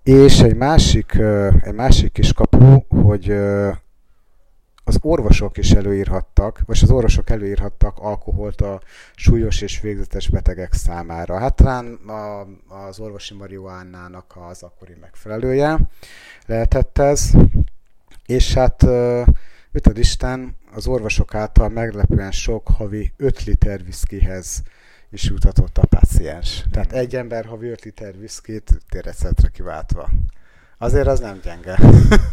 És 0.02 0.40
egy 0.40 0.56
másik, 0.56 1.14
egy 1.60 1.74
másik 1.74 2.12
kis 2.12 2.32
kapu, 2.32 2.84
hogy 2.88 3.30
az 4.88 4.98
orvosok 5.00 5.58
is 5.58 5.72
előírhattak, 5.72 6.60
vagy 6.66 6.78
az 6.82 6.90
orvosok 6.90 7.30
előírhattak 7.30 7.98
alkoholt 7.98 8.60
a 8.60 8.80
súlyos 9.14 9.60
és 9.60 9.80
végzetes 9.80 10.28
betegek 10.28 10.72
számára. 10.72 11.38
Hát 11.38 11.54
talán 11.54 11.94
a, 11.94 12.46
az 12.86 12.98
orvosi 12.98 13.34
marihuánának 13.34 14.34
az 14.50 14.62
akkori 14.62 14.96
megfelelője 15.00 15.78
lehetett 16.46 16.98
ez, 16.98 17.30
és 18.26 18.54
hát 18.54 18.82
ad 19.82 19.98
Isten, 19.98 20.56
az 20.76 20.86
orvosok 20.86 21.34
által 21.34 21.68
meglepően 21.68 22.30
sok 22.30 22.68
havi 22.68 23.12
5 23.16 23.44
liter 23.44 23.84
viszkihez 23.84 24.62
is 25.10 25.24
jutatott 25.24 25.78
a 25.78 25.86
páciens. 25.86 26.64
Tehát 26.70 26.92
egy 26.92 27.16
ember 27.16 27.44
havi 27.44 27.68
5 27.68 27.84
liter 27.84 28.18
viszkit 28.18 28.70
térrecetre 28.88 29.48
kiváltva. 29.48 30.08
Azért 30.78 31.06
az 31.06 31.20
nem 31.20 31.40
gyenge. 31.42 31.78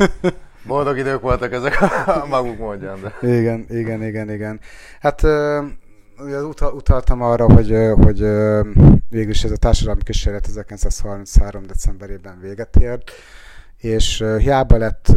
Boldog 0.67 0.97
idők 0.97 1.21
voltak 1.21 1.53
ezek 1.53 1.81
a 1.81 2.25
maguk 2.29 2.57
módján. 2.57 3.01
De. 3.01 3.27
Igen, 3.27 3.65
igen, 3.69 4.03
igen, 4.03 4.31
igen. 4.31 4.59
Hát 4.99 5.21
ugye 6.17 6.41
utaltam 6.73 7.21
arra, 7.21 7.53
hogy, 7.53 7.75
hogy 7.95 8.19
végülis 9.09 9.43
ez 9.43 9.51
a 9.51 9.57
társadalmi 9.57 10.03
kísérlet 10.03 10.47
1933. 10.47 11.65
decemberében 11.65 12.39
véget 12.41 12.75
ért, 12.75 13.11
és 13.77 14.23
hiába 14.37 14.77
lett 14.77 15.07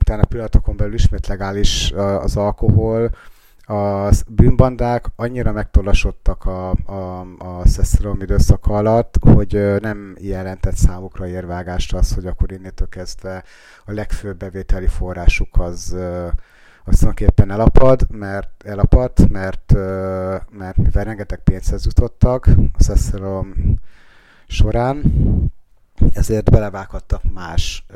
utána 0.00 0.24
pillanatokon 0.24 0.76
belül 0.76 0.94
ismét 0.94 1.26
legális 1.26 1.92
az 1.96 2.36
alkohol, 2.36 3.10
a 3.70 4.10
bűnbandák 4.28 5.06
annyira 5.16 5.52
megtollasodtak 5.52 6.44
a, 6.44 6.70
a, 6.70 7.20
a 7.38 7.66
Szeszterom 7.68 8.20
időszak 8.20 8.66
alatt, 8.66 9.14
hogy 9.20 9.80
nem 9.80 10.16
jelentett 10.20 10.74
számukra 10.76 11.26
érvágást 11.26 11.94
az, 11.94 12.14
hogy 12.14 12.26
akkor 12.26 12.52
innétől 12.52 12.88
kezdve 12.88 13.44
a 13.84 13.92
legfőbb 13.92 14.36
bevételi 14.36 14.86
forrásuk 14.86 15.58
az, 15.58 15.96
az 16.84 16.98
tulajdonképpen 16.98 17.50
elapad, 17.50 18.06
mert, 18.10 18.50
elapadt, 18.64 19.28
mert, 19.28 19.72
mert 20.50 20.76
mivel 20.76 21.04
rengeteg 21.04 21.38
pénzhez 21.38 21.84
jutottak 21.84 22.48
a 22.72 22.82
Szeszterom 22.82 23.54
során, 24.46 25.02
ezért 26.12 26.50
belevághattak 26.50 27.22
más 27.32 27.86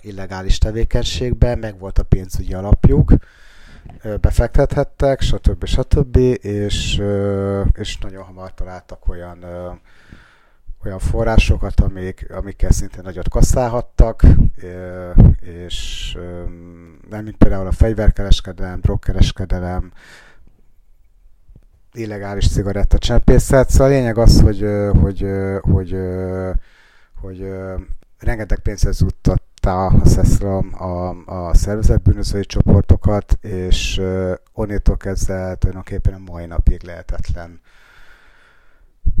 illegális 0.00 0.58
tevékenységbe, 0.58 1.54
meg 1.54 1.78
volt 1.78 1.98
a 1.98 2.02
pénzügyi 2.02 2.54
alapjuk, 2.54 3.12
befektethettek, 4.20 5.20
stb. 5.20 5.64
stb. 5.64 6.16
És, 6.40 7.02
és 7.72 7.98
nagyon 7.98 8.24
hamar 8.24 8.54
találtak 8.54 9.08
olyan, 9.08 9.44
olyan 10.84 10.98
forrásokat, 10.98 11.80
amik, 11.80 12.26
amikkel 12.32 12.70
szintén 12.70 13.02
nagyot 13.02 13.28
kasszálhattak, 13.28 14.22
és 15.40 16.12
nem 17.10 17.24
mint 17.24 17.36
például 17.36 17.66
a 17.66 17.72
fegyverkereskedelem, 17.72 18.80
drogkereskedelem, 18.80 19.92
illegális 21.92 22.48
cigarettacsempészet. 22.48 23.70
Szóval 23.70 23.86
a 23.86 23.90
lényeg 23.90 24.18
az, 24.18 24.40
hogy, 24.40 24.64
hogy, 25.00 25.24
hogy, 25.60 25.90
hogy, 25.90 25.96
hogy 27.20 27.48
rengeteg 28.18 28.58
pénzhez 28.58 29.00
juttat 29.00 29.42
a, 29.66 29.86
a 29.86 30.08
SESRAM 30.08 30.74
a, 30.82 31.08
a 31.48 31.54
szervezetbűnözői 31.54 32.44
csoportokat, 32.44 33.38
és 33.40 33.98
uh, 33.98 34.32
onnétól 34.52 34.96
kezdve 34.96 35.54
tulajdonképpen 35.54 36.14
a 36.14 36.30
mai 36.32 36.46
napig 36.46 36.82
lehetetlen 36.82 37.60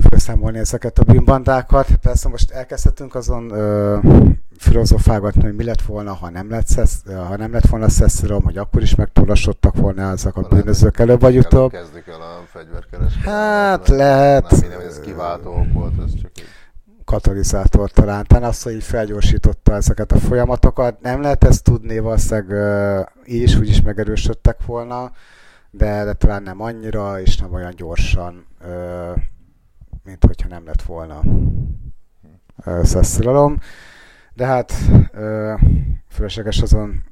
felszámolni 0.08 0.58
ezeket 0.58 0.98
a 0.98 1.04
bűnbandákat. 1.04 1.96
Persze 1.96 2.28
most 2.28 2.50
elkezdhetünk 2.50 3.14
azon 3.14 3.50
uh, 3.50 4.30
filozofálgatni, 4.58 5.42
hogy 5.42 5.54
mi 5.54 5.64
lett 5.64 5.82
volna, 5.82 6.12
ha 6.12 6.30
nem 6.30 6.50
lett, 6.50 6.66
szesz, 6.66 7.02
ha 7.06 7.36
nem 7.36 7.52
lett 7.52 7.66
volna 7.66 7.88
SESRAM, 7.88 8.42
hogy 8.42 8.58
akkor 8.58 8.82
is 8.82 8.94
megtúlasodtak 8.94 9.76
volna 9.76 10.10
ezek 10.10 10.36
a 10.36 10.40
bűnözők 10.40 10.98
előbb 10.98 11.20
vagy 11.20 11.38
utóbb. 11.38 11.70
Kezdik 11.70 12.06
el 12.06 12.20
a 12.20 12.44
fegyverkereskedelmet. 12.46 13.40
Hát 13.40 13.88
lehet. 13.88 14.50
Nem 14.50 14.72
hogy 14.72 14.84
ez 14.84 15.00
kiváltó 15.00 15.66
volt, 15.72 15.92
ez 16.06 16.14
csak 16.14 16.30
így 16.38 16.57
katalizátor 17.08 17.90
talán. 17.90 18.24
Talán 18.26 18.48
az, 18.48 18.62
hogy 18.62 18.72
így 18.72 18.82
felgyorsította 18.82 19.74
ezeket 19.74 20.12
a 20.12 20.18
folyamatokat. 20.18 21.00
Nem 21.00 21.20
lehet 21.20 21.44
ezt 21.44 21.64
tudni, 21.64 21.98
valószínűleg 21.98 23.06
így 23.26 23.42
is, 23.42 23.56
úgy 23.56 23.68
is 23.68 23.80
megerősödtek 23.80 24.66
volna, 24.66 25.12
de, 25.70 26.04
de 26.04 26.12
talán 26.12 26.42
nem 26.42 26.60
annyira, 26.60 27.20
és 27.20 27.36
nem 27.36 27.52
olyan 27.52 27.74
gyorsan, 27.74 28.46
mint 30.04 30.24
hogyha 30.24 30.48
nem 30.48 30.66
lett 30.66 30.82
volna 30.82 31.20
szesszilalom. 32.82 33.58
De 34.34 34.46
hát 34.46 34.72
fölösleges 36.08 36.62
azon 36.62 37.02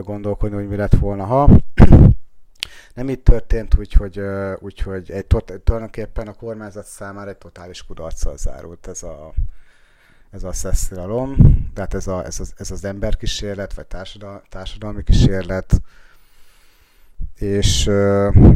gondolkodni, 0.00 0.56
hogy 0.56 0.68
mi 0.68 0.76
lett 0.76 0.94
volna, 0.94 1.24
ha 1.24 1.48
nem 2.94 3.08
itt 3.08 3.24
történt, 3.24 3.78
úgyhogy, 3.78 4.20
úgyhogy 4.58 5.10
egy, 5.10 5.26
tulajdonképpen 5.64 6.28
a 6.28 6.32
kormányzat 6.32 6.84
számára 6.84 7.30
egy 7.30 7.36
totális 7.36 7.84
kudarccal 7.84 8.36
zárult 8.36 8.86
ez 8.86 9.02
a, 9.02 9.32
ez 10.30 10.44
a 10.44 10.52
szesztilalom, 10.52 11.36
tehát 11.74 11.94
ez, 11.94 12.06
a, 12.06 12.24
ez, 12.24 12.40
az, 12.40 12.52
ez 12.56 12.70
az 12.70 12.84
emberkísérlet, 12.84 13.74
vagy 13.74 13.86
társadalmi, 13.86 14.40
társadalmi 14.48 15.02
kísérlet, 15.02 15.80
és 17.38 17.88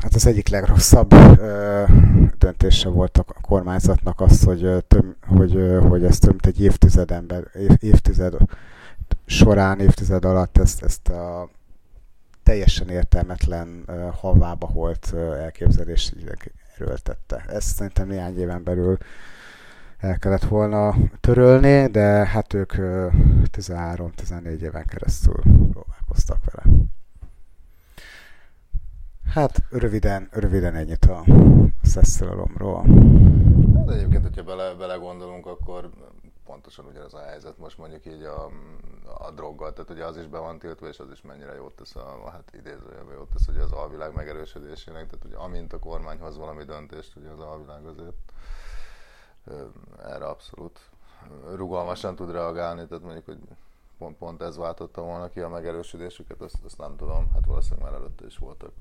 hát 0.00 0.14
az 0.14 0.26
egyik 0.26 0.48
legrosszabb 0.48 1.14
döntése 2.38 2.88
volt 2.88 3.18
a 3.18 3.24
kormányzatnak 3.40 4.20
az, 4.20 4.42
hogy, 4.42 4.84
töm, 4.88 5.16
hogy, 5.26 5.78
hogy 5.88 6.04
ezt 6.04 6.20
több 6.20 6.30
mint 6.30 6.46
egy 6.46 6.62
évtized 6.62 7.10
ember, 7.10 7.44
év, 7.54 7.70
évtized 7.80 8.34
során, 9.26 9.80
évtized 9.80 10.24
alatt 10.24 10.58
ezt, 10.58 10.82
ezt 10.82 11.08
a 11.08 11.48
teljesen 12.46 12.88
értelmetlen, 12.88 13.84
halvába 14.20 14.66
holt 14.66 15.10
uh, 15.12 15.20
elképzelés 15.20 16.12
erőltette. 16.78 17.44
Ezt 17.48 17.74
szerintem 17.74 18.08
néhány 18.08 18.38
éven 18.38 18.62
belül 18.64 18.96
el 19.98 20.18
kellett 20.18 20.44
volna 20.44 20.94
törölni, 21.20 21.86
de 21.86 22.26
hát 22.26 22.54
ők 22.54 22.72
uh, 22.78 23.12
13-14 23.52 24.60
éven 24.60 24.84
keresztül 24.84 25.42
próbálkoztak 25.72 26.38
vele. 26.44 26.76
Hát 29.34 29.62
röviden, 29.70 30.28
röviden 30.30 30.74
ennyit 30.74 31.04
a 31.04 31.24
szesztelalomról. 31.82 32.84
Hát 33.76 33.90
egyébként, 33.90 34.22
hogyha 34.22 34.42
bele, 34.42 34.74
belegondolunk, 34.74 35.46
akkor 35.46 35.90
pontosan 36.56 36.86
ugyanaz 36.86 37.14
a 37.14 37.22
helyzet 37.22 37.58
most 37.58 37.78
mondjuk 37.78 38.06
így 38.06 38.22
a, 38.22 38.50
a 39.18 39.30
droggal, 39.30 39.72
tehát 39.72 39.90
ugye 39.90 40.04
az 40.04 40.16
is 40.16 40.26
be 40.26 40.38
van 40.38 40.58
tiltva, 40.58 40.88
és 40.88 40.98
az 40.98 41.10
is 41.10 41.22
mennyire 41.22 41.54
jót 41.54 41.76
tesz 41.76 41.96
a, 41.96 42.30
hát 42.30 42.52
idézőjelben 42.52 43.14
jót 43.14 43.30
tesz 43.30 43.48
ugye 43.48 43.62
az 43.62 43.72
alvilág 43.72 44.14
megerősödésének, 44.14 45.06
tehát 45.06 45.24
ugye 45.24 45.36
amint 45.36 45.72
a 45.72 45.78
kormány 45.78 46.18
hoz 46.18 46.36
valami 46.36 46.64
döntést, 46.64 47.16
ugye 47.16 47.28
az 47.28 47.40
alvilág 47.40 47.86
azért 47.86 48.14
erre 49.98 50.26
abszolút 50.26 50.80
rugalmasan 51.54 52.14
tud 52.14 52.30
reagálni, 52.30 52.86
tehát 52.86 53.04
mondjuk, 53.04 53.24
hogy 53.24 53.38
pont, 53.98 54.16
pont 54.16 54.42
ez 54.42 54.56
váltotta 54.56 55.02
volna 55.02 55.28
ki 55.28 55.40
a 55.40 55.48
megerősödésüket, 55.48 56.40
azt, 56.40 56.64
azt 56.64 56.78
nem 56.78 56.96
tudom, 56.96 57.30
hát 57.32 57.46
valószínűleg 57.46 57.84
már 57.84 58.00
előtte 58.00 58.26
is 58.26 58.38
voltak 58.38 58.72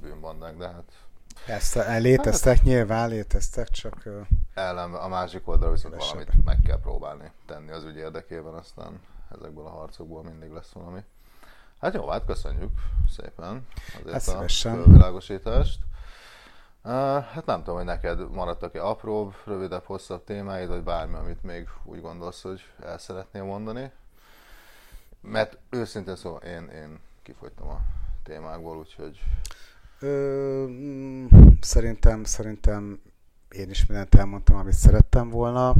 bűnbandák, 0.00 0.56
de 0.56 0.68
hát 0.68 1.07
ezt 1.46 1.74
léteztek, 1.98 2.62
nyilván 2.62 3.08
léteztek, 3.08 3.68
csak... 3.68 4.08
Ellen, 4.54 4.94
a 4.94 5.08
másik 5.08 5.48
oldalra 5.48 5.74
viszont 5.74 5.94
kevesebb. 5.94 6.16
valamit 6.16 6.44
meg 6.44 6.60
kell 6.64 6.80
próbálni 6.80 7.32
tenni 7.46 7.70
az 7.70 7.84
ügy 7.84 7.96
érdekében, 7.96 8.54
aztán 8.54 9.00
ezekből 9.36 9.66
a 9.66 9.70
harcokból 9.70 10.22
mindig 10.22 10.50
lesz 10.50 10.72
valami. 10.72 11.00
Hát 11.80 11.94
jó, 11.94 12.08
hát 12.08 12.24
köszönjük 12.24 12.70
szépen 13.16 13.66
azért 14.04 14.30
hát 14.64 14.76
a 14.86 14.90
világosítást. 14.90 15.78
Uh, 16.84 16.92
hát 17.24 17.46
nem 17.46 17.58
tudom, 17.58 17.76
hogy 17.76 17.84
neked 17.84 18.30
maradtak-e 18.30 18.86
apróbb, 18.86 19.34
rövidebb, 19.44 19.84
hosszabb 19.84 20.24
témáid, 20.24 20.68
vagy 20.68 20.82
bármi, 20.82 21.14
amit 21.14 21.42
még 21.42 21.68
úgy 21.84 22.00
gondolsz, 22.00 22.42
hogy 22.42 22.60
el 22.82 22.98
szeretnél 22.98 23.44
mondani. 23.44 23.90
Mert 25.20 25.58
őszintén 25.70 26.16
szóval 26.16 26.40
én, 26.40 26.68
én 26.68 27.00
kifogytam 27.22 27.68
a 27.68 27.80
témákból, 28.22 28.76
úgyhogy... 28.76 29.20
Ö, 30.00 30.64
szerintem, 31.60 32.24
szerintem 32.24 33.00
én 33.48 33.70
is 33.70 33.86
mindent 33.86 34.14
elmondtam, 34.14 34.56
amit 34.56 34.72
szerettem 34.72 35.30
volna, 35.30 35.74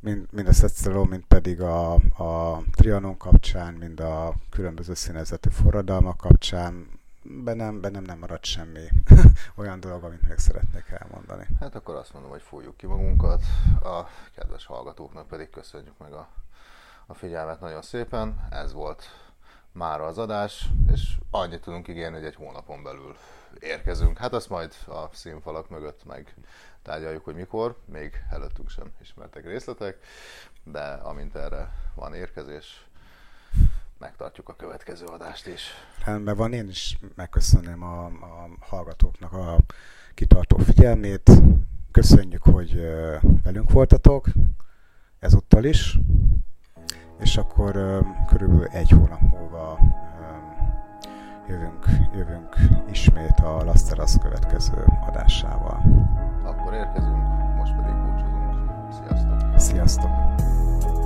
mind, 0.00 0.26
mind 0.30 0.48
a 0.48 0.52
Szetszeró, 0.52 1.04
mind 1.04 1.24
pedig 1.24 1.60
a, 1.60 1.92
a 1.94 2.62
Trianon 2.72 3.16
kapcsán, 3.16 3.74
mind 3.74 4.00
a 4.00 4.34
különböző 4.50 4.94
színezetű 4.94 5.50
forradalmak 5.50 6.16
kapcsán. 6.16 6.98
Bennem, 7.22 7.80
bennem 7.80 8.02
nem 8.02 8.18
maradt 8.18 8.44
semmi 8.44 8.88
olyan 9.60 9.80
dolog, 9.80 10.04
amit 10.04 10.28
még 10.28 10.38
szeretnék 10.38 10.94
elmondani. 11.00 11.46
Hát 11.60 11.74
akkor 11.74 11.94
azt 11.94 12.12
mondom, 12.12 12.30
hogy 12.30 12.42
fújjuk 12.42 12.76
ki 12.76 12.86
magunkat, 12.86 13.42
a 13.82 14.04
kedves 14.34 14.66
hallgatóknak 14.66 15.26
pedig 15.26 15.50
köszönjük 15.50 15.98
meg 15.98 16.12
a, 16.12 16.28
a 17.06 17.14
figyelmet 17.14 17.60
nagyon 17.60 17.82
szépen. 17.82 18.46
Ez 18.50 18.72
volt 18.72 19.04
már 19.72 20.00
az 20.00 20.18
adás, 20.18 20.68
és 20.92 21.18
annyit 21.30 21.60
tudunk 21.60 21.88
ígérni, 21.88 22.16
hogy 22.16 22.26
egy 22.26 22.34
hónapon 22.34 22.82
belül 22.82 23.16
érkezünk. 23.60 24.18
Hát 24.18 24.32
azt 24.32 24.48
majd 24.48 24.74
a 24.86 25.08
színfalak 25.12 25.68
mögött 25.68 26.04
meg 26.04 26.34
tárgyaljuk, 26.82 27.24
hogy 27.24 27.34
mikor, 27.34 27.78
még 27.84 28.24
előttünk 28.30 28.68
sem 28.70 28.92
ismertek 29.00 29.44
részletek, 29.44 29.98
de 30.64 30.82
amint 30.82 31.34
erre 31.34 31.70
van 31.94 32.14
érkezés, 32.14 32.86
megtartjuk 33.98 34.48
a 34.48 34.56
következő 34.56 35.06
adást 35.06 35.46
is. 35.46 35.62
Rendben 36.04 36.36
van, 36.36 36.52
én 36.52 36.68
is 36.68 36.98
megköszönöm 37.14 37.82
a, 37.82 38.04
a 38.04 38.48
hallgatóknak 38.60 39.32
a 39.32 39.58
kitartó 40.14 40.56
figyelmét. 40.56 41.30
Köszönjük, 41.90 42.42
hogy 42.42 42.80
velünk 43.42 43.70
voltatok 43.70 44.26
ezúttal 45.18 45.64
is, 45.64 45.98
és 47.20 47.36
akkor 47.36 48.02
körülbelül 48.26 48.66
egy 48.66 48.90
hónap 48.90 49.20
múlva 49.20 49.78
jövünk, 51.48 51.86
jövünk 52.14 52.56
ismét 52.90 53.40
a 53.42 53.64
Lasteras 53.64 54.18
következő 54.22 54.84
adásával. 55.06 55.82
Akkor 56.44 56.72
érkezünk, 56.72 57.26
most 57.56 57.74
pedig 57.76 57.94
búcsúzunk. 57.94 58.92
Sziasztok! 58.92 59.58
Sziasztok! 59.58 60.99